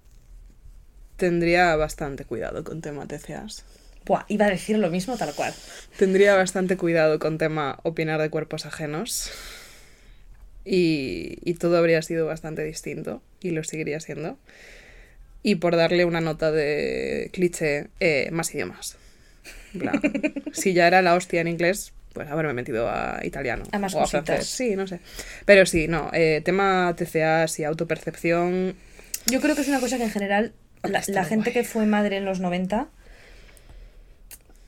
tendría 1.17 1.75
bastante 1.75 2.25
cuidado 2.25 2.63
con 2.63 2.81
tema 2.81 3.07
TCAs. 3.07 3.63
Buah, 4.05 4.25
iba 4.27 4.47
a 4.47 4.49
decir 4.49 4.77
lo 4.79 4.89
mismo 4.89 5.17
tal 5.17 5.33
cual. 5.35 5.53
Tendría 5.97 6.35
bastante 6.35 6.77
cuidado 6.77 7.19
con 7.19 7.37
tema 7.37 7.79
opinar 7.83 8.19
de 8.19 8.29
cuerpos 8.29 8.65
ajenos. 8.65 9.29
Y, 10.65 11.37
y 11.43 11.53
todo 11.55 11.77
habría 11.77 12.01
sido 12.01 12.25
bastante 12.25 12.63
distinto. 12.63 13.21
Y 13.41 13.51
lo 13.51 13.63
seguiría 13.63 13.99
siendo. 13.99 14.37
Y 15.43 15.55
por 15.55 15.75
darle 15.75 16.05
una 16.05 16.21
nota 16.21 16.51
de 16.51 17.29
cliché, 17.33 17.87
eh, 17.99 18.29
más 18.31 18.53
idiomas. 18.53 18.97
Plan, 19.77 20.01
si 20.51 20.73
ya 20.73 20.87
era 20.87 21.01
la 21.01 21.15
hostia 21.15 21.41
en 21.41 21.47
inglés, 21.47 21.93
pues 22.13 22.29
haberme 22.29 22.53
metido 22.53 22.89
a 22.89 23.21
italiano. 23.23 23.63
A 23.71 23.79
más 23.79 23.95
o 23.95 24.01
a 24.01 24.07
francés. 24.07 24.47
Sí, 24.47 24.75
no 24.75 24.85
sé. 24.87 24.99
Pero 25.45 25.65
sí, 25.65 25.87
no. 25.87 26.09
eh, 26.13 26.41
tema 26.43 26.95
TCAs 26.97 27.59
y 27.59 27.63
autopercepción. 27.63 28.75
Yo 29.27 29.41
creo 29.41 29.55
que 29.55 29.61
es 29.61 29.67
una 29.67 29.79
cosa 29.79 29.97
que 29.97 30.03
en 30.03 30.11
general 30.11 30.53
la, 30.83 31.23
gente 31.23 31.51
que 31.51 31.63
fue 31.63 31.85
madre 31.85 32.17
en 32.17 32.25
los 32.25 32.39
90, 32.39 32.87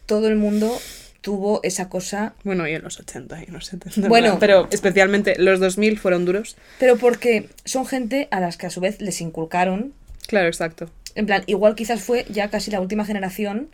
todo 0.06 0.28
el 0.28 0.36
mundo 0.36 0.80
tuvo 1.22 1.62
esa 1.64 1.88
cosa, 1.88 2.34
Bueno, 2.44 2.68
y 2.68 2.74
en 2.74 2.84
los 2.84 3.00
80 3.00 3.40
y 3.40 3.44
en 3.46 3.54
los 3.54 3.66
70. 3.68 4.10
Bueno. 4.10 4.38
Pero 4.40 4.68
especialmente 4.72 5.36
los 5.38 5.60
2000 5.60 5.98
fueron 5.98 6.26
duros. 6.26 6.58
pero 6.80 6.98
porque 6.98 7.50
son 7.64 7.86
gente 7.86 8.28
a 8.32 8.40
las 8.42 8.58
que 8.58 8.66
a 8.68 8.70
su 8.70 8.82
vez 8.82 9.02
les 9.02 9.22
inculcaron, 9.22 9.94
Claro, 10.28 10.48
exacto. 10.48 10.90
en 11.16 11.26
plan, 11.26 11.44
igual 11.48 11.76
quizás 11.76 12.02
fue 12.02 12.26
ya 12.30 12.50
casi 12.50 12.72
la 12.72 12.82
última 12.82 13.06
generación 13.06 13.70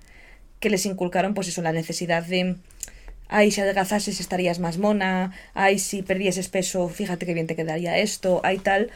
que 0.60 0.70
les 0.70 0.86
inculcaron 0.86 1.34
pues 1.34 1.48
eso, 1.48 1.62
la 1.62 1.72
necesidad 1.72 2.24
de, 2.24 2.56
ay, 3.30 3.50
si 3.52 3.62
adelgazases 3.62 4.20
estarías 4.20 4.60
más 4.60 4.78
mona, 4.78 5.32
ay, 5.54 5.80
si 5.80 6.04
perdieses 6.04 6.50
peso, 6.50 6.88
fíjate 6.90 7.26
qué 7.26 7.34
bien 7.34 7.48
te 7.48 7.56
quedaría 7.56 7.98
esto, 7.98 8.42
ay 8.44 8.60
tal. 8.60 8.92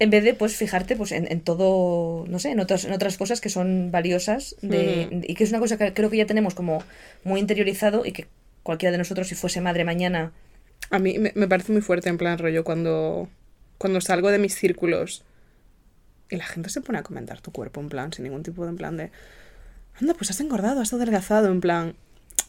En 0.00 0.10
vez 0.10 0.22
de, 0.22 0.34
pues, 0.34 0.56
fijarte 0.56 0.94
pues, 0.94 1.12
en, 1.12 1.30
en 1.30 1.40
todo, 1.40 2.24
no 2.28 2.38
sé, 2.38 2.50
en, 2.50 2.60
otras 2.60 2.84
en 2.84 2.92
otras 2.92 3.16
cosas 3.16 3.40
que 3.40 3.48
son 3.48 3.90
valiosas 3.90 4.54
de, 4.62 5.24
y 5.26 5.34
que 5.34 5.44
es 5.44 5.50
una 5.50 5.58
cosa 5.58 5.76
que 5.76 5.92
creo 5.92 6.08
que 6.08 6.16
ya 6.16 6.26
tenemos 6.26 6.54
como 6.54 6.84
muy 7.24 7.40
interiorizado 7.40 8.06
y 8.06 8.12
que 8.12 8.26
cualquiera 8.62 8.92
de 8.92 8.98
nosotros, 8.98 9.26
si 9.28 9.34
fuese 9.34 9.60
madre 9.60 9.84
mañana, 9.84 10.32
A 10.90 10.98
mí 10.98 11.18
me, 11.18 11.32
me 11.34 11.48
parece 11.48 11.72
muy 11.72 11.80
fuerte 11.82 12.08
en 12.08 12.18
plan 12.18 12.38
rollo 12.38 12.62
cuando, 12.64 13.28
cuando 13.78 14.00
salgo 14.00 14.30
de 14.30 14.38
mis 14.38 14.54
círculos 14.54 15.24
y 16.30 16.36
la 16.36 16.44
gente 16.44 16.68
se 16.68 16.80
pone 16.80 16.98
a 16.98 17.02
comentar 17.02 17.40
tu 17.40 17.50
cuerpo 17.52 17.80
en 17.80 17.88
plan, 17.88 18.12
sin 18.12 18.24
ningún 18.24 18.42
tipo 18.42 18.64
de 18.64 18.70
en 18.70 18.76
plan 18.76 18.96
de, 18.96 19.10
anda, 20.00 20.14
pues 20.14 20.30
has 20.30 20.40
engordado, 20.40 20.80
has 20.80 20.92
adelgazado, 20.92 21.50
en 21.50 21.60
plan, 21.60 21.94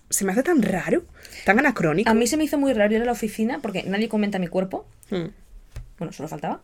se 0.10 0.26
me 0.26 0.32
hace 0.32 0.44
tan 0.44 0.62
raro, 0.62 1.04
tan 1.46 1.60
anacrónico. 1.60 2.10
a 2.10 2.14
mí 2.14 2.28
se 2.28 2.38
me 2.38 2.44
hizo 2.44 2.58
muy 2.58 2.74
raro 2.74 2.94
ir 2.94 3.02
a 3.02 3.06
la 3.06 3.12
oficina 3.12 3.60
porque 3.62 3.84
nadie 3.84 4.10
comenta 4.10 4.40
mi 4.40 4.48
cuerpo. 4.48 4.86
Mm, 5.10 5.30
Bueno, 6.00 6.12
solo 6.14 6.28
faltaba. 6.30 6.62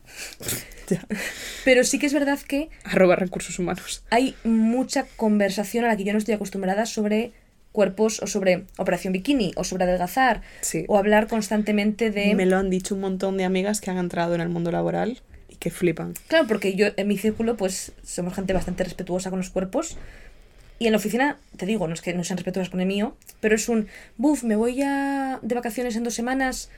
Pero 1.66 1.84
sí 1.84 2.00
que 2.00 2.06
es 2.06 2.14
verdad 2.14 2.40
que 2.40 2.70
Arroba 2.84 3.16
recursos 3.16 3.58
humanos. 3.60 4.04
hay 4.10 4.36
mucha 4.44 5.06
conversación 5.18 5.86
a 5.86 5.90
la 5.90 5.98
que 5.98 6.04
yo 6.04 6.14
no 6.14 6.20
estoy 6.20 6.34
acostumbrada 6.36 6.86
sobre 6.86 7.32
cuerpos 7.72 8.22
o 8.22 8.28
sobre 8.28 8.64
operación 8.78 9.12
bikini 9.12 9.52
o 9.58 9.64
sobre 9.66 9.84
adelgazar 9.84 10.42
Sí. 10.62 10.86
o 10.88 10.98
hablar 10.98 11.28
constantemente 11.28 12.10
de... 12.12 12.34
Me 12.36 12.46
lo 12.46 12.58
han 12.58 12.70
dicho 12.70 12.96
un 12.96 13.02
montón 13.02 13.36
de 13.38 13.44
amigas 13.44 13.82
que 13.82 13.92
han 13.92 13.98
entrado 13.98 14.34
en 14.36 14.42
el 14.42 14.48
mundo 14.50 14.72
laboral 14.72 15.22
y 15.50 15.56
que 15.58 15.72
flipan. 15.72 16.14
Claro, 16.28 16.48
porque 16.48 16.76
yo 16.76 16.88
en 16.96 17.08
mi 17.08 17.18
círculo 17.18 17.58
pues 17.58 17.92
somos 18.04 18.34
gente 18.34 18.54
bastante 18.54 18.84
respetuosa 18.86 19.30
con 19.30 19.40
los 19.40 19.50
cuerpos 19.50 19.98
y 20.80 20.86
en 20.88 20.92
la 20.94 20.98
oficina, 20.98 21.38
te 21.58 21.66
digo, 21.66 21.88
no 21.88 21.94
es 21.94 22.02
que 22.02 22.14
no 22.14 22.24
sean 22.24 22.38
respetuosas 22.38 22.70
con 22.70 22.80
el 22.82 22.86
mío, 22.88 23.16
pero 23.40 23.56
es 23.56 23.68
un, 23.70 23.88
buf, 24.18 24.44
me 24.44 24.56
voy 24.58 24.82
a 24.82 25.40
de 25.42 25.56
vacaciones 25.56 25.96
en 25.96 26.04
dos 26.04 26.14
semanas 26.14 26.70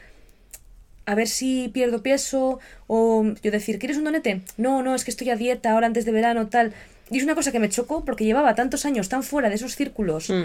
a 1.07 1.15
ver 1.15 1.27
si 1.29 1.69
pierdo 1.69 2.03
peso 2.03 2.59
o 2.85 3.23
yo 3.41 3.49
decir, 3.49 3.79
¿quieres 3.79 3.97
un 3.97 4.03
donete? 4.03 4.41
No, 4.57 4.83
no, 4.83 4.93
es 4.93 5.05
que 5.05 5.11
estoy 5.11 5.29
a 5.29 5.37
dieta 5.37 5.71
ahora 5.71 5.87
antes 5.87 6.03
de 6.03 6.11
verano, 6.11 6.47
tal. 6.47 6.73
Y 7.09 7.17
es 7.17 7.23
una 7.23 7.33
cosa 7.33 7.53
que 7.53 7.59
me 7.59 7.69
chocó 7.69 8.03
porque 8.03 8.25
llevaba 8.25 8.55
tantos 8.55 8.85
años 8.85 9.07
tan 9.07 9.23
fuera 9.23 9.47
de 9.47 9.55
esos 9.55 9.75
círculos 9.75 10.29
Mm, 10.29 10.43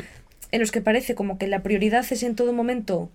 en 0.53 0.61
los 0.61 0.71
que 0.71 0.81
parece 0.81 1.17
como 1.17 1.37
que 1.37 1.49
la 1.49 1.65
prioridad 1.65 2.07
es 2.09 2.23
en 2.23 2.37
todo 2.37 2.53
momento 2.53 3.11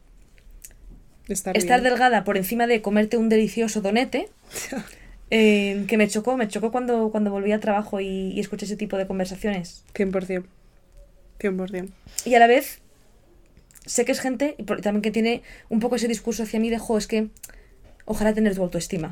estar 1.29 1.81
delgada 1.81 2.25
por 2.25 2.35
encima 2.35 2.67
de 2.67 2.81
comerte 2.81 3.15
un 3.15 3.29
delicioso 3.29 3.79
donete. 3.79 4.27
eh, 5.31 5.85
que 5.87 5.97
me 5.97 6.09
chocó, 6.09 6.35
me 6.35 6.49
chocó 6.49 6.73
cuando, 6.73 7.11
cuando 7.11 7.31
volví 7.31 7.53
al 7.53 7.61
trabajo 7.61 8.01
y, 8.01 8.33
y 8.33 8.41
escuché 8.41 8.65
ese 8.65 8.75
tipo 8.75 8.97
de 8.97 9.07
conversaciones. 9.07 9.85
100%. 9.93 10.43
100%. 11.39 11.89
Y 12.25 12.35
a 12.35 12.39
la 12.39 12.47
vez, 12.47 12.81
sé 13.87 14.05
que 14.05 14.11
es 14.11 14.19
gente 14.19 14.55
y 14.59 14.63
también 14.63 15.01
que 15.01 15.09
tiene 15.11 15.41
un 15.69 15.79
poco 15.79 15.95
ese 15.95 16.07
discurso 16.07 16.43
hacia 16.43 16.59
mí 16.59 16.69
de, 16.69 16.77
jo, 16.77 16.97
es 16.97 17.07
que 17.07 17.29
ojalá 18.05 18.33
tener 18.33 18.53
tu 18.53 18.61
autoestima. 18.61 19.11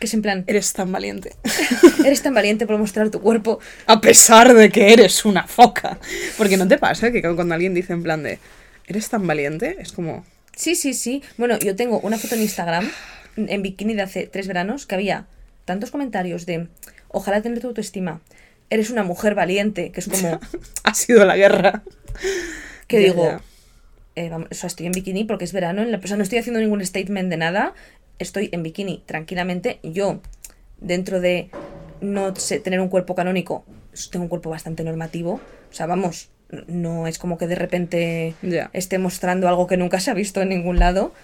Que 0.00 0.06
es 0.06 0.14
en 0.14 0.22
plan, 0.22 0.44
Eres 0.46 0.72
tan 0.72 0.90
valiente. 0.90 1.34
eres 2.04 2.22
tan 2.22 2.34
valiente 2.34 2.66
por 2.66 2.78
mostrar 2.78 3.10
tu 3.10 3.20
cuerpo. 3.20 3.60
A 3.86 4.00
pesar 4.00 4.54
de 4.54 4.70
que 4.70 4.92
eres 4.92 5.24
una 5.24 5.46
foca. 5.46 5.98
Porque 6.38 6.56
no 6.56 6.66
te 6.66 6.78
pasa 6.78 7.12
que 7.12 7.20
cuando 7.20 7.54
alguien 7.54 7.74
dice 7.74 7.92
en 7.92 8.02
plan 8.02 8.22
de, 8.22 8.38
eres 8.86 9.08
tan 9.10 9.26
valiente, 9.26 9.76
es 9.78 9.92
como, 9.92 10.24
Sí, 10.56 10.74
sí, 10.74 10.94
sí. 10.94 11.22
Bueno, 11.38 11.58
yo 11.58 11.76
tengo 11.76 12.00
una 12.00 12.18
foto 12.18 12.34
en 12.34 12.42
Instagram 12.42 12.90
en 13.36 13.62
bikini 13.62 13.94
de 13.94 14.02
hace 14.02 14.26
tres 14.26 14.46
veranos 14.46 14.86
que 14.86 14.94
había 14.94 15.26
tantos 15.64 15.90
comentarios 15.90 16.46
de, 16.46 16.68
ojalá 17.08 17.40
tener 17.40 17.60
tu 17.60 17.68
autoestima. 17.68 18.20
Eres 18.68 18.90
una 18.90 19.02
mujer 19.02 19.34
valiente, 19.34 19.92
que 19.92 20.00
es 20.00 20.08
como, 20.08 20.40
ha 20.84 20.94
sido 20.94 21.24
la 21.24 21.36
guerra. 21.36 21.82
que 22.86 22.98
digo. 22.98 23.40
Eh, 24.16 24.28
vamos, 24.28 24.48
o 24.50 24.54
sea, 24.54 24.66
estoy 24.66 24.86
en 24.86 24.92
bikini 24.92 25.24
porque 25.24 25.44
es 25.44 25.52
verano, 25.52 25.82
en 25.82 25.92
la, 25.92 25.98
o 25.98 26.06
sea, 26.06 26.16
no 26.16 26.22
estoy 26.22 26.38
haciendo 26.38 26.60
ningún 26.60 26.84
statement 26.84 27.30
de 27.30 27.36
nada, 27.36 27.74
estoy 28.18 28.48
en 28.52 28.62
bikini 28.62 29.02
tranquilamente. 29.06 29.78
Yo, 29.82 30.20
dentro 30.80 31.20
de 31.20 31.50
no 32.02 32.34
sé, 32.36 32.58
tener 32.58 32.80
un 32.80 32.88
cuerpo 32.88 33.14
canónico, 33.14 33.64
tengo 34.10 34.24
un 34.24 34.28
cuerpo 34.28 34.50
bastante 34.50 34.84
normativo. 34.84 35.40
O 35.70 35.74
sea, 35.74 35.86
vamos, 35.86 36.28
no 36.66 37.06
es 37.06 37.18
como 37.18 37.38
que 37.38 37.46
de 37.46 37.54
repente 37.54 38.34
esté 38.72 38.98
mostrando 38.98 39.48
algo 39.48 39.66
que 39.66 39.76
nunca 39.76 40.00
se 40.00 40.10
ha 40.10 40.14
visto 40.14 40.42
en 40.42 40.50
ningún 40.50 40.78
lado. 40.78 41.14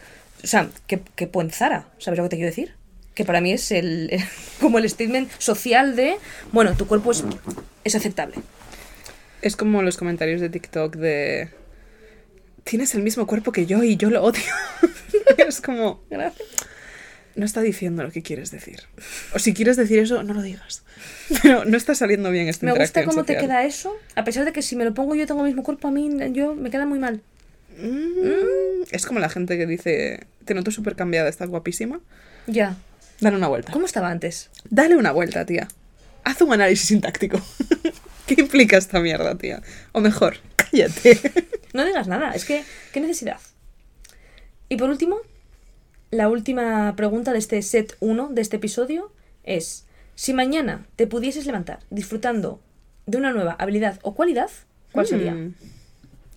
O 0.42 0.46
sea, 0.46 0.68
que, 0.86 1.00
que 1.16 1.26
pone 1.26 1.50
Zara, 1.50 1.88
¿sabes 1.98 2.18
lo 2.18 2.24
que 2.24 2.30
te 2.30 2.36
quiero 2.36 2.50
decir? 2.50 2.74
Que 3.14 3.24
para 3.24 3.40
mí 3.40 3.52
es 3.52 3.72
el, 3.72 4.10
como 4.60 4.78
el 4.78 4.88
statement 4.88 5.30
social 5.38 5.96
de, 5.96 6.16
bueno, 6.52 6.74
tu 6.76 6.86
cuerpo 6.86 7.10
es, 7.10 7.24
es 7.84 7.94
aceptable. 7.94 8.36
Es 9.42 9.56
como 9.56 9.82
los 9.82 9.96
comentarios 9.96 10.40
de 10.40 10.48
TikTok 10.48 10.96
de... 10.96 11.50
Tienes 12.68 12.94
el 12.94 13.02
mismo 13.02 13.26
cuerpo 13.26 13.50
que 13.50 13.64
yo 13.64 13.82
y 13.82 13.96
yo 13.96 14.10
lo 14.10 14.22
odio. 14.22 14.42
es 15.38 15.62
como... 15.62 16.02
Gracias. 16.10 16.46
No 17.34 17.46
está 17.46 17.62
diciendo 17.62 18.02
lo 18.02 18.10
que 18.10 18.20
quieres 18.20 18.50
decir. 18.50 18.82
O 19.32 19.38
si 19.38 19.54
quieres 19.54 19.78
decir 19.78 20.00
eso, 20.00 20.22
no 20.22 20.34
lo 20.34 20.42
digas. 20.42 20.82
Pero 21.42 21.64
no 21.64 21.78
está 21.78 21.94
saliendo 21.94 22.30
bien 22.30 22.46
esta 22.46 22.66
Me 22.66 22.72
gusta 22.72 23.04
cómo 23.06 23.24
te 23.24 23.38
queda 23.38 23.64
eso, 23.64 23.96
a 24.16 24.24
pesar 24.24 24.44
de 24.44 24.52
que 24.52 24.60
si 24.60 24.76
me 24.76 24.84
lo 24.84 24.92
pongo 24.92 25.14
yo 25.14 25.26
tengo 25.26 25.40
el 25.42 25.46
mismo 25.46 25.62
cuerpo, 25.62 25.88
a 25.88 25.92
mí 25.92 26.10
yo 26.32 26.54
me 26.54 26.70
queda 26.70 26.84
muy 26.84 26.98
mal. 26.98 27.22
Mm, 27.78 28.82
Es 28.90 29.06
como 29.06 29.18
la 29.20 29.30
gente 29.30 29.56
que 29.56 29.66
dice, 29.66 30.26
te 30.44 30.52
noto 30.52 30.70
súper 30.70 30.94
cambiada, 30.94 31.30
estás 31.30 31.48
guapísima. 31.48 32.00
Ya. 32.48 32.76
Dale 33.20 33.36
una 33.36 33.48
vuelta. 33.48 33.72
¿Cómo 33.72 33.86
estaba 33.86 34.10
antes? 34.10 34.50
Dale 34.68 34.96
una 34.96 35.12
vuelta, 35.12 35.46
tía. 35.46 35.68
Haz 36.24 36.42
un 36.42 36.52
análisis 36.52 36.88
sintáctico. 36.88 37.40
¿Qué 38.26 38.34
implica 38.38 38.76
esta 38.76 39.00
mierda, 39.00 39.38
tía? 39.38 39.62
O 39.92 40.00
mejor, 40.00 40.36
cállate. 40.70 41.18
No 41.74 41.84
digas 41.84 42.08
nada, 42.08 42.32
es 42.32 42.46
que, 42.46 42.64
¿qué 42.94 43.00
necesidad? 43.00 43.38
Y 44.70 44.78
por 44.78 44.88
último, 44.88 45.18
la 46.10 46.30
última 46.30 46.96
pregunta 46.96 47.32
de 47.32 47.38
este 47.38 47.60
set 47.60 47.94
1 48.00 48.30
de 48.32 48.40
este 48.40 48.56
episodio 48.56 49.12
es, 49.44 49.84
si 50.14 50.32
mañana 50.32 50.86
te 50.96 51.06
pudieses 51.06 51.44
levantar 51.44 51.80
disfrutando 51.90 52.60
de 53.04 53.18
una 53.18 53.32
nueva 53.32 53.54
habilidad 53.58 53.98
o 54.02 54.14
cualidad, 54.14 54.50
¿cuál 54.92 55.06
sería? 55.06 55.34
Mm. 55.34 55.54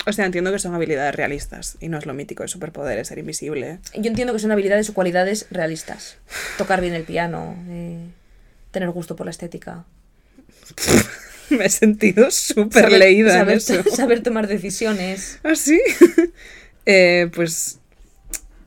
O 0.05 0.13
sea, 0.13 0.25
entiendo 0.25 0.51
que 0.51 0.59
son 0.59 0.73
habilidades 0.73 1.15
realistas 1.15 1.77
y 1.79 1.87
no 1.87 1.97
es 1.97 2.05
lo 2.05 2.13
mítico 2.13 2.43
de 2.43 2.49
superpoderes, 2.49 3.07
ser 3.07 3.19
invisible. 3.19 3.79
Yo 3.93 4.09
entiendo 4.09 4.33
que 4.33 4.39
son 4.39 4.51
habilidades 4.51 4.89
o 4.89 4.93
cualidades 4.93 5.45
realistas. 5.51 6.17
Tocar 6.57 6.81
bien 6.81 6.93
el 6.93 7.03
piano, 7.03 7.55
eh, 7.69 8.07
tener 8.71 8.89
gusto 8.89 9.15
por 9.15 9.27
la 9.27 9.29
estética. 9.29 9.85
Me 11.57 11.65
he 11.65 11.69
sentido 11.69 12.31
súper 12.31 12.91
leída 12.91 13.33
saber, 13.33 13.53
en 13.53 13.57
eso. 13.57 13.83
saber 13.95 14.23
tomar 14.23 14.47
decisiones. 14.47 15.39
¿Ah, 15.43 15.55
sí? 15.55 15.79
Eh, 16.87 17.29
pues, 17.35 17.77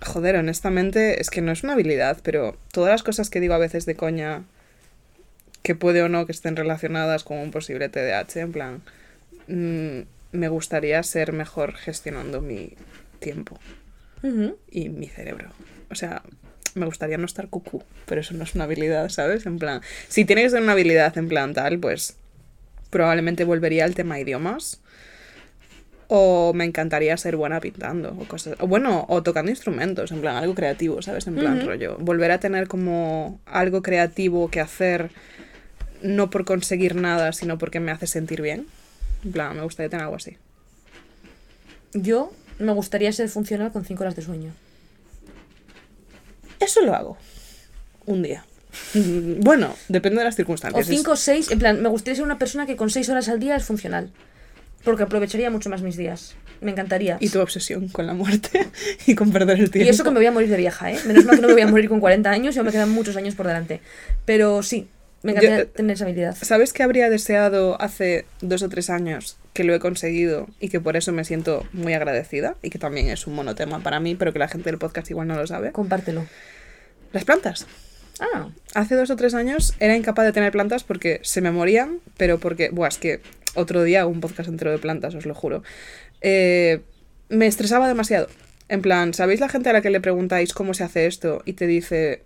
joder, 0.00 0.36
honestamente, 0.36 1.20
es 1.20 1.30
que 1.30 1.40
no 1.40 1.50
es 1.50 1.64
una 1.64 1.72
habilidad, 1.72 2.18
pero 2.22 2.56
todas 2.70 2.92
las 2.92 3.02
cosas 3.02 3.28
que 3.28 3.40
digo 3.40 3.54
a 3.54 3.58
veces 3.58 3.86
de 3.86 3.96
coña, 3.96 4.44
que 5.62 5.74
puede 5.74 6.00
o 6.00 6.08
no 6.08 6.24
que 6.24 6.30
estén 6.30 6.54
relacionadas 6.54 7.24
con 7.24 7.38
un 7.38 7.50
posible 7.50 7.88
TDAH, 7.88 8.36
en 8.36 8.52
plan, 8.52 8.82
mm, 9.48 10.02
me 10.30 10.48
gustaría 10.48 11.02
ser 11.02 11.32
mejor 11.32 11.74
gestionando 11.74 12.40
mi 12.40 12.74
tiempo 13.18 13.58
y 14.70 14.90
mi 14.90 15.08
cerebro. 15.08 15.50
O 15.90 15.96
sea, 15.96 16.22
me 16.74 16.86
gustaría 16.86 17.18
no 17.18 17.26
estar 17.26 17.48
cucú, 17.48 17.82
pero 18.06 18.20
eso 18.20 18.32
no 18.34 18.44
es 18.44 18.54
una 18.54 18.64
habilidad, 18.64 19.08
¿sabes? 19.08 19.44
En 19.44 19.58
plan, 19.58 19.80
si 20.08 20.24
tiene 20.24 20.44
que 20.44 20.50
ser 20.50 20.62
una 20.62 20.72
habilidad 20.72 21.18
en 21.18 21.28
plan 21.28 21.52
tal, 21.52 21.80
pues 21.80 22.16
probablemente 22.94 23.42
volvería 23.42 23.84
al 23.84 23.96
tema 23.96 24.20
idiomas. 24.20 24.80
O 26.06 26.52
me 26.54 26.64
encantaría 26.64 27.16
ser 27.16 27.34
buena 27.34 27.58
pintando 27.58 28.16
o 28.16 28.24
cosas. 28.28 28.54
O 28.60 28.68
bueno, 28.68 29.04
o 29.08 29.24
tocando 29.24 29.50
instrumentos, 29.50 30.12
en 30.12 30.20
plan 30.20 30.36
algo 30.36 30.54
creativo, 30.54 31.02
¿sabes? 31.02 31.26
En 31.26 31.34
plan 31.34 31.66
rollo. 31.66 31.96
Volver 31.98 32.30
a 32.30 32.38
tener 32.38 32.68
como 32.68 33.40
algo 33.46 33.82
creativo 33.82 34.48
que 34.48 34.60
hacer, 34.60 35.10
no 36.02 36.30
por 36.30 36.44
conseguir 36.44 36.94
nada, 36.94 37.32
sino 37.32 37.58
porque 37.58 37.80
me 37.80 37.90
hace 37.90 38.06
sentir 38.06 38.42
bien. 38.42 38.68
En 39.24 39.32
plan, 39.32 39.56
me 39.56 39.62
gustaría 39.62 39.90
tener 39.90 40.04
algo 40.04 40.16
así. 40.16 40.36
Yo 41.94 42.32
me 42.60 42.72
gustaría 42.72 43.10
ser 43.12 43.28
funcional 43.28 43.72
con 43.72 43.84
5 43.84 44.02
horas 44.04 44.14
de 44.14 44.22
sueño. 44.22 44.52
Eso 46.60 46.80
lo 46.82 46.94
hago. 46.94 47.16
Un 48.06 48.22
día. 48.22 48.44
Mm, 48.94 49.40
Bueno, 49.40 49.74
depende 49.88 50.18
de 50.18 50.24
las 50.24 50.34
O 50.34 50.36
circunstancias. 50.36 50.86
5 50.86 51.10
o 51.12 51.16
6, 51.16 51.50
en 51.50 51.58
plan, 51.58 51.82
me 51.82 51.88
gustaría 51.88 52.16
ser 52.16 52.24
una 52.24 52.38
persona 52.38 52.66
que 52.66 52.76
con 52.76 52.90
6 52.90 53.08
horas 53.08 53.28
al 53.28 53.40
día 53.40 53.56
es 53.56 53.64
funcional. 53.64 54.10
Porque 54.84 55.02
aprovecharía 55.02 55.50
mucho 55.50 55.70
más 55.70 55.80
mis 55.80 55.96
días. 55.96 56.34
Me 56.60 56.70
encantaría. 56.70 57.16
Y 57.20 57.30
tu 57.30 57.40
obsesión 57.40 57.88
con 57.88 58.06
la 58.06 58.12
muerte 58.14 58.66
y 59.06 59.14
con 59.14 59.32
perder 59.32 59.58
el 59.58 59.70
tiempo. 59.70 59.86
Y 59.86 59.90
eso 59.90 60.04
que 60.04 60.10
me 60.10 60.16
voy 60.18 60.26
a 60.26 60.30
morir 60.32 60.50
de 60.50 60.56
vieja, 60.58 60.92
¿eh? 60.92 60.98
Menos 61.06 61.24
mal 61.24 61.36
que 61.36 61.42
no 61.42 61.48
me 61.48 61.54
voy 61.54 61.62
a 61.62 61.66
morir 61.68 61.88
con 61.88 62.00
40 62.00 62.30
años 62.30 62.54
y 62.54 62.58
aún 62.58 62.66
me 62.66 62.72
quedan 62.72 62.90
muchos 62.90 63.16
años 63.16 63.34
por 63.34 63.46
delante. 63.46 63.80
Pero 64.26 64.62
sí, 64.62 64.86
me 65.22 65.32
encantaría 65.32 65.64
Yo- 65.64 65.68
tener 65.68 65.94
esa 65.94 66.04
habilidad. 66.04 66.36
¿Sabes 66.40 66.74
qué 66.74 66.82
habría 66.82 67.08
deseado 67.08 67.80
hace 67.80 68.26
dos 68.42 68.62
o 68.62 68.68
tres 68.68 68.90
años 68.90 69.38
que 69.54 69.64
lo 69.64 69.74
he 69.74 69.78
conseguido 69.80 70.48
y 70.60 70.68
que 70.68 70.80
por 70.80 70.96
eso 70.98 71.12
me 71.12 71.24
siento 71.24 71.66
muy 71.72 71.94
agradecida? 71.94 72.56
Y 72.62 72.68
que 72.68 72.78
también 72.78 73.08
es 73.08 73.26
un 73.26 73.34
monotema 73.34 73.80
para 73.82 74.00
mí, 74.00 74.14
pero 74.16 74.34
que 74.34 74.38
la 74.38 74.48
gente 74.48 74.70
del 74.70 74.78
podcast 74.78 75.10
igual 75.10 75.28
no 75.28 75.34
lo 75.36 75.46
sabe. 75.46 75.72
Compártelo. 75.72 76.26
Las 77.12 77.24
plantas. 77.24 77.66
Ah, 78.20 78.48
Hace 78.74 78.94
dos 78.94 79.10
o 79.10 79.16
tres 79.16 79.34
años 79.34 79.74
era 79.80 79.96
incapaz 79.96 80.24
de 80.24 80.32
tener 80.32 80.52
plantas 80.52 80.84
porque 80.84 81.20
se 81.22 81.40
me 81.40 81.50
morían, 81.50 82.00
pero 82.16 82.38
porque, 82.38 82.70
buah, 82.70 82.88
es 82.88 82.98
que 82.98 83.20
otro 83.54 83.82
día 83.82 84.06
un 84.06 84.20
podcast 84.20 84.48
entero 84.48 84.70
de 84.70 84.78
plantas, 84.78 85.14
os 85.14 85.26
lo 85.26 85.34
juro. 85.34 85.62
Eh, 86.20 86.80
me 87.28 87.46
estresaba 87.46 87.88
demasiado. 87.88 88.28
En 88.68 88.82
plan, 88.82 89.14
¿sabéis 89.14 89.40
la 89.40 89.48
gente 89.48 89.70
a 89.70 89.72
la 89.72 89.82
que 89.82 89.90
le 89.90 90.00
preguntáis 90.00 90.52
cómo 90.54 90.74
se 90.74 90.84
hace 90.84 91.06
esto 91.06 91.42
y 91.44 91.52
te 91.52 91.66
dice, 91.66 92.22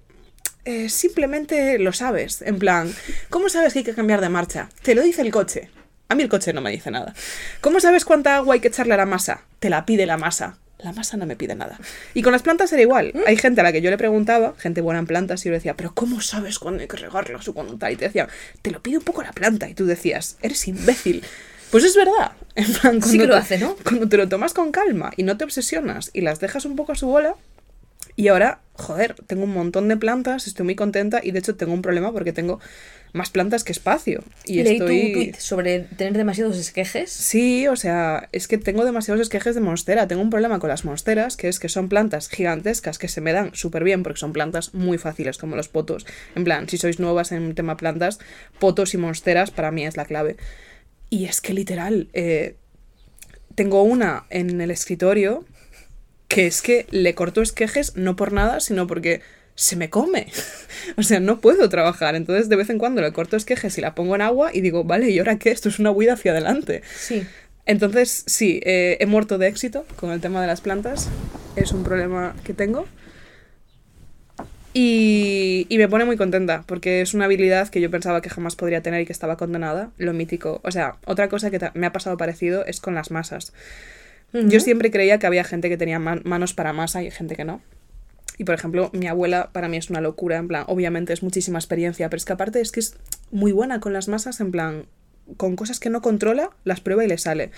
"Eh, 0.64 0.88
simplemente 0.88 1.78
lo 1.78 1.92
sabes? 1.92 2.42
En 2.42 2.58
plan, 2.58 2.92
¿cómo 3.28 3.48
sabes 3.48 3.72
que 3.72 3.80
hay 3.80 3.84
que 3.84 3.94
cambiar 3.94 4.20
de 4.20 4.28
marcha? 4.28 4.68
Te 4.82 4.94
lo 4.94 5.02
dice 5.02 5.22
el 5.22 5.30
coche. 5.32 5.70
A 6.08 6.14
mí 6.14 6.22
el 6.22 6.28
coche 6.28 6.52
no 6.52 6.60
me 6.62 6.70
dice 6.70 6.90
nada. 6.90 7.12
¿Cómo 7.60 7.80
sabes 7.80 8.04
cuánta 8.04 8.36
agua 8.36 8.54
hay 8.54 8.60
que 8.60 8.68
echarle 8.68 8.94
a 8.94 8.98
la 8.98 9.06
masa? 9.06 9.42
Te 9.58 9.68
la 9.68 9.84
pide 9.84 10.06
la 10.06 10.16
masa. 10.16 10.56
La 10.78 10.92
masa 10.92 11.16
no 11.16 11.26
me 11.26 11.34
pide 11.36 11.54
nada. 11.56 11.78
Y 12.14 12.22
con 12.22 12.32
las 12.32 12.42
plantas 12.42 12.72
era 12.72 12.82
igual. 12.82 13.12
Hay 13.26 13.36
gente 13.36 13.60
a 13.60 13.64
la 13.64 13.72
que 13.72 13.80
yo 13.82 13.90
le 13.90 13.98
preguntaba, 13.98 14.54
gente 14.58 14.80
buena 14.80 15.00
en 15.00 15.06
plantas, 15.06 15.40
y 15.42 15.44
yo 15.46 15.50
le 15.50 15.56
decía, 15.58 15.74
pero 15.74 15.92
¿cómo 15.92 16.20
sabes 16.20 16.58
cuándo 16.60 16.80
hay 16.82 16.88
que 16.88 16.96
regarlas 16.96 17.48
o 17.48 17.54
cuándo 17.54 17.76
tal? 17.76 17.92
Y 17.92 17.96
te 17.96 18.04
decían, 18.04 18.28
te 18.62 18.70
lo 18.70 18.80
pide 18.80 18.98
un 18.98 19.04
poco 19.04 19.22
la 19.22 19.32
planta. 19.32 19.68
Y 19.68 19.74
tú 19.74 19.86
decías, 19.86 20.36
eres 20.40 20.68
imbécil. 20.68 21.24
Pues 21.70 21.84
es 21.84 21.96
verdad. 21.96 22.32
En 22.54 22.72
plan, 22.72 23.02
Sí 23.02 23.18
que 23.18 23.26
lo 23.26 23.34
te- 23.34 23.40
hace, 23.40 23.58
¿no? 23.58 23.76
Cuando 23.84 24.08
te 24.08 24.16
lo 24.16 24.28
tomas 24.28 24.52
con 24.54 24.72
calma 24.72 25.12
y 25.16 25.22
no 25.22 25.36
te 25.36 25.44
obsesionas 25.44 26.10
y 26.12 26.22
las 26.22 26.40
dejas 26.40 26.64
un 26.64 26.74
poco 26.76 26.92
a 26.92 26.94
su 26.96 27.06
bola, 27.06 27.34
y 28.16 28.28
ahora, 28.28 28.60
joder, 28.74 29.14
tengo 29.26 29.44
un 29.44 29.52
montón 29.52 29.86
de 29.86 29.96
plantas, 29.96 30.48
estoy 30.48 30.64
muy 30.64 30.74
contenta 30.74 31.20
y 31.22 31.30
de 31.30 31.38
hecho 31.38 31.54
tengo 31.54 31.72
un 31.72 31.82
problema 31.82 32.10
porque 32.12 32.32
tengo 32.32 32.58
más 33.12 33.30
plantas 33.30 33.64
que 33.64 33.72
espacio. 33.72 34.22
Y 34.44 34.62
leí 34.62 34.74
estoy... 34.74 35.06
tu 35.06 35.12
tweet 35.12 35.34
sobre 35.38 35.80
tener 35.80 36.16
demasiados 36.16 36.56
esquejes. 36.58 37.10
Sí, 37.10 37.66
o 37.68 37.76
sea, 37.76 38.28
es 38.32 38.48
que 38.48 38.58
tengo 38.58 38.84
demasiados 38.84 39.20
esquejes 39.20 39.54
de 39.54 39.60
monstera. 39.60 40.08
Tengo 40.08 40.22
un 40.22 40.30
problema 40.30 40.58
con 40.58 40.68
las 40.68 40.84
monsteras, 40.84 41.36
que 41.36 41.48
es 41.48 41.58
que 41.58 41.68
son 41.68 41.88
plantas 41.88 42.28
gigantescas 42.28 42.98
que 42.98 43.08
se 43.08 43.20
me 43.20 43.32
dan 43.32 43.54
súper 43.54 43.84
bien 43.84 44.02
porque 44.02 44.20
son 44.20 44.32
plantas 44.32 44.74
muy 44.74 44.98
fáciles, 44.98 45.38
como 45.38 45.56
los 45.56 45.68
potos. 45.68 46.06
En 46.34 46.44
plan, 46.44 46.68
si 46.68 46.78
sois 46.78 46.98
nuevas 46.98 47.32
en 47.32 47.54
tema 47.54 47.76
plantas, 47.76 48.18
potos 48.58 48.94
y 48.94 48.98
monsteras 48.98 49.50
para 49.50 49.70
mí 49.70 49.86
es 49.86 49.96
la 49.96 50.04
clave. 50.04 50.36
Y 51.10 51.24
es 51.24 51.40
que 51.40 51.54
literal, 51.54 52.08
eh, 52.12 52.56
tengo 53.54 53.82
una 53.82 54.24
en 54.30 54.60
el 54.60 54.70
escritorio 54.70 55.44
que 56.28 56.46
es 56.46 56.62
que 56.62 56.86
le 56.90 57.14
corto 57.14 57.42
esquejes 57.42 57.96
no 57.96 58.14
por 58.14 58.32
nada, 58.32 58.60
sino 58.60 58.86
porque 58.86 59.22
se 59.58 59.74
me 59.74 59.90
come. 59.90 60.28
o 60.96 61.02
sea, 61.02 61.18
no 61.18 61.40
puedo 61.40 61.68
trabajar. 61.68 62.14
Entonces, 62.14 62.48
de 62.48 62.54
vez 62.56 62.70
en 62.70 62.78
cuando 62.78 63.02
le 63.02 63.12
corto 63.12 63.36
esquejes 63.36 63.76
y 63.76 63.80
la 63.80 63.94
pongo 63.96 64.14
en 64.14 64.22
agua 64.22 64.50
y 64.54 64.60
digo, 64.60 64.84
vale, 64.84 65.10
¿y 65.10 65.18
ahora 65.18 65.36
qué? 65.38 65.50
Esto 65.50 65.68
es 65.68 65.80
una 65.80 65.90
huida 65.90 66.12
hacia 66.14 66.30
adelante. 66.30 66.82
Sí. 66.96 67.26
Entonces, 67.66 68.22
sí, 68.26 68.60
eh, 68.64 68.96
he 69.00 69.06
muerto 69.06 69.36
de 69.36 69.48
éxito 69.48 69.84
con 69.96 70.10
el 70.12 70.20
tema 70.20 70.40
de 70.40 70.46
las 70.46 70.60
plantas. 70.60 71.08
Es 71.56 71.72
un 71.72 71.82
problema 71.82 72.36
que 72.44 72.54
tengo. 72.54 72.86
Y, 74.74 75.66
y 75.68 75.78
me 75.78 75.88
pone 75.88 76.04
muy 76.04 76.16
contenta, 76.16 76.62
porque 76.66 77.00
es 77.00 77.12
una 77.14 77.24
habilidad 77.24 77.68
que 77.68 77.80
yo 77.80 77.90
pensaba 77.90 78.20
que 78.20 78.30
jamás 78.30 78.54
podría 78.54 78.80
tener 78.82 79.00
y 79.00 79.06
que 79.06 79.12
estaba 79.12 79.36
condenada. 79.36 79.90
Lo 79.98 80.12
mítico. 80.12 80.60
O 80.62 80.70
sea, 80.70 80.96
otra 81.04 81.28
cosa 81.28 81.50
que 81.50 81.58
me 81.74 81.86
ha 81.86 81.92
pasado 81.92 82.16
parecido 82.16 82.64
es 82.64 82.80
con 82.80 82.94
las 82.94 83.10
masas. 83.10 83.52
Yo 84.32 84.60
siempre 84.60 84.90
creía 84.90 85.18
que 85.18 85.26
había 85.26 85.42
gente 85.42 85.68
que 85.70 85.78
tenía 85.78 85.98
man- 85.98 86.20
manos 86.24 86.52
para 86.54 86.72
masa 86.74 87.02
y 87.02 87.10
gente 87.10 87.34
que 87.34 87.44
no. 87.44 87.60
Y 88.38 88.44
por 88.44 88.54
ejemplo, 88.54 88.90
mi 88.92 89.08
abuela 89.08 89.50
para 89.52 89.68
mí 89.68 89.76
es 89.76 89.90
una 89.90 90.00
locura, 90.00 90.36
en 90.36 90.48
plan, 90.48 90.64
obviamente 90.68 91.12
es 91.12 91.22
muchísima 91.22 91.58
experiencia, 91.58 92.08
pero 92.08 92.18
es 92.18 92.24
que 92.24 92.32
aparte 92.32 92.60
es 92.60 92.70
que 92.70 92.80
es 92.80 92.96
muy 93.32 93.50
buena 93.50 93.80
con 93.80 93.92
las 93.92 94.06
masas, 94.06 94.40
en 94.40 94.52
plan, 94.52 94.86
con 95.36 95.56
cosas 95.56 95.80
que 95.80 95.90
no 95.90 96.00
controla, 96.00 96.50
las 96.64 96.80
prueba 96.80 97.04
y 97.04 97.08
le 97.08 97.18
sale. 97.18 97.50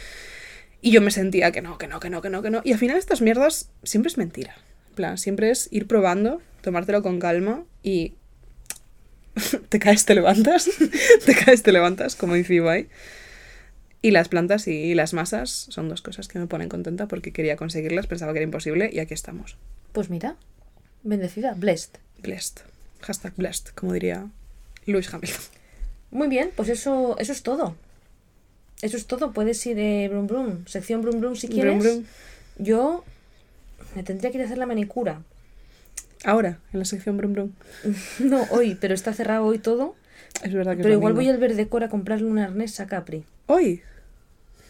Y 0.80 0.90
yo 0.90 1.02
me 1.02 1.10
sentía 1.10 1.52
que 1.52 1.60
no, 1.60 1.76
que 1.76 1.86
no, 1.86 2.00
que 2.00 2.08
no, 2.08 2.22
que 2.22 2.30
no, 2.30 2.42
que 2.42 2.50
no. 2.50 2.62
Y 2.64 2.72
al 2.72 2.78
final 2.78 2.96
estas 2.96 3.20
mierdas 3.20 3.70
siempre 3.82 4.08
es 4.08 4.16
mentira. 4.16 4.56
En 4.88 4.94
plan, 4.94 5.18
siempre 5.18 5.50
es 5.50 5.68
ir 5.70 5.86
probando, 5.86 6.40
tomártelo 6.62 7.02
con 7.02 7.20
calma 7.20 7.64
y 7.82 8.14
te 9.68 9.78
caes, 9.78 10.06
te 10.06 10.14
levantas, 10.14 10.70
te 11.26 11.34
caes, 11.34 11.62
te 11.62 11.72
levantas, 11.72 12.16
como 12.16 12.34
dice 12.34 12.54
Ibai. 12.54 12.88
Y 14.02 14.12
las 14.12 14.30
plantas 14.30 14.66
y 14.66 14.94
las 14.94 15.12
masas 15.12 15.66
son 15.68 15.90
dos 15.90 16.00
cosas 16.00 16.26
que 16.26 16.38
me 16.38 16.46
ponen 16.46 16.70
contenta 16.70 17.06
porque 17.06 17.32
quería 17.32 17.56
conseguirlas, 17.56 18.06
pensaba 18.06 18.32
que 18.32 18.38
era 18.38 18.44
imposible 18.44 18.88
y 18.90 18.98
aquí 18.98 19.12
estamos. 19.12 19.58
Pues 19.92 20.08
mira, 20.08 20.36
bendecida, 21.02 21.54
blessed. 21.54 21.96
Blessed. 22.18 22.60
Hashtag 23.00 23.34
blessed, 23.36 23.68
como 23.74 23.92
diría 23.92 24.26
Lewis 24.86 25.12
Hamilton. 25.12 25.40
Muy 26.10 26.28
bien, 26.28 26.50
pues 26.56 26.68
eso, 26.68 27.16
eso 27.18 27.32
es 27.32 27.42
todo. 27.42 27.76
Eso 28.82 28.96
es 28.96 29.06
todo. 29.06 29.32
Puedes 29.32 29.64
ir 29.66 29.78
eh, 29.78 30.08
Brum 30.08 30.26
Brum. 30.26 30.66
Sección 30.66 31.02
Brum 31.02 31.20
Brum 31.20 31.36
si 31.36 31.48
quieres. 31.48 31.78
brum. 31.78 32.04
Yo 32.58 33.04
me 33.94 34.02
tendría 34.02 34.30
que 34.30 34.38
ir 34.38 34.42
a 34.42 34.46
hacer 34.46 34.58
la 34.58 34.66
manicura. 34.66 35.22
Ahora, 36.24 36.58
en 36.72 36.78
la 36.78 36.84
sección 36.84 37.16
Brum 37.16 37.32
Brum. 37.32 37.52
No, 38.18 38.46
hoy, 38.50 38.76
pero 38.80 38.94
está 38.94 39.12
cerrado 39.12 39.44
hoy 39.44 39.58
todo. 39.58 39.94
Es 40.42 40.52
verdad 40.52 40.76
que 40.76 40.82
Pero 40.82 40.94
igual 40.94 41.14
voy 41.14 41.28
al 41.28 41.38
Verdecor 41.38 41.84
a 41.84 41.88
comprarle 41.88 42.26
un 42.26 42.38
arnés 42.38 42.80
a 42.80 42.86
Capri. 42.86 43.24
Hoy. 43.46 43.82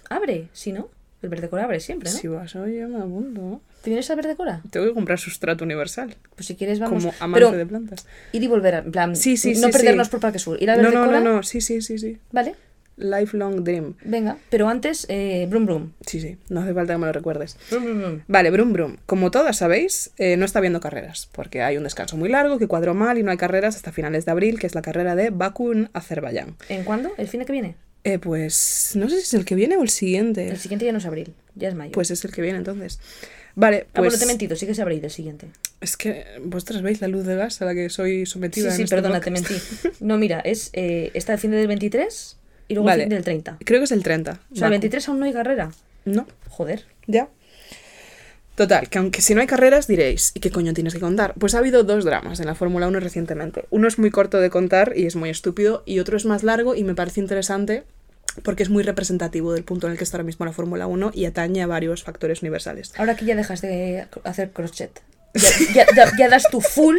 Abre, 0.09 0.49
si 0.53 0.73
no. 0.73 0.89
El 1.23 1.29
Verdecor 1.29 1.61
abre 1.61 1.81
siempre, 1.81 2.11
¿no? 2.11 2.17
Si 2.17 2.29
vas 2.29 2.57
hoy, 2.57 2.79
yo 2.79 2.89
me 2.89 2.99
apunto. 2.99 3.61
¿Te 3.83 3.91
vienes 3.91 4.11
al 4.11 4.17
Verdecora? 4.17 4.61
Tengo 4.71 4.87
que 4.87 4.93
comprar 4.95 5.19
sustrato 5.19 5.65
universal. 5.65 6.15
Pues 6.35 6.47
si 6.47 6.55
quieres 6.55 6.79
vamos. 6.79 7.03
Como 7.03 7.15
amante 7.21 7.47
Pero 7.47 7.57
de 7.57 7.67
plantas. 7.67 8.07
ir 8.33 8.43
y 8.43 8.47
volver, 8.47 8.75
en 8.75 8.93
plan, 8.93 9.17
Sí, 9.17 9.37
sí, 9.37 9.55
no 9.55 9.69
sí, 9.69 9.73
perdernos 9.73 10.09
por 10.09 10.21
Parque 10.21 10.39
Sur. 10.39 10.63
Ir 10.63 10.71
al 10.71 10.83
No, 10.83 10.91
no, 10.91 11.01
Verdecora, 11.01 11.21
no, 11.21 11.37
no. 11.37 11.43
Sí, 11.43 11.61
sí, 11.61 11.81
sí, 11.81 11.99
sí. 11.99 12.19
¿vale? 12.33 12.55
Lifelong 12.97 13.65
dream. 13.65 13.95
Venga, 14.05 14.37
pero 14.51 14.69
antes, 14.69 15.07
eh, 15.09 15.47
Brum 15.49 15.65
Brum. 15.65 15.93
Sí, 16.07 16.21
sí. 16.21 16.37
No 16.51 16.61
hace 16.61 16.75
falta 16.75 16.93
que 16.93 16.99
me 16.99 17.07
lo 17.07 17.13
recuerdes. 17.13 17.57
Brum 17.71 17.85
Brum 17.85 17.99
Brum. 18.01 18.21
Vale, 18.29 18.51
Brum 18.51 18.73
Brum. 18.75 18.97
Como 19.07 19.31
todas 19.31 19.57
sabéis, 19.57 20.11
eh, 20.19 20.37
no 20.37 20.45
está 20.45 20.59
habiendo 20.59 20.81
carreras, 20.81 21.27
porque 21.33 21.63
hay 21.63 21.79
un 21.79 21.85
descanso 21.85 22.19
muy 22.19 22.29
largo 22.29 22.59
que 22.59 22.67
cuadró 22.67 22.93
mal 22.93 23.17
y 23.17 23.23
no 23.23 23.31
hay 23.31 23.39
carreras 23.39 23.77
hasta 23.77 23.91
finales 23.93 24.27
de 24.27 24.33
abril, 24.33 24.59
que 24.59 24.67
es 24.67 24.75
la 24.75 24.83
carrera 24.83 25.15
de 25.17 25.31
Baku 25.31 25.73
en 25.73 25.89
Azerbaiyán. 25.95 26.57
¿En 26.69 26.85
cuándo? 26.85 27.11
¿El 27.17 27.29
fin 27.29 27.41
de 27.41 27.47
que 27.47 27.53
viene? 27.53 27.77
Eh, 28.05 28.19
pues 28.19 28.93
no 28.97 29.09
sé 29.09 29.17
si 29.17 29.23
es 29.23 29.35
el 29.35 29.45
que 29.47 29.55
viene 29.55 29.77
o 29.79 29.83
el 29.83 29.89
siguiente. 29.91 30.49
El 30.49 30.59
siguiente 30.59 30.85
ya 30.85 30.93
no 30.93 30.99
es 30.99 31.07
abril, 31.07 31.33
ya 31.55 31.69
es 31.69 31.75
mayo. 31.75 31.93
Pues 31.93 32.11
es 32.11 32.23
el 32.27 32.33
que 32.33 32.43
viene 32.43 32.59
entonces. 32.59 32.99
Vale, 33.55 33.87
ah, 33.89 34.01
bueno, 34.01 34.11
pues 34.11 34.19
te 34.19 34.25
he 34.25 34.29
mentido, 34.29 34.57
sí 34.57 34.67
que 34.67 34.73
es 34.73 34.79
abril 34.81 35.05
el 35.05 35.11
siguiente. 35.11 35.49
es 35.81 35.97
que 35.97 36.25
vosotras 36.45 36.83
veis 36.83 37.01
la 37.01 37.09
luz 37.09 37.25
de 37.27 37.35
gas 37.37 37.61
a 37.63 37.65
la 37.65 37.75
que 37.75 37.91
soy 37.91 38.27
Sí, 38.27 38.33
sometida. 38.33 38.71
sí, 38.71 38.77
en 38.83 38.85
este 38.85 38.97
perdona, 38.97 39.21
te 39.21 39.31
mentí. 39.31 39.55
No, 40.01 40.19
mira, 40.19 40.41
es 40.41 40.71
eh, 40.73 41.11
está 41.15 41.33
el 41.35 41.39
fin 41.39 41.51
del 41.51 41.67
23 41.67 42.37
y 42.69 42.75
luego 42.75 42.87
Vale. 42.87 43.03
el 43.05 43.09
fin 43.09 43.15
del 43.17 43.25
30. 43.25 43.59
Creo 43.65 43.81
que 43.81 43.85
es 43.85 43.93
el 43.93 44.03
30. 44.03 44.31
O 44.31 44.35
sea, 44.35 44.41
el 44.55 44.61
Baku. 44.61 44.71
23 44.71 45.09
aún 45.09 45.19
no 45.21 45.25
hay 45.27 45.33
carrera. 45.33 45.71
No, 46.05 46.27
Joder. 46.49 46.85
ya. 47.07 47.29
Total, 48.57 48.91
que 48.91 48.99
aunque 48.99 49.23
si 49.23 49.35
no 49.35 49.41
hay 49.41 49.47
carreras 49.47 49.87
diréis, 49.87 50.33
¿y 50.35 50.41
qué 50.41 50.51
coño 50.51 50.75
tienes 50.75 50.93
que 50.93 51.01
contar? 51.01 51.33
Pues 51.39 51.55
ha 51.55 51.59
habido 51.59 51.83
dos 51.83 52.05
dramas 52.05 52.41
en 52.41 52.47
la 52.47 52.55
Fórmula 52.55 52.89
1 52.89 53.01
recientemente. 53.01 53.65
Uno 53.71 53.89
es 53.89 53.99
muy 53.99 54.11
corto 54.11 54.39
de 54.39 54.51
contar 54.51 54.93
y 54.97 55.07
es 55.07 55.17
muy 55.17 55.31
estúpido, 55.31 55.83
y 55.87 55.99
otro 55.99 56.17
es 56.19 56.27
más 56.27 56.43
largo 56.43 56.75
y 56.75 56.85
me 56.85 56.95
parece 56.95 57.21
interesante 57.21 57.85
porque 58.43 58.63
es 58.63 58.69
muy 58.71 58.83
representativo 58.83 59.53
del 59.53 59.65
punto 59.65 59.87
en 59.87 59.93
el 59.93 59.99
que 59.99 60.05
está 60.05 60.17
ahora 60.17 60.25
mismo 60.25 60.47
la 60.47 60.53
Fórmula 60.53 60.87
1 60.87 61.11
y 61.15 61.25
atañe 61.25 61.63
a 61.63 61.67
varios 61.67 62.03
factores 62.05 62.43
universales. 62.43 62.93
Ahora 62.97 63.17
que 63.17 63.25
ya 63.25 63.35
dejas 63.35 63.61
de 63.61 64.07
hacer 64.25 64.51
crochet, 64.51 65.01
ya, 65.35 65.49
ya, 65.75 65.87
ya- 65.95 66.13
ya 66.19 66.29
das 66.29 66.45
tu 66.51 66.61
full. 66.61 66.97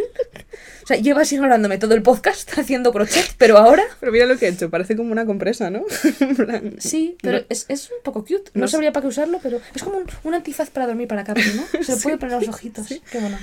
O 0.83 0.87
sea, 0.87 0.97
llevas 0.97 1.31
ignorándome 1.31 1.77
todo 1.77 1.93
el 1.93 2.01
podcast 2.01 2.49
haciendo 2.57 2.91
crochet, 2.91 3.33
pero 3.37 3.57
ahora 3.57 3.83
Pero 3.99 4.11
mira 4.11 4.25
lo 4.25 4.37
que 4.37 4.47
he 4.47 4.49
hecho, 4.49 4.69
parece 4.69 4.95
como 4.95 5.11
una 5.11 5.25
compresa, 5.25 5.69
¿no? 5.69 5.83
Plan, 6.37 6.75
sí, 6.79 7.17
pero 7.21 7.39
No. 7.39 7.45
es, 7.49 7.65
es 7.69 7.89
un 7.91 7.97
poco 8.03 8.21
cute. 8.21 8.51
No, 8.53 8.61
No 8.61 8.67
sabría 8.67 8.91
para 8.91 9.01
qué 9.03 9.07
usarlo, 9.07 9.39
pero 9.43 9.59
es 9.75 9.83
como 9.83 9.97
un, 9.97 10.05
un 10.23 10.33
antifaz 10.33 10.69
para 10.69 10.87
dormir 10.87 11.07
para 11.07 11.23
Capri, 11.23 11.43
¿no? 11.55 11.83
Se 11.83 11.93
le 11.95 11.97
puede 12.01 12.17
poner 12.17 12.39
los 12.39 12.49
ojitos. 12.49 12.87
Qué 12.87 13.19
bueno. 13.19 13.37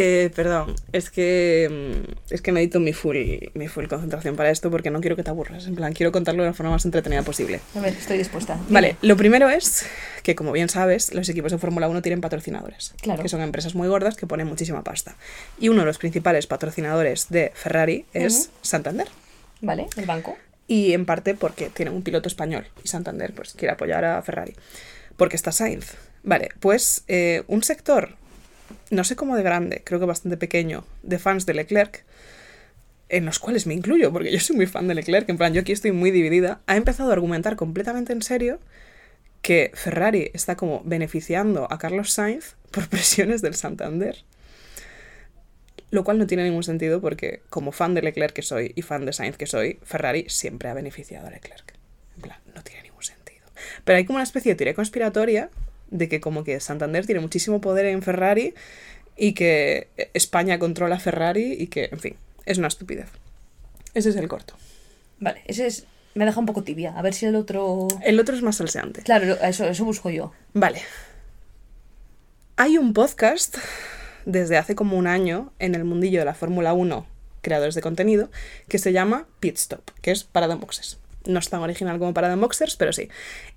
Eh, 0.00 0.30
perdón, 0.32 0.76
es 0.92 1.10
que 1.10 1.68
mm, 2.00 2.32
es 2.32 2.40
que 2.40 2.52
necesito 2.52 2.78
mi 2.78 2.92
full, 2.92 3.16
mi 3.54 3.66
full 3.66 3.86
concentración 3.86 4.36
para 4.36 4.48
esto 4.50 4.70
porque 4.70 4.90
no 4.92 5.00
quiero 5.00 5.16
que 5.16 5.24
te 5.24 5.30
aburras. 5.30 5.66
En 5.66 5.74
plan, 5.74 5.92
quiero 5.92 6.12
contarlo 6.12 6.44
de 6.44 6.50
la 6.50 6.54
forma 6.54 6.70
más 6.70 6.84
entretenida 6.84 7.22
posible. 7.22 7.58
A 7.74 7.80
ver, 7.80 7.94
estoy 7.94 8.16
dispuesta. 8.16 8.60
Vale, 8.68 8.94
lo 9.02 9.16
primero 9.16 9.48
es 9.50 9.84
que, 10.22 10.36
como 10.36 10.52
bien 10.52 10.68
sabes, 10.68 11.12
los 11.14 11.28
equipos 11.28 11.50
de 11.50 11.58
Fórmula 11.58 11.88
1 11.88 12.00
tienen 12.00 12.20
patrocinadores, 12.20 12.94
Claro. 13.02 13.20
que 13.24 13.28
son 13.28 13.40
empresas 13.40 13.74
muy 13.74 13.88
gordas 13.88 14.14
que 14.16 14.28
ponen 14.28 14.46
muchísima 14.46 14.84
pasta. 14.84 15.16
Y 15.58 15.68
uno 15.68 15.80
de 15.80 15.86
los 15.86 15.98
principales 15.98 16.46
patrocinadores 16.46 17.26
de 17.30 17.50
Ferrari 17.54 18.04
es. 18.12 18.50
Santander. 18.62 19.08
Vale, 19.62 19.88
el 19.96 20.06
banco. 20.06 20.36
Y 20.68 20.92
en 20.92 21.06
parte 21.06 21.34
porque 21.34 21.70
tienen 21.70 21.92
un 21.94 22.02
piloto 22.02 22.28
español 22.28 22.66
y 22.84 22.86
Santander 22.86 23.32
pues 23.32 23.54
quiere 23.54 23.72
apoyar 23.72 24.04
a 24.04 24.22
Ferrari. 24.22 24.54
Porque 25.16 25.34
está 25.34 25.50
Sainz. 25.50 25.94
Vale, 26.22 26.50
pues 26.60 27.04
eh, 27.08 27.42
un 27.48 27.62
sector, 27.62 28.16
no 28.90 29.04
sé 29.04 29.16
cómo 29.16 29.36
de 29.36 29.42
grande, 29.42 29.82
creo 29.84 30.00
que 30.00 30.06
bastante 30.06 30.36
pequeño, 30.36 30.84
de 31.02 31.18
fans 31.18 31.46
de 31.46 31.54
Leclerc, 31.54 32.04
en 33.08 33.24
los 33.24 33.38
cuales 33.38 33.66
me 33.66 33.74
incluyo, 33.74 34.12
porque 34.12 34.32
yo 34.32 34.40
soy 34.40 34.56
muy 34.56 34.66
fan 34.66 34.88
de 34.88 34.94
Leclerc, 34.94 35.28
en 35.28 35.38
plan, 35.38 35.54
yo 35.54 35.60
aquí 35.60 35.72
estoy 35.72 35.92
muy 35.92 36.10
dividida, 36.10 36.60
ha 36.66 36.76
empezado 36.76 37.10
a 37.10 37.12
argumentar 37.14 37.56
completamente 37.56 38.12
en 38.12 38.22
serio 38.22 38.60
que 39.42 39.70
Ferrari 39.74 40.30
está 40.34 40.56
como 40.56 40.82
beneficiando 40.84 41.70
a 41.70 41.78
Carlos 41.78 42.12
Sainz 42.12 42.56
por 42.70 42.88
presiones 42.90 43.42
del 43.42 43.54
Santander. 43.54 44.24
Lo 45.90 46.04
cual 46.04 46.18
no 46.18 46.26
tiene 46.26 46.44
ningún 46.44 46.64
sentido 46.64 47.00
porque, 47.00 47.40
como 47.48 47.72
fan 47.72 47.94
de 47.94 48.02
Leclerc 48.02 48.34
que 48.34 48.42
soy 48.42 48.72
y 48.76 48.82
fan 48.82 49.06
de 49.06 49.14
Sainz 49.14 49.38
que 49.38 49.46
soy, 49.46 49.78
Ferrari 49.82 50.26
siempre 50.28 50.68
ha 50.68 50.74
beneficiado 50.74 51.26
a 51.26 51.30
Leclerc. 51.30 51.74
En 52.16 52.22
plan, 52.22 52.38
no 52.54 52.62
tiene 52.62 52.82
ningún 52.82 53.02
sentido. 53.02 53.46
Pero 53.84 53.96
hay 53.96 54.04
como 54.04 54.18
una 54.18 54.24
especie 54.24 54.52
de 54.52 54.56
teoría 54.56 54.74
conspiratoria 54.74 55.48
de 55.90 56.08
que 56.08 56.20
como 56.20 56.44
que 56.44 56.60
Santander 56.60 57.06
tiene 57.06 57.20
muchísimo 57.20 57.60
poder 57.60 57.86
en 57.86 58.02
Ferrari 58.02 58.54
y 59.16 59.32
que 59.32 59.88
España 60.14 60.58
controla 60.58 61.00
Ferrari 61.00 61.52
y 61.52 61.66
que, 61.66 61.88
en 61.90 61.98
fin, 61.98 62.16
es 62.46 62.58
una 62.58 62.68
estupidez. 62.68 63.08
Ese 63.94 64.10
es 64.10 64.16
el 64.16 64.28
corto. 64.28 64.54
Vale, 65.18 65.42
ese 65.46 65.66
es. 65.66 65.86
Me 66.14 66.24
deja 66.24 66.40
un 66.40 66.46
poco 66.46 66.62
tibia. 66.62 66.96
A 66.96 67.02
ver 67.02 67.14
si 67.14 67.26
el 67.26 67.34
otro. 67.34 67.88
El 68.02 68.18
otro 68.20 68.34
es 68.34 68.42
más 68.42 68.56
salseante. 68.56 69.02
Claro, 69.02 69.34
eso, 69.42 69.66
eso 69.66 69.84
busco 69.84 70.10
yo. 70.10 70.32
Vale. 70.52 70.80
Hay 72.56 72.78
un 72.78 72.92
podcast 72.92 73.58
desde 74.24 74.56
hace 74.56 74.74
como 74.74 74.96
un 74.96 75.06
año 75.06 75.52
en 75.58 75.74
el 75.74 75.84
mundillo 75.84 76.18
de 76.18 76.24
la 76.24 76.34
Fórmula 76.34 76.72
1, 76.72 77.06
creadores 77.40 77.74
de 77.74 77.82
contenido, 77.82 78.30
que 78.68 78.78
se 78.78 78.92
llama 78.92 79.26
Pit 79.40 79.56
Stop, 79.56 79.90
que 80.00 80.10
es 80.10 80.24
Parada 80.24 80.54
en 80.54 80.60
Boxes. 80.60 80.98
No 81.24 81.38
es 81.38 81.48
tan 81.48 81.60
original 81.60 81.98
como 81.98 82.14
Parada 82.14 82.34
en 82.34 82.40
Boxers, 82.40 82.76
pero 82.76 82.92
sí. 82.92 83.08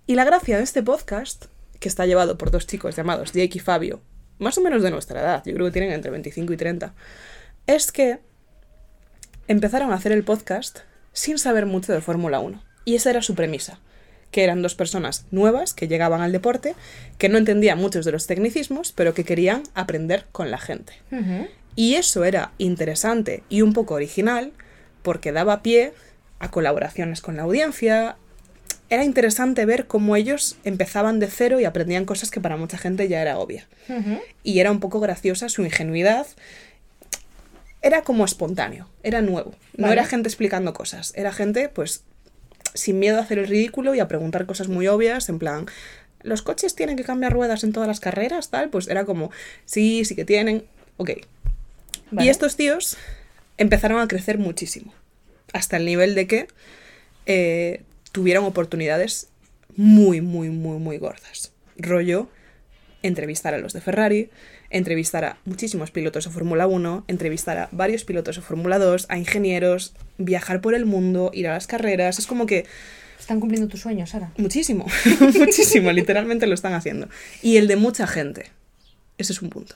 Y 0.07 0.15
la 0.15 0.23
gracia 0.23 0.57
de 0.57 0.63
este 0.63 0.83
podcast, 0.83 1.45
que 1.81 1.89
está 1.89 2.05
llevado 2.05 2.37
por 2.37 2.51
dos 2.51 2.67
chicos 2.67 2.95
llamados 2.95 3.33
Jake 3.33 3.57
y 3.57 3.59
Fabio, 3.59 3.99
más 4.37 4.57
o 4.57 4.61
menos 4.61 4.83
de 4.83 4.91
nuestra 4.91 5.19
edad, 5.19 5.43
yo 5.45 5.53
creo 5.53 5.65
que 5.65 5.73
tienen 5.73 5.91
entre 5.91 6.11
25 6.11 6.53
y 6.53 6.57
30, 6.57 6.93
es 7.67 7.91
que 7.91 8.19
empezaron 9.47 9.91
a 9.91 9.95
hacer 9.95 10.13
el 10.13 10.23
podcast 10.23 10.79
sin 11.11 11.37
saber 11.39 11.65
mucho 11.65 11.91
de 11.91 11.99
Fórmula 11.99 12.39
1. 12.39 12.63
Y 12.85 12.95
esa 12.95 13.09
era 13.09 13.21
su 13.21 13.35
premisa, 13.35 13.79
que 14.29 14.43
eran 14.43 14.61
dos 14.61 14.75
personas 14.75 15.25
nuevas 15.31 15.73
que 15.73 15.87
llegaban 15.87 16.21
al 16.21 16.31
deporte, 16.31 16.75
que 17.17 17.29
no 17.29 17.37
entendían 17.37 17.79
muchos 17.79 18.05
de 18.05 18.11
los 18.11 18.27
tecnicismos, 18.27 18.91
pero 18.91 19.13
que 19.13 19.25
querían 19.25 19.63
aprender 19.73 20.25
con 20.31 20.51
la 20.51 20.59
gente. 20.59 20.93
Y 21.75 21.95
eso 21.95 22.23
era 22.23 22.51
interesante 22.59 23.43
y 23.49 23.63
un 23.63 23.73
poco 23.73 23.95
original 23.95 24.53
porque 25.01 25.31
daba 25.31 25.63
pie 25.63 25.93
a 26.39 26.51
colaboraciones 26.51 27.21
con 27.21 27.37
la 27.37 27.43
audiencia. 27.43 28.17
Era 28.91 29.05
interesante 29.05 29.65
ver 29.65 29.87
cómo 29.87 30.17
ellos 30.17 30.57
empezaban 30.65 31.19
de 31.19 31.27
cero 31.27 31.61
y 31.61 31.63
aprendían 31.63 32.03
cosas 32.03 32.29
que 32.29 32.41
para 32.41 32.57
mucha 32.57 32.77
gente 32.77 33.07
ya 33.07 33.21
era 33.21 33.39
obvia. 33.39 33.65
Y 34.43 34.59
era 34.59 34.69
un 34.69 34.81
poco 34.81 34.99
graciosa 34.99 35.47
su 35.47 35.63
ingenuidad. 35.63 36.27
Era 37.81 38.01
como 38.01 38.25
espontáneo, 38.25 38.89
era 39.01 39.21
nuevo. 39.21 39.55
No 39.77 39.83
Vale. 39.83 39.93
era 39.93 40.05
gente 40.05 40.27
explicando 40.27 40.73
cosas, 40.73 41.13
era 41.15 41.31
gente 41.31 41.69
pues 41.69 42.03
sin 42.73 42.99
miedo 42.99 43.17
a 43.17 43.21
hacer 43.21 43.39
el 43.39 43.47
ridículo 43.47 43.95
y 43.95 44.01
a 44.01 44.09
preguntar 44.09 44.45
cosas 44.45 44.67
muy 44.67 44.89
obvias, 44.89 45.29
en 45.29 45.39
plan, 45.39 45.67
¿los 46.21 46.41
coches 46.41 46.75
tienen 46.75 46.97
que 46.97 47.05
cambiar 47.05 47.31
ruedas 47.31 47.63
en 47.63 47.71
todas 47.71 47.87
las 47.87 48.01
carreras? 48.01 48.49
Tal, 48.49 48.69
pues 48.69 48.89
era 48.89 49.05
como, 49.05 49.31
sí, 49.63 50.03
sí 50.03 50.17
que 50.17 50.25
tienen, 50.25 50.65
ok. 50.97 51.11
Vale. 52.11 52.25
Y 52.25 52.29
estos 52.29 52.57
tíos 52.57 52.97
empezaron 53.57 54.01
a 54.01 54.07
crecer 54.09 54.37
muchísimo, 54.37 54.93
hasta 55.53 55.77
el 55.77 55.85
nivel 55.85 56.13
de 56.13 56.27
que 56.27 56.47
eh, 57.25 57.83
tuvieron 58.11 58.45
oportunidades 58.45 59.29
muy, 59.75 60.21
muy, 60.21 60.49
muy, 60.49 60.77
muy 60.79 60.97
gordas. 60.97 61.51
Rollo, 61.77 62.29
entrevistar 63.03 63.53
a 63.53 63.57
los 63.57 63.73
de 63.73 63.81
Ferrari, 63.81 64.29
entrevistar 64.69 65.25
a 65.25 65.37
muchísimos 65.45 65.91
pilotos 65.91 66.25
de 66.25 66.31
Fórmula 66.31 66.67
1, 66.67 67.05
entrevistar 67.07 67.57
a 67.57 67.69
varios 67.71 68.03
pilotos 68.03 68.35
de 68.35 68.41
Fórmula 68.41 68.79
2, 68.79 69.07
a 69.09 69.17
ingenieros, 69.17 69.93
viajar 70.17 70.61
por 70.61 70.75
el 70.75 70.85
mundo, 70.85 71.31
ir 71.33 71.47
a 71.47 71.53
las 71.53 71.67
carreras, 71.67 72.19
es 72.19 72.27
como 72.27 72.45
que 72.45 72.65
Están 73.19 73.39
cumpliendo 73.39 73.67
tus 73.67 73.81
sueños, 73.81 74.11
Sara. 74.11 74.31
muchísimo, 74.37 74.85
muchísimo, 75.39 75.91
literalmente 75.91 76.47
lo 76.47 76.53
están 76.53 76.73
haciendo. 76.73 77.07
Y 77.41 77.57
el 77.57 77.67
de 77.67 77.75
mucha 77.75 78.07
gente, 78.07 78.51
ese 79.17 79.33
es 79.33 79.41
un 79.41 79.49
punto. 79.49 79.75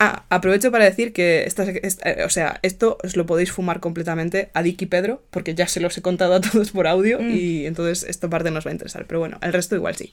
Ah, 0.00 0.24
aprovecho 0.30 0.70
para 0.70 0.84
decir 0.84 1.12
que 1.12 1.42
esta, 1.44 1.64
esta- 1.64 2.10
eh, 2.10 2.24
o 2.24 2.30
sea, 2.30 2.60
esto 2.62 2.98
os 3.02 3.16
lo 3.16 3.26
podéis 3.26 3.50
fumar 3.50 3.80
completamente 3.80 4.48
a 4.54 4.62
Dick 4.62 4.82
y 4.82 4.86
Pedro, 4.86 5.22
porque 5.30 5.54
ya 5.56 5.66
se 5.66 5.80
los 5.80 5.96
he 5.98 6.02
contado 6.02 6.34
a 6.34 6.40
todos 6.40 6.70
por 6.70 6.86
audio 6.86 7.18
Mm. 7.20 7.30
y 7.34 7.66
entonces 7.66 8.08
esta 8.08 8.28
parte 8.30 8.50
nos 8.52 8.64
va 8.64 8.70
a 8.70 8.74
interesar, 8.74 9.06
pero 9.06 9.18
bueno, 9.18 9.38
el 9.42 9.52
resto 9.52 9.74
igual 9.74 9.96
sí. 9.96 10.12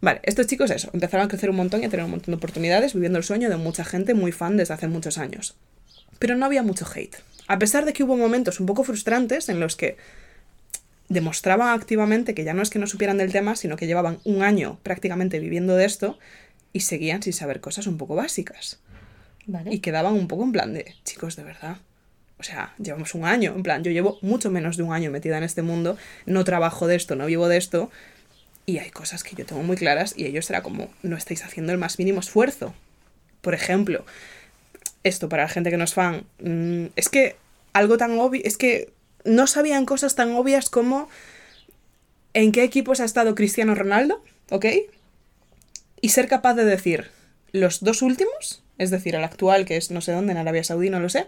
Vale, 0.00 0.20
estos 0.24 0.46
chicos 0.46 0.70
eso, 0.70 0.88
empezaron 0.94 1.26
a 1.26 1.28
crecer 1.28 1.50
un 1.50 1.56
montón 1.56 1.82
y 1.82 1.84
a 1.84 1.90
tener 1.90 2.04
un 2.04 2.10
montón 2.10 2.32
de 2.32 2.36
oportunidades, 2.36 2.94
viviendo 2.94 3.18
el 3.18 3.24
sueño 3.24 3.50
de 3.50 3.56
mucha 3.56 3.84
gente 3.84 4.14
muy 4.14 4.32
fan 4.32 4.56
desde 4.56 4.74
hace 4.74 4.88
muchos 4.88 5.18
años. 5.18 5.54
Pero 6.18 6.34
no 6.34 6.46
había 6.46 6.62
mucho 6.62 6.86
hate. 6.92 7.16
A 7.48 7.58
pesar 7.58 7.84
de 7.84 7.92
que 7.92 8.02
hubo 8.04 8.16
momentos 8.16 8.60
un 8.60 8.66
poco 8.66 8.82
frustrantes 8.82 9.48
en 9.50 9.60
los 9.60 9.76
que 9.76 9.96
demostraban 11.08 11.68
activamente 11.78 12.34
que 12.34 12.44
ya 12.44 12.54
no 12.54 12.62
es 12.62 12.70
que 12.70 12.78
no 12.78 12.86
supieran 12.86 13.18
del 13.18 13.30
tema, 13.32 13.56
sino 13.56 13.76
que 13.76 13.86
llevaban 13.86 14.18
un 14.24 14.42
año 14.42 14.78
prácticamente 14.82 15.38
viviendo 15.38 15.76
de 15.76 15.84
esto 15.84 16.18
y 16.72 16.80
seguían 16.80 17.22
sin 17.22 17.34
saber 17.34 17.60
cosas 17.60 17.86
un 17.86 17.98
poco 17.98 18.14
básicas. 18.14 18.78
Y 19.70 19.80
quedaban 19.80 20.14
un 20.14 20.28
poco 20.28 20.44
en 20.44 20.52
plan 20.52 20.72
de, 20.72 20.94
chicos, 21.04 21.36
de 21.36 21.42
verdad, 21.42 21.78
O 22.38 22.42
sea, 22.42 22.74
llevamos 22.78 23.14
un 23.14 23.24
año, 23.24 23.54
en 23.54 23.62
plan, 23.62 23.84
yo 23.84 23.90
llevo 23.90 24.18
mucho 24.20 24.50
menos 24.50 24.76
de 24.76 24.82
un 24.82 24.92
año 24.92 25.10
metida 25.10 25.38
en 25.38 25.44
este 25.44 25.62
mundo, 25.62 25.96
no 26.26 26.44
trabajo 26.44 26.86
de 26.86 26.96
esto, 26.96 27.14
no 27.14 27.26
vivo 27.26 27.48
de 27.48 27.56
esto, 27.56 27.90
y 28.66 28.78
hay 28.78 28.90
cosas 28.90 29.24
que 29.24 29.34
yo 29.36 29.44
tengo 29.44 29.62
muy 29.62 29.76
claras 29.76 30.14
y 30.16 30.26
ellos 30.26 30.46
será 30.46 30.62
como, 30.62 30.90
no 31.02 31.16
estáis 31.16 31.44
haciendo 31.44 31.72
el 31.72 31.78
más 31.78 31.98
mínimo 31.98 32.20
esfuerzo. 32.20 32.74
Por 33.40 33.54
ejemplo, 33.54 34.04
esto 35.02 35.28
para 35.28 35.44
la 35.44 35.48
gente 35.48 35.70
que 35.70 35.76
no 35.76 35.84
es 35.84 35.94
fan, 35.94 36.24
mm, 36.40 36.86
es 36.96 37.08
que 37.08 37.36
algo 37.72 37.96
tan 37.96 38.18
obvio, 38.18 38.40
es 38.44 38.56
que 38.56 38.92
no 39.24 39.46
sabían 39.46 39.86
cosas 39.86 40.14
tan 40.14 40.32
obvias 40.32 40.70
como 40.70 41.08
en 42.34 42.52
qué 42.52 42.62
equipos 42.64 43.00
ha 43.00 43.04
estado 43.04 43.34
Cristiano 43.34 43.74
Ronaldo, 43.74 44.22
¿ok? 44.50 44.66
Y 46.00 46.08
ser 46.10 46.28
capaz 46.28 46.54
de 46.54 46.64
decir 46.64 47.10
los 47.52 47.80
dos 47.80 48.02
últimos, 48.02 48.61
es 48.78 48.90
decir, 48.90 49.14
el 49.14 49.24
actual, 49.24 49.64
que 49.64 49.76
es 49.76 49.90
no 49.90 50.00
sé 50.00 50.12
dónde, 50.12 50.32
en 50.32 50.38
Arabia 50.38 50.64
Saudí, 50.64 50.90
no 50.90 51.00
lo 51.00 51.08
sé, 51.08 51.26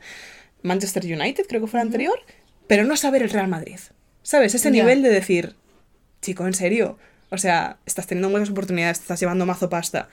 Manchester 0.63 1.05
United, 1.05 1.47
creo 1.47 1.61
que 1.61 1.67
fue 1.67 1.81
el 1.81 1.87
anterior, 1.87 2.19
pero 2.67 2.85
no 2.85 2.97
saber 2.97 3.23
el 3.23 3.31
Real 3.31 3.49
Madrid. 3.49 3.79
¿Sabes? 4.23 4.55
Ese 4.55 4.71
nivel 4.71 5.03
de 5.03 5.11
decir, 5.11 5.55
chico, 6.23 6.47
en 6.47 6.55
serio, 6.55 6.99
o 7.31 7.37
sea, 7.37 7.77
estás 7.85 8.07
teniendo 8.07 8.31
buenas 8.31 8.49
oportunidades, 8.49 9.01
estás 9.01 9.21
llevando 9.21 9.45
mazo 9.45 9.69
pasta. 9.69 10.09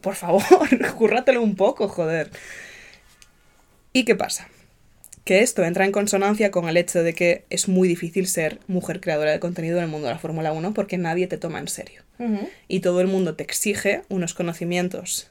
Por 0.00 0.16
favor, 0.16 0.42
currátelo 0.96 1.42
un 1.42 1.54
poco, 1.54 1.88
joder. 1.88 2.30
¿Y 3.92 4.04
qué 4.04 4.16
pasa? 4.16 4.48
Que 5.24 5.40
esto 5.40 5.64
entra 5.64 5.84
en 5.84 5.92
consonancia 5.92 6.50
con 6.50 6.68
el 6.68 6.76
hecho 6.76 7.02
de 7.02 7.14
que 7.14 7.44
es 7.48 7.68
muy 7.68 7.86
difícil 7.86 8.26
ser 8.26 8.60
mujer 8.66 9.00
creadora 9.00 9.30
de 9.30 9.40
contenido 9.40 9.78
en 9.78 9.84
el 9.84 9.90
mundo 9.90 10.08
de 10.08 10.14
la 10.14 10.18
Fórmula 10.18 10.52
1 10.52 10.74
porque 10.74 10.98
nadie 10.98 11.26
te 11.26 11.38
toma 11.38 11.60
en 11.60 11.68
serio. 11.68 12.02
Y 12.66 12.80
todo 12.80 13.00
el 13.00 13.08
mundo 13.08 13.36
te 13.36 13.42
exige 13.42 14.02
unos 14.08 14.34
conocimientos 14.34 15.30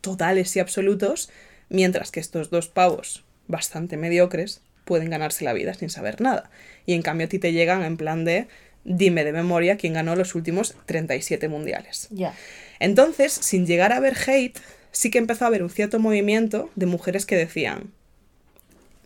totales 0.00 0.54
y 0.56 0.60
absolutos, 0.60 1.30
mientras 1.68 2.10
que 2.10 2.20
estos 2.20 2.50
dos 2.50 2.68
pavos 2.68 3.24
bastante 3.48 3.96
mediocres 3.96 4.60
pueden 4.84 5.10
ganarse 5.10 5.44
la 5.44 5.52
vida 5.52 5.74
sin 5.74 5.90
saber 5.90 6.20
nada. 6.20 6.50
Y 6.86 6.94
en 6.94 7.02
cambio 7.02 7.26
a 7.26 7.28
ti 7.28 7.38
te 7.38 7.52
llegan 7.52 7.82
en 7.82 7.96
plan 7.96 8.24
de 8.24 8.48
dime 8.84 9.24
de 9.24 9.32
memoria 9.32 9.76
quién 9.76 9.92
ganó 9.92 10.16
los 10.16 10.34
últimos 10.34 10.74
37 10.86 11.48
mundiales. 11.48 12.08
Ya. 12.10 12.34
Entonces, 12.78 13.32
sin 13.32 13.66
llegar 13.66 13.92
a 13.92 13.96
haber 13.98 14.16
hate, 14.26 14.58
sí 14.90 15.10
que 15.10 15.18
empezó 15.18 15.44
a 15.44 15.48
haber 15.48 15.62
un 15.62 15.70
cierto 15.70 15.98
movimiento 15.98 16.70
de 16.76 16.86
mujeres 16.86 17.26
que 17.26 17.36
decían, 17.36 17.92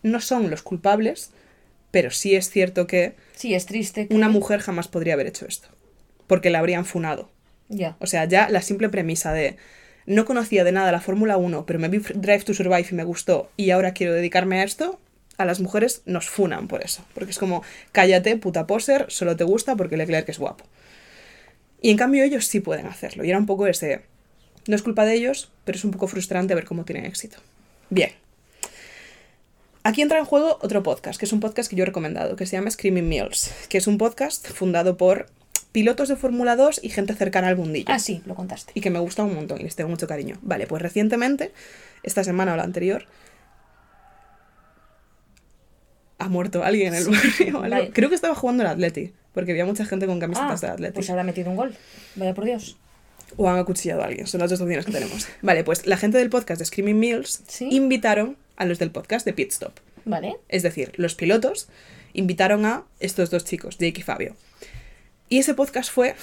no 0.01 0.21
son 0.21 0.49
los 0.49 0.61
culpables, 0.61 1.31
pero 1.91 2.11
sí 2.11 2.35
es 2.35 2.49
cierto 2.49 2.87
que 2.87 3.15
Sí, 3.35 3.53
es 3.53 3.65
triste. 3.65 4.07
que- 4.07 4.15
una 4.15 4.29
mujer 4.29 4.59
jamás 4.61 4.87
podría 4.87 5.13
haber 5.13 5.27
hecho 5.27 5.45
esto, 5.45 5.67
porque 6.27 6.49
la 6.49 6.59
habrían 6.59 6.85
funado. 6.85 7.29
Ya. 7.67 7.97
O 7.99 8.07
sea, 8.07 8.25
ya 8.25 8.49
la 8.49 8.61
simple 8.61 8.89
premisa 8.89 9.33
de 9.33 9.57
no 10.05 10.25
conocía 10.25 10.63
de 10.63 10.71
nada 10.71 10.91
la 10.91 11.01
Fórmula 11.01 11.37
1, 11.37 11.65
pero 11.65 11.79
me 11.79 11.89
vi 11.89 11.99
Drive 11.99 12.43
to 12.43 12.53
Survive 12.53 12.87
y 12.91 12.95
me 12.95 13.03
gustó 13.03 13.49
y 13.57 13.71
ahora 13.71 13.93
quiero 13.93 14.13
dedicarme 14.13 14.59
a 14.59 14.63
esto, 14.63 14.99
a 15.37 15.45
las 15.45 15.59
mujeres 15.59 16.01
nos 16.05 16.29
funan 16.29 16.67
por 16.67 16.83
eso. 16.83 17.03
Porque 17.13 17.31
es 17.31 17.39
como, 17.39 17.63
cállate, 17.91 18.37
puta 18.37 18.67
poser, 18.67 19.05
solo 19.09 19.35
te 19.35 19.43
gusta 19.43 19.75
porque 19.75 19.97
Leclerc 19.97 20.29
es 20.29 20.39
guapo. 20.39 20.65
Y 21.81 21.91
en 21.91 21.97
cambio 21.97 22.23
ellos 22.23 22.47
sí 22.47 22.59
pueden 22.59 22.87
hacerlo. 22.87 23.23
Y 23.25 23.29
era 23.29 23.37
un 23.37 23.45
poco 23.45 23.67
ese... 23.67 24.01
No 24.67 24.75
es 24.75 24.81
culpa 24.81 25.05
de 25.05 25.13
ellos, 25.13 25.51
pero 25.63 25.77
es 25.77 25.83
un 25.83 25.91
poco 25.91 26.07
frustrante 26.07 26.55
ver 26.55 26.65
cómo 26.65 26.85
tienen 26.85 27.05
éxito. 27.05 27.37
Bien. 27.89 28.11
Aquí 29.83 30.01
entra 30.01 30.17
en 30.17 30.25
juego 30.25 30.57
otro 30.63 30.81
podcast, 30.81 31.19
que 31.19 31.25
es 31.25 31.33
un 31.33 31.39
podcast 31.39 31.69
que 31.69 31.75
yo 31.75 31.83
he 31.83 31.85
recomendado, 31.85 32.35
que 32.35 32.47
se 32.47 32.57
llama 32.57 32.71
Screaming 32.71 33.07
Meals, 33.07 33.51
que 33.69 33.77
es 33.77 33.85
un 33.85 33.99
podcast 33.99 34.47
fundado 34.47 34.97
por 34.97 35.27
pilotos 35.75 36.07
de 36.07 36.15
Fórmula 36.15 36.55
2 36.55 36.79
y 36.83 36.89
gente 36.89 37.13
cercana 37.15 37.49
al 37.49 37.57
mundillo 37.57 37.87
Ah, 37.89 37.99
sí, 37.99 38.21
lo 38.25 38.33
contaste. 38.33 38.71
y 38.75 38.79
que 38.79 38.89
me 38.89 38.99
gusta 38.99 39.23
un 39.25 39.35
montón 39.35 39.59
y 39.59 39.63
les 39.65 39.75
tengo 39.75 39.89
mucho 39.89 40.07
cariño. 40.07 40.37
Vale, 40.41 40.67
pues 40.67 40.81
recientemente, 40.81 41.51
esta 42.01 42.23
semana 42.23 42.53
o 42.53 42.55
la 42.55 42.63
anterior, 42.63 43.05
ha 46.17 46.29
muerto 46.29 46.63
alguien 46.63 46.93
en 46.93 47.01
el 47.01 47.05
barrio. 47.09 47.59
o 47.59 47.61
algo. 47.63 47.75
vale. 47.75 47.89
Creo 47.91 48.07
que 48.09 48.15
estaba 48.15 48.35
jugando 48.35 48.63
el 48.63 48.69
Atleti, 48.69 49.11
porque 49.33 49.51
había 49.51 49.65
mucha 49.65 49.85
gente 49.85 50.05
con 50.07 50.19
camisetas 50.19 50.63
Ah, 50.63 50.67
del 50.67 50.71
Atleti. 50.75 50.93
pues 50.93 51.09
habrá 51.09 51.23
metido 51.23 51.49
un 51.49 51.57
gol. 51.57 51.75
Vaya 52.15 52.33
por 52.33 52.45
Dios. 52.45 52.77
O 53.37 53.49
han 53.49 53.57
acuchillado 53.59 54.01
a 54.01 54.05
alguien, 54.05 54.27
son 54.27 54.39
las 54.39 54.49
dos 54.49 54.61
opciones 54.61 54.85
que 54.85 54.91
tenemos. 54.93 55.27
Vale, 55.41 55.63
pues 55.65 55.85
la 55.87 55.97
gente 55.97 56.17
del 56.17 56.29
podcast 56.29 56.59
de 56.59 56.65
Screaming 56.65 56.97
Meals 56.99 57.41
Sí. 57.47 57.67
invitaron 57.71 58.37
a 58.55 58.65
los 58.65 58.79
del 58.79 58.91
podcast 58.91 59.25
de 59.25 59.33
Pit 59.33 59.51
Stop. 59.51 59.73
Vale. 60.05 60.37
Es 60.47 60.63
decir, 60.63 60.93
los 60.95 61.15
pilotos 61.15 61.67
invitaron 62.13 62.65
a 62.65 62.85
estos 63.01 63.29
dos 63.29 63.43
chicos, 63.43 63.77
Jake 63.77 63.99
y 63.99 64.03
Fabio. 64.03 64.35
Y 65.29 65.39
ese 65.39 65.53
podcast 65.53 65.91
fue 65.91 66.15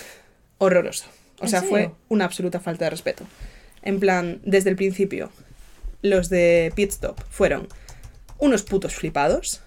horroroso. 0.58 1.06
O 1.40 1.44
¿En 1.44 1.48
sea, 1.50 1.62
fue 1.62 1.90
una 2.08 2.24
absoluta 2.24 2.60
falta 2.60 2.84
de 2.84 2.90
respeto. 2.90 3.24
En 3.82 3.98
plan, 3.98 4.40
desde 4.44 4.70
el 4.70 4.76
principio, 4.76 5.30
los 6.02 6.28
de 6.28 6.72
Pit 6.76 6.90
Stop 6.90 7.20
fueron 7.30 7.66
unos 8.38 8.62
putos 8.62 8.94
flipados. 8.94 9.60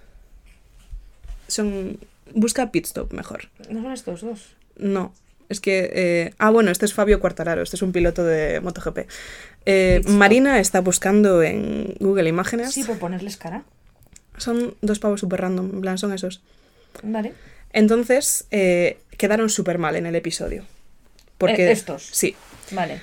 Son... 1.47 1.99
Busca 2.33 2.71
Pit 2.71 2.85
Stop 2.85 3.13
mejor. 3.13 3.49
No 3.69 3.81
son 3.81 3.91
estos 3.91 4.21
dos. 4.21 4.55
No, 4.77 5.13
es 5.49 5.59
que... 5.59 5.91
eh, 5.93 6.33
Ah, 6.37 6.49
bueno, 6.49 6.71
este 6.71 6.85
es 6.85 6.93
Fabio 6.93 7.19
Quartararo, 7.19 7.61
este 7.61 7.75
es 7.75 7.81
un 7.81 7.91
piloto 7.91 8.23
de 8.23 8.59
MotoGP. 8.61 8.99
Eh. 9.65 10.01
Marina 10.07 10.59
está 10.59 10.81
buscando 10.81 11.43
en 11.43 11.95
Google 11.99 12.29
Imágenes. 12.29 12.73
Sí, 12.73 12.83
por 12.83 12.97
ponerles 12.99 13.37
cara. 13.37 13.63
Son 14.37 14.75
dos 14.81 14.99
pavos 14.99 15.19
super 15.19 15.41
random, 15.41 15.71
en 15.75 15.81
plan, 15.81 15.97
son 15.97 16.13
esos. 16.13 16.41
Vale. 17.03 17.33
Entonces, 17.71 18.47
eh, 18.51 18.97
quedaron 19.17 19.49
súper 19.49 19.77
mal 19.77 19.95
en 19.95 20.05
el 20.05 20.15
episodio. 20.15 20.63
Porque, 21.37 21.67
Eh, 21.67 21.71
estos. 21.71 22.09
Sí. 22.11 22.35
Vale. 22.71 22.99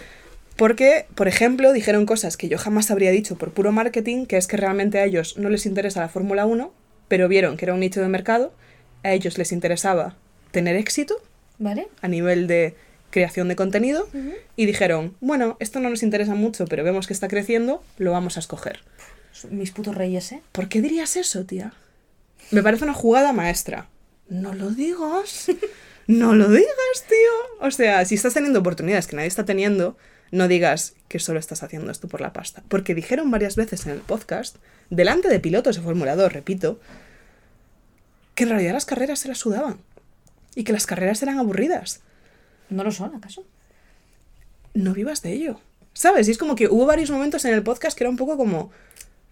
Porque, 0.56 1.06
por 1.14 1.28
ejemplo, 1.28 1.72
dijeron 1.72 2.06
cosas 2.06 2.36
que 2.36 2.48
yo 2.48 2.58
jamás 2.58 2.90
habría 2.90 3.10
dicho 3.10 3.36
por 3.36 3.52
puro 3.52 3.72
marketing, 3.72 4.26
que 4.26 4.36
es 4.36 4.46
que 4.46 4.56
realmente 4.56 4.98
a 4.98 5.04
ellos 5.04 5.36
no 5.38 5.48
les 5.48 5.66
interesa 5.66 6.00
la 6.00 6.08
Fórmula 6.08 6.46
1, 6.46 6.72
pero 7.08 7.28
vieron 7.28 7.56
que 7.56 7.64
era 7.64 7.74
un 7.74 7.80
nicho 7.80 8.00
de 8.00 8.08
mercado, 8.08 8.52
a 9.02 9.12
ellos 9.12 9.38
les 9.38 9.52
interesaba 9.52 10.14
tener 10.50 10.76
éxito 10.76 11.16
Vale. 11.58 11.88
a 12.00 12.08
nivel 12.08 12.46
de 12.46 12.74
creación 13.10 13.48
de 13.48 13.56
contenido, 13.56 14.08
y 14.56 14.64
dijeron, 14.64 15.14
bueno, 15.20 15.56
esto 15.60 15.80
no 15.80 15.90
nos 15.90 16.02
interesa 16.02 16.34
mucho, 16.34 16.64
pero 16.66 16.82
vemos 16.84 17.06
que 17.06 17.12
está 17.12 17.28
creciendo, 17.28 17.82
lo 17.98 18.12
vamos 18.12 18.36
a 18.36 18.40
escoger. 18.40 18.80
Mis 19.50 19.70
putos 19.70 19.94
reyes, 19.94 20.32
¿eh? 20.32 20.42
¿Por 20.52 20.68
qué 20.68 20.80
dirías 20.80 21.16
eso, 21.16 21.44
tía? 21.44 21.74
Me 22.50 22.62
parece 22.62 22.84
una 22.84 22.94
jugada 22.94 23.32
maestra. 23.32 23.88
No 24.28 24.54
lo 24.54 24.70
digas. 24.70 25.50
No 26.06 26.34
lo 26.34 26.48
digas, 26.48 27.04
tío. 27.08 27.66
O 27.66 27.70
sea, 27.70 28.04
si 28.04 28.16
estás 28.16 28.34
teniendo 28.34 28.60
oportunidades 28.60 29.06
que 29.06 29.16
nadie 29.16 29.28
está 29.28 29.44
teniendo, 29.44 29.96
no 30.30 30.48
digas 30.48 30.94
que 31.08 31.18
solo 31.18 31.38
estás 31.38 31.62
haciendo 31.62 31.90
esto 31.90 32.08
por 32.08 32.20
la 32.20 32.32
pasta. 32.32 32.62
Porque 32.68 32.94
dijeron 32.94 33.30
varias 33.30 33.56
veces 33.56 33.86
en 33.86 33.92
el 33.92 34.00
podcast, 34.00 34.56
delante 34.90 35.28
de 35.28 35.40
pilotos 35.40 35.76
de 35.76 35.82
Fórmula 35.82 36.16
2, 36.16 36.32
repito, 36.32 36.80
que 38.34 38.44
en 38.44 38.50
realidad 38.50 38.72
las 38.72 38.86
carreras 38.86 39.20
se 39.20 39.28
las 39.28 39.38
sudaban. 39.38 39.78
Y 40.54 40.64
que 40.64 40.72
las 40.72 40.86
carreras 40.86 41.22
eran 41.22 41.38
aburridas. 41.38 42.00
¿No 42.68 42.84
lo 42.84 42.90
son, 42.90 43.14
acaso? 43.14 43.44
No 44.74 44.94
vivas 44.94 45.22
de 45.22 45.32
ello. 45.32 45.60
¿Sabes? 45.92 46.28
Y 46.28 46.30
es 46.30 46.38
como 46.38 46.54
que 46.54 46.68
hubo 46.68 46.86
varios 46.86 47.10
momentos 47.10 47.44
en 47.44 47.54
el 47.54 47.62
podcast 47.62 47.96
que 47.96 48.04
era 48.04 48.10
un 48.10 48.16
poco 48.16 48.36
como, 48.36 48.70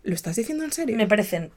¿lo 0.02 0.14
estás 0.14 0.36
diciendo 0.36 0.64
en 0.64 0.72
serio? 0.72 0.96
Me 0.96 1.06
parecen 1.06 1.50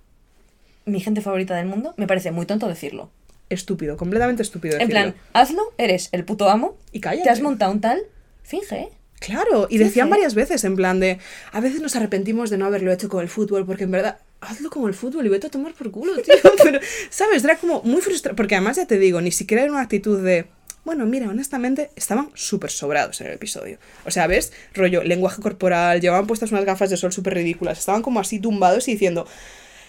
mi 0.85 0.99
gente 0.99 1.21
favorita 1.21 1.55
del 1.55 1.67
mundo. 1.67 1.93
Me 1.97 2.07
parece 2.07 2.31
muy 2.31 2.45
tonto 2.45 2.67
decirlo. 2.67 3.09
Estúpido, 3.53 3.97
completamente 3.97 4.41
estúpido. 4.41 4.73
En 4.75 4.87
decirlo. 4.87 5.13
plan, 5.13 5.15
hazlo, 5.33 5.73
eres 5.77 6.09
el 6.11 6.25
puto 6.25 6.49
amo. 6.49 6.77
Y 6.91 6.99
cállate. 6.99 7.23
Te 7.23 7.29
has 7.29 7.41
montado 7.41 7.71
un 7.71 7.81
tal. 7.81 8.01
Finge, 8.43 8.75
¿eh? 8.75 8.89
Claro, 9.19 9.67
y 9.69 9.77
decían 9.77 10.09
varias 10.09 10.35
veces 10.35 10.65
en 10.65 10.75
plan 10.75 10.99
de, 10.99 11.17
a 11.53 11.61
veces 11.61 11.79
nos 11.79 11.95
arrepentimos 11.95 12.49
de 12.49 12.57
no 12.57 12.65
haberlo 12.65 12.91
hecho 12.91 13.07
con 13.07 13.21
el 13.21 13.29
fútbol, 13.29 13.65
porque 13.65 13.85
en 13.85 13.91
verdad, 13.91 14.17
hazlo 14.41 14.69
con 14.69 14.85
el 14.85 14.93
fútbol 14.93 15.25
y 15.25 15.29
vete 15.29 15.47
a 15.47 15.49
tomar 15.49 15.73
por 15.73 15.91
culo, 15.91 16.21
tío. 16.21 16.35
Pero, 16.63 16.79
¿sabes? 17.09 17.41
Era 17.45 17.55
como 17.55 17.81
muy 17.83 18.01
frustrante, 18.01 18.35
porque 18.35 18.55
además 18.55 18.75
ya 18.75 18.85
te 18.85 18.99
digo, 18.99 19.21
ni 19.21 19.31
siquiera 19.31 19.63
era 19.63 19.71
una 19.71 19.81
actitud 19.81 20.21
de, 20.21 20.47
bueno, 20.83 21.05
mira, 21.05 21.29
honestamente, 21.29 21.91
estaban 21.95 22.31
súper 22.33 22.69
sobrados 22.69 23.21
en 23.21 23.27
el 23.27 23.33
episodio. 23.33 23.77
O 24.05 24.11
sea, 24.11 24.27
¿ves? 24.27 24.51
Rollo, 24.73 25.03
lenguaje 25.03 25.41
corporal, 25.41 26.01
llevaban 26.01 26.27
puestas 26.27 26.51
unas 26.51 26.65
gafas 26.65 26.89
de 26.89 26.97
sol 26.97 27.13
súper 27.13 27.35
ridículas, 27.35 27.79
estaban 27.79 28.01
como 28.01 28.19
así 28.19 28.39
tumbados 28.39 28.89
y 28.89 28.91
diciendo, 28.91 29.25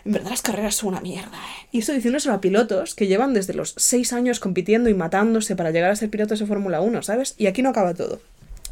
en 0.05 0.13
verdad 0.13 0.31
las 0.31 0.43
carreras 0.43 0.75
son 0.75 0.91
una 0.91 1.01
mierda, 1.01 1.37
¿eh? 1.37 1.69
Y 1.73 1.79
esto 1.79 1.93
diciéndoselo 1.93 2.35
a 2.35 2.41
pilotos 2.41 2.95
que 2.95 3.07
llevan 3.07 3.35
desde 3.35 3.55
los 3.55 3.75
6 3.77 4.13
años 4.13 4.41
compitiendo 4.41 4.89
y 4.91 4.95
matándose 4.95 5.57
para 5.57 5.71
llegar 5.71 5.91
a 5.91 5.97
ser 5.97 6.11
pilotos 6.11 6.39
de 6.39 6.47
Fórmula 6.47 6.81
1, 6.81 7.03
¿sabes? 7.03 7.35
Y 7.39 7.47
aquí 7.47 7.63
no 7.63 7.71
acaba 7.71 7.95
todo. 7.95 8.21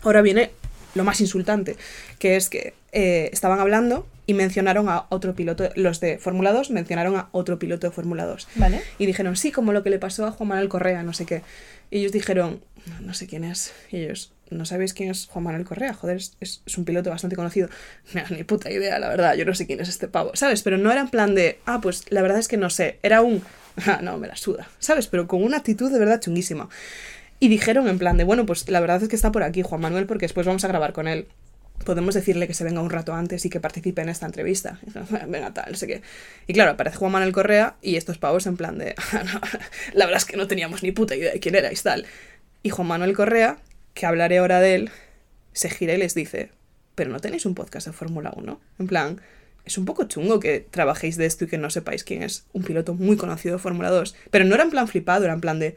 Ahora 0.03 0.23
viene 0.23 0.51
lo 0.95 1.05
más 1.05 1.21
insultante, 1.21 1.77
que 2.19 2.37
es 2.37 2.51
que 2.51 2.75
eh, 2.93 3.31
estaban 3.33 3.61
hablando 3.61 4.07
y 4.27 4.35
mencionaron 4.35 4.89
a 4.89 5.07
otro 5.09 5.35
piloto, 5.35 5.71
los 5.75 6.01
de 6.01 6.19
Fórmula 6.19 6.53
2 6.53 6.71
mencionaron 6.71 7.17
a 7.17 7.29
otro 7.33 7.59
piloto 7.59 7.87
de 7.87 7.93
Fórmula 7.93 8.27
2. 8.27 8.49
Vale. 8.57 8.83
Y 8.99 9.07
dijeron, 9.07 9.37
sí, 9.37 9.53
como 9.53 9.73
lo 9.73 9.83
que 9.83 9.91
le 9.91 9.99
pasó 9.99 10.27
a 10.27 10.33
Juan 10.33 10.49
Manuel 10.49 10.69
Correa, 10.69 11.03
no 11.03 11.13
sé 11.13 11.25
qué. 11.25 11.43
Y 11.91 12.01
ellos 12.01 12.13
dijeron, 12.13 12.61
no, 12.87 13.01
no 13.01 13.15
sé 13.15 13.27
quién 13.27 13.45
es. 13.45 13.73
Y 13.91 13.99
ellos, 13.99 14.33
¿no 14.57 14.65
sabéis 14.65 14.95
quién 14.95 15.11
es 15.11 15.27
Juan 15.27 15.45
Manuel 15.45 15.65
Correa? 15.65 15.95
Joder, 15.95 16.17
es, 16.17 16.37
es- 16.41 16.63
un 16.79 16.85
piloto 16.85 17.11
bastante 17.11 17.37
conocido. 17.37 17.69
No, 18.15 18.23
ni 18.31 18.45
puta 18.45 18.71
idea, 18.71 18.99
la 18.99 19.09
verdad, 19.09 19.35
yo 19.35 19.45
no 19.45 19.55
sé 19.55 19.67
quién 19.67 19.81
es 19.81 19.89
este 19.89 20.09
pavo, 20.09 20.33
¿sabes? 20.35 20.63
Pero 20.63 20.79
no 20.79 20.91
era 20.93 21.01
en 21.01 21.09
plan 21.09 21.35
de, 21.35 21.59
ah, 21.67 21.81
pues 21.81 22.05
la 22.11 22.23
verdad 22.23 22.39
es 22.39 22.49
que 22.49 22.57
no 22.57 22.71
sé. 22.71 22.99
Era 23.03 23.23
un, 23.23 23.43
ah, 23.87 24.01
no, 24.03 24.19
me 24.19 24.29
la 24.29 24.37
suda, 24.37 24.69
¿sabes? 24.79 25.07
Pero 25.07 25.27
con 25.27 25.43
una 25.43 25.57
actitud 25.59 25.91
de 25.93 25.99
verdad 25.99 26.21
chunguísima. 26.21 26.69
Y 27.41 27.49
dijeron 27.49 27.89
en 27.89 27.99
plan 27.99 28.17
de, 28.17 28.25
bueno, 28.25 28.47
pues 28.47 28.69
la 28.69 28.81
verdad 28.81 29.03
es 29.03 29.09
que 29.09 29.17
está 29.17 29.33
por 29.33 29.43
aquí 29.43 29.63
Juan 29.63 29.81
Manuel 29.81 30.07
porque 30.07 30.25
después 30.27 30.47
vamos 30.47 30.65
a 30.65 30.69
grabar 30.69 30.93
con 30.93 31.09
él. 31.09 31.27
podemos 31.85 32.15
decirle 32.15 32.47
que 32.47 32.55
se 32.55 32.63
venga 32.63 32.81
un 32.81 32.91
rato 32.91 33.13
antes 33.15 33.45
y 33.45 33.51
que 33.51 33.59
participe 33.59 34.01
en 34.03 34.09
esta 34.09 34.27
entrevista. 34.27 34.79
venga, 35.29 35.53
tal, 35.53 35.73
no 35.73 35.77
sé 35.77 35.89
qué. 35.89 36.03
Y 36.47 36.53
claro, 36.53 36.71
aparece 36.73 36.99
Juan 36.99 37.11
Manuel 37.11 37.33
Correa 37.33 37.75
y 37.83 37.97
estos 37.97 38.19
pavos 38.19 38.47
en 38.47 38.57
plan 38.57 38.79
de, 38.79 38.95
la 39.95 40.05
verdad 40.07 40.19
es 40.19 40.25
que 40.25 40.37
no 40.37 40.47
teníamos 40.47 40.85
ni 40.85 40.93
puta 40.93 41.17
idea 41.17 41.33
de 41.33 41.41
quién 41.41 41.57
erais, 41.57 41.83
tal. 41.83 42.07
Y 42.63 42.71
Juan 42.71 42.87
Manuel 42.87 43.15
Correa, 43.15 43.57
que 43.95 44.07
hablaré 44.07 44.39
ahora 44.39 44.61
de 44.61 44.75
él, 44.75 44.91
se 45.53 45.71
gira 45.71 45.95
y 45.95 45.99
les 45.99 46.15
dice, 46.15 46.51
pero 46.95 47.11
no 47.11 47.21
tenéis 47.21 47.47
un 47.47 47.55
podcast 47.55 47.87
de 47.87 47.93
Fórmula 47.93 48.33
1. 48.37 48.61
En 48.79 48.87
plan, 48.87 49.21
es 49.65 49.79
un 49.79 49.85
poco 49.85 50.05
chungo 50.05 50.41
que 50.41 50.67
trabajéis 50.71 51.17
de 51.17 51.27
esto 51.27 51.45
y 51.45 51.49
que 51.49 51.59
no 51.59 51.71
sepáis 51.71 52.05
quién 52.05 52.23
es 52.23 52.47
un 52.53 52.63
piloto 52.63 52.95
muy 52.95 53.17
conocido 53.17 53.57
de 53.57 53.63
Fórmula 53.63 53.91
2. 53.91 54.15
Pero 54.31 54.45
no 54.45 54.55
era 54.55 54.65
en 54.65 54.71
plan 54.71 54.89
flipado, 54.89 55.25
era 55.25 55.35
en 55.35 55.41
plan 55.41 55.59
de, 55.59 55.77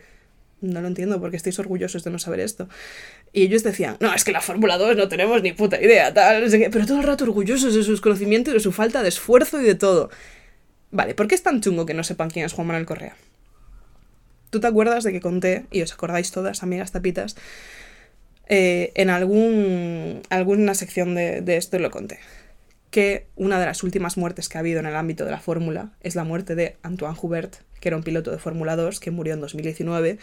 no 0.61 0.81
lo 0.81 0.87
entiendo 0.87 1.19
porque 1.19 1.37
estáis 1.37 1.59
orgullosos 1.59 2.03
de 2.03 2.11
no 2.11 2.19
saber 2.19 2.39
esto. 2.39 2.67
Y 3.31 3.43
ellos 3.43 3.63
decían, 3.63 3.97
no, 3.99 4.13
es 4.13 4.23
que 4.23 4.31
la 4.31 4.41
Fórmula 4.41 4.77
2 4.77 4.95
no 4.95 5.07
tenemos 5.07 5.41
ni 5.43 5.51
puta 5.51 5.81
idea, 5.81 6.13
tal, 6.13 6.43
no 6.43 6.49
sé 6.49 6.57
qué, 6.57 6.69
pero 6.69 6.85
todo 6.85 6.99
el 6.99 7.03
rato 7.03 7.25
orgullosos 7.25 7.75
de 7.75 7.83
sus 7.83 8.01
conocimientos 8.01 8.53
de 8.53 8.59
su 8.59 8.71
falta 8.71 9.03
de 9.03 9.09
esfuerzo 9.09 9.61
y 9.61 9.65
de 9.65 9.75
todo. 9.75 10.09
Vale, 10.91 11.13
¿por 11.13 11.27
qué 11.27 11.35
es 11.35 11.43
tan 11.43 11.61
chungo 11.61 11.85
que 11.85 11.93
no 11.93 12.03
sepan 12.03 12.29
quién 12.29 12.45
es 12.45 12.53
Juan 12.53 12.67
Manuel 12.67 12.85
Correa? 12.85 13.15
¿Tú 14.49 14.61
te 14.61 14.67
acuerdas 14.67 15.03
de 15.03 15.11
que 15.11 15.19
conté, 15.19 15.65
y 15.69 15.81
os 15.81 15.91
acordáis 15.91 16.31
todas, 16.31 16.63
amigas 16.63 16.93
tapitas, 16.93 17.35
eh, 18.47 18.91
en 18.95 19.09
algún, 19.09 20.21
alguna 20.29 20.73
sección 20.75 21.15
de, 21.15 21.43
esto 21.57 21.79
lo 21.79 21.91
conté? 21.91 22.19
que 22.91 23.27
una 23.35 23.59
de 23.59 23.65
las 23.65 23.83
últimas 23.83 24.15
muertes 24.15 24.47
que 24.47 24.57
ha 24.57 24.61
habido 24.61 24.79
en 24.79 24.85
el 24.85 24.95
ámbito 24.95 25.25
de 25.25 25.31
la 25.31 25.41
fórmula 25.41 25.91
es 25.99 26.15
la 26.15 26.23
muerte 26.23 26.55
de 26.55 26.77
Antoine 26.81 27.17
Hubert, 27.21 27.57
que 27.81 27.89
era 27.89 27.97
un 27.97 28.03
piloto 28.03 28.31
de 28.31 28.37
Fórmula 28.37 28.77
2 28.77 29.01
que 29.01 29.11
murió 29.11 29.33
en 29.33 29.41
2019, 29.41 30.17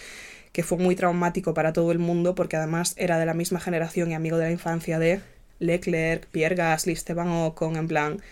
que 0.53 0.63
fue 0.63 0.79
muy 0.79 0.97
traumático 0.97 1.53
para 1.53 1.75
todo 1.75 1.93
el 1.93 1.99
mundo 1.99 2.35
porque 2.35 2.57
además 2.57 2.95
era 2.97 3.19
de 3.19 3.27
la 3.27 3.35
misma 3.35 3.61
generación 3.61 4.11
y 4.11 4.15
amigo 4.15 4.39
de 4.39 4.45
la 4.45 4.53
infancia 4.53 4.99
de 4.99 5.21
Leclerc, 5.59 6.27
Pierre 6.29 6.57
Gasly, 6.57 6.95
Esteban 6.95 7.29
Ocon, 7.29 7.77
en 7.77 7.89
plan, 7.89 8.23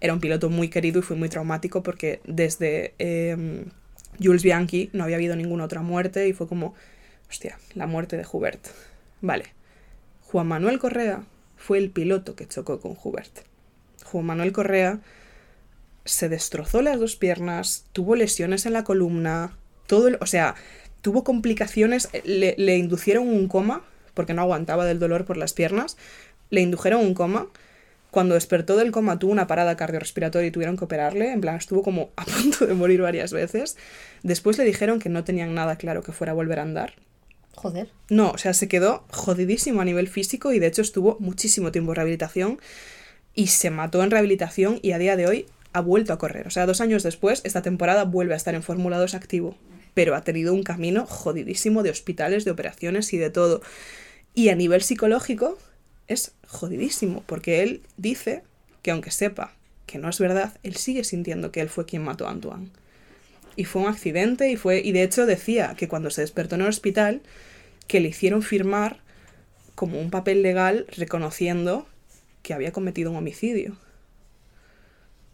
era 0.00 0.12
un 0.12 0.20
piloto 0.20 0.50
muy 0.50 0.68
querido 0.68 0.98
y 0.98 1.02
fue 1.02 1.16
muy 1.16 1.28
traumático 1.28 1.82
porque 1.82 2.20
desde 2.24 2.94
em, 2.98 3.66
Jules 4.20 4.42
Bianchi 4.42 4.90
no 4.92 5.04
había 5.04 5.16
habido 5.16 5.36
ninguna 5.36 5.64
otra 5.64 5.82
muerte 5.82 6.26
y 6.26 6.32
fue 6.32 6.48
como, 6.48 6.74
hostia, 7.30 7.58
la 7.74 7.86
muerte 7.86 8.16
de 8.16 8.26
Hubert. 8.30 8.66
Vale. 9.22 9.54
Juan 10.20 10.48
Manuel 10.48 10.78
Correa 10.78 11.24
fue 11.56 11.78
el 11.78 11.90
piloto 11.90 12.34
que 12.34 12.46
chocó 12.46 12.80
con 12.80 12.96
Hubert. 13.02 13.46
Juan 14.04 14.26
Manuel 14.26 14.52
Correa 14.52 15.00
se 16.04 16.28
destrozó 16.28 16.82
las 16.82 16.98
dos 16.98 17.16
piernas, 17.16 17.84
tuvo 17.92 18.16
lesiones 18.16 18.66
en 18.66 18.72
la 18.72 18.84
columna, 18.84 19.56
todo 19.86 20.08
el, 20.08 20.18
o 20.20 20.26
sea, 20.26 20.56
tuvo 21.00 21.22
complicaciones, 21.22 22.08
le, 22.24 22.56
le 22.58 22.76
indujeron 22.76 23.28
un 23.28 23.46
coma, 23.46 23.84
porque 24.14 24.34
no 24.34 24.42
aguantaba 24.42 24.84
del 24.84 24.98
dolor 24.98 25.24
por 25.24 25.36
las 25.36 25.52
piernas, 25.52 25.96
le 26.50 26.60
indujeron 26.60 27.00
un 27.00 27.14
coma. 27.14 27.46
Cuando 28.10 28.34
despertó 28.34 28.76
del 28.76 28.90
coma 28.90 29.18
tuvo 29.18 29.32
una 29.32 29.46
parada 29.46 29.76
cardiorrespiratoria 29.76 30.48
y 30.48 30.50
tuvieron 30.50 30.76
que 30.76 30.84
operarle, 30.84 31.32
en 31.32 31.40
plan 31.40 31.56
estuvo 31.56 31.82
como 31.82 32.10
a 32.16 32.24
punto 32.24 32.66
de 32.66 32.74
morir 32.74 33.00
varias 33.02 33.32
veces. 33.32 33.76
Después 34.24 34.58
le 34.58 34.64
dijeron 34.64 34.98
que 34.98 35.08
no 35.08 35.22
tenían 35.22 35.54
nada 35.54 35.76
claro 35.76 36.02
que 36.02 36.12
fuera 36.12 36.32
a 36.32 36.34
volver 36.34 36.58
a 36.58 36.62
andar. 36.62 36.94
Joder. 37.54 37.90
No, 38.08 38.30
o 38.30 38.38
sea, 38.38 38.54
se 38.54 38.68
quedó 38.68 39.04
jodidísimo 39.10 39.80
a 39.80 39.84
nivel 39.84 40.08
físico 40.08 40.52
y 40.52 40.58
de 40.58 40.66
hecho 40.66 40.82
estuvo 40.82 41.16
muchísimo 41.20 41.70
tiempo 41.70 41.92
en 41.92 41.96
rehabilitación 41.96 42.60
y 43.34 43.48
se 43.48 43.70
mató 43.70 44.02
en 44.02 44.10
rehabilitación 44.10 44.78
y 44.82 44.92
a 44.92 44.98
día 44.98 45.16
de 45.16 45.26
hoy 45.26 45.46
ha 45.72 45.80
vuelto 45.80 46.12
a 46.12 46.18
correr. 46.18 46.46
O 46.46 46.50
sea, 46.50 46.66
dos 46.66 46.80
años 46.80 47.02
después, 47.02 47.40
esta 47.44 47.62
temporada 47.62 48.04
vuelve 48.04 48.34
a 48.34 48.36
estar 48.36 48.54
en 48.54 48.62
Fórmula 48.62 48.98
2 48.98 49.14
activo. 49.14 49.56
Pero 49.94 50.14
ha 50.14 50.22
tenido 50.22 50.54
un 50.54 50.62
camino 50.62 51.06
jodidísimo 51.06 51.82
de 51.82 51.90
hospitales, 51.90 52.44
de 52.44 52.50
operaciones 52.50 53.12
y 53.12 53.18
de 53.18 53.30
todo. 53.30 53.62
Y 54.34 54.48
a 54.48 54.54
nivel 54.54 54.82
psicológico 54.82 55.58
es 56.08 56.32
jodidísimo, 56.46 57.22
porque 57.26 57.62
él 57.62 57.82
dice 57.96 58.42
que 58.82 58.90
aunque 58.90 59.10
sepa 59.10 59.52
que 59.86 59.98
no 59.98 60.08
es 60.08 60.18
verdad, 60.18 60.58
él 60.62 60.76
sigue 60.76 61.04
sintiendo 61.04 61.52
que 61.52 61.60
él 61.60 61.68
fue 61.68 61.84
quien 61.84 62.02
mató 62.02 62.26
a 62.26 62.30
Antoine. 62.30 62.70
Y 63.56 63.64
fue 63.64 63.82
un 63.82 63.88
accidente 63.88 64.50
y 64.50 64.56
fue 64.56 64.80
y 64.80 64.92
de 64.92 65.02
hecho 65.02 65.26
decía 65.26 65.74
que 65.76 65.88
cuando 65.88 66.10
se 66.10 66.22
despertó 66.22 66.54
en 66.54 66.62
el 66.62 66.68
hospital 66.68 67.22
que 67.86 68.00
le 68.00 68.08
hicieron 68.08 68.42
firmar 68.42 69.00
como 69.74 70.00
un 70.00 70.10
papel 70.10 70.42
legal 70.42 70.86
reconociendo 70.96 71.86
que 72.42 72.54
había 72.54 72.72
cometido 72.72 73.10
un 73.10 73.16
homicidio 73.16 73.76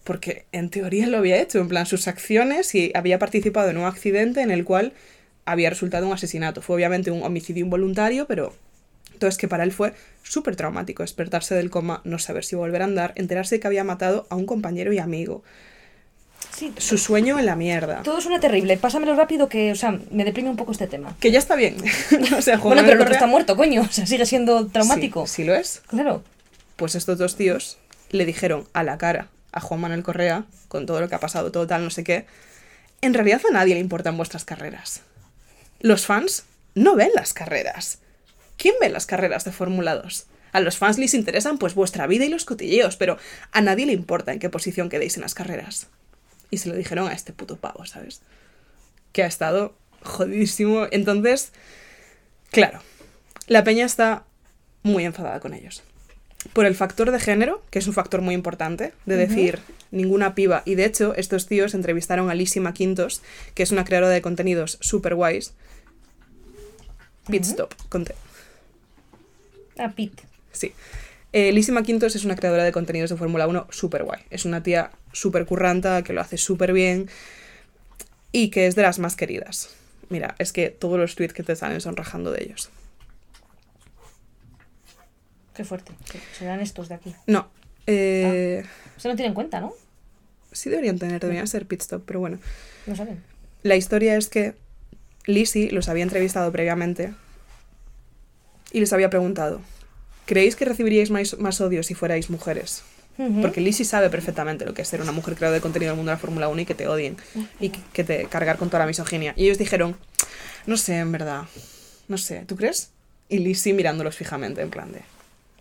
porque 0.09 0.47
en 0.53 0.71
teoría 0.71 1.07
lo 1.07 1.19
había 1.19 1.39
hecho, 1.39 1.59
en 1.59 1.69
plan 1.69 1.85
sus 1.85 2.09
acciones 2.09 2.75
y 2.75 2.93
había 2.95 3.19
participado 3.19 3.69
en 3.69 3.77
un 3.77 3.85
accidente 3.85 4.41
en 4.41 4.51
el 4.51 4.65
cual 4.65 4.95
había 5.45 5.69
resultado 5.69 6.07
un 6.07 6.15
asesinato. 6.15 6.63
Fue 6.63 6.77
obviamente 6.77 7.11
un 7.11 7.23
homicidio 7.23 7.63
involuntario, 7.63 8.27
pero 8.27 8.55
entonces 9.13 9.37
que 9.37 9.49
para 9.49 9.65
él 9.65 9.71
fue 9.71 9.93
súper 10.23 10.57
traumático 10.57 11.03
despertarse 11.03 11.55
del 11.55 11.69
coma, 11.69 12.01
no 12.05 12.19
saber 12.19 12.47
si 12.47 12.57
volver 12.57 12.81
a 12.81 12.87
andar, 12.87 13.13
enterarse 13.17 13.61
que 13.61 13.67
había 13.67 13.85
matado 13.85 14.27
a 14.31 14.37
un 14.37 14.47
compañero 14.47 14.95
y 14.95 14.99
amigo. 14.99 15.43
Sí, 16.57 16.73
Su 16.77 16.99
sueño 16.99 17.39
en 17.39 17.47
la 17.47 17.55
mierda. 17.55 18.03
todo 18.03 18.21
suena 18.21 18.41
terrible. 18.41 18.77
Pásamelo 18.77 19.15
rápido 19.15 19.49
que, 19.49 19.71
o 19.71 19.77
sea, 19.77 19.99
me 20.11 20.25
deprime 20.25 20.51
un 20.51 20.57
poco 20.57 20.73
este 20.73 20.89
tema. 20.89 21.17
Que 21.21 21.31
ya 21.31 21.39
está 21.39 21.55
bien. 21.55 21.77
o 22.37 22.43
sea, 22.43 22.59
Juan 22.59 22.75
bueno, 22.75 22.83
pero 22.83 22.97
el 22.97 23.03
otro 23.03 23.15
está 23.15 23.27
muerto, 23.27 23.57
coño. 23.57 23.83
O 23.89 23.93
sea, 23.93 24.07
sigue 24.07 24.27
siendo 24.27 24.67
traumático. 24.67 25.27
Sí, 25.27 25.37
sí 25.37 25.45
lo 25.45 25.55
es. 25.55 25.83
Claro. 25.87 26.25
Pues 26.77 26.95
estos 26.95 27.19
dos 27.19 27.37
tíos 27.37 27.79
le 28.11 28.25
dijeron 28.25 28.67
a 28.73 28.83
la 28.83 28.99
cara 28.99 29.29
a 29.53 29.61
Juan 29.61 29.81
Manuel 29.81 30.03
Correa, 30.03 30.45
con 30.69 30.87
todo 30.87 31.01
lo 31.01 31.09
que 31.09 31.15
ha 31.15 31.21
pasado, 31.21 31.53
todo 31.53 31.67
tal, 31.67 31.85
no 31.85 31.91
sé 31.91 32.05
qué, 32.05 32.27
en 33.01 33.15
realidad 33.15 33.41
a 33.49 33.53
nadie 33.53 33.75
le 33.75 33.81
importan 33.81 34.17
vuestras 34.17 34.45
carreras. 34.45 35.03
Los 35.81 36.07
fans 36.07 36.45
no 36.75 36.97
ven 36.97 37.11
las 37.15 37.33
carreras. 37.33 37.99
¿Quién 38.57 38.75
ve 38.81 38.89
las 38.89 39.07
carreras 39.07 39.45
de 39.45 39.53
Fórmula 39.53 39.95
2? 39.95 40.27
A 40.53 40.61
los 40.61 40.77
fans 40.77 40.99
les 40.99 41.15
interesan 41.15 41.59
pues 41.59 41.75
vuestra 41.75 42.07
vida 42.07 42.25
y 42.25 42.29
los 42.29 42.45
cotilleos, 42.45 42.97
pero 42.97 43.19
a 43.53 43.61
nadie 43.61 43.87
le 43.87 43.93
importa 43.93 44.33
en 44.33 44.39
qué 44.39 44.51
posición 44.51 44.89
quedéis 44.89 45.17
en 45.17 45.23
las 45.23 45.35
carreras. 45.35 45.87
Y 46.51 46.59
se 46.59 46.69
lo 46.69 46.75
dijeron 46.75 47.09
a 47.09 47.13
este 47.13 47.33
puto 47.33 47.57
pavo, 47.57 47.85
¿sabes? 47.87 48.23
Que 49.13 49.23
ha 49.23 49.27
estado 49.27 49.75
jodidísimo. 50.03 50.87
Entonces, 50.91 51.53
claro, 52.51 52.81
la 53.47 53.65
peña 53.65 53.85
está 53.85 54.25
muy 54.83 55.05
enfadada 55.05 55.41
con 55.41 55.55
ellos 55.55 55.83
por 56.53 56.67
el 56.67 56.75
factor 56.75 57.11
de 57.11 57.21
género, 57.21 57.63
que 57.71 57.79
es 57.79 57.87
un 57.87 57.95
factor 57.95 58.21
muy 58.21 58.35
importante, 58.35 58.93
de 59.07 59.17
decir 59.17 59.59
ninguna 59.91 60.35
piba. 60.35 60.63
Y 60.65 60.77
de 60.77 60.85
hecho, 60.85 61.15
estos 61.15 61.47
tíos 61.47 61.75
entrevistaron 61.75 62.31
a 62.31 62.35
Lizzie 62.35 62.63
McQuintos, 62.63 63.23
que 63.55 63.63
es 63.63 63.73
una 63.73 63.85
creadora 63.85 64.09
de 64.11 64.23
contenidos 64.23 64.79
super 64.81 65.15
guays. 65.15 65.55
Pit 67.29 67.45
Stop, 67.45 67.75
conté. 67.89 68.15
Ah, 69.79 69.93
Pete. 69.95 70.23
Sí. 70.53 70.73
Eh, 71.33 71.53
Lizzie 71.53 71.75
McQuintos 71.75 72.17
es 72.17 72.25
una 72.25 72.37
creadora 72.37 72.65
de 72.65 72.73
contenidos 72.73 73.11
de 73.11 73.17
Fórmula 73.17 73.47
1 73.47 73.67
súper 73.71 74.05
guay. 74.05 74.23
Es 74.31 74.45
una 74.45 74.63
tía 74.63 74.91
súper 75.13 75.45
curranta, 75.47 76.03
que 76.03 76.13
lo 76.13 76.21
hace 76.21 76.39
súper 76.39 76.73
bien 76.73 77.09
y 78.33 78.49
que 78.51 78.67
es 78.67 78.75
de 78.77 78.83
las 78.83 78.99
más 78.99 79.15
queridas. 79.17 79.71
Mira, 80.09 80.35
es 80.39 80.53
que 80.53 80.71
todos 80.71 80.99
los 80.99 81.15
tweets 81.17 81.35
que 81.35 81.43
te 81.43 81.55
salen 81.55 81.81
son 81.83 81.97
rajando 81.97 82.33
de 82.33 82.45
ellos. 82.45 82.71
Qué 85.55 85.65
fuerte. 85.65 85.93
Serán 86.39 86.61
estos 86.61 86.89
de 86.89 86.95
aquí. 86.95 87.15
No. 87.27 87.49
eh, 87.87 88.65
Se 88.97 89.09
no 89.09 89.17
tienen 89.17 89.31
en 89.33 89.35
cuenta, 89.35 89.61
¿no? 89.61 89.73
Sí 90.53 90.71
deberían 90.71 90.99
tener, 90.99 91.21
deberían 91.21 91.47
ser 91.47 91.67
pit 91.67 91.81
stop, 91.83 92.05
pero 92.07 92.21
bueno. 92.21 92.39
No 92.87 92.97
saben. 92.97 93.23
La 93.65 93.77
historia 93.77 94.17
es 94.17 94.29
que 94.29 94.55
Lizzie 95.27 95.71
los 95.73 95.89
había 95.89 96.05
entrevistado 96.05 96.51
previamente 96.53 97.13
y 98.73 98.81
les 98.81 98.93
había 98.93 99.11
preguntado, 99.11 99.61
¿creéis 100.29 100.57
que 100.57 100.67
recibiríais 100.67 101.11
más, 101.11 101.39
más 101.39 101.61
odio 101.61 101.83
si 101.83 101.95
fuerais 101.95 102.29
mujeres? 102.29 102.83
Porque 103.43 103.61
Lizzie 103.61 103.85
sabe 103.85 104.11
perfectamente 104.11 104.65
lo 104.65 104.75
que 104.75 104.83
es 104.83 104.89
ser 104.89 105.01
una 105.01 105.11
mujer 105.11 105.35
creadora 105.35 105.57
de 105.57 105.61
contenido 105.61 105.91
del 105.91 105.97
mundo 105.97 106.11
de 106.11 106.15
la 106.15 106.21
Fórmula 106.21 106.49
1 106.49 106.61
y 106.61 106.65
que 106.67 106.77
te 106.77 106.87
odien 106.87 107.17
y 107.59 107.71
que, 107.71 108.05
te 108.05 108.27
cargar 108.27 108.59
con 108.59 108.69
toda 108.69 108.79
la 108.79 108.87
misoginia. 108.87 109.35
Y 109.37 109.47
ellos 109.47 109.59
dijeron, 109.59 109.97
no 110.67 110.77
sé, 110.77 110.99
en 110.99 111.11
verdad, 111.11 111.43
no 112.07 112.17
sé, 112.17 112.45
¿tú 112.47 112.55
crees? 112.55 112.91
Y 113.29 113.39
Lizzie 113.39 113.73
mirándolos 113.73 114.15
fijamente, 114.15 114.63
en 114.63 114.71
plan 114.71 114.93
de, 114.93 115.01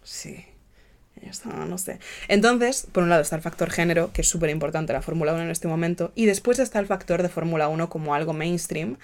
sí. 0.04 0.46
Está, 1.20 1.50
no 1.50 1.80
sé. 1.80 1.98
Entonces, 2.28 2.86
por 2.92 3.02
un 3.02 3.10
lado 3.10 3.24
está 3.24 3.36
el 3.36 3.42
factor 3.42 3.72
género, 3.72 4.12
que 4.14 4.22
es 4.22 4.30
súper 4.30 4.52
importante 4.52 4.94
la 4.94 5.02
Fórmula 5.02 5.34
1 5.34 5.42
en 5.42 5.50
este 5.50 5.68
momento, 5.68 6.12
y 6.14 6.28
después 6.28 6.60
está 6.60 6.78
el 6.78 6.86
factor 6.86 7.24
de 7.24 7.30
Fórmula 7.30 7.70
1 7.70 7.90
como 7.90 8.14
algo 8.14 8.34
mainstream 8.34 8.98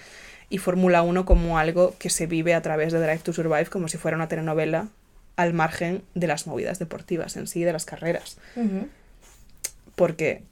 y 0.48 0.58
Fórmula 0.58 1.02
1 1.02 1.24
como 1.24 1.58
algo 1.58 1.96
que 1.98 2.10
se 2.10 2.26
vive 2.28 2.54
a 2.54 2.62
través 2.62 2.92
de 2.92 3.00
Drive 3.00 3.18
to 3.24 3.32
Survive 3.32 3.66
como 3.66 3.88
si 3.88 3.98
fuera 3.98 4.16
una 4.16 4.28
telenovela 4.28 4.86
al 5.36 5.52
margen 5.52 6.02
de 6.14 6.26
las 6.26 6.46
movidas 6.46 6.78
deportivas 6.78 7.36
en 7.36 7.46
sí, 7.46 7.64
de 7.64 7.72
las 7.72 7.84
carreras. 7.84 8.38
Porque 9.94 10.42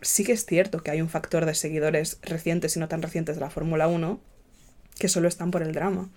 sí 0.00 0.24
que 0.24 0.32
es 0.32 0.44
cierto 0.46 0.82
que 0.82 0.90
hay 0.90 1.00
un 1.00 1.08
factor 1.08 1.46
de 1.46 1.54
seguidores 1.54 2.18
recientes 2.22 2.76
y 2.76 2.80
no 2.80 2.88
tan 2.88 3.02
recientes 3.02 3.36
de 3.36 3.40
la 3.40 3.50
Fórmula 3.50 3.88
1 3.88 4.20
que 4.98 5.08
solo 5.08 5.28
están 5.28 5.50
por 5.50 5.62
el 5.62 5.72
drama. 5.72 6.08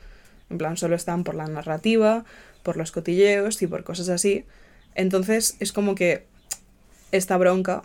En 0.49 0.57
plan, 0.57 0.75
solo 0.75 0.95
están 0.95 1.23
por 1.23 1.35
la 1.35 1.47
narrativa, 1.47 2.25
por 2.63 2.77
los 2.77 2.91
cotilleos 2.91 3.61
y 3.61 3.67
por 3.67 3.83
cosas 3.83 4.09
así. 4.09 4.45
Entonces 4.95 5.55
es 5.59 5.71
como 5.71 5.95
que 5.95 6.25
esta 7.11 7.37
bronca 7.37 7.83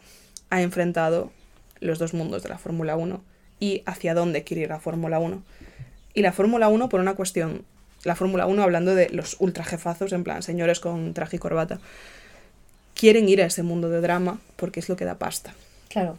ha 0.51 0.63
enfrentado 0.63 1.33
los 1.81 1.99
dos 1.99 2.15
mundos 2.15 2.43
de 2.43 2.49
la 2.49 2.59
Fórmula 2.59 2.97
1 2.97 3.23
y 3.61 3.83
hacia 3.87 4.15
dónde 4.15 4.43
quiere 4.43 4.63
ir 4.63 4.69
la 4.69 4.81
Fórmula 4.81 5.19
1. 5.19 5.43
Y 6.15 6.23
la 6.23 6.33
Fórmula 6.33 6.69
1 6.69 6.89
por 6.89 7.01
una 7.01 7.15
cuestión 7.15 7.65
la 8.07 8.15
Fórmula 8.17 8.47
1 8.47 8.63
hablando 8.63 8.95
de 8.95 9.11
los 9.11 9.37
ultra 9.41 9.65
jefazos, 9.65 10.13
en 10.13 10.25
plan, 10.25 10.43
señores 10.43 10.81
con 10.81 11.13
traje 11.13 11.37
y 11.37 11.39
corbata. 11.39 11.81
Quieren 12.95 13.29
ir 13.29 13.43
a 13.43 13.47
ese 13.47 13.63
mundo 13.63 13.91
de 13.91 14.01
drama 14.01 14.41
porque 14.57 14.81
es 14.81 14.89
lo 14.89 14.97
que 14.97 15.05
da 15.05 15.19
pasta. 15.19 15.55
Claro. 15.89 16.17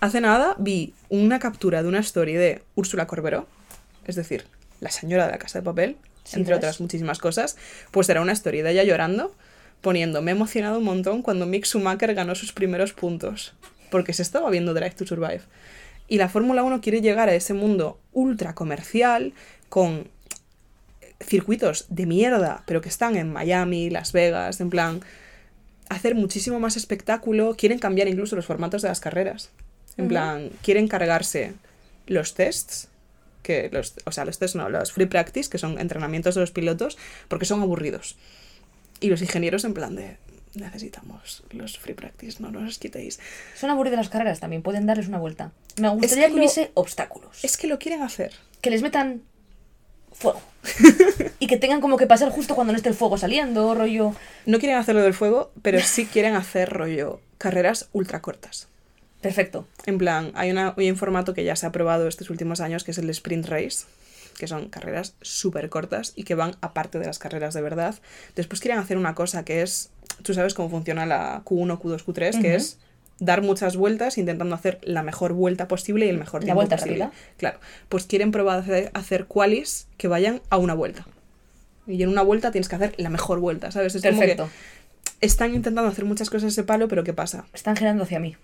Hace 0.00 0.20
nada 0.20 0.56
vi 0.58 0.94
una 1.08 1.38
captura 1.38 1.82
de 1.82 1.88
una 1.88 2.00
story 2.00 2.34
de 2.34 2.62
Úrsula 2.74 3.06
Corberó, 3.06 3.46
es 4.04 4.16
decir, 4.16 4.44
la 4.80 4.90
señora 4.90 5.26
de 5.26 5.32
la 5.32 5.38
casa 5.38 5.60
de 5.60 5.64
papel, 5.64 5.96
Sí, 6.24 6.36
entre 6.38 6.54
¿ves? 6.54 6.58
otras 6.58 6.80
muchísimas 6.80 7.18
cosas. 7.18 7.56
Pues 7.90 8.08
era 8.08 8.20
una 8.20 8.32
story 8.32 8.62
de 8.62 8.72
ella 8.72 8.84
llorando, 8.84 9.32
poniendo, 9.80 10.22
me 10.22 10.32
he 10.32 10.34
emocionado 10.34 10.78
un 10.78 10.84
montón 10.84 11.22
cuando 11.22 11.46
Mick 11.46 11.66
Schumacher 11.66 12.14
ganó 12.14 12.34
sus 12.34 12.52
primeros 12.52 12.92
puntos, 12.92 13.54
porque 13.90 14.12
se 14.12 14.22
estaba 14.22 14.50
viendo 14.50 14.74
Drive 14.74 14.92
to 14.94 15.06
Survive. 15.06 15.42
Y 16.08 16.18
la 16.18 16.28
Fórmula 16.28 16.62
1 16.62 16.80
quiere 16.80 17.00
llegar 17.00 17.28
a 17.28 17.34
ese 17.34 17.54
mundo 17.54 17.98
ultra 18.12 18.54
comercial, 18.54 19.32
con 19.68 20.08
circuitos 21.22 21.86
de 21.88 22.06
mierda, 22.06 22.62
pero 22.66 22.80
que 22.80 22.88
están 22.88 23.16
en 23.16 23.32
Miami, 23.32 23.90
Las 23.90 24.12
Vegas, 24.12 24.60
en 24.60 24.70
plan, 24.70 25.00
hacer 25.88 26.14
muchísimo 26.14 26.58
más 26.60 26.76
espectáculo, 26.76 27.54
quieren 27.56 27.78
cambiar 27.78 28.08
incluso 28.08 28.36
los 28.36 28.46
formatos 28.46 28.82
de 28.82 28.88
las 28.88 29.00
carreras. 29.00 29.50
En 29.98 30.08
plan, 30.08 30.50
quieren 30.62 30.88
cargarse 30.88 31.52
los 32.06 32.32
tests, 32.34 32.88
que 33.42 33.68
los, 33.72 33.94
o 34.06 34.12
sea, 34.12 34.24
los 34.24 34.38
tests 34.38 34.56
no, 34.56 34.70
los 34.70 34.92
free 34.92 35.04
practice, 35.06 35.50
que 35.50 35.58
son 35.58 35.78
entrenamientos 35.78 36.34
de 36.34 36.40
los 36.40 36.50
pilotos, 36.50 36.96
porque 37.28 37.44
son 37.44 37.60
aburridos. 37.60 38.16
Y 39.00 39.08
los 39.08 39.20
ingenieros 39.20 39.64
en 39.64 39.74
plan 39.74 39.94
de, 39.94 40.16
necesitamos 40.54 41.42
los 41.50 41.78
free 41.78 41.92
practice, 41.94 42.42
no 42.42 42.50
nos 42.50 42.62
los 42.62 42.78
quitéis. 42.78 43.20
Son 43.54 43.68
aburridas 43.68 43.98
las 43.98 44.08
carreras 44.08 44.40
también, 44.40 44.62
pueden 44.62 44.86
darles 44.86 45.08
una 45.08 45.18
vuelta. 45.18 45.52
Me 45.76 45.88
gustaría 45.90 46.24
que 46.24 46.30
que, 46.30 46.36
lo- 46.36 46.36
hubiese 46.38 46.70
obstáculos. 46.74 47.44
Es 47.44 47.56
que 47.58 47.66
lo 47.66 47.78
quieren 47.78 48.00
hacer. 48.02 48.32
Que 48.62 48.70
les 48.70 48.80
metan 48.80 49.20
fuego. 50.12 50.40
y 51.38 51.46
que 51.46 51.56
tengan 51.56 51.80
como 51.80 51.96
que 51.96 52.06
pasar 52.06 52.30
justo 52.30 52.54
cuando 52.54 52.72
no 52.72 52.76
esté 52.76 52.88
el 52.88 52.94
fuego 52.94 53.18
saliendo, 53.18 53.74
rollo. 53.74 54.14
No 54.46 54.58
quieren 54.58 54.78
hacerlo 54.78 55.02
del 55.02 55.14
fuego, 55.14 55.50
pero 55.62 55.80
sí 55.80 56.06
quieren 56.06 56.34
hacer 56.34 56.70
rollo 56.70 57.20
carreras 57.38 57.88
ultra 57.92 58.22
cortas. 58.22 58.68
Perfecto. 59.20 59.66
En 59.86 59.98
plan, 59.98 60.32
hay, 60.34 60.50
una, 60.50 60.74
hay 60.76 60.90
un 60.90 60.96
formato 60.96 61.34
que 61.34 61.44
ya 61.44 61.56
se 61.56 61.66
ha 61.66 61.72
probado 61.72 62.08
estos 62.08 62.30
últimos 62.30 62.60
años, 62.60 62.84
que 62.84 62.92
es 62.92 62.98
el 62.98 63.10
sprint 63.10 63.46
race, 63.46 63.86
que 64.38 64.46
son 64.46 64.68
carreras 64.68 65.14
súper 65.22 65.68
cortas 65.68 66.12
y 66.16 66.24
que 66.24 66.34
van 66.34 66.56
aparte 66.60 66.98
de 66.98 67.06
las 67.06 67.18
carreras 67.18 67.54
de 67.54 67.60
verdad. 67.60 67.96
Después 68.36 68.60
quieren 68.60 68.78
hacer 68.78 68.96
una 68.96 69.14
cosa 69.14 69.44
que 69.44 69.62
es, 69.62 69.90
tú 70.22 70.34
sabes 70.34 70.54
cómo 70.54 70.70
funciona 70.70 71.06
la 71.06 71.42
Q1, 71.44 71.80
Q2, 71.80 72.04
Q3, 72.04 72.40
que 72.40 72.54
es 72.54 72.78
dar 73.24 73.40
muchas 73.42 73.76
vueltas 73.76 74.18
intentando 74.18 74.54
hacer 74.54 74.80
la 74.82 75.02
mejor 75.02 75.32
vuelta 75.32 75.68
posible 75.68 76.06
y 76.06 76.08
el 76.08 76.18
mejor 76.18 76.40
La 76.42 76.46
tiempo 76.46 76.56
vuelta 76.58 76.76
posible. 76.76 77.04
rápida. 77.04 77.20
Claro, 77.36 77.58
pues 77.88 78.04
quieren 78.06 78.32
probar 78.32 78.56
a 78.56 78.60
hacer, 78.62 78.90
hacer 78.94 79.26
qualis 79.26 79.86
que 79.96 80.08
vayan 80.08 80.42
a 80.50 80.56
una 80.58 80.74
vuelta. 80.74 81.06
Y 81.86 82.02
en 82.02 82.08
una 82.08 82.22
vuelta 82.22 82.50
tienes 82.50 82.68
que 82.68 82.76
hacer 82.76 82.94
la 82.96 83.10
mejor 83.10 83.38
vuelta, 83.38 83.70
¿sabes? 83.70 83.94
Es 83.94 84.02
como 84.02 84.20
que 84.20 84.26
Perfecto. 84.34 84.48
están 85.20 85.54
intentando 85.54 85.88
hacer 85.90 86.04
muchas 86.04 86.30
cosas 86.30 86.52
ese 86.52 86.64
palo, 86.64 86.88
pero 86.88 87.04
¿qué 87.04 87.12
pasa? 87.12 87.46
Están 87.52 87.76
girando 87.76 88.02
hacia 88.04 88.18
mí. 88.20 88.36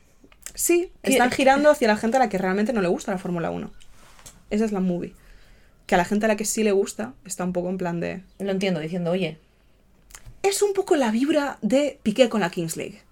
Sí, 0.55 0.93
¿Qué- 1.03 1.13
están 1.13 1.31
girando 1.31 1.71
hacia 1.71 1.89
la 1.89 1.97
gente 1.97 2.17
a 2.17 2.21
la 2.21 2.29
que 2.29 2.39
realmente 2.39 2.73
no 2.73 2.81
le 2.81 2.89
gusta 2.89 3.11
la 3.13 3.19
Fórmula 3.19 3.51
1. 3.51 3.71
Esa 4.51 4.65
es 4.65 4.73
la 4.73 4.81
movie. 4.81 5.13
Que 5.87 5.95
a 5.95 5.99
la 5.99 6.05
gente 6.05 6.27
a 6.27 6.29
la 6.29 6.37
que 6.37 6.45
sí 6.45 6.63
le 6.63 6.73
gusta 6.73 7.15
está 7.25 7.45
un 7.45 7.53
poco 7.53 7.69
en 7.71 7.79
plan 7.79 7.99
de... 8.01 8.23
Lo 8.39 8.51
entiendo, 8.53 8.79
diciendo, 8.81 9.11
oye, 9.11 9.39
Es 10.43 10.63
un 10.63 10.73
poco 10.73 10.95
la 10.97 11.11
vibra 11.11 11.59
de 11.63 11.99
Piqué 12.03 12.29
con 12.29 12.41
la 12.41 12.51
Kings 12.51 12.77
League. 12.77 13.03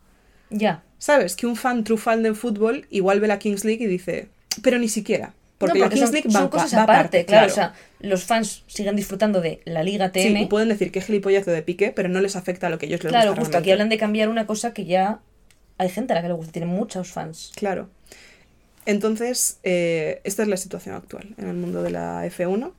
Ya. 0.50 0.82
¿Sabes? 0.98 1.36
Que 1.36 1.46
un 1.46 1.56
fan 1.56 1.84
true 1.84 1.98
fan 1.98 2.22
del 2.22 2.34
fútbol 2.34 2.86
igual 2.90 3.20
ve 3.20 3.28
la 3.28 3.38
Kings 3.38 3.64
League 3.64 3.84
y 3.84 3.86
dice... 3.86 4.28
Pero 4.62 4.78
ni 4.78 4.88
siquiera. 4.88 5.34
Porque, 5.58 5.78
No, 5.78 5.84
la 5.86 5.90
Kings 5.90 6.04
son, 6.06 6.12
League 6.14 6.30
son 6.30 6.44
va, 6.44 6.50
cosas 6.50 6.74
va 6.74 6.82
aparte, 6.84 7.24
claro. 7.26 7.46
O 7.46 7.50
sea, 7.54 7.74
los 8.00 8.24
fans 8.24 8.62
siguen 8.66 8.96
disfrutando 8.96 9.40
de 9.40 9.60
la 9.64 9.82
Liga 9.82 10.10
Sí, 10.14 10.28
TM. 10.30 10.36
y 10.42 10.46
pueden 10.46 10.68
decir 10.68 10.90
que 10.92 10.98
es 10.98 11.06
gilipollazo 11.06 11.50
de 11.50 11.62
Piqué, 11.62 11.92
pero 11.92 12.08
no 12.08 12.20
les 12.20 12.36
afecta 12.36 12.66
a 12.66 12.70
lo 12.70 12.78
que 12.78 12.86
ellos 12.86 13.02
les 13.04 13.10
claro, 13.10 13.30
gusta 13.30 13.40
justo 13.42 13.58
aquí 13.58 13.70
hablan 13.70 13.88
de 13.88 13.98
cambiar 13.98 14.28
una 14.28 14.46
cosa 14.46 14.72
que 14.72 14.84
ya 14.86 15.20
hay 15.78 15.88
gente 15.90 16.12
a 16.12 16.16
la 16.16 16.22
que 16.22 16.28
le 16.28 16.34
gusta, 16.34 16.52
tienen 16.52 16.70
muchos 16.70 17.10
fans. 17.12 17.52
Claro. 17.54 17.88
Entonces, 18.86 19.58
eh, 19.62 20.20
esta 20.24 20.42
es 20.42 20.48
la 20.48 20.56
situación 20.56 20.94
actual 20.94 21.34
en 21.38 21.48
el 21.48 21.54
mundo 21.56 21.82
de 21.82 21.90
la 21.90 22.24
F1. 22.26 22.72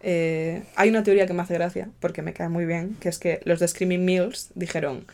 Eh, 0.00 0.62
hay 0.76 0.90
una 0.90 1.02
teoría 1.02 1.26
que 1.26 1.32
me 1.32 1.42
hace 1.42 1.54
gracia, 1.54 1.88
porque 2.00 2.22
me 2.22 2.32
cae 2.32 2.48
muy 2.48 2.66
bien, 2.66 2.96
que 3.00 3.08
es 3.08 3.18
que 3.18 3.40
los 3.44 3.58
de 3.58 3.66
Screaming 3.66 4.04
Mills 4.04 4.50
dijeron, 4.54 5.06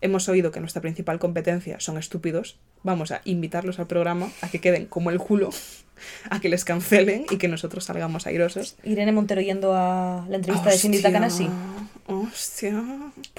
hemos 0.00 0.28
oído 0.28 0.50
que 0.50 0.60
nuestra 0.60 0.82
principal 0.82 1.18
competencia 1.18 1.80
son 1.80 1.98
estúpidos, 1.98 2.56
vamos 2.82 3.10
a 3.12 3.22
invitarlos 3.24 3.78
al 3.78 3.86
programa 3.86 4.30
a 4.42 4.48
que 4.48 4.60
queden 4.60 4.86
como 4.86 5.10
el 5.10 5.18
culo, 5.18 5.50
a 6.30 6.40
que 6.40 6.48
les 6.48 6.64
cancelen 6.64 7.26
y 7.30 7.38
que 7.38 7.48
nosotros 7.48 7.84
salgamos 7.84 8.26
airosos. 8.26 8.76
Irene 8.84 9.12
Montero 9.12 9.40
yendo 9.40 9.74
a 9.74 10.26
la 10.28 10.36
entrevista 10.36 10.70
de 10.70 10.78
Cindy 10.78 10.98
Hostia, 10.98 11.10
Takanashi. 11.12 11.48
Hostia. 12.06 12.82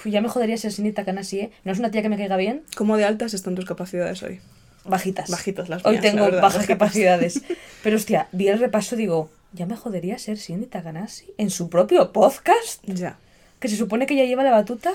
Pues 0.02 0.12
ya 0.14 0.22
me 0.22 0.30
jodería 0.30 0.58
ser 0.58 0.72
Cindy 0.74 0.92
Takanashi, 0.92 1.40
¿eh? 1.40 1.52
No 1.64 1.72
es 1.72 1.80
una 1.80 1.92
tía 1.92 2.02
que 2.02 2.10
me 2.10 2.18
caiga 2.18 2.38
bien. 2.38 2.64
¿Cómo 2.76 2.98
de 2.98 3.06
altas 3.06 3.34
están 3.34 3.56
tus 3.56 3.66
capacidades 3.66 4.24
hoy? 4.24 4.40
Bajitas. 4.84 5.30
Bajitas 5.30 5.70
las 5.70 5.86
Hoy 5.86 5.94
mías, 5.94 6.04
la 6.06 6.12
tengo 6.12 6.26
verdad, 6.26 6.42
bajas 6.42 6.58
bajitas. 6.60 6.78
capacidades. 6.78 7.42
Pero 7.84 7.96
hostia, 7.98 8.28
vi 8.32 8.48
el 8.48 8.60
repaso 8.60 8.96
digo, 8.96 9.30
ya 9.54 9.66
me 9.66 9.76
jodería 9.76 10.18
ser 10.18 10.38
Cindy 10.38 10.66
Takanashi 10.66 11.26
en 11.38 11.50
su 11.50 11.70
propio 11.70 12.12
podcast, 12.12 12.84
Ya. 12.86 13.18
que 13.60 13.68
se 13.68 13.76
supone 13.78 14.06
que 14.06 14.16
ya 14.16 14.24
lleva 14.26 14.44
la 14.44 14.52
batuta. 14.52 14.92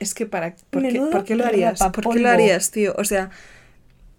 Es 0.00 0.14
que 0.14 0.26
para 0.26 0.54
¿por 0.70 0.82
qué, 0.82 1.00
por 1.00 1.24
qué 1.24 1.34
lo 1.36 1.44
harías? 1.44 1.78
¿Por 1.92 2.08
qué 2.12 2.20
lo 2.20 2.28
harías, 2.28 2.70
tío? 2.70 2.94
O 2.98 3.04
sea, 3.04 3.30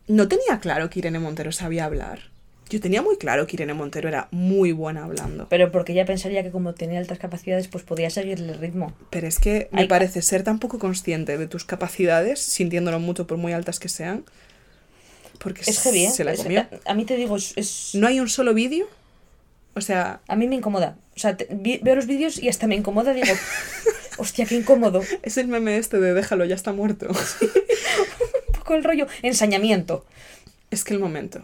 no 0.08 0.28
tenía 0.28 0.60
claro 0.60 0.90
que 0.90 1.00
Irene 1.00 1.20
Montero 1.20 1.52
sabía 1.52 1.86
hablar. 1.86 2.30
Yo 2.70 2.80
tenía 2.80 3.02
muy 3.02 3.18
claro 3.18 3.48
que 3.48 3.56
Irene 3.56 3.74
Montero 3.74 4.08
era 4.10 4.28
muy 4.30 4.74
buena 4.74 5.04
hablando. 5.06 5.48
Pero 5.50 5.72
porque 5.72 5.94
ella 5.94 6.06
pensaría 6.06 6.44
que 6.44 6.52
como 6.52 6.76
tenía 6.76 7.00
altas 7.00 7.18
capacidades, 7.18 7.68
pues 7.68 7.84
podía 7.84 8.12
seguirle 8.12 8.52
el 8.54 8.60
ritmo. 8.60 8.94
Pero 9.10 9.26
es 9.28 9.40
que 9.40 9.70
me 9.72 9.82
Ay. 9.82 9.88
parece 9.88 10.22
ser 10.22 10.44
tan 10.44 10.60
poco 10.60 10.78
consciente 10.78 11.38
de 11.40 11.48
tus 11.48 11.66
capacidades, 11.66 12.40
sintiéndolo 12.40 13.00
mucho 13.00 13.26
por 13.26 13.38
muy 13.40 13.54
altas 13.54 13.80
que 13.80 13.90
sean, 13.90 14.24
porque 15.40 15.62
Es 15.66 15.80
heavy, 15.82 16.06
¿eh? 16.06 16.10
se 16.12 16.24
la 16.24 16.34
Es- 16.34 16.44
comió. 16.44 16.62
a, 16.86 16.92
a 16.92 16.94
mí 16.94 17.06
te 17.06 17.16
digo, 17.16 17.38
es, 17.38 17.54
es- 17.56 17.92
No 17.96 18.06
hay 18.08 18.20
un 18.20 18.30
solo 18.30 18.54
vídeo. 18.54 18.86
O 19.74 19.82
sea, 19.82 20.20
a 20.28 20.36
mí 20.36 20.48
me 20.48 20.56
incomoda. 20.56 20.96
O 21.20 21.22
sea, 21.22 21.36
te- 21.36 21.50
vi- 21.52 21.82
veo 21.84 21.96
los 21.96 22.06
vídeos 22.08 22.42
y 22.42 22.48
hasta 22.48 22.66
me 22.66 22.76
incomoda, 22.76 23.14
digo, 23.14 23.28
hostia, 24.18 24.46
qué 24.46 24.56
incómodo. 24.56 25.04
es 25.22 25.36
el 25.38 25.50
meme 25.50 25.76
este 25.76 26.00
de 26.00 26.14
déjalo, 26.14 26.46
ya 26.46 26.56
está 26.56 26.72
muerto. 26.72 27.08
Un 28.48 28.54
poco 28.54 28.74
el 28.76 28.86
rollo, 28.86 29.06
ensañamiento. 29.22 30.06
es 30.72 30.86
que 30.86 30.94
el 30.94 31.02
momento. 31.02 31.44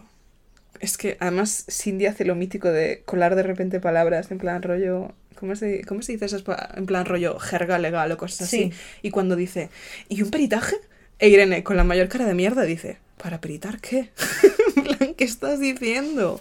Es 0.80 0.96
que 0.96 1.18
además 1.20 1.66
Cindy 1.70 2.06
hace 2.06 2.24
lo 2.24 2.34
mítico 2.34 2.70
de 2.72 3.02
colar 3.04 3.34
de 3.36 3.42
repente 3.42 3.78
palabras 3.80 4.30
en 4.30 4.38
plan 4.38 4.62
rollo. 4.62 5.12
¿Cómo 5.38 5.54
se, 5.56 5.84
cómo 5.84 6.00
se 6.00 6.12
dice 6.12 6.24
esas 6.24 6.42
En 6.74 6.86
plan 6.86 7.04
rollo 7.04 7.38
jerga 7.38 7.78
legal 7.78 8.10
o 8.12 8.16
cosas 8.16 8.48
así. 8.48 8.56
Sí. 8.56 8.72
Y 9.02 9.10
cuando 9.10 9.36
dice, 9.36 9.68
¿y 10.08 10.22
un 10.22 10.30
peritaje? 10.30 10.76
E 11.18 11.28
Irene, 11.28 11.62
con 11.62 11.76
la 11.76 11.84
mayor 11.84 12.08
cara 12.08 12.24
de 12.24 12.32
mierda, 12.32 12.62
dice, 12.62 12.96
¿para 13.22 13.42
peritar 13.42 13.78
qué? 13.82 14.08
en 14.76 14.82
plan, 14.84 15.14
¿qué 15.14 15.24
estás 15.24 15.60
diciendo? 15.60 16.40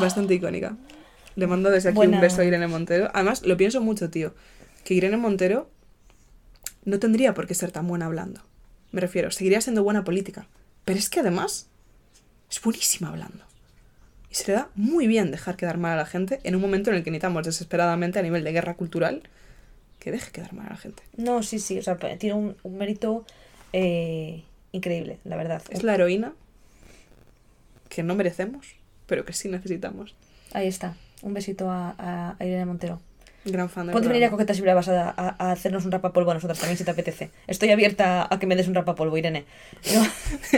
Bastante 0.00 0.34
icónica. 0.34 0.76
Le 1.36 1.46
mando 1.46 1.70
desde 1.70 1.90
aquí 1.90 1.96
Buena. 1.96 2.16
un 2.16 2.20
beso 2.20 2.40
a 2.40 2.44
Irene 2.44 2.66
Montero. 2.66 3.10
Además, 3.14 3.42
lo 3.42 3.56
pienso 3.56 3.80
mucho, 3.80 4.10
tío. 4.10 4.34
Que 4.84 4.94
Irene 4.94 5.16
Montero 5.16 5.70
no 6.84 6.98
tendría 6.98 7.34
por 7.34 7.46
qué 7.46 7.54
ser 7.54 7.70
tan 7.70 7.86
buena 7.86 8.06
hablando. 8.06 8.40
Me 8.90 9.00
refiero, 9.00 9.30
seguiría 9.30 9.60
siendo 9.60 9.82
buena 9.82 10.04
política. 10.04 10.46
Pero 10.84 10.98
es 10.98 11.08
que 11.08 11.20
además 11.20 11.68
es 12.50 12.60
buenísima 12.60 13.08
hablando. 13.08 13.44
Y 14.30 14.34
se 14.34 14.48
le 14.48 14.54
da 14.54 14.68
muy 14.74 15.06
bien 15.06 15.30
dejar 15.30 15.56
quedar 15.56 15.78
mal 15.78 15.92
a 15.92 15.96
la 15.96 16.06
gente 16.06 16.40
en 16.44 16.54
un 16.54 16.60
momento 16.60 16.90
en 16.90 16.96
el 16.96 17.04
que 17.04 17.10
necesitamos 17.10 17.44
desesperadamente 17.44 18.18
a 18.18 18.22
nivel 18.22 18.44
de 18.44 18.52
guerra 18.52 18.74
cultural 18.74 19.22
que 19.98 20.10
deje 20.10 20.32
quedar 20.32 20.52
mal 20.52 20.66
a 20.66 20.70
la 20.70 20.76
gente. 20.76 21.02
No, 21.16 21.42
sí, 21.42 21.58
sí, 21.58 21.78
o 21.78 21.82
sea, 21.82 21.96
tiene 21.96 22.34
un, 22.34 22.56
un 22.62 22.76
mérito 22.76 23.24
eh, 23.72 24.42
increíble, 24.72 25.18
la 25.24 25.36
verdad. 25.36 25.62
Es 25.70 25.82
la 25.82 25.94
heroína 25.94 26.32
que 27.88 28.02
no 28.02 28.14
merecemos, 28.14 28.66
pero 29.06 29.24
que 29.24 29.32
sí 29.32 29.48
necesitamos. 29.48 30.14
Ahí 30.54 30.66
está. 30.66 30.96
Un 31.22 31.34
besito 31.34 31.70
a, 31.70 31.94
a- 31.98 32.36
a 32.38 32.44
Irene 32.44 32.66
Montero. 32.66 33.00
Gran 33.44 33.68
fan 33.68 33.86
del 33.86 33.92
Ponte 33.92 34.06
venir 34.08 34.24
a. 34.24 34.30
Coquetas 34.30 34.58
y 34.58 34.60
Bravas 34.62 34.88
a, 34.88 35.10
a- 35.10 35.50
hacernos 35.52 35.84
un 35.84 35.90
rapapolvo 35.90 36.30
a 36.30 36.34
nosotros 36.34 36.58
también 36.58 36.78
si 36.78 36.84
te 36.84 36.90
apetece. 36.92 37.30
Estoy 37.48 37.70
abierta 37.70 38.28
a 38.32 38.38
que 38.38 38.46
me 38.46 38.54
des 38.54 38.68
un 38.68 38.74
rapapolvo, 38.74 39.16
Irene. 39.16 39.44
Yo, 39.92 40.02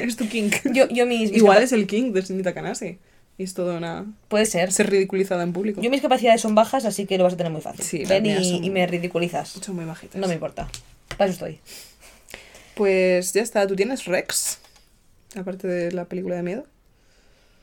es 0.01 0.16
tu 0.16 0.28
king. 0.28 0.51
yo, 0.73 0.86
yo 0.89 1.07
mis, 1.07 1.31
mis 1.31 1.39
Igual 1.39 1.62
es 1.62 1.73
el 1.73 1.86
king 1.86 2.12
de 2.12 2.23
Sinita 2.23 2.53
Kanase. 2.53 2.99
Y 3.36 3.43
es 3.43 3.53
toda 3.55 3.77
una... 3.78 4.05
Puede 4.28 4.47
ser. 4.47 4.70
ser 4.70 4.91
ridiculizada 4.91 5.43
en 5.43 5.53
público. 5.53 5.81
Yo 5.81 5.91
mis 5.91 6.01
capacidades 6.01 6.41
son 6.41 6.55
bajas, 6.55 6.85
así 6.85 7.05
que 7.07 7.19
lo 7.19 7.24
vas 7.24 7.32
a 7.32 7.36
tener 7.36 7.51
muy 7.51 7.62
fácil. 7.62 7.85
Sí, 7.85 8.05
Ven 8.05 8.23
mías 8.23 8.43
y, 8.43 8.51
son- 8.57 8.65
y 8.65 8.70
me 8.70 8.86
ridiculizas. 8.86 9.49
Son 9.49 9.74
muy 9.74 9.85
bajitas. 9.86 10.20
No 10.20 10.28
me 10.28 10.35
importa. 10.35 10.69
Para 11.16 11.31
eso 11.31 11.32
estoy. 11.45 11.59
Pues 12.74 13.32
ya 13.32 13.43
está. 13.43 13.66
¿Tú 13.66 13.74
tienes 13.77 14.05
Rex? 14.05 14.59
Aparte 15.36 15.66
de 15.66 15.91
la 15.93 16.05
película 16.05 16.36
de 16.36 16.43
miedo. 16.43 16.65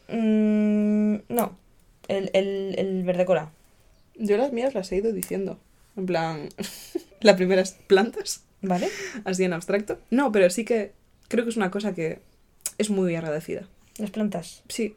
Mm, 0.09 1.21
no. 1.29 1.57
El, 2.07 2.29
el, 2.33 2.75
el 2.77 3.03
verde 3.03 3.25
cola. 3.25 3.51
Yo 4.15 4.37
las 4.37 4.51
mías 4.51 4.73
las 4.73 4.91
he 4.91 4.97
ido 4.97 5.11
diciendo. 5.13 5.59
En 5.97 6.05
plan, 6.05 6.49
la 7.21 7.35
primera 7.35 7.61
es 7.61 7.71
plantas, 7.87 8.43
¿Vale? 8.61 8.89
así 9.25 9.43
en 9.43 9.53
abstracto. 9.53 9.99
No, 10.09 10.31
pero 10.31 10.49
sí 10.49 10.65
que 10.65 10.91
creo 11.27 11.43
que 11.43 11.49
es 11.49 11.57
una 11.57 11.71
cosa 11.71 11.93
que 11.93 12.19
es 12.77 12.89
muy 12.89 13.15
agradecida. 13.15 13.67
Las 13.97 14.11
plantas. 14.11 14.63
Sí. 14.69 14.95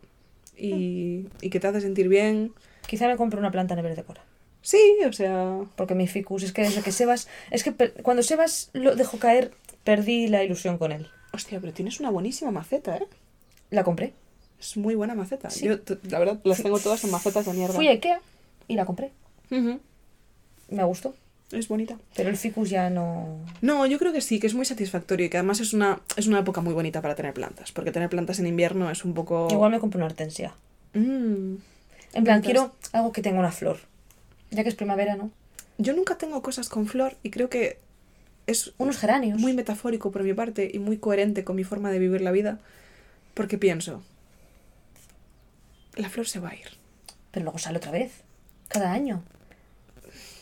Y, 0.57 1.27
y 1.41 1.51
que 1.51 1.61
te 1.61 1.67
hace 1.67 1.81
sentir 1.81 2.09
bien. 2.09 2.53
Quizá 2.87 3.09
me 3.09 3.17
compre 3.17 3.39
una 3.41 3.51
planta 3.51 3.75
en 3.75 3.79
el 3.81 3.85
verde 3.85 4.05
cola. 4.05 4.23
Sí, 4.63 4.81
o 5.07 5.13
sea. 5.13 5.61
Porque 5.77 5.95
mi 5.95 6.07
ficus, 6.07 6.43
es 6.43 6.53
que 6.53 6.63
desde 6.63 6.83
que 6.83 6.93
Sebas. 6.93 7.29
Es 7.51 7.65
que 7.65 7.73
per- 7.73 7.95
cuando 8.03 8.23
Sebas 8.23 8.71
lo 8.73 8.95
dejó 8.97 9.19
caer, 9.19 9.53
perdí 9.83 10.29
la 10.29 10.45
ilusión 10.45 10.79
con 10.79 10.93
él. 10.93 11.09
Hostia, 11.33 11.61
pero 11.61 11.73
tienes 11.73 11.99
una 12.01 12.11
buenísima 12.11 12.51
maceta, 12.51 12.97
¿eh? 12.97 13.07
La 13.71 13.83
compré. 13.85 14.13
Es 14.65 14.79
muy 14.79 14.95
buena 14.95 15.15
maceta. 15.15 15.51
Sí. 15.51 15.67
Yo, 15.67 15.77
la 16.09 16.19
verdad, 16.19 16.41
las 16.43 16.63
tengo 16.63 16.79
todas 16.79 17.05
en 17.05 17.11
macetas 17.11 17.45
de 17.45 17.53
mierda. 17.53 17.75
Fui 17.75 17.87
a 17.89 17.91
Ikea 17.91 18.19
y 18.67 18.77
la 18.77 18.87
compré. 18.87 19.11
Me 19.51 20.85
gustó. 20.85 21.15
Es 21.53 21.69
bonita. 21.69 21.99
Pero 22.17 22.31
el 22.31 22.37
ficus 22.39 22.71
ya 22.71 22.89
no. 22.89 23.39
No, 23.61 23.85
yo 23.85 23.99
creo 23.99 24.13
que 24.13 24.23
sí, 24.23 24.41
que 24.41 24.47
es 24.47 24.55
muy 24.55 24.65
satisfactorio 24.65 25.27
y 25.27 25.29
que 25.29 25.37
además 25.37 25.61
es 25.61 25.75
una, 25.75 26.01
es 26.17 26.27
una 26.27 26.39
época 26.41 26.63
muy 26.63 26.73
bonita 26.73 27.03
para 27.03 27.15
tener 27.15 27.35
plantas. 27.35 27.73
Porque 27.73 27.93
tener 27.93 28.09
plantas 28.09 28.39
en 28.39 28.47
invierno 28.47 28.91
es 28.91 29.05
un 29.05 29.13
poco. 29.13 29.49
Igual 29.51 29.71
me 29.71 29.79
compré 29.81 29.99
una 29.99 30.07
hortensia. 30.07 30.55
Mm. 30.95 30.99
En 30.99 31.59
plan, 32.13 32.25
Plantas. 32.25 32.45
quiero 32.45 32.73
algo 32.93 33.13
que 33.13 33.21
tenga 33.21 33.39
una 33.39 33.53
flor. 33.53 33.79
Ya 34.51 34.63
que 34.63 34.71
es 34.71 34.75
primavera, 34.75 35.17
¿no? 35.17 35.31
Yo 35.77 35.93
nunca 35.93 36.17
tengo 36.17 36.41
cosas 36.43 36.69
con 36.71 36.87
flor 36.87 37.17
y 37.23 37.31
creo 37.31 37.51
que 37.51 37.79
es 38.47 38.73
Unos 38.79 38.97
geranios. 38.97 39.39
muy 39.39 39.53
metafórico 39.53 40.11
por 40.11 40.23
mi 40.23 40.33
parte 40.33 40.71
y 40.73 40.79
muy 40.79 40.97
coherente 40.97 41.45
con 41.45 41.57
mi 41.57 41.65
forma 41.65 41.91
de 41.91 41.99
vivir 41.99 42.23
la 42.23 42.31
vida. 42.33 42.61
Porque 43.35 43.59
pienso, 43.59 44.03
la 45.97 46.09
flor 46.09 46.27
se 46.27 46.41
va 46.41 46.51
a 46.51 46.55
ir. 46.55 46.69
Pero 47.31 47.45
luego 47.45 47.59
sale 47.59 47.79
otra 47.79 47.91
vez. 47.91 48.13
Cada 48.69 48.93
año. 48.93 49.23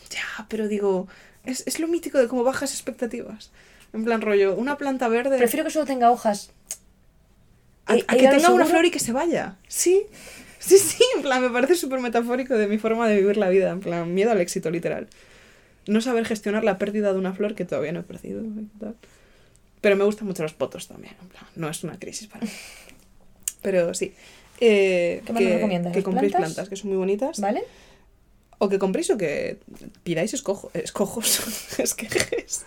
Ya, 0.09 0.45
pero 0.47 0.67
digo, 0.67 1.07
es, 1.43 1.63
es 1.65 1.79
lo 1.79 1.87
mítico 1.87 2.17
de 2.19 2.27
cómo 2.27 2.43
bajas 2.43 2.71
expectativas. 2.73 3.51
En 3.93 4.03
plan 4.03 4.21
rollo, 4.21 4.55
una 4.55 4.77
planta 4.77 5.07
verde... 5.07 5.37
Prefiero 5.37 5.63
que 5.65 5.71
solo 5.71 5.85
tenga 5.85 6.11
hojas. 6.11 6.51
a, 7.85 7.95
Eh, 7.95 8.05
a 8.07 8.15
que 8.15 8.27
tenga 8.27 8.49
una 8.51 8.65
flor 8.65 8.85
y 8.85 8.91
que 8.91 8.99
se 8.99 9.11
vaya. 9.11 9.57
Sí, 9.67 10.03
sí, 10.59 10.77
sí, 10.77 11.03
en 11.15 11.21
plan, 11.21 11.41
me 11.41 11.49
parece 11.49 11.75
súper 11.75 11.99
metafórico 11.99 12.55
de 12.55 12.67
mi 12.67 12.77
forma 12.77 13.07
de 13.07 13.17
vivir 13.17 13.37
la 13.37 13.49
vida. 13.49 13.71
En 13.71 13.79
plan, 13.81 14.13
miedo 14.13 14.31
al 14.31 14.41
éxito, 14.41 14.71
literal. 14.71 15.07
No 15.85 15.99
saber 16.01 16.25
gestionar 16.25 16.63
la 16.63 16.77
pérdida 16.77 17.11
de 17.13 17.19
una 17.19 17.33
flor 17.33 17.55
que 17.55 17.65
todavía 17.65 17.91
no 17.91 17.99
he 17.99 18.03
perdido. 18.03 18.41
tal. 18.79 18.95
Pero 19.81 19.95
me 19.97 20.05
gustan 20.05 20.27
mucho 20.27 20.43
los 20.43 20.53
potos 20.53 20.87
también, 20.87 21.15
en 21.21 21.27
plan, 21.27 21.45
no 21.55 21.69
es 21.69 21.83
una 21.83 21.99
crisis 21.99 22.27
para 22.27 22.45
mí. 22.45 22.51
Pero 23.61 23.93
sí. 23.93 24.13
Eh, 24.59 25.21
¿Qué 25.25 25.33
más 25.33 25.41
nos 25.41 25.49
que, 25.51 25.55
recomiendas? 25.55 25.91
que 25.93 25.99
¿Las 25.99 26.03
compréis 26.05 26.31
plantas? 26.31 26.53
plantas? 26.53 26.69
que 26.69 26.75
son 26.75 26.89
muy 26.89 26.97
bonitas. 26.97 27.39
¿Vale? 27.39 27.63
O 28.59 28.69
que 28.69 28.79
compréis 28.79 29.09
o 29.09 29.17
que 29.17 29.57
pidáis 30.03 30.33
escojo, 30.33 30.71
escojos, 30.73 31.79
esquejes. 31.79 32.65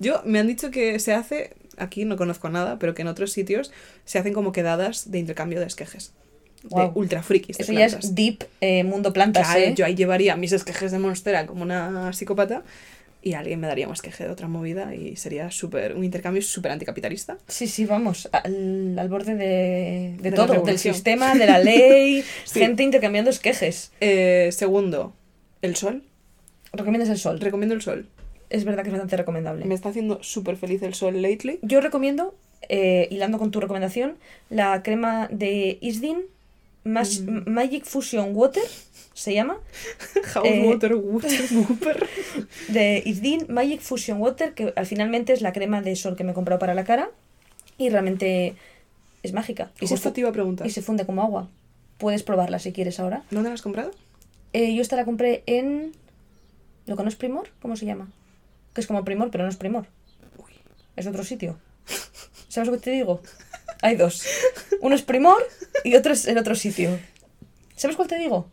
Yo, 0.00 0.22
me 0.24 0.38
han 0.38 0.46
dicho 0.46 0.70
que 0.70 0.98
se 0.98 1.14
hace, 1.14 1.54
aquí 1.78 2.04
no 2.04 2.16
conozco 2.16 2.48
nada, 2.50 2.78
pero 2.78 2.94
que 2.94 3.02
en 3.02 3.08
otros 3.08 3.32
sitios 3.32 3.72
se 4.04 4.18
hacen 4.18 4.34
como 4.34 4.52
quedadas 4.52 5.10
de 5.10 5.18
intercambio 5.18 5.60
de 5.60 5.66
esquejes. 5.66 6.12
De 6.64 6.90
ultra 6.94 7.22
frikis 7.22 7.58
Eso 7.60 7.72
ya 7.72 7.86
es 7.86 8.16
deep 8.16 8.44
eh, 8.60 8.82
mundo 8.82 9.12
plantas, 9.12 9.46
Claro, 9.46 9.60
¿eh? 9.60 9.74
yo 9.76 9.86
ahí 9.86 9.94
llevaría 9.94 10.34
mis 10.36 10.50
esquejes 10.52 10.90
de 10.90 10.98
monstera 10.98 11.46
como 11.46 11.62
una 11.62 12.12
psicópata 12.12 12.64
y 13.28 13.34
alguien 13.34 13.60
me 13.60 13.66
daría 13.66 13.86
un 13.86 13.92
esqueje 13.92 14.24
de 14.24 14.30
otra 14.30 14.48
movida 14.48 14.94
y 14.94 15.16
sería 15.16 15.50
súper 15.50 15.94
un 15.94 16.04
intercambio 16.04 16.42
súper 16.42 16.72
anticapitalista. 16.72 17.38
Sí, 17.48 17.66
sí, 17.66 17.84
vamos, 17.84 18.28
al, 18.32 18.96
al 18.98 19.08
borde 19.08 19.34
de, 19.34 20.14
de 20.16 20.18
De 20.22 20.30
la 20.30 20.36
todo, 20.36 20.62
del 20.62 20.78
sistema, 20.78 21.34
de 21.34 21.46
la 21.46 21.58
ley, 21.58 22.24
Sí. 22.44 22.60
gente 22.60 22.82
intercambiando 22.82 23.30
esquejes. 23.30 23.92
Eh, 24.00 24.48
segundo, 24.52 25.14
el 25.62 25.76
sol. 25.76 26.02
¿Recomiendas 26.72 27.08
el 27.10 27.18
sol? 27.18 27.40
Recomiendo 27.40 27.74
el 27.74 27.82
sol. 27.82 28.08
Es 28.50 28.64
verdad 28.64 28.82
que 28.82 28.88
es 28.88 28.92
bastante 28.92 29.16
recomendable. 29.16 29.64
Me 29.64 29.74
está 29.74 29.90
haciendo 29.90 30.22
súper 30.22 30.56
feliz 30.56 30.82
el 30.82 30.94
sol 30.94 31.20
lately. 31.20 31.58
Yo 31.62 31.80
recomiendo, 31.80 32.34
eh, 32.68 33.08
hilando 33.10 33.38
con 33.38 33.50
tu 33.50 33.60
recomendación, 33.60 34.16
la 34.50 34.82
crema 34.82 35.28
de 35.30 35.78
Isdin 35.80 36.22
Mas- 36.84 37.20
Mm. 37.20 37.42
Magic 37.50 37.84
Fusion 37.84 38.30
Water, 38.34 38.62
se 39.18 39.34
llama, 39.34 39.58
House 40.32 40.46
Eh, 40.46 40.62
water, 40.66 40.94
water, 40.94 41.40
whooper. 41.52 42.06
de 42.68 43.02
Isdin 43.04 43.46
Magic 43.48 43.80
Fusion 43.80 44.20
Water, 44.20 44.54
que 44.54 44.72
al 44.76 44.86
finalmente 44.86 45.32
es 45.32 45.40
la 45.40 45.52
crema 45.52 45.82
de 45.82 45.96
sol 45.96 46.14
que 46.16 46.24
me 46.24 46.30
he 46.32 46.34
comprado 46.34 46.58
para 46.58 46.74
la 46.74 46.84
cara 46.84 47.10
y 47.78 47.88
realmente 47.90 48.54
es 49.22 49.32
mágica. 49.32 49.70
Y 49.80 49.86
se, 49.88 49.94
Justo 49.94 50.10
fu- 50.10 50.14
te 50.14 50.20
iba 50.20 50.30
a 50.30 50.32
preguntar. 50.32 50.66
y 50.66 50.70
se 50.70 50.82
funde 50.82 51.04
como 51.06 51.22
agua. 51.22 51.48
Puedes 51.98 52.22
probarla 52.22 52.58
si 52.60 52.72
quieres 52.72 53.00
ahora. 53.00 53.24
¿Dónde 53.30 53.48
la 53.50 53.54
has 53.54 53.62
comprado? 53.62 53.90
Eh, 54.52 54.72
yo 54.74 54.82
esta 54.82 54.94
la 54.96 55.04
compré 55.04 55.42
en. 55.46 55.92
¿Lo 56.86 56.96
que 56.96 57.02
no 57.02 57.08
es 57.08 57.16
Primor? 57.16 57.48
¿Cómo 57.60 57.76
se 57.76 57.86
llama? 57.86 58.08
Que 58.74 58.80
es 58.80 58.86
como 58.86 59.04
Primor, 59.04 59.30
pero 59.32 59.42
no 59.44 59.50
es 59.50 59.56
Primor. 59.56 59.86
Es 60.96 61.06
otro 61.06 61.24
sitio. 61.24 61.58
¿Sabes 62.48 62.68
lo 62.68 62.74
que 62.76 62.80
te 62.84 62.90
digo? 62.92 63.20
Hay 63.82 63.96
dos. 63.96 64.22
Uno 64.80 64.94
es 64.94 65.02
Primor 65.02 65.44
y 65.84 65.96
otro 65.96 66.12
es 66.12 66.26
el 66.26 66.38
otro 66.38 66.54
sitio. 66.54 66.98
¿Sabes 67.76 67.96
cuál 67.96 68.08
te 68.08 68.16
digo? 68.18 68.48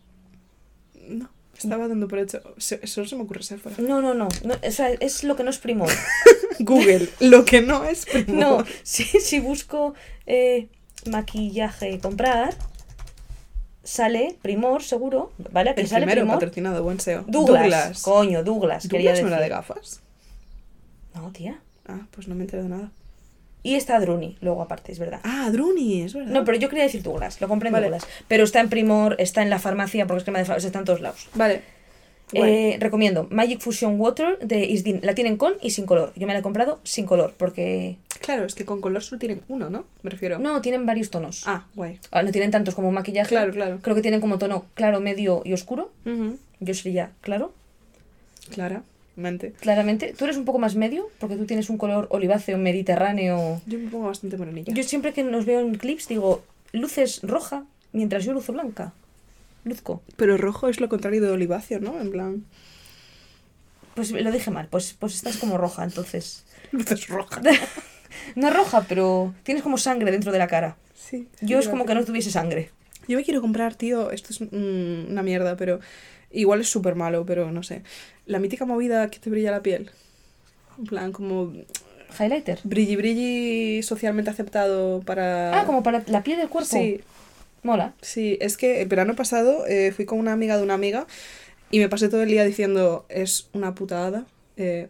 No, 1.08 1.30
estaba 1.58 1.88
dando 1.88 2.08
por 2.08 2.20
hecho. 2.20 2.42
Se- 2.58 2.86
Solo 2.88 3.08
se 3.08 3.16
me 3.16 3.24
ocurre 3.24 3.44
Sephora. 3.44 3.76
No, 3.80 4.02
no, 4.02 4.14
no. 4.14 4.28
no 4.44 4.54
o 4.68 4.72
sea, 4.72 4.90
es 4.90 5.24
lo 5.24 5.36
que 5.36 5.44
no 5.44 5.50
es 5.50 5.58
Primor. 5.58 5.90
Google, 6.60 7.10
lo 7.20 7.44
que 7.46 7.62
no 7.62 7.84
es 7.84 8.06
primor. 8.06 8.36
No, 8.36 8.66
si, 8.84 9.04
si 9.04 9.40
busco 9.40 9.94
eh, 10.26 10.68
maquillaje 11.10 12.00
comprar, 12.00 12.56
sale 13.84 14.38
Primor, 14.42 14.82
seguro. 14.84 15.32
¿Vale? 15.52 15.76
Que 15.76 15.82
El 15.82 15.88
sale 15.88 16.06
primero 16.06 16.22
Primor. 16.22 16.36
patrocinado, 16.40 16.84
buen 16.84 17.00
SEO. 17.00 17.24
Douglas. 17.28 17.62
Douglas. 17.64 18.02
Coño, 18.04 18.44
Douglas. 18.44 18.88
quería 18.88 19.12
¿Douglas 19.12 19.22
no 19.30 19.36
era 19.36 19.42
de 19.44 19.50
gafas? 19.50 20.00
No, 21.14 21.30
tía. 21.32 21.60
Ah, 21.88 22.08
pues 22.12 22.28
no 22.28 22.36
me 22.36 22.44
entero 22.46 22.64
de 22.64 22.70
nada. 22.70 22.92
Y 23.66 23.74
está 23.74 24.00
Druni, 24.00 24.38
luego 24.42 24.62
aparte, 24.62 24.92
es 24.92 25.00
verdad. 25.00 25.22
Ah, 25.24 25.50
Druni, 25.52 26.04
es 26.04 26.14
verdad. 26.14 26.32
No, 26.32 26.46
pero 26.46 26.56
yo 26.60 26.70
quería 26.70 26.84
decir 26.84 27.02
Douglas, 27.02 27.42
lo 27.42 27.48
compré 27.48 27.70
en 27.70 27.74
Vale. 27.74 27.88
Douglas. 27.88 28.08
Pero 28.28 28.44
está 28.44 28.60
en 28.60 28.70
Primor, 28.70 29.16
está 29.18 29.42
en 29.42 29.50
la 29.50 29.58
farmacia, 29.58 30.06
porque 30.06 30.20
es 30.20 30.24
crema 30.24 30.38
de 30.38 30.46
farmacia, 30.46 30.68
está 30.68 30.78
en 30.78 30.86
todos 30.86 31.02
lados. 31.02 31.28
Vale. 31.34 31.64
Eh, 32.34 32.78
recomiendo 32.80 33.28
Magic 33.32 33.60
Fusion 33.62 34.00
Water 34.00 34.38
de 34.40 34.66
Isdin. 34.66 35.00
La 35.02 35.16
tienen 35.16 35.38
con 35.38 35.54
y 35.62 35.72
sin 35.72 35.88
color. 35.88 36.14
Yo 36.16 36.28
me 36.28 36.34
la 36.34 36.40
he 36.40 36.42
comprado 36.44 36.80
sin 36.84 37.08
color, 37.08 37.34
porque... 37.38 37.98
Claro, 38.22 38.46
es 38.46 38.54
que 38.54 38.66
con 38.66 38.82
color 38.82 39.02
solo 39.02 39.18
tienen 39.18 39.42
uno, 39.48 39.72
¿no? 39.72 39.86
Me 40.04 40.12
refiero. 40.12 40.38
No, 40.38 40.62
tienen 40.62 40.86
varios 40.86 41.10
tonos. 41.10 41.42
Ah, 41.48 41.66
guay. 41.74 42.00
Ah, 42.12 42.22
No 42.22 42.32
tienen 42.32 42.52
tantos 42.52 42.76
como 42.76 42.92
maquillaje. 42.92 43.30
Claro, 43.30 43.52
claro. 43.52 43.80
Creo 43.82 43.96
que 43.96 44.02
tienen 44.04 44.22
como 44.22 44.38
tono 44.38 44.66
claro, 44.76 45.02
medio 45.02 45.42
y 45.44 45.54
oscuro. 45.54 45.92
Ujú. 46.06 46.38
Yo 46.60 46.74
sería 46.76 47.12
claro, 47.22 47.52
Clara, 48.52 48.84
mente. 49.16 49.54
claramente. 49.60 50.14
Tú 50.18 50.26
eres 50.26 50.38
un 50.38 50.46
poco 50.46 50.60
más 50.60 50.76
medio, 50.76 51.10
porque 51.20 51.36
tú 51.36 51.46
tienes 51.46 51.70
un 51.70 51.78
color 51.78 52.08
oliváceo, 52.10 52.58
mediterráneo. 52.58 53.62
Yo 53.66 53.80
me 53.80 53.90
pongo 53.90 54.08
bastante 54.08 54.38
morenilla. 54.38 54.74
Yo 54.74 54.84
siempre 54.84 55.14
que 55.14 55.24
nos 55.24 55.46
veo 55.46 55.60
en 55.60 55.76
clips 55.76 56.08
digo, 56.08 56.44
luces 56.72 57.22
roja, 57.24 57.66
mientras 57.94 58.26
yo 58.26 58.34
luzo 58.34 58.54
blanca. 58.54 58.94
Luzco. 59.64 60.04
Pero 60.16 60.38
rojo 60.38 60.68
es 60.68 60.80
lo 60.80 60.90
contrario 60.90 61.22
de 61.22 61.30
oliváceo, 61.30 61.80
¿no? 61.80 62.00
En 62.00 62.12
plan. 62.12 62.46
Pues 63.96 64.12
lo 64.12 64.32
dije 64.32 64.52
mal, 64.52 64.68
pues, 64.70 64.96
pues 65.00 65.16
estás 65.16 65.38
como 65.38 65.58
roja, 65.58 65.84
entonces. 65.84 66.46
Luces 66.72 67.08
rojas. 67.08 67.44
No 68.36 68.50
roja, 68.50 68.86
pero 68.88 69.34
tienes 69.44 69.62
como 69.62 69.78
sangre 69.78 70.10
dentro 70.10 70.32
de 70.32 70.40
la 70.40 70.48
cara. 70.48 70.78
Sí. 70.94 71.28
Yo 71.42 71.60
es 71.60 71.68
como 71.68 71.86
que 71.86 71.94
no 71.94 72.06
tuviese 72.06 72.32
sangre. 72.32 72.72
Yo 73.08 73.18
me 73.18 73.24
quiero 73.24 73.42
comprar, 73.42 73.76
tío. 73.76 74.10
Esto 74.12 74.30
es 74.32 74.42
una 74.42 75.22
mierda, 75.22 75.58
pero. 75.58 75.80
Igual 76.36 76.62
es 76.62 76.70
súper 76.70 76.96
malo, 76.96 77.26
pero 77.26 77.52
no 77.52 77.64
sé. 77.64 77.82
La 78.26 78.40
mítica 78.40 78.66
movida 78.66 79.10
que 79.10 79.20
te 79.20 79.30
brilla 79.30 79.52
la 79.52 79.62
piel. 79.64 79.90
En 80.78 80.86
plan, 80.86 81.12
como. 81.12 81.54
Highlighter. 82.20 82.60
Brilli 82.64 82.96
brilli 82.96 83.84
socialmente 83.84 84.30
aceptado 84.30 85.02
para. 85.02 85.60
Ah, 85.62 85.66
como 85.66 85.82
para 85.84 86.04
la 86.08 86.24
piel 86.24 86.38
del 86.38 86.50
cuerpo. 86.50 86.70
Sí, 86.76 87.02
Mola. 87.64 87.94
sí. 88.02 88.38
Es 88.42 88.58
que 88.58 88.82
el 88.82 88.88
verano 88.88 89.16
pasado 89.16 89.66
eh, 89.68 89.92
fui 89.96 90.06
con 90.06 90.20
una 90.20 90.34
amiga 90.34 90.58
de 90.58 90.64
una 90.64 90.74
amiga 90.76 91.08
y 91.72 91.80
me 91.80 91.90
pasé 91.90 92.10
todo 92.10 92.22
el 92.24 92.30
día 92.30 92.44
diciendo: 92.46 93.06
es 93.10 93.50
una 93.54 93.74
putada, 93.76 94.26
eh, 94.58 94.90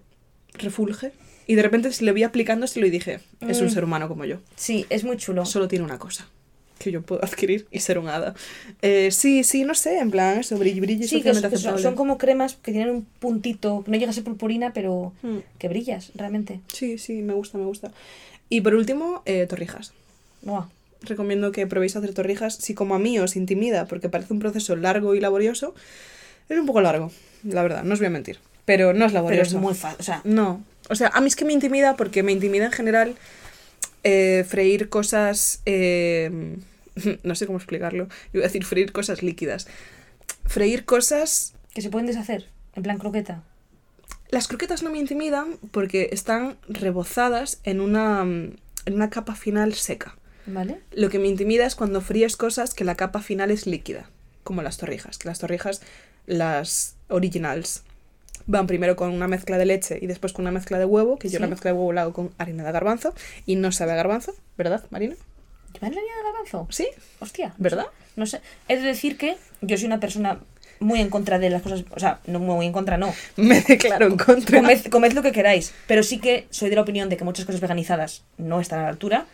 refulge. 0.53 1.11
Y 1.47 1.53
de 1.55 1.61
repente 1.61 1.91
se 1.91 2.03
le 2.03 2.11
vi 2.11 2.23
aplicándoselo 2.23 2.85
y 2.87 2.89
dije: 2.89 3.19
es 3.47 3.61
un 3.61 3.67
Mm. 3.67 3.71
ser 3.71 3.83
humano 3.83 4.07
como 4.07 4.25
yo. 4.25 4.37
Sí, 4.55 4.85
es 4.89 5.03
muy 5.03 5.17
chulo. 5.17 5.45
Solo 5.45 5.67
tiene 5.67 5.85
una 5.85 5.99
cosa 5.99 6.27
que 6.79 6.91
yo 6.91 7.01
puedo 7.01 7.23
adquirir 7.25 7.67
y 7.71 7.79
ser 7.79 7.97
un 7.99 8.07
hada. 8.09 8.33
Eh, 8.81 9.09
sí, 9.11 9.43
sí, 9.43 9.63
no 9.63 9.73
sé, 9.75 9.99
en 9.99 10.11
plan 10.11 10.39
eso, 10.39 10.57
brilli 10.57 10.79
brilli 10.79 11.07
Sí, 11.07 11.21
que, 11.21 11.33
socialmente 11.33 11.49
que 11.57 11.61
son, 11.61 11.79
son 11.79 11.95
como 11.95 12.17
cremas 12.17 12.55
que 12.55 12.71
tienen 12.71 12.89
un 12.93 13.05
puntito, 13.19 13.83
no 13.87 13.97
llega 13.97 14.09
a 14.11 14.13
ser 14.13 14.23
purpurina, 14.23 14.73
pero 14.73 15.13
Mm. 15.21 15.37
que 15.59 15.67
brillas, 15.69 16.11
realmente. 16.15 16.59
Sí, 16.73 16.97
sí, 16.97 17.13
me 17.21 17.33
gusta, 17.33 17.57
me 17.57 17.65
gusta. 17.65 17.91
Y 18.49 18.61
por 18.61 18.75
último, 18.75 19.21
eh, 19.25 19.45
torrijas. 19.47 19.93
Buah. 20.41 20.67
Recomiendo 21.01 21.51
que 21.51 21.67
probéis 21.67 21.95
hacer 21.95 22.13
torrijas. 22.13 22.55
Si 22.55 22.73
como 22.73 22.95
a 22.95 22.99
mí 22.99 23.17
os 23.19 23.35
intimida, 23.35 23.85
porque 23.85 24.09
parece 24.09 24.33
un 24.33 24.39
proceso 24.39 24.75
largo 24.75 25.15
y 25.15 25.19
laborioso, 25.19 25.73
es 26.49 26.57
un 26.59 26.65
poco 26.65 26.81
largo, 26.81 27.11
la 27.43 27.61
verdad, 27.63 27.83
no 27.83 27.93
os 27.93 27.99
voy 27.99 28.07
a 28.07 28.11
mentir. 28.11 28.37
Pero 28.65 28.93
no 28.93 29.05
es 29.05 29.11
Pero 29.11 29.21
laborioso. 29.23 29.57
es 29.57 29.61
muy 29.61 29.73
fácil. 29.75 29.97
O 29.99 30.03
sea, 30.03 30.21
No. 30.23 30.63
O 30.89 30.95
sea, 30.95 31.07
a 31.13 31.21
mí 31.21 31.27
es 31.27 31.35
que 31.35 31.45
me 31.45 31.53
intimida 31.53 31.95
porque 31.95 32.21
me 32.21 32.31
intimida 32.31 32.65
en 32.65 32.71
general 32.71 33.15
eh, 34.05 34.45
freír 34.47 34.87
cosas... 34.87 35.61
eh, 35.65 36.57
no 37.23 37.35
sé 37.35 37.45
cómo 37.45 37.57
explicarlo. 37.57 38.07
Iba 38.33 38.43
a 38.43 38.47
decir 38.47 38.63
freír 38.63 38.91
cosas 38.91 39.23
líquidas. 39.23 39.67
Freír 40.45 40.85
cosas... 40.85 41.53
que 41.73 41.81
se 41.81 41.89
pueden 41.89 42.05
deshacer. 42.05 42.47
En 42.75 42.83
plan 42.83 42.97
croqueta. 42.99 43.43
Las 44.29 44.47
croquetas 44.47 44.83
no 44.83 44.91
me 44.91 44.99
intimidan 44.99 45.57
porque 45.71 46.09
están 46.11 46.57
rebozadas 46.69 47.59
en 47.63 47.81
una, 47.81 48.21
en 48.21 48.93
una 48.93 49.09
capa 49.09 49.35
final 49.35 49.73
seca. 49.73 50.15
¿Vale? 50.45 50.79
Lo 50.91 51.09
que 51.09 51.19
me 51.19 51.27
intimida 51.27 51.65
es 51.65 51.75
cuando 51.75 52.01
fríes 52.01 52.37
cosas 52.37 52.73
que 52.73 52.83
la 52.83 52.95
capa 52.95 53.21
final 53.21 53.49
es 53.49 53.65
líquida, 53.65 54.09
como 54.43 54.61
las 54.61 54.77
torrijas. 54.77 55.17
Que 55.17 55.27
las 55.27 55.39
torrijas 55.39 55.81
las 56.27 56.95
originals 57.07 57.83
van 58.47 58.67
primero 58.67 58.95
con 58.95 59.11
una 59.11 59.27
mezcla 59.27 59.57
de 59.57 59.65
leche 59.65 59.97
y 60.01 60.07
después 60.07 60.33
con 60.33 60.43
una 60.43 60.51
mezcla 60.51 60.77
de 60.79 60.85
huevo, 60.85 61.17
que 61.17 61.29
yo 61.29 61.37
Sí. 61.37 61.41
la 61.41 61.47
mezcla 61.47 61.71
de 61.71 61.77
huevo 61.77 61.93
la 61.93 62.01
hago 62.01 62.13
con 62.13 62.31
harina 62.37 62.63
de 62.63 62.71
garbanzo 62.71 63.13
y 63.45 63.55
no 63.55 63.71
sabe 63.71 63.91
a 63.93 63.95
garbanzo, 63.95 64.33
¿verdad, 64.57 64.83
Marina? 64.89 65.15
¿Llevan 65.73 65.93
la 65.93 65.99
harina 65.99 66.15
de 66.17 66.23
garbanzo? 66.23 66.67
Sí, 66.69 66.87
Hostia. 67.19 67.53
¿verdad? 67.57 67.87
No 68.15 68.25
sé. 68.25 68.41
De 68.67 68.77
decir 68.79 69.17
que 69.17 69.35
yo 69.61 69.77
soy 69.77 69.87
una 69.87 69.99
persona 69.99 70.39
muy 70.79 70.99
en 71.01 71.09
contra 71.09 71.39
de 71.39 71.49
las 71.49 71.61
cosas. 71.61 71.83
O 71.91 71.99
sea, 71.99 72.19
no 72.27 72.39
muy 72.39 72.65
en 72.65 72.71
contra, 72.73 72.97
no. 72.97 73.13
Me 73.35 73.61
declaro 73.61 74.07
en 74.07 74.17
contra. 74.17 74.59
Comed, 74.61 74.85
comed 74.87 75.11
lo 75.13 75.21
que 75.21 75.31
queráis. 75.31 75.73
Pero 75.87 76.03
sí 76.03 76.19
que 76.19 76.47
soy 76.49 76.69
de 76.69 76.75
la 76.75 76.81
opinión 76.83 77.09
de 77.09 77.17
que 77.17 77.23
muchas 77.23 77.45
cosas 77.45 77.61
veganizadas 77.61 78.23
no 78.37 78.59
están 78.61 78.79
a 78.79 78.83
la 78.83 78.89
altura. 78.89 79.25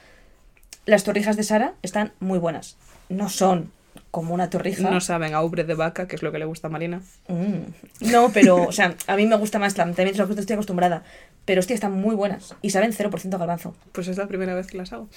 Las 0.85 1.03
torrijas 1.03 1.37
de 1.37 1.43
Sara 1.43 1.73
están 1.83 2.13
muy 2.19 2.39
buenas. 2.39 2.77
No 3.09 3.29
son 3.29 3.71
como 4.11 4.33
una 4.33 4.49
torrija. 4.49 4.89
No 4.91 4.99
saben 5.01 5.33
a 5.33 5.41
ubre 5.41 5.63
de 5.63 5.73
vaca, 5.73 6.07
que 6.07 6.15
es 6.17 6.21
lo 6.21 6.31
que 6.31 6.39
le 6.39 6.45
gusta 6.45 6.67
a 6.67 6.69
Marina. 6.69 7.01
Mm. 7.27 8.11
No, 8.11 8.29
pero, 8.33 8.63
o 8.67 8.71
sea, 8.71 8.95
a 9.07 9.15
mí 9.15 9.25
me 9.25 9.37
gusta 9.37 9.57
más, 9.57 9.77
la- 9.77 9.85
también 9.85 10.09
es 10.09 10.17
lo 10.17 10.27
que 10.27 10.39
estoy 10.39 10.53
acostumbrada. 10.53 11.03
Pero 11.45 11.59
hostia, 11.59 11.73
están 11.73 11.93
muy 11.93 12.13
buenas. 12.15 12.53
Y 12.61 12.69
saben 12.71 12.91
0% 12.93 13.33
a 13.33 13.37
garbanzo. 13.39 13.73
Pues 13.93 14.07
es 14.07 14.17
la 14.17 14.27
primera 14.27 14.53
vez 14.53 14.67
que 14.67 14.77
las 14.77 14.91
hago. 14.93 15.07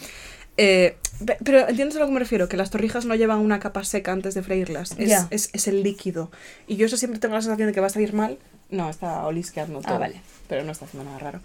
Eh, 0.56 0.96
pe- 1.26 1.36
pero 1.44 1.68
entiendes 1.68 1.96
a 1.96 2.00
lo 2.00 2.06
que 2.06 2.12
me 2.12 2.20
refiero, 2.20 2.48
que 2.48 2.56
las 2.56 2.70
torrijas 2.70 3.04
no 3.04 3.14
llevan 3.16 3.40
una 3.40 3.58
capa 3.58 3.82
seca 3.84 4.12
antes 4.12 4.34
de 4.34 4.42
freírlas. 4.42 4.92
Es, 4.92 5.08
es, 5.30 5.50
es 5.52 5.66
el 5.68 5.82
líquido. 5.82 6.30
Y 6.68 6.76
yo 6.76 6.86
eso 6.86 6.96
siempre 6.96 7.18
tengo 7.20 7.34
la 7.34 7.42
sensación 7.42 7.66
de 7.68 7.74
que 7.74 7.80
va 7.80 7.88
a 7.88 7.90
salir 7.90 8.12
mal. 8.14 8.38
No, 8.74 8.90
está 8.90 9.24
olisqueando 9.26 9.80
todo. 9.80 9.94
Ah, 9.94 9.98
vale. 9.98 10.20
Pero 10.48 10.64
no 10.64 10.72
está 10.72 10.84
haciendo 10.84 11.04
nada 11.08 11.18
raro. 11.18 11.40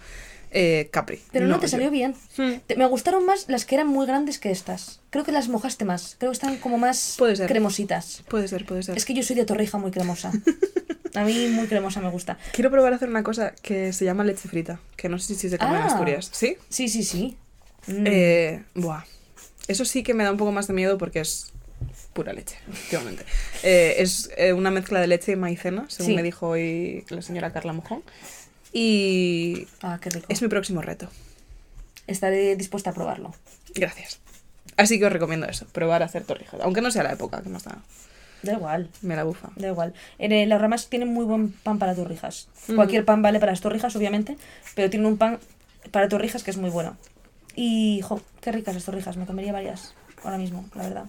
Eh, 0.52 0.88
Capri. 0.90 1.20
Pero 1.30 1.46
no, 1.46 1.58
te 1.60 1.66
yo- 1.66 1.70
salió 1.70 1.90
bien. 1.90 2.14
Hmm. 2.36 2.54
Te- 2.66 2.74
me 2.76 2.84
gustaron 2.86 3.24
más 3.24 3.44
las 3.48 3.64
que 3.64 3.76
eran 3.76 3.86
muy 3.86 4.04
grandes 4.06 4.38
que 4.40 4.50
estas. 4.50 5.00
Creo 5.10 5.24
que 5.24 5.30
las 5.32 5.48
mojaste 5.48 5.84
más. 5.84 6.16
Creo 6.18 6.32
que 6.32 6.34
están 6.34 6.56
como 6.56 6.76
más 6.76 7.14
Puede 7.18 7.36
ser. 7.36 7.46
cremositas. 7.48 8.22
Puede 8.28 8.48
ser, 8.48 8.66
puede 8.66 8.82
ser. 8.82 8.96
Es 8.96 9.04
que 9.04 9.14
yo 9.14 9.22
soy 9.22 9.36
de 9.36 9.44
torrija 9.44 9.78
muy 9.78 9.90
cremosa. 9.92 10.32
A 11.14 11.24
mí 11.24 11.48
muy 11.48 11.66
cremosa 11.66 12.00
me 12.00 12.08
gusta. 12.10 12.38
Quiero 12.52 12.70
probar 12.70 12.92
a 12.92 12.96
hacer 12.96 13.08
una 13.08 13.22
cosa 13.24 13.52
que 13.62 13.92
se 13.92 14.04
llama 14.04 14.22
leche 14.24 14.48
frita, 14.48 14.78
que 14.96 15.08
no 15.08 15.18
sé 15.18 15.34
si 15.34 15.48
se 15.48 15.58
come 15.58 15.72
en 15.76 15.82
Ah. 15.82 15.86
Asturias. 15.86 16.30
¿Sí? 16.32 16.56
Sí, 16.68 16.88
sí, 16.88 17.02
sí. 17.02 17.36
Mm. 17.88 18.04
Eh, 18.06 18.64
buah. 18.74 19.02
Eso 19.66 19.84
sí 19.84 20.02
que 20.04 20.14
me 20.14 20.22
da 20.24 20.30
un 20.32 20.36
poco 20.36 20.52
más 20.52 20.66
de 20.68 20.74
miedo 20.74 20.98
porque 20.98 21.20
es 21.20 21.52
pura 22.12 22.32
leche, 22.32 22.56
efectivamente. 22.70 23.24
Eh, 23.62 23.96
es 23.98 24.30
eh, 24.36 24.52
una 24.52 24.70
mezcla 24.70 25.00
de 25.00 25.06
leche 25.06 25.32
y 25.32 25.36
maicena, 25.36 25.84
según 25.88 26.06
Sí. 26.12 26.16
me 26.16 26.22
dijo 26.22 26.48
hoy 26.48 27.04
la 27.08 27.22
señora 27.22 27.52
Carla 27.52 27.72
Mojón. 27.72 28.02
Y 28.72 29.66
Ah, 29.82 29.98
qué 30.00 30.10
rico. 30.10 30.26
es 30.28 30.42
mi 30.42 30.48
próximo 30.48 30.80
reto. 30.82 31.08
Estaré 32.06 32.56
dispuesta 32.56 32.90
a 32.90 32.92
probarlo. 32.92 33.34
Gracias. 33.74 34.20
Así 34.76 34.98
que 34.98 35.06
os 35.06 35.12
recomiendo 35.12 35.46
eso, 35.46 35.66
probar 35.72 36.02
a 36.02 36.06
hacer 36.06 36.24
torrijas. 36.24 36.60
Aunque 36.62 36.80
no 36.80 36.90
sea 36.90 37.02
la 37.02 37.12
época, 37.12 37.42
que 37.42 37.48
más 37.48 37.64
da. 37.64 37.78
Da 38.42 38.54
igual. 38.54 38.88
Me 39.02 39.16
la 39.16 39.24
bufa. 39.24 39.50
Da 39.56 39.68
igual. 39.68 39.92
Las 40.18 40.60
ramas 40.60 40.88
tienen 40.88 41.08
muy 41.12 41.24
buen 41.24 41.52
pan 41.52 41.78
para 41.78 41.94
torrijas. 41.94 42.48
Ujú. 42.64 42.76
Cualquier 42.76 43.04
pan 43.04 43.20
vale 43.22 43.38
para 43.38 43.52
las 43.52 43.60
torrijas, 43.60 43.94
obviamente, 43.96 44.36
pero 44.74 44.88
tienen 44.88 45.06
un 45.06 45.18
pan 45.18 45.38
para 45.90 46.08
torrijas 46.08 46.42
que 46.42 46.50
es 46.50 46.56
muy 46.56 46.70
bueno. 46.70 46.96
Y, 47.54 48.00
jo, 48.02 48.22
qué 48.40 48.52
ricas 48.52 48.74
las 48.74 48.84
torrijas. 48.84 49.16
Me 49.16 49.26
comería 49.26 49.52
varias 49.52 49.94
ahora 50.24 50.38
mismo, 50.38 50.68
la 50.74 50.82
verdad. 50.84 51.04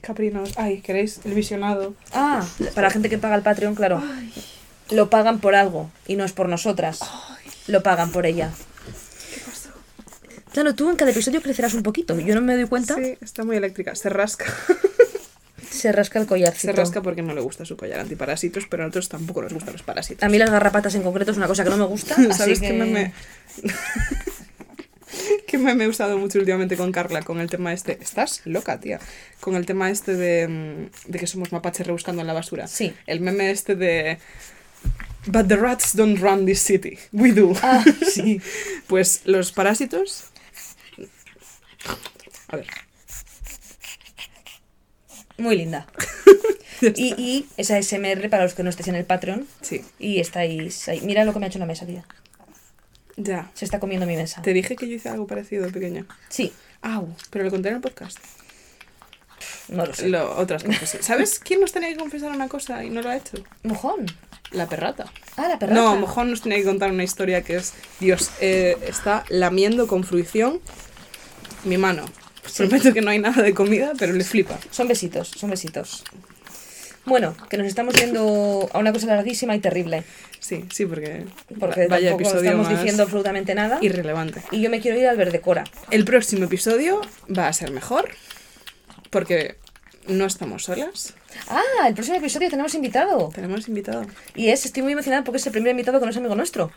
Caprinos. 0.00 0.52
Ay, 0.56 0.80
¿queréis 0.80 1.20
el 1.24 1.34
visionado? 1.34 1.94
Ah, 2.12 2.46
para 2.74 2.88
la 2.88 2.92
gente 2.92 3.08
que 3.08 3.18
paga 3.18 3.36
el 3.36 3.42
Patreon, 3.42 3.74
claro. 3.74 4.02
Lo 4.90 5.10
pagan 5.10 5.38
por 5.38 5.54
algo 5.54 5.90
y 6.06 6.16
no 6.16 6.24
es 6.24 6.32
por 6.32 6.48
nosotras. 6.48 7.00
Lo 7.66 7.82
pagan 7.82 8.10
por 8.10 8.26
ella. 8.26 8.50
¿Qué 9.34 9.40
pasó? 9.40 9.70
Claro, 10.52 10.74
tú 10.74 10.88
en 10.88 10.96
cada 10.96 11.10
episodio 11.10 11.42
crecerás 11.42 11.74
un 11.74 11.82
poquito. 11.82 12.18
Yo 12.18 12.34
no 12.34 12.40
me 12.40 12.56
doy 12.56 12.66
cuenta. 12.66 12.94
Sí, 12.94 13.18
está 13.20 13.44
muy 13.44 13.56
eléctrica. 13.56 13.94
Se 13.94 14.08
rasca. 14.08 14.46
Se 15.70 15.92
rasca 15.92 16.18
el 16.18 16.26
collarcito. 16.26 16.72
Se 16.72 16.76
rasca 16.76 17.02
porque 17.02 17.22
no 17.22 17.34
le 17.34 17.40
gusta 17.40 17.64
su 17.64 17.76
collar 17.76 18.00
antiparásitos, 18.00 18.66
pero 18.68 18.82
a 18.82 18.86
nosotros 18.86 19.08
tampoco 19.08 19.42
nos 19.42 19.52
gustan 19.52 19.74
los 19.74 19.82
parásitos. 19.82 20.24
A 20.24 20.28
mí 20.28 20.38
las 20.38 20.50
garrapatas 20.50 20.94
en 20.94 21.02
concreto 21.02 21.30
es 21.30 21.36
una 21.36 21.46
cosa 21.46 21.62
que 21.62 21.70
no 21.70 21.76
me 21.76 21.84
gusta. 21.84 22.14
así 22.18 22.32
¿Sabes 22.32 22.60
que... 22.60 22.68
qué 22.68 23.12
¿Qué 25.46 25.58
meme 25.58 25.84
he 25.84 25.88
usado 25.88 26.18
mucho 26.18 26.38
últimamente 26.38 26.76
con 26.76 26.92
Carla? 26.92 27.22
Con 27.22 27.40
el 27.40 27.50
tema 27.50 27.72
este. 27.72 27.98
Estás 28.00 28.42
loca, 28.44 28.80
tía. 28.80 29.00
Con 29.40 29.54
el 29.56 29.66
tema 29.66 29.90
este 29.90 30.14
de, 30.14 30.48
mm, 30.48 31.10
de 31.10 31.18
que 31.18 31.26
somos 31.26 31.52
mapaches 31.52 31.86
rebuscando 31.86 32.22
en 32.22 32.26
la 32.26 32.32
basura. 32.32 32.66
Sí. 32.66 32.94
El 33.06 33.20
meme 33.20 33.50
este 33.50 33.74
de. 33.74 34.18
But 35.26 35.48
the 35.48 35.56
rats 35.56 35.94
don't 35.94 36.18
run 36.20 36.46
this 36.46 36.60
city. 36.60 36.98
We 37.12 37.32
do. 37.32 37.54
Ah, 37.62 37.84
sí. 38.08 38.40
Pues 38.86 39.22
los 39.24 39.52
parásitos. 39.52 40.24
A 42.48 42.56
ver. 42.56 42.66
Muy 45.36 45.56
linda. 45.56 45.86
Y, 46.80 47.12
y 47.20 47.46
esa 47.56 47.82
SMR 47.82 48.30
para 48.30 48.44
los 48.44 48.54
que 48.54 48.62
no 48.62 48.70
estéis 48.70 48.86
en 48.86 48.94
el 48.94 49.04
Patreon. 49.04 49.48
Sí. 49.62 49.84
Y 49.98 50.20
estáis 50.20 50.86
ahí. 50.88 51.00
Mira 51.00 51.24
lo 51.24 51.32
que 51.32 51.40
me 51.40 51.46
ha 51.46 51.48
hecho 51.48 51.58
la 51.58 51.66
mesa, 51.66 51.86
tía. 51.86 52.04
Ya. 53.18 53.50
Se 53.54 53.64
está 53.64 53.80
comiendo 53.80 54.06
mi 54.06 54.16
mesa. 54.16 54.40
Te 54.42 54.52
dije 54.52 54.76
que 54.76 54.88
yo 54.88 54.94
hice 54.94 55.08
algo 55.08 55.26
parecido 55.26 55.68
pequeño. 55.70 56.06
Sí, 56.28 56.52
Au, 56.82 57.14
pero 57.30 57.44
lo 57.44 57.50
conté 57.50 57.68
en 57.68 57.76
el 57.76 57.80
podcast. 57.80 58.18
no 59.68 59.84
lo 59.84 59.92
sé. 59.92 60.08
Lo, 60.08 60.36
otras 60.38 60.62
cosas. 60.62 60.88
sí. 60.88 60.98
¿Sabes 61.00 61.40
quién 61.40 61.60
nos 61.60 61.72
tenía 61.72 61.88
que 61.90 61.96
confesar 61.96 62.30
una 62.30 62.48
cosa 62.48 62.84
y 62.84 62.90
no 62.90 63.02
lo 63.02 63.10
ha 63.10 63.16
hecho? 63.16 63.38
Mojón. 63.64 64.06
La 64.52 64.66
perrata. 64.66 65.12
Ah, 65.36 65.48
la 65.48 65.58
perrata. 65.58 65.78
No, 65.80 65.96
Mojón 65.96 66.30
nos 66.30 66.40
tenía 66.40 66.58
que 66.58 66.64
contar 66.64 66.90
una 66.90 67.04
historia 67.04 67.42
que 67.42 67.56
es, 67.56 67.74
Dios, 68.00 68.30
eh, 68.40 68.78
está 68.86 69.24
lamiendo 69.28 69.86
con 69.86 70.04
fruición 70.04 70.60
mi 71.64 71.76
mano. 71.76 72.04
Prometo 72.56 72.94
que 72.94 73.02
no 73.02 73.10
hay 73.10 73.18
nada 73.18 73.42
de 73.42 73.52
comida, 73.52 73.92
pero 73.98 74.14
le 74.14 74.24
flipa. 74.24 74.58
Son 74.70 74.88
besitos, 74.88 75.28
son 75.28 75.50
besitos. 75.50 76.04
Bueno, 77.04 77.34
que 77.48 77.56
nos 77.56 77.66
estamos 77.66 77.94
yendo 77.94 78.68
a 78.72 78.78
una 78.78 78.92
cosa 78.92 79.06
larguísima 79.06 79.54
y 79.56 79.60
terrible. 79.60 80.04
Sí, 80.40 80.64
sí, 80.72 80.86
porque, 80.86 81.24
Porque 81.58 81.86
vaya 81.88 82.10
tampoco 82.10 82.28
episodio 82.28 82.50
estamos 82.50 82.68
más 82.68 82.78
diciendo 82.78 83.02
absolutamente 83.02 83.54
nada. 83.54 83.78
irrelevante. 83.80 84.42
Y 84.50 84.60
yo 84.60 84.70
me 84.70 84.80
quiero 84.80 84.98
ir 84.98 85.06
al 85.06 85.16
Verdecora. 85.16 85.64
El 85.90 86.04
próximo 86.04 86.44
episodio 86.44 87.00
va 87.36 87.48
a 87.48 87.52
ser 87.52 87.70
mejor, 87.70 88.10
porque 89.10 89.56
no 90.06 90.24
estamos 90.26 90.64
solas, 90.64 91.14
Ah, 91.48 91.86
el 91.86 91.94
próximo 91.94 92.16
episodio 92.16 92.48
tenemos 92.50 92.74
invitado. 92.74 93.30
tenemos 93.34 93.68
invitado. 93.68 94.06
Y 94.34 94.48
es, 94.48 94.64
estoy 94.64 94.82
muy 94.82 94.92
emocionada 94.92 95.24
porque 95.24 95.36
es 95.38 95.46
el 95.46 95.52
primer 95.52 95.70
invitado 95.72 95.98
que 95.98 96.04
no 96.06 96.10
es 96.10 96.16
amigo 96.16 96.34
nuestro. 96.34 96.72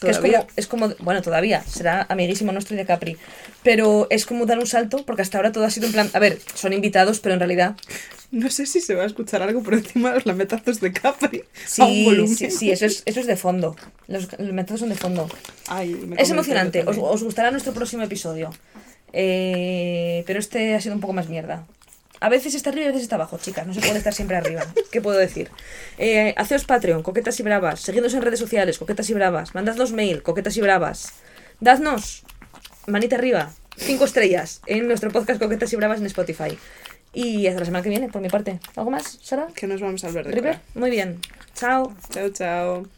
Que 0.00 0.10
es 0.10 0.18
como, 0.18 0.46
es 0.56 0.66
como, 0.66 0.94
bueno, 0.98 1.22
todavía, 1.22 1.62
será 1.62 2.04
amiguísimo 2.10 2.52
nuestro 2.52 2.74
y 2.74 2.78
de 2.78 2.84
Capri. 2.84 3.16
Pero 3.62 4.06
es 4.10 4.26
como 4.26 4.44
dar 4.44 4.58
un 4.58 4.66
salto, 4.66 5.04
porque 5.06 5.22
hasta 5.22 5.38
ahora 5.38 5.52
todo 5.52 5.64
ha 5.64 5.70
sido 5.70 5.86
en 5.86 5.92
plan, 5.92 6.10
a 6.12 6.18
ver, 6.18 6.38
son 6.54 6.74
invitados, 6.74 7.20
pero 7.20 7.32
en 7.32 7.40
realidad, 7.40 7.76
No 8.30 8.50
sé 8.50 8.66
si 8.66 8.80
se 8.80 8.94
va 8.94 9.04
a 9.04 9.06
escuchar 9.06 9.42
algo 9.42 9.62
por 9.62 9.74
encima 9.74 10.10
de 10.10 10.14
los 10.16 10.26
lametazos 10.26 10.80
de 10.80 10.92
Capri 10.92 11.44
a 11.78 11.84
un 11.84 12.28
sí, 12.28 12.36
sí, 12.36 12.50
sí, 12.50 12.70
eso 12.70 12.86
es, 12.86 13.02
eso 13.06 13.20
es 13.20 13.26
de 13.26 13.36
fondo. 13.36 13.76
Los, 14.08 14.28
métodos 14.38 14.80
son 14.80 14.88
de 14.88 14.96
fondo. 14.96 15.28
Ay, 15.68 15.94
me 15.94 16.20
Es 16.20 16.30
emocionante, 16.30 16.84
os, 16.86 16.96
os 16.98 17.22
gustará 17.22 17.50
nuestro 17.50 17.72
próximo 17.72 18.02
episodio. 18.02 18.50
Eh, 19.12 20.24
pero 20.26 20.38
este 20.38 20.74
ha 20.74 20.80
sido 20.80 20.94
un 20.94 21.00
poco 21.00 21.12
más 21.12 21.28
mierda. 21.28 21.66
A 22.20 22.28
veces 22.28 22.54
está 22.54 22.70
arriba 22.70 22.86
y 22.86 22.88
a 22.88 22.92
veces 22.92 23.02
está 23.02 23.16
abajo, 23.16 23.38
chicas. 23.38 23.66
No 23.66 23.74
se 23.74 23.80
puede 23.80 23.98
estar 23.98 24.14
siempre 24.14 24.36
arriba. 24.36 24.66
¿Qué 24.90 25.00
puedo 25.00 25.18
decir? 25.18 25.50
Eh, 25.98 26.34
haceos 26.36 26.64
Patreon, 26.64 27.02
coquetas 27.02 27.38
y 27.40 27.42
bravas. 27.42 27.80
Seguidnos 27.80 28.14
en 28.14 28.22
redes 28.22 28.40
sociales, 28.40 28.78
coquetas 28.78 29.08
y 29.10 29.14
bravas. 29.14 29.54
Mandadnos 29.54 29.92
mail, 29.92 30.22
coquetas 30.22 30.56
y 30.56 30.60
bravas. 30.60 31.12
Dadnos 31.60 32.24
manita 32.86 33.16
arriba, 33.16 33.52
cinco 33.76 34.04
estrellas 34.04 34.60
en 34.66 34.86
nuestro 34.86 35.10
podcast 35.10 35.40
Coquetas 35.40 35.72
y 35.72 35.76
Bravas 35.76 36.00
en 36.00 36.06
Spotify. 36.06 36.56
Y 37.16 37.46
hasta 37.46 37.60
la 37.60 37.64
semana 37.64 37.82
que 37.82 37.88
viene, 37.88 38.10
por 38.10 38.20
mi 38.20 38.28
parte. 38.28 38.60
¿Algo 38.76 38.90
más, 38.90 39.18
Sara? 39.22 39.46
Que 39.54 39.66
nos 39.66 39.80
vamos 39.80 40.04
a 40.04 40.08
hablar 40.08 40.26
de 40.26 40.32
¿River? 40.32 40.60
Muy 40.74 40.90
bien. 40.90 41.18
Chao. 41.54 41.94
Chao, 42.10 42.28
chao. 42.28 42.95